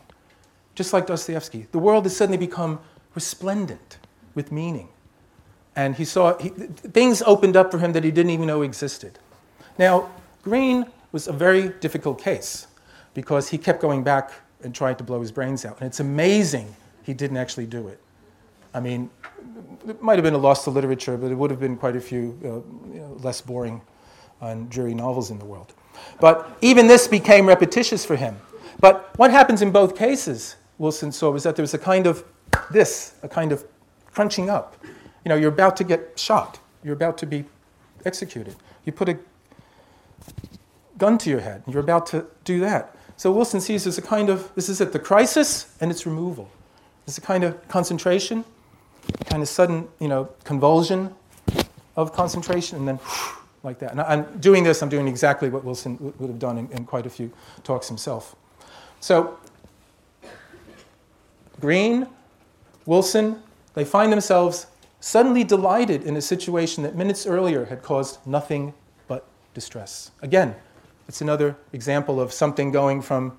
Just 0.76 0.94
like 0.94 1.08
Dostoevsky. 1.08 1.68
The 1.72 1.80
world 1.80 2.06
has 2.06 2.16
suddenly 2.16 2.38
become 2.38 2.80
resplendent 3.16 3.98
with 4.38 4.52
meaning. 4.52 4.88
And 5.76 5.96
he 5.96 6.06
saw 6.06 6.38
he, 6.38 6.50
things 6.50 7.22
opened 7.24 7.58
up 7.58 7.72
for 7.72 7.80
him 7.80 7.92
that 7.92 8.06
he 8.06 8.12
didn't 8.12 8.32
even 8.32 8.48
know 8.48 8.62
existed. 8.62 9.20
Now, 9.78 10.10
Greene 10.44 10.86
was 11.12 11.28
a 11.28 11.34
very 11.34 11.70
difficult 11.70 12.22
case 12.22 12.68
because 13.14 13.50
he 13.50 13.58
kept 13.58 13.82
going 13.82 14.04
back 14.04 14.32
and 14.64 14.74
tried 14.74 14.98
to 15.00 15.04
blow 15.04 15.20
his 15.20 15.32
brains 15.32 15.66
out. 15.66 15.78
And 15.80 15.88
it's 15.88 16.00
amazing 16.00 16.74
he 17.04 17.14
didn't 17.14 17.38
actually 17.38 17.66
do 17.66 17.88
it. 17.88 18.00
I 18.74 18.80
mean, 18.80 19.10
it 19.88 20.02
might 20.02 20.16
have 20.16 20.24
been 20.24 20.34
a 20.34 20.38
loss 20.38 20.64
to 20.66 20.70
literature, 20.70 21.18
but 21.18 21.32
it 21.32 21.36
would 21.36 21.50
have 21.50 21.60
been 21.60 21.78
quite 21.78 21.96
a 21.96 22.02
few 22.02 22.38
uh, 22.44 22.48
you 22.94 23.02
know, 23.02 23.18
less 23.22 23.42
boring 23.42 23.82
and 24.42 24.70
dreary 24.70 24.94
novels 24.94 25.32
in 25.32 25.40
the 25.40 25.46
world. 25.46 25.74
But 26.20 26.58
even 26.62 26.88
this 26.88 27.08
became 27.08 27.48
repetitious 27.48 28.06
for 28.06 28.16
him. 28.16 28.38
But 28.80 29.18
what 29.18 29.32
happens 29.32 29.62
in 29.64 29.72
both 29.72 29.96
cases, 29.96 30.58
Wilson 30.78 31.12
saw, 31.12 31.32
was 31.32 31.44
that 31.44 31.56
there 31.56 31.64
was 31.64 31.74
a 31.74 31.80
kind 31.80 32.06
of 32.06 32.24
this, 32.70 33.16
a 33.24 33.30
kind 33.30 33.52
of 33.52 33.66
crunching 34.18 34.50
up. 34.50 34.76
You 35.24 35.30
know, 35.30 35.36
you're 35.36 35.54
about 35.54 35.78
to 35.78 35.84
get 35.84 36.18
shot, 36.18 36.58
you're 36.84 36.96
about 36.96 37.20
to 37.20 37.28
be 37.28 37.46
executed. 38.04 38.56
You 38.84 38.92
put 38.92 39.10
a 39.10 39.20
gun 40.98 41.20
to 41.20 41.30
your 41.30 41.40
head, 41.40 41.62
and 41.64 41.72
you're 41.72 41.84
about 41.84 42.08
to 42.08 42.26
do 42.44 42.60
that. 42.62 42.98
So 43.16 43.32
Wilson 43.32 43.62
sees 43.62 43.84
there's 43.84 44.00
a 44.00 44.02
kind 44.02 44.32
of, 44.32 44.50
this 44.56 44.70
is 44.70 44.82
at 44.82 44.92
the 44.92 44.98
crisis 44.98 45.78
and 45.82 45.92
its 45.92 46.08
removal. 46.08 46.50
There's 47.06 47.20
a 47.20 47.22
kind 47.22 47.44
of 47.44 47.68
concentration, 47.68 48.44
kind 49.26 49.44
of 49.44 49.48
sudden, 49.48 49.88
you 50.00 50.08
know, 50.08 50.30
convulsion 50.44 51.14
of 51.96 52.12
concentration, 52.12 52.80
and 52.80 52.88
then 52.88 53.00
like 53.62 53.78
that. 53.78 53.92
And 53.92 54.02
I'm 54.02 54.40
doing 54.40 54.64
this, 54.64 54.82
I'm 54.82 54.90
doing 54.90 55.08
exactly 55.08 55.50
what 55.50 55.64
Wilson 55.64 56.14
would 56.18 56.30
have 56.30 56.40
done 56.40 56.58
in, 56.58 56.72
in 56.72 56.86
quite 56.86 57.06
a 57.06 57.12
few 57.12 57.32
talks 57.64 57.88
himself. 57.88 58.36
So 59.00 59.38
Greene, 61.62 62.08
Wilson, 62.88 63.44
they 63.78 63.86
find 63.86 64.12
themselves 64.12 64.66
suddenly 65.02 65.44
delighted 65.44 66.02
in 66.02 66.18
a 66.18 66.22
situation 66.22 66.82
that 66.82 66.96
minutes 66.96 67.28
earlier 67.28 67.66
had 67.66 67.84
caused 67.84 68.18
nothing 68.26 68.74
but 69.08 69.24
distress. 69.54 70.10
Again, 70.24 70.56
it's 71.08 71.22
another 71.22 71.56
example 71.74 72.20
of 72.20 72.34
something 72.34 72.72
going 72.72 73.04
from 73.04 73.38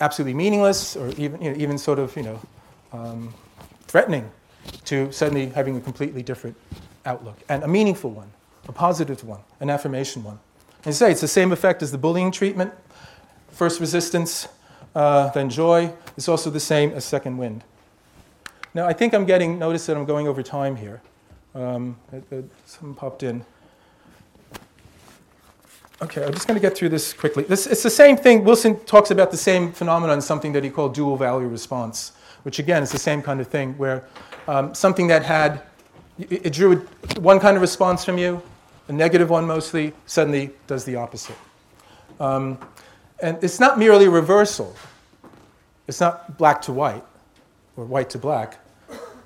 absolutely 0.00 0.34
meaningless 0.34 0.96
or 0.96 1.10
even, 1.10 1.40
you 1.40 1.52
know, 1.52 1.56
even 1.56 1.78
sort 1.78 2.00
of 2.00 2.16
you 2.16 2.24
know, 2.24 2.40
um, 2.92 3.32
threatening 3.82 4.28
to 4.86 5.12
suddenly 5.12 5.50
having 5.50 5.76
a 5.76 5.80
completely 5.80 6.24
different 6.24 6.56
outlook 7.06 7.36
and 7.48 7.62
a 7.62 7.68
meaningful 7.68 8.10
one, 8.10 8.32
a 8.66 8.72
positive 8.72 9.22
one, 9.22 9.40
an 9.60 9.70
affirmation 9.70 10.24
one. 10.24 10.40
And 10.84 10.92
say 10.92 11.12
it's 11.12 11.20
the 11.20 11.28
same 11.28 11.52
effect 11.52 11.80
as 11.80 11.92
the 11.92 11.98
bullying 11.98 12.32
treatment. 12.32 12.74
First 13.52 13.78
resistance, 13.78 14.48
uh, 14.96 15.30
then 15.30 15.48
joy. 15.48 15.92
It's 16.16 16.28
also 16.28 16.50
the 16.50 16.58
same 16.58 16.90
as 16.90 17.04
second 17.04 17.38
wind. 17.38 17.62
Now, 18.74 18.86
I 18.86 18.92
think 18.94 19.12
I'm 19.12 19.26
getting, 19.26 19.58
notice 19.58 19.86
that 19.86 19.96
I'm 19.96 20.06
going 20.06 20.26
over 20.26 20.42
time 20.42 20.76
here. 20.76 21.02
Um, 21.54 21.96
someone 22.64 22.94
popped 22.94 23.22
in. 23.22 23.44
Okay, 26.00 26.24
I'm 26.24 26.32
just 26.32 26.48
going 26.48 26.58
to 26.58 26.60
get 26.60 26.76
through 26.76 26.88
this 26.88 27.12
quickly. 27.12 27.44
This, 27.44 27.66
it's 27.66 27.82
the 27.82 27.90
same 27.90 28.16
thing. 28.16 28.44
Wilson 28.44 28.80
talks 28.86 29.10
about 29.10 29.30
the 29.30 29.36
same 29.36 29.72
phenomenon, 29.72 30.20
something 30.20 30.52
that 30.52 30.64
he 30.64 30.70
called 30.70 30.94
dual 30.94 31.16
value 31.16 31.46
response, 31.46 32.12
which 32.44 32.58
again 32.58 32.82
is 32.82 32.90
the 32.90 32.98
same 32.98 33.22
kind 33.22 33.40
of 33.40 33.46
thing 33.46 33.76
where 33.78 34.04
um, 34.48 34.74
something 34.74 35.06
that 35.06 35.22
had, 35.22 35.62
it, 36.18 36.46
it 36.46 36.52
drew 36.52 36.78
one 37.18 37.38
kind 37.38 37.56
of 37.56 37.60
response 37.60 38.04
from 38.04 38.18
you, 38.18 38.42
a 38.88 38.92
negative 38.92 39.30
one 39.30 39.46
mostly, 39.46 39.92
suddenly 40.06 40.50
does 40.66 40.84
the 40.84 40.96
opposite. 40.96 41.36
Um, 42.18 42.58
and 43.20 43.38
it's 43.44 43.60
not 43.60 43.78
merely 43.78 44.08
reversal, 44.08 44.74
it's 45.86 46.00
not 46.00 46.36
black 46.38 46.62
to 46.62 46.72
white 46.72 47.04
or 47.76 47.84
white 47.84 48.10
to 48.10 48.18
black, 48.18 48.58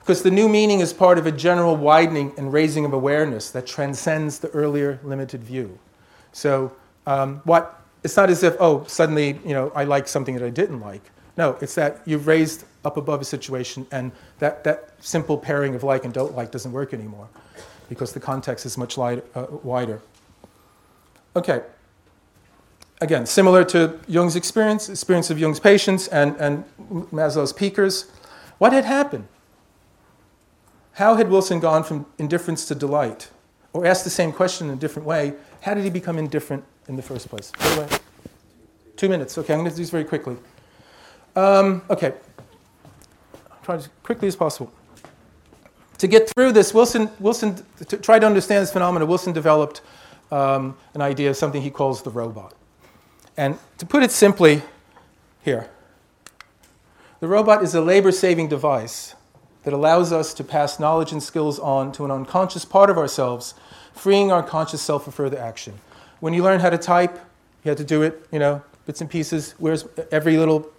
because 0.07 0.23
the 0.23 0.31
new 0.31 0.49
meaning 0.49 0.79
is 0.79 0.93
part 0.93 1.19
of 1.19 1.27
a 1.27 1.33
general 1.33 1.77
widening 1.77 2.33
and 2.39 2.53
raising 2.53 2.85
of 2.85 2.93
awareness 2.93 3.51
that 3.51 3.67
transcends 3.67 4.39
the 4.39 4.49
earlier 4.51 5.01
limited 5.03 5.43
view. 5.43 5.81
So 6.31 6.71
um, 7.09 7.41
what, 7.43 7.83
it's 8.05 8.17
not 8.17 8.31
as 8.31 8.45
if, 8.45 8.55
oh, 8.61 8.85
suddenly, 8.87 9.41
you 9.45 9.53
know, 9.53 9.73
I 9.75 9.83
like 9.83 10.07
something 10.07 10.37
that 10.37 10.45
I 10.45 10.51
didn't 10.51 10.79
like. 10.79 11.03
No, 11.37 11.59
it's 11.61 11.75
that 11.75 12.03
you've 12.05 12.29
raised 12.29 12.67
up 12.85 12.97
above 12.97 13.21
a 13.21 13.25
situation 13.25 13.85
and 13.91 14.13
that, 14.39 14.63
that 14.63 14.91
simple 15.01 15.37
pairing 15.37 15.75
of 15.75 15.83
like 15.83 16.05
and 16.05 16.15
don't 16.15 16.37
like 16.37 16.53
doesn't 16.53 16.71
work 16.71 16.95
anymore. 16.95 17.29
because 17.89 18.13
the 18.13 18.21
context 18.21 18.65
is 18.65 18.79
much 18.79 18.97
light, 18.97 19.25
uh, 19.35 19.47
wider. 19.65 20.01
Okay. 21.35 21.63
Again, 23.01 23.27
similar 23.27 23.65
to 23.65 23.99
Jung's 24.07 24.37
experience, 24.37 24.89
experience 24.89 25.31
of 25.31 25.39
Jung's 25.39 25.61
patients 25.61 26.09
and, 26.09 26.37
and 26.37 26.65
Maslow's 27.13 27.53
peakers, 27.53 28.07
what 28.59 28.73
had 28.73 28.85
happened? 28.85 29.27
How 30.97 31.15
had 31.15 31.29
Wilson 31.29 31.61
gone 31.61 31.85
from 31.85 32.07
indifference 32.17 32.65
to 32.69 32.75
delight? 32.75 33.29
Or 33.75 33.85
asked 33.85 34.05
the 34.05 34.11
same 34.11 34.33
question 34.33 34.69
in 34.69 34.73
a 34.73 34.79
different 34.79 35.07
way, 35.07 35.35
how 35.61 35.75
did 35.75 35.85
he 35.85 35.91
become 35.91 36.17
indifferent 36.17 36.65
in 36.89 36.97
the 36.97 37.03
first 37.03 37.29
place? 37.29 37.53
Two 38.97 39.11
minutes. 39.11 39.37
Okay, 39.37 39.53
I'm 39.53 39.61
going 39.61 39.71
to 39.71 39.77
do 39.77 39.83
this 39.83 39.91
very 39.91 40.05
quickly. 40.05 40.39
Um, 41.35 41.83
okay, 41.91 42.15
I'll 43.51 43.59
try 43.63 43.75
as 43.75 43.91
quickly 44.03 44.27
as 44.27 44.37
possible. 44.37 44.73
To 45.99 46.07
get 46.07 46.31
through 46.31 46.53
this, 46.53 46.73
Wilson, 46.73 47.11
Wilson 47.21 47.63
to 47.89 47.99
try 47.99 48.19
to 48.19 48.25
understand 48.25 48.63
this 48.63 48.73
phenomenon, 48.73 49.07
Wilson 49.07 49.35
developed 49.35 49.83
um, 50.31 50.79
an 50.95 51.03
idea 51.03 51.29
of 51.29 51.37
something 51.37 51.61
he 51.61 51.71
calls 51.71 52.03
the 52.03 52.11
robot. 52.11 52.55
And 53.37 53.59
to 53.77 53.85
put 53.85 54.03
it 54.03 54.13
simply, 54.13 54.63
here, 55.43 55.69
the 57.21 57.29
robot 57.29 57.63
is 57.63 57.75
a 57.75 57.83
labor 57.83 58.13
saving 58.13 58.49
device 58.49 59.15
that 59.67 59.75
allows 59.75 60.13
us 60.13 60.33
to 60.33 60.45
pass 60.45 60.79
knowledge 60.79 61.11
and 61.11 61.21
skills 61.21 61.59
on 61.59 61.91
to 61.91 62.05
an 62.05 62.11
unconscious 62.13 62.65
part 62.65 62.89
of 62.89 62.97
ourselves, 62.97 63.53
freeing 63.93 64.31
our 64.31 64.41
conscious 64.41 64.81
self 64.81 65.07
for 65.07 65.11
further 65.11 65.37
action. 65.37 65.75
When 66.21 66.33
you 66.33 66.45
learn 66.45 66.61
how 66.61 66.71
to 66.71 66.79
type, 66.79 67.19
you 67.65 67.71
had 67.71 67.79
to 67.79 67.85
do 67.85 68.03
it, 68.03 68.29
you 68.31 68.39
know, 68.39 68.63
bits 68.87 69.01
and 69.01 69.11
pieces. 69.11 69.57
Where's 69.59 69.85
every 70.13 70.37
little 70.37 70.71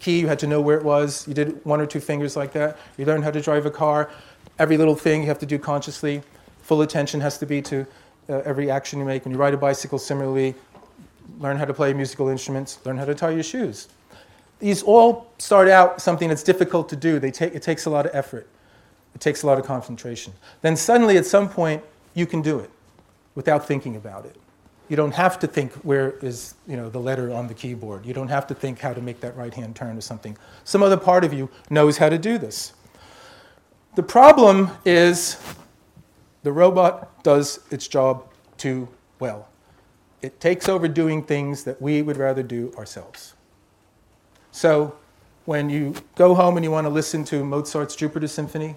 key, 0.00 0.18
you 0.18 0.26
had 0.26 0.40
to 0.40 0.48
know 0.48 0.60
where 0.60 0.76
it 0.76 0.84
was. 0.84 1.24
You 1.28 1.34
did 1.34 1.64
one 1.64 1.80
or 1.80 1.86
two 1.86 2.00
fingers 2.00 2.34
like 2.34 2.52
that. 2.54 2.78
You 2.98 3.04
learn 3.04 3.22
how 3.22 3.30
to 3.30 3.40
drive 3.40 3.64
a 3.64 3.70
car. 3.70 4.10
Every 4.58 4.76
little 4.76 4.96
thing 4.96 5.20
you 5.20 5.28
have 5.28 5.38
to 5.38 5.46
do 5.46 5.56
consciously. 5.56 6.20
Full 6.62 6.82
attention 6.82 7.20
has 7.20 7.38
to 7.38 7.46
be 7.46 7.62
to 7.62 7.86
uh, 8.28 8.38
every 8.38 8.72
action 8.72 8.98
you 8.98 9.04
make. 9.04 9.24
When 9.24 9.30
you 9.30 9.38
ride 9.38 9.54
a 9.54 9.56
bicycle, 9.56 10.00
similarly, 10.00 10.56
learn 11.38 11.58
how 11.58 11.64
to 11.64 11.74
play 11.74 11.92
musical 11.92 12.26
instruments, 12.26 12.80
learn 12.84 12.96
how 12.96 13.04
to 13.04 13.14
tie 13.14 13.30
your 13.30 13.44
shoes. 13.44 13.86
These 14.62 14.84
all 14.84 15.26
start 15.38 15.66
out 15.66 16.00
something 16.00 16.28
that's 16.28 16.44
difficult 16.44 16.88
to 16.90 16.96
do. 16.96 17.18
They 17.18 17.32
take, 17.32 17.52
it 17.52 17.62
takes 17.62 17.86
a 17.86 17.90
lot 17.90 18.06
of 18.06 18.14
effort. 18.14 18.46
It 19.12 19.20
takes 19.20 19.42
a 19.42 19.46
lot 19.48 19.58
of 19.58 19.66
concentration. 19.66 20.32
Then 20.60 20.76
suddenly, 20.76 21.16
at 21.16 21.26
some 21.26 21.48
point, 21.48 21.82
you 22.14 22.26
can 22.26 22.42
do 22.42 22.60
it 22.60 22.70
without 23.34 23.66
thinking 23.66 23.96
about 23.96 24.24
it. 24.24 24.36
You 24.88 24.94
don't 24.94 25.14
have 25.14 25.40
to 25.40 25.48
think 25.48 25.72
where 25.82 26.12
is 26.18 26.54
you 26.68 26.76
know, 26.76 26.88
the 26.88 27.00
letter 27.00 27.32
on 27.32 27.48
the 27.48 27.54
keyboard. 27.54 28.06
You 28.06 28.14
don't 28.14 28.28
have 28.28 28.46
to 28.46 28.54
think 28.54 28.78
how 28.78 28.92
to 28.92 29.00
make 29.00 29.18
that 29.18 29.36
right 29.36 29.52
hand 29.52 29.74
turn 29.74 29.98
or 29.98 30.00
something. 30.00 30.38
Some 30.62 30.80
other 30.80 30.96
part 30.96 31.24
of 31.24 31.32
you 31.32 31.50
knows 31.68 31.98
how 31.98 32.08
to 32.08 32.16
do 32.16 32.38
this. 32.38 32.72
The 33.96 34.04
problem 34.04 34.70
is 34.84 35.42
the 36.44 36.52
robot 36.52 37.24
does 37.24 37.58
its 37.72 37.88
job 37.88 38.32
too 38.58 38.86
well. 39.18 39.48
It 40.20 40.38
takes 40.38 40.68
over 40.68 40.86
doing 40.86 41.24
things 41.24 41.64
that 41.64 41.82
we 41.82 42.00
would 42.00 42.16
rather 42.16 42.44
do 42.44 42.72
ourselves. 42.78 43.34
So 44.52 44.94
when 45.46 45.70
you 45.70 45.94
go 46.14 46.34
home 46.34 46.56
and 46.56 46.64
you 46.64 46.70
want 46.70 46.84
to 46.84 46.90
listen 46.90 47.24
to 47.24 47.44
Mozart's 47.44 47.96
Jupiter 47.96 48.28
Symphony, 48.28 48.76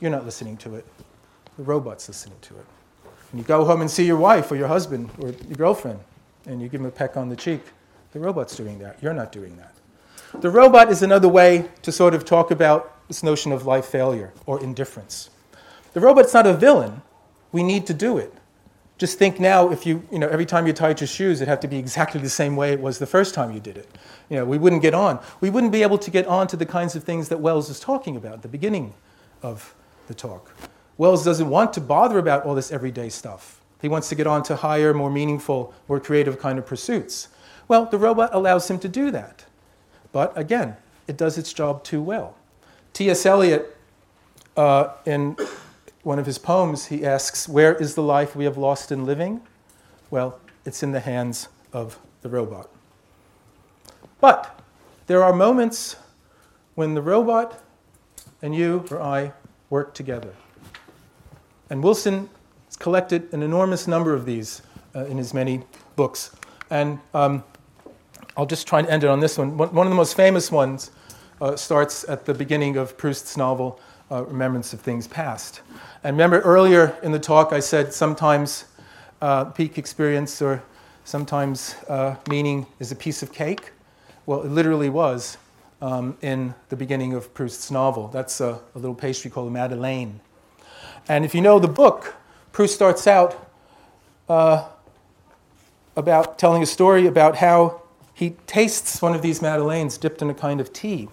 you're 0.00 0.10
not 0.10 0.24
listening 0.24 0.56
to 0.58 0.74
it. 0.74 0.84
The 1.56 1.62
robot's 1.62 2.08
listening 2.08 2.36
to 2.42 2.58
it. 2.58 2.66
When 3.30 3.38
you 3.38 3.44
go 3.44 3.64
home 3.64 3.80
and 3.80 3.90
see 3.90 4.04
your 4.04 4.16
wife 4.16 4.50
or 4.50 4.56
your 4.56 4.68
husband 4.68 5.10
or 5.20 5.28
your 5.28 5.56
girlfriend 5.56 6.00
and 6.46 6.60
you 6.60 6.68
give 6.68 6.80
them 6.80 6.88
a 6.88 6.92
peck 6.92 7.16
on 7.16 7.28
the 7.28 7.36
cheek, 7.36 7.62
the 8.12 8.20
robot's 8.20 8.56
doing 8.56 8.78
that. 8.80 9.02
You're 9.02 9.14
not 9.14 9.32
doing 9.32 9.56
that. 9.56 9.74
The 10.42 10.50
robot 10.50 10.90
is 10.90 11.02
another 11.02 11.28
way 11.28 11.68
to 11.82 11.92
sort 11.92 12.14
of 12.14 12.24
talk 12.24 12.50
about 12.50 13.06
this 13.08 13.22
notion 13.22 13.52
of 13.52 13.64
life 13.64 13.86
failure 13.86 14.32
or 14.46 14.62
indifference. 14.62 15.30
The 15.92 16.00
robot's 16.00 16.34
not 16.34 16.46
a 16.46 16.54
villain. 16.54 17.02
We 17.52 17.62
need 17.62 17.86
to 17.86 17.94
do 17.94 18.18
it. 18.18 18.34
Just 19.02 19.18
think 19.18 19.40
now 19.40 19.68
if 19.68 19.84
you, 19.84 20.06
you 20.12 20.18
know, 20.20 20.28
every 20.28 20.46
time 20.46 20.64
you 20.64 20.72
tied 20.72 21.00
your 21.00 21.08
shoes, 21.08 21.40
it'd 21.40 21.48
have 21.48 21.58
to 21.58 21.66
be 21.66 21.76
exactly 21.76 22.20
the 22.20 22.30
same 22.30 22.54
way 22.54 22.72
it 22.72 22.80
was 22.80 23.00
the 23.00 23.06
first 23.06 23.34
time 23.34 23.50
you 23.50 23.58
did 23.58 23.76
it. 23.76 23.88
You 24.28 24.36
know, 24.36 24.44
we 24.44 24.58
wouldn't 24.58 24.80
get 24.80 24.94
on. 24.94 25.18
We 25.40 25.50
wouldn't 25.50 25.72
be 25.72 25.82
able 25.82 25.98
to 25.98 26.08
get 26.08 26.24
on 26.28 26.46
to 26.46 26.56
the 26.56 26.64
kinds 26.64 26.94
of 26.94 27.02
things 27.02 27.28
that 27.28 27.40
Wells 27.40 27.68
is 27.68 27.80
talking 27.80 28.14
about 28.14 28.34
at 28.34 28.42
the 28.42 28.48
beginning 28.48 28.94
of 29.42 29.74
the 30.06 30.14
talk. 30.14 30.52
Wells 30.98 31.24
doesn't 31.24 31.50
want 31.50 31.72
to 31.72 31.80
bother 31.80 32.16
about 32.16 32.44
all 32.44 32.54
this 32.54 32.70
everyday 32.70 33.08
stuff. 33.08 33.60
He 33.80 33.88
wants 33.88 34.08
to 34.10 34.14
get 34.14 34.28
on 34.28 34.44
to 34.44 34.54
higher, 34.54 34.94
more 34.94 35.10
meaningful, 35.10 35.74
more 35.88 35.98
creative 35.98 36.38
kind 36.38 36.56
of 36.56 36.64
pursuits. 36.64 37.26
Well, 37.66 37.86
the 37.86 37.98
robot 37.98 38.30
allows 38.32 38.70
him 38.70 38.78
to 38.78 38.88
do 38.88 39.10
that. 39.10 39.44
But 40.12 40.32
again, 40.38 40.76
it 41.08 41.16
does 41.16 41.38
its 41.38 41.52
job 41.52 41.82
too 41.82 42.00
well. 42.00 42.36
T.S. 42.92 43.26
Eliot, 43.26 43.76
uh, 44.56 44.90
in 45.06 45.36
one 46.02 46.18
of 46.18 46.26
his 46.26 46.38
poems, 46.38 46.86
he 46.86 47.04
asks, 47.04 47.48
Where 47.48 47.74
is 47.74 47.94
the 47.94 48.02
life 48.02 48.34
we 48.34 48.44
have 48.44 48.58
lost 48.58 48.92
in 48.92 49.04
living? 49.04 49.40
Well, 50.10 50.38
it's 50.64 50.82
in 50.82 50.92
the 50.92 51.00
hands 51.00 51.48
of 51.72 51.98
the 52.22 52.28
robot. 52.28 52.68
But 54.20 54.60
there 55.06 55.22
are 55.22 55.32
moments 55.32 55.96
when 56.74 56.94
the 56.94 57.02
robot 57.02 57.60
and 58.42 58.54
you 58.54 58.84
or 58.90 59.00
I 59.00 59.32
work 59.70 59.94
together. 59.94 60.34
And 61.70 61.82
Wilson 61.82 62.28
has 62.66 62.76
collected 62.76 63.32
an 63.32 63.42
enormous 63.42 63.86
number 63.86 64.12
of 64.12 64.26
these 64.26 64.62
uh, 64.94 65.06
in 65.06 65.16
his 65.16 65.32
many 65.32 65.62
books. 65.96 66.34
And 66.70 66.98
um, 67.14 67.44
I'll 68.36 68.46
just 68.46 68.66
try 68.66 68.80
and 68.80 68.88
end 68.88 69.04
it 69.04 69.10
on 69.10 69.20
this 69.20 69.38
one. 69.38 69.56
One 69.56 69.86
of 69.86 69.90
the 69.90 69.96
most 69.96 70.16
famous 70.16 70.50
ones 70.50 70.90
uh, 71.40 71.56
starts 71.56 72.04
at 72.08 72.24
the 72.24 72.34
beginning 72.34 72.76
of 72.76 72.96
Proust's 72.96 73.36
novel, 73.36 73.80
uh, 74.12 74.24
Remembrance 74.24 74.72
of 74.72 74.80
Things 74.80 75.08
Past. 75.08 75.62
And 76.04 76.14
remember 76.14 76.40
earlier 76.40 76.96
in 77.02 77.12
the 77.12 77.18
talk, 77.18 77.52
I 77.52 77.60
said 77.60 77.94
sometimes 77.94 78.66
uh, 79.22 79.46
peak 79.46 79.78
experience 79.78 80.42
or 80.42 80.62
sometimes 81.04 81.76
uh, 81.88 82.16
meaning 82.28 82.66
is 82.78 82.92
a 82.92 82.96
piece 82.96 83.22
of 83.22 83.32
cake. 83.32 83.72
Well, 84.26 84.42
it 84.42 84.50
literally 84.50 84.90
was 84.90 85.38
um, 85.80 86.16
in 86.20 86.54
the 86.68 86.76
beginning 86.76 87.14
of 87.14 87.32
Proust's 87.32 87.70
novel. 87.70 88.08
That's 88.08 88.40
a, 88.40 88.60
a 88.74 88.78
little 88.78 88.94
pastry 88.94 89.30
called 89.30 89.48
a 89.48 89.50
Madeleine. 89.50 90.20
And 91.08 91.24
if 91.24 91.34
you 91.34 91.40
know 91.40 91.58
the 91.58 91.68
book, 91.68 92.14
Proust 92.52 92.74
starts 92.74 93.06
out 93.06 93.50
uh, 94.28 94.68
about 95.96 96.38
telling 96.38 96.62
a 96.62 96.66
story 96.66 97.06
about 97.06 97.36
how 97.36 97.80
he 98.14 98.30
tastes 98.46 99.00
one 99.00 99.14
of 99.14 99.22
these 99.22 99.40
madeleines 99.40 99.96
dipped 99.96 100.20
in 100.20 100.28
a 100.28 100.34
kind 100.34 100.60
of 100.60 100.72
tea. 100.72 101.08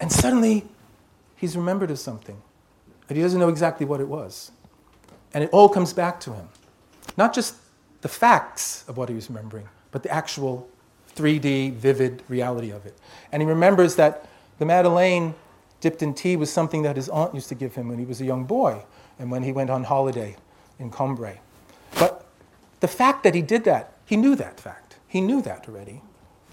And 0.00 0.10
suddenly 0.10 0.66
he's 1.36 1.56
remembered 1.56 1.90
of 1.90 1.98
something. 1.98 2.40
But 3.06 3.16
he 3.16 3.22
doesn't 3.22 3.38
know 3.38 3.48
exactly 3.48 3.86
what 3.86 4.00
it 4.00 4.08
was. 4.08 4.50
And 5.32 5.44
it 5.44 5.50
all 5.52 5.68
comes 5.68 5.92
back 5.92 6.18
to 6.20 6.32
him. 6.32 6.48
Not 7.16 7.32
just 7.32 7.56
the 8.00 8.08
facts 8.08 8.84
of 8.88 8.96
what 8.96 9.08
he 9.08 9.14
was 9.14 9.28
remembering, 9.28 9.68
but 9.90 10.02
the 10.02 10.10
actual 10.10 10.68
3D, 11.14 11.72
vivid 11.74 12.22
reality 12.28 12.70
of 12.70 12.84
it. 12.84 12.96
And 13.32 13.42
he 13.42 13.48
remembers 13.48 13.96
that 13.96 14.28
the 14.58 14.66
Madeleine 14.66 15.34
dipped 15.80 16.02
in 16.02 16.14
tea 16.14 16.36
was 16.36 16.52
something 16.52 16.82
that 16.82 16.96
his 16.96 17.08
aunt 17.08 17.34
used 17.34 17.48
to 17.48 17.54
give 17.54 17.74
him 17.74 17.88
when 17.88 17.98
he 17.98 18.04
was 18.04 18.20
a 18.20 18.24
young 18.24 18.44
boy 18.44 18.82
and 19.18 19.30
when 19.30 19.42
he 19.42 19.52
went 19.52 19.70
on 19.70 19.84
holiday 19.84 20.36
in 20.78 20.90
Combray. 20.90 21.38
But 21.98 22.26
the 22.80 22.88
fact 22.88 23.22
that 23.24 23.34
he 23.34 23.42
did 23.42 23.64
that, 23.64 23.94
he 24.04 24.16
knew 24.16 24.34
that 24.36 24.60
fact. 24.60 24.96
He 25.08 25.20
knew 25.20 25.40
that 25.42 25.68
already. 25.68 26.02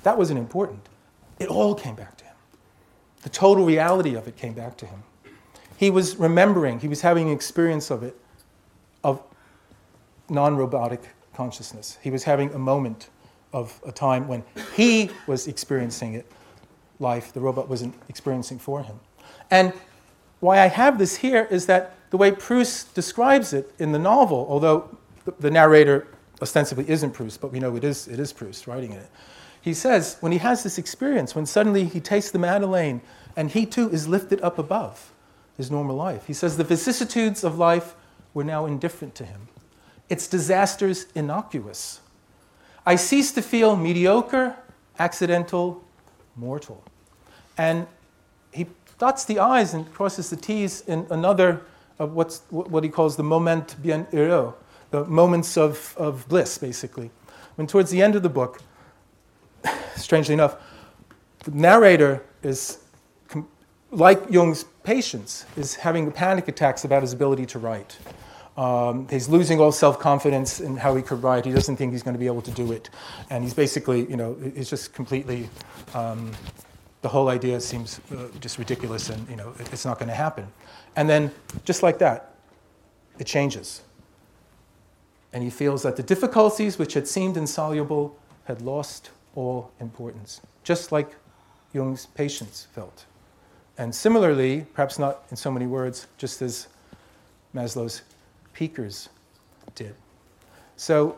That 0.04 0.18
wasn't 0.18 0.40
important. 0.40 0.88
It 1.40 1.50
all 1.50 1.76
came 1.76 1.96
back 1.96 2.18
to 2.18 2.23
him. 2.23 2.23
The 3.24 3.30
total 3.30 3.66
reality 3.66 4.16
of 4.16 4.28
it 4.28 4.36
came 4.36 4.54
back 4.54 4.78
to 4.78 4.86
him. 4.86 5.04
He 5.78 5.90
was 5.90 6.18
remembering, 6.18 6.80
he 6.80 6.88
was 6.88 7.02
having 7.02 7.30
an 7.30 7.36
experience 7.36 7.90
of 7.90 8.04
it, 8.04 8.16
of 9.04 9.22
non 10.30 10.56
robotic 10.56 11.02
consciousness. 11.34 11.98
He 12.02 12.12
was 12.12 12.24
having 12.24 12.54
a 12.54 12.60
moment 12.60 13.10
of 13.54 13.80
a 13.86 13.92
time 13.92 14.28
when 14.28 14.44
he 14.76 15.10
was 15.28 15.48
experiencing 15.48 16.16
it, 16.16 16.32
life, 17.00 17.34
the 17.34 17.40
robot 17.40 17.70
wasn't 17.70 17.96
experiencing 18.10 18.60
for 18.60 18.84
him. 18.84 19.00
And 19.52 19.74
why 20.40 20.60
I 20.60 20.68
have 20.68 20.98
this 20.98 21.18
here 21.18 21.48
is 21.50 21.66
that 21.68 21.96
the 22.10 22.18
way 22.18 22.32
Proust 22.32 22.94
describes 22.94 23.54
it 23.54 23.74
in 23.80 23.92
the 23.92 24.00
novel, 24.00 24.46
although 24.50 24.98
the 25.40 25.50
narrator 25.50 26.08
ostensibly 26.42 26.90
isn't 26.90 27.12
Proust, 27.12 27.40
but 27.40 27.52
we 27.52 27.60
know 27.60 27.76
it 27.76 27.84
is, 27.84 28.08
it 28.08 28.20
is 28.20 28.34
Proust 28.34 28.68
writing 28.68 28.92
it. 28.92 29.10
He 29.64 29.74
says, 29.74 30.18
when 30.20 30.34
he 30.34 30.40
has 30.40 30.62
this 30.62 30.78
experience, 30.78 31.36
when 31.36 31.46
suddenly 31.46 31.86
he 31.86 32.02
tastes 32.02 32.32
the 32.32 32.38
Madeleine 32.38 33.00
and 33.38 33.50
he 33.50 33.66
too 33.66 33.90
is 33.90 34.10
lifted 34.10 34.42
up 34.42 34.60
above 34.60 35.14
his 35.56 35.72
normal 35.72 35.96
life, 35.96 36.28
he 36.28 36.34
says 36.34 36.58
the 36.58 36.66
vicissitudes 36.66 37.46
of 37.46 37.58
life 37.58 37.96
were 38.34 38.44
now 38.44 38.66
indifferent 38.66 39.16
to 39.16 39.26
him. 39.26 39.48
Its 40.10 40.28
disasters 40.28 41.06
innocuous. 41.16 42.02
I 42.86 42.98
cease 42.98 43.32
to 43.32 43.42
feel 43.42 43.78
mediocre, 43.78 44.58
accidental, 45.00 45.82
mortal. 46.36 46.84
And 47.58 47.88
he 48.52 48.68
dots 49.00 49.24
the 49.24 49.40
I's 49.40 49.74
and 49.74 49.90
crosses 49.94 50.30
the 50.30 50.36
T's 50.36 50.82
in 50.82 51.08
another 51.10 51.62
of 52.00 52.14
what's, 52.14 52.42
what 52.50 52.84
he 52.84 52.90
calls 52.90 53.16
the 53.16 53.24
moment 53.24 53.82
bien 53.82 54.08
heureux, 54.12 54.56
the 54.92 55.06
moments 55.06 55.56
of, 55.56 55.96
of 55.98 56.28
bliss, 56.28 56.58
basically. 56.58 57.12
When 57.56 57.66
towards 57.66 57.92
the 57.92 58.02
end 58.02 58.16
of 58.18 58.24
the 58.24 58.30
book, 58.30 58.62
strangely 59.96 60.34
enough, 60.34 60.58
the 61.40 61.52
narrator 61.52 62.24
is, 62.42 62.80
like 63.92 64.30
Jung's 64.30 64.66
patients, 64.84 65.46
is 65.56 65.76
having 65.76 66.12
panic 66.12 66.48
attacks 66.48 66.84
about 66.86 67.02
his 67.02 67.14
ability 67.14 67.46
to 67.48 67.60
write. 67.60 67.98
Um, 68.56 69.08
he's 69.10 69.28
losing 69.28 69.60
all 69.60 69.72
self-confidence 69.72 70.60
in 70.60 70.78
how 70.78 70.96
he 70.96 71.02
could 71.02 71.24
write. 71.24 71.46
He 71.46 71.52
doesn't 71.52 71.76
think 71.76 71.92
he's 71.92 72.04
going 72.04 72.14
to 72.14 72.20
be 72.20 72.28
able 72.28 72.44
to 72.44 72.52
do 72.52 72.72
it, 72.72 72.90
and 73.30 73.44
he's 73.44 73.54
basically, 73.54 74.08
you 74.10 74.16
know, 74.16 74.38
he's 74.56 74.70
just 74.70 74.94
completely. 74.94 75.50
Um, 75.94 76.32
the 77.02 77.10
whole 77.10 77.28
idea 77.28 77.60
seems 77.60 78.00
uh, 78.12 78.28
just 78.40 78.58
ridiculous, 78.58 79.10
and 79.10 79.28
you 79.28 79.36
know, 79.36 79.54
it, 79.60 79.74
it's 79.74 79.86
not 79.86 80.00
going 80.00 80.10
to 80.10 80.16
happen. 80.16 80.48
And 80.96 81.10
then, 81.10 81.32
just 81.66 81.84
like 81.84 81.98
that, 82.00 82.36
it 83.18 83.26
changes, 83.26 83.82
and 85.34 85.44
he 85.44 85.50
feels 85.50 85.82
that 85.84 85.96
the 85.96 86.04
difficulties 86.04 86.78
which 86.78 86.94
had 86.94 87.08
seemed 87.08 87.38
insoluble 87.38 88.16
had 88.46 88.62
lost 88.62 89.10
all 89.36 89.72
importance, 89.80 90.42
just 90.64 90.92
like 90.92 91.16
Jung's 91.74 92.06
patients 92.06 92.68
felt. 92.74 93.06
And 93.78 93.94
similarly, 93.94 94.66
perhaps 94.74 95.00
not 95.00 95.24
in 95.32 95.38
so 95.38 95.52
many 95.52 95.66
words, 95.66 96.08
just 96.18 96.42
as 96.42 96.68
Maslow's 97.56 98.04
peakers 98.54 99.10
did. 99.76 99.96
So, 100.76 101.18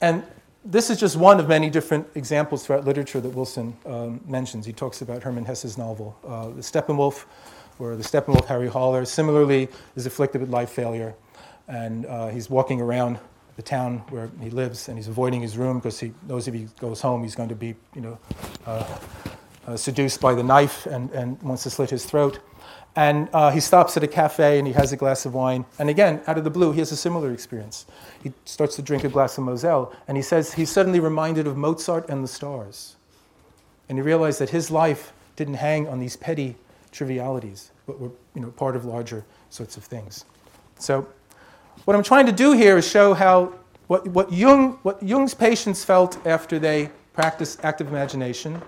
and 0.00 0.24
this 0.64 0.90
is 0.90 0.98
just 0.98 1.16
one 1.16 1.40
of 1.40 1.48
many 1.48 1.70
different 1.70 2.06
examples 2.14 2.66
throughout 2.66 2.84
literature 2.84 3.20
that 3.20 3.30
Wilson 3.30 3.76
um, 3.86 4.20
mentions. 4.26 4.66
He 4.66 4.72
talks 4.72 5.02
about 5.02 5.22
Hermann 5.22 5.44
Hesse's 5.44 5.78
novel, 5.78 6.16
uh, 6.26 6.48
The 6.48 6.62
Steppenwolf, 6.62 7.24
where 7.78 7.96
the 7.96 8.02
Steppenwolf, 8.02 8.44
Harry 8.46 8.68
Haller, 8.68 9.04
similarly 9.06 9.68
is 9.96 10.04
afflicted 10.04 10.42
with 10.42 10.50
life 10.50 10.70
failure. 10.70 11.14
And 11.66 12.04
uh, 12.06 12.28
he's 12.28 12.50
walking 12.50 12.80
around 12.80 13.18
the 13.60 13.66
town 13.66 13.98
where 14.08 14.30
he 14.40 14.48
lives, 14.48 14.88
and 14.88 14.96
he's 14.96 15.08
avoiding 15.08 15.42
his 15.42 15.58
room 15.58 15.78
because 15.78 16.00
he 16.00 16.14
knows 16.26 16.48
if 16.48 16.54
he 16.54 16.66
goes 16.80 17.02
home, 17.02 17.22
he's 17.22 17.34
going 17.34 17.50
to 17.50 17.54
be, 17.54 17.74
you 17.94 18.00
know, 18.00 18.18
uh, 18.66 18.98
uh 19.66 19.76
seduced 19.76 20.18
by 20.18 20.32
the 20.32 20.42
knife 20.42 20.86
and, 20.86 21.10
and 21.10 21.40
wants 21.42 21.64
to 21.64 21.70
slit 21.70 21.90
his 21.90 22.06
throat. 22.06 22.40
And 22.96 23.28
uh, 23.34 23.50
he 23.50 23.60
stops 23.60 23.98
at 23.98 24.02
a 24.02 24.08
cafe 24.08 24.58
and 24.58 24.66
he 24.66 24.72
has 24.72 24.92
a 24.92 24.96
glass 24.96 25.26
of 25.26 25.34
wine. 25.34 25.66
And 25.78 25.90
again, 25.90 26.22
out 26.26 26.38
of 26.38 26.44
the 26.44 26.50
blue, 26.50 26.72
he 26.72 26.78
has 26.78 26.90
a 26.90 26.96
similar 26.96 27.32
experience. 27.32 27.84
He 28.22 28.32
starts 28.46 28.76
to 28.76 28.82
drink 28.82 29.04
a 29.04 29.10
glass 29.10 29.36
of 29.36 29.44
Moselle, 29.44 29.94
and 30.08 30.16
he 30.16 30.22
says 30.22 30.54
he's 30.54 30.70
suddenly 30.70 30.98
reminded 30.98 31.46
of 31.46 31.58
Mozart 31.58 32.08
and 32.08 32.24
the 32.24 32.28
stars. 32.28 32.96
And 33.90 33.98
he 33.98 34.02
realized 34.02 34.38
that 34.40 34.50
his 34.50 34.70
life 34.70 35.12
didn't 35.36 35.60
hang 35.68 35.86
on 35.86 35.98
these 35.98 36.16
petty 36.16 36.56
trivialities, 36.92 37.72
but 37.86 38.00
were 38.00 38.12
you 38.34 38.40
know, 38.40 38.50
part 38.52 38.74
of 38.74 38.86
larger 38.86 39.22
sorts 39.50 39.76
of 39.76 39.84
things. 39.84 40.24
So, 40.78 41.06
what 41.84 41.96
I'm 41.96 42.02
trying 42.02 42.26
to 42.26 42.32
do 42.32 42.52
here 42.52 42.78
is 42.78 42.88
show 42.88 43.14
how 43.14 43.54
what, 43.86 44.06
what, 44.08 44.32
Jung, 44.32 44.78
what 44.82 45.02
Jung's 45.02 45.34
patients 45.34 45.84
felt 45.84 46.24
after 46.26 46.58
they 46.58 46.90
practiced 47.12 47.64
active 47.64 47.88
imagination, 47.88 48.62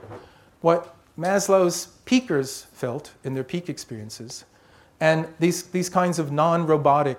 what 0.63 0.97
Maslow's 1.19 1.87
peakers 2.05 2.67
felt 2.73 3.13
in 3.23 3.35
their 3.35 3.45
peak 3.45 3.69
experiences, 3.69 4.45
and 5.01 5.29
these, 5.39 5.65
these 5.65 5.89
kinds 5.89 6.19
of 6.19 6.33
non 6.33 6.67
robotic 6.67 7.19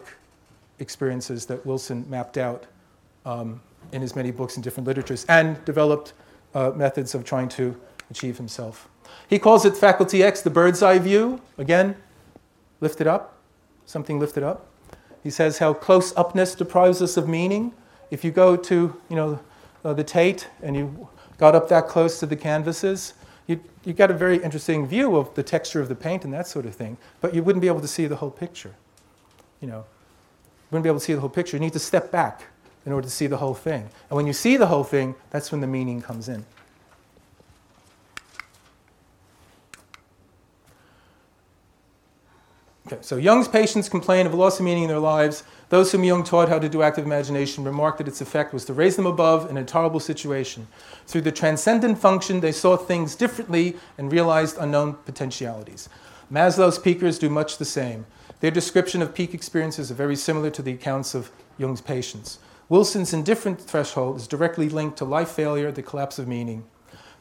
experiences 0.79 1.45
that 1.45 1.65
Wilson 1.65 2.05
mapped 2.09 2.37
out 2.37 2.65
um, 3.25 3.61
in 3.91 4.01
his 4.01 4.15
many 4.15 4.31
books 4.31 4.55
and 4.55 4.63
different 4.63 4.87
literatures 4.87 5.25
and 5.29 5.63
developed 5.65 6.13
uh, 6.53 6.71
methods 6.71 7.15
of 7.15 7.23
trying 7.23 7.47
to 7.49 7.79
achieve 8.09 8.37
himself. 8.37 8.89
He 9.29 9.39
calls 9.39 9.65
it 9.65 9.77
faculty 9.77 10.23
X, 10.23 10.41
the 10.41 10.49
bird's 10.49 10.83
eye 10.83 10.99
view. 10.99 11.41
Again, 11.57 11.95
lifted 12.81 13.07
up, 13.07 13.37
something 13.85 14.19
lifted 14.19 14.43
up. 14.43 14.67
He 15.23 15.29
says 15.29 15.59
how 15.59 15.73
close 15.73 16.15
upness 16.17 16.53
deprives 16.53 17.01
us 17.01 17.15
of 17.15 17.27
meaning. 17.29 17.73
If 18.11 18.23
you 18.23 18.31
go 18.31 18.55
to 18.57 19.01
you 19.09 19.15
know, 19.15 19.39
uh, 19.85 19.93
the 19.93 20.03
Tate 20.03 20.49
and 20.61 20.75
you 20.75 21.07
got 21.37 21.55
up 21.55 21.69
that 21.69 21.87
close 21.87 22.19
to 22.19 22.25
the 22.25 22.35
canvases, 22.35 23.13
you, 23.47 23.59
you 23.83 23.93
get 23.93 24.11
a 24.11 24.13
very 24.13 24.37
interesting 24.43 24.85
view 24.85 25.15
of 25.15 25.33
the 25.35 25.43
texture 25.43 25.81
of 25.81 25.87
the 25.87 25.95
paint 25.95 26.25
and 26.25 26.33
that 26.33 26.47
sort 26.47 26.65
of 26.65 26.75
thing, 26.75 26.97
but 27.21 27.33
you 27.33 27.43
wouldn't 27.43 27.61
be 27.61 27.67
able 27.67 27.81
to 27.81 27.87
see 27.87 28.05
the 28.05 28.17
whole 28.17 28.31
picture. 28.31 28.75
You 29.61 29.67
know, 29.69 29.77
you 29.79 30.67
wouldn't 30.71 30.83
be 30.83 30.89
able 30.89 30.99
to 30.99 31.05
see 31.05 31.13
the 31.13 31.21
whole 31.21 31.29
picture. 31.29 31.57
You 31.57 31.61
need 31.61 31.73
to 31.73 31.79
step 31.79 32.11
back 32.11 32.43
in 32.85 32.91
order 32.91 33.05
to 33.05 33.13
see 33.13 33.27
the 33.27 33.37
whole 33.37 33.53
thing. 33.53 33.89
And 34.09 34.17
when 34.17 34.27
you 34.27 34.33
see 34.33 34.57
the 34.57 34.67
whole 34.67 34.83
thing, 34.83 35.15
that's 35.29 35.51
when 35.51 35.61
the 35.61 35.67
meaning 35.67 36.01
comes 36.01 36.27
in. 36.27 36.45
Okay, 42.85 42.97
so 42.99 43.15
Jung's 43.15 43.47
patients 43.47 43.87
complain 43.87 44.25
of 44.25 44.33
a 44.33 44.35
loss 44.35 44.59
of 44.59 44.65
meaning 44.65 44.83
in 44.83 44.89
their 44.89 44.99
lives. 44.99 45.43
Those 45.69 45.93
whom 45.93 46.03
Jung 46.03 46.25
taught 46.25 46.49
how 46.49 46.59
to 46.59 46.67
do 46.67 46.81
active 46.81 47.05
imagination 47.05 47.63
remarked 47.63 47.99
that 47.99 48.09
its 48.09 48.19
effect 48.19 48.53
was 48.53 48.65
to 48.65 48.73
raise 48.73 48.97
them 48.97 49.05
above 49.05 49.49
an 49.49 49.55
intolerable 49.55 50.01
situation. 50.01 50.67
Through 51.07 51.21
the 51.21 51.31
transcendent 51.31 51.97
function, 51.97 52.41
they 52.41 52.51
saw 52.51 52.75
things 52.75 53.15
differently 53.15 53.77
and 53.97 54.11
realized 54.11 54.57
unknown 54.59 54.95
potentialities. 55.05 55.87
Maslow's 56.29 56.77
peakers 56.77 57.17
do 57.17 57.29
much 57.29 57.57
the 57.57 57.63
same. 57.63 58.05
Their 58.41 58.51
description 58.51 59.01
of 59.01 59.15
peak 59.15 59.33
experiences 59.33 59.89
are 59.89 59.95
very 59.95 60.17
similar 60.17 60.49
to 60.49 60.61
the 60.61 60.73
accounts 60.73 61.15
of 61.15 61.31
Jung's 61.57 61.79
patients. 61.79 62.39
Wilson's 62.67 63.13
indifferent 63.13 63.61
threshold 63.61 64.17
is 64.17 64.27
directly 64.27 64.67
linked 64.67 64.97
to 64.97 65.05
life 65.05 65.29
failure, 65.29 65.71
the 65.71 65.81
collapse 65.81 66.19
of 66.19 66.27
meaning. 66.27 66.65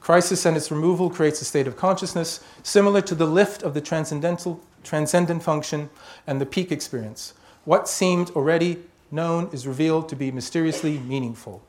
Crisis 0.00 0.44
and 0.44 0.56
its 0.56 0.72
removal 0.72 1.08
creates 1.08 1.40
a 1.40 1.44
state 1.44 1.68
of 1.68 1.76
consciousness 1.76 2.42
similar 2.64 3.00
to 3.02 3.14
the 3.14 3.26
lift 3.26 3.62
of 3.62 3.74
the 3.74 3.80
transcendental, 3.80 4.60
transcendent 4.84 5.42
function 5.42 5.90
and 6.26 6.40
the 6.40 6.46
peak 6.46 6.72
experience. 6.72 7.34
What 7.64 7.88
seemed 7.88 8.30
already 8.30 8.78
known 9.10 9.48
is 9.52 9.66
revealed 9.66 10.08
to 10.08 10.16
be 10.16 10.30
mysteriously 10.32 10.98
meaningful. 10.98 11.62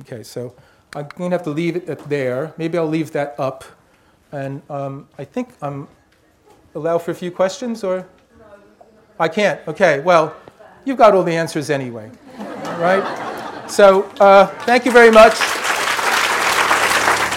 Okay, 0.00 0.22
so 0.22 0.54
I'm 0.94 1.08
going 1.16 1.30
to 1.30 1.36
have 1.36 1.44
to 1.44 1.50
leave 1.50 1.76
it 1.76 1.88
at 1.88 2.08
there. 2.08 2.54
Maybe 2.56 2.78
I'll 2.78 2.86
leave 2.86 3.12
that 3.12 3.34
up. 3.38 3.64
And 4.30 4.62
um, 4.70 5.08
I 5.18 5.24
think 5.24 5.50
I'm 5.60 5.88
allow 6.74 6.98
for 6.98 7.10
a 7.10 7.14
few 7.14 7.30
questions, 7.30 7.84
or 7.84 8.06
I 9.18 9.28
can't. 9.28 9.60
Okay, 9.68 10.00
well, 10.00 10.34
you've 10.84 10.98
got 10.98 11.14
all 11.14 11.22
the 11.22 11.36
answers 11.36 11.70
anyway, 11.70 12.10
right? 12.78 13.66
So 13.68 14.04
uh, 14.20 14.46
thank 14.64 14.84
you 14.84 14.92
very 14.92 15.10
much. 15.10 15.34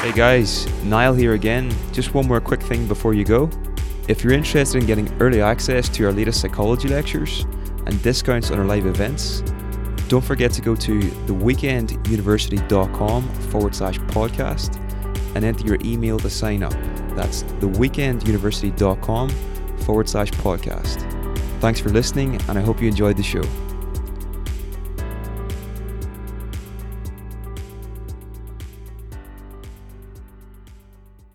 Hey 0.01 0.11
guys, 0.11 0.67
Niall 0.83 1.15
here 1.15 1.33
again. 1.33 1.73
Just 1.91 2.13
one 2.13 2.27
more 2.27 2.39
quick 2.39 2.61
thing 2.61 2.87
before 2.87 3.13
you 3.13 3.25
go. 3.25 3.49
If 4.07 4.23
you're 4.23 4.33
interested 4.33 4.81
in 4.81 4.85
getting 4.85 5.11
early 5.19 5.41
access 5.41 5.89
to 5.89 6.05
our 6.05 6.11
latest 6.11 6.39
psychology 6.39 6.87
lectures 6.87 7.47
and 7.87 7.99
discounts 8.03 8.51
on 8.51 8.59
our 8.59 8.65
live 8.65 8.85
events, 8.85 9.41
don't 10.07 10.23
forget 10.23 10.51
to 10.51 10.61
go 10.61 10.75
to 10.75 10.99
theweekenduniversity.com 10.99 13.27
forward 13.49 13.73
slash 13.73 13.97
podcast 13.99 14.75
and 15.35 15.43
enter 15.43 15.65
your 15.65 15.79
email 15.83 16.19
to 16.19 16.29
sign 16.29 16.61
up. 16.61 16.73
That's 17.15 17.41
theweekenduniversity.com 17.43 19.29
forward 19.79 20.07
slash 20.07 20.29
podcast. 20.31 21.01
Thanks 21.59 21.79
for 21.79 21.89
listening, 21.89 22.39
and 22.47 22.59
I 22.59 22.61
hope 22.61 22.79
you 22.81 22.87
enjoyed 22.87 23.17
the 23.17 23.23
show. 23.23 23.41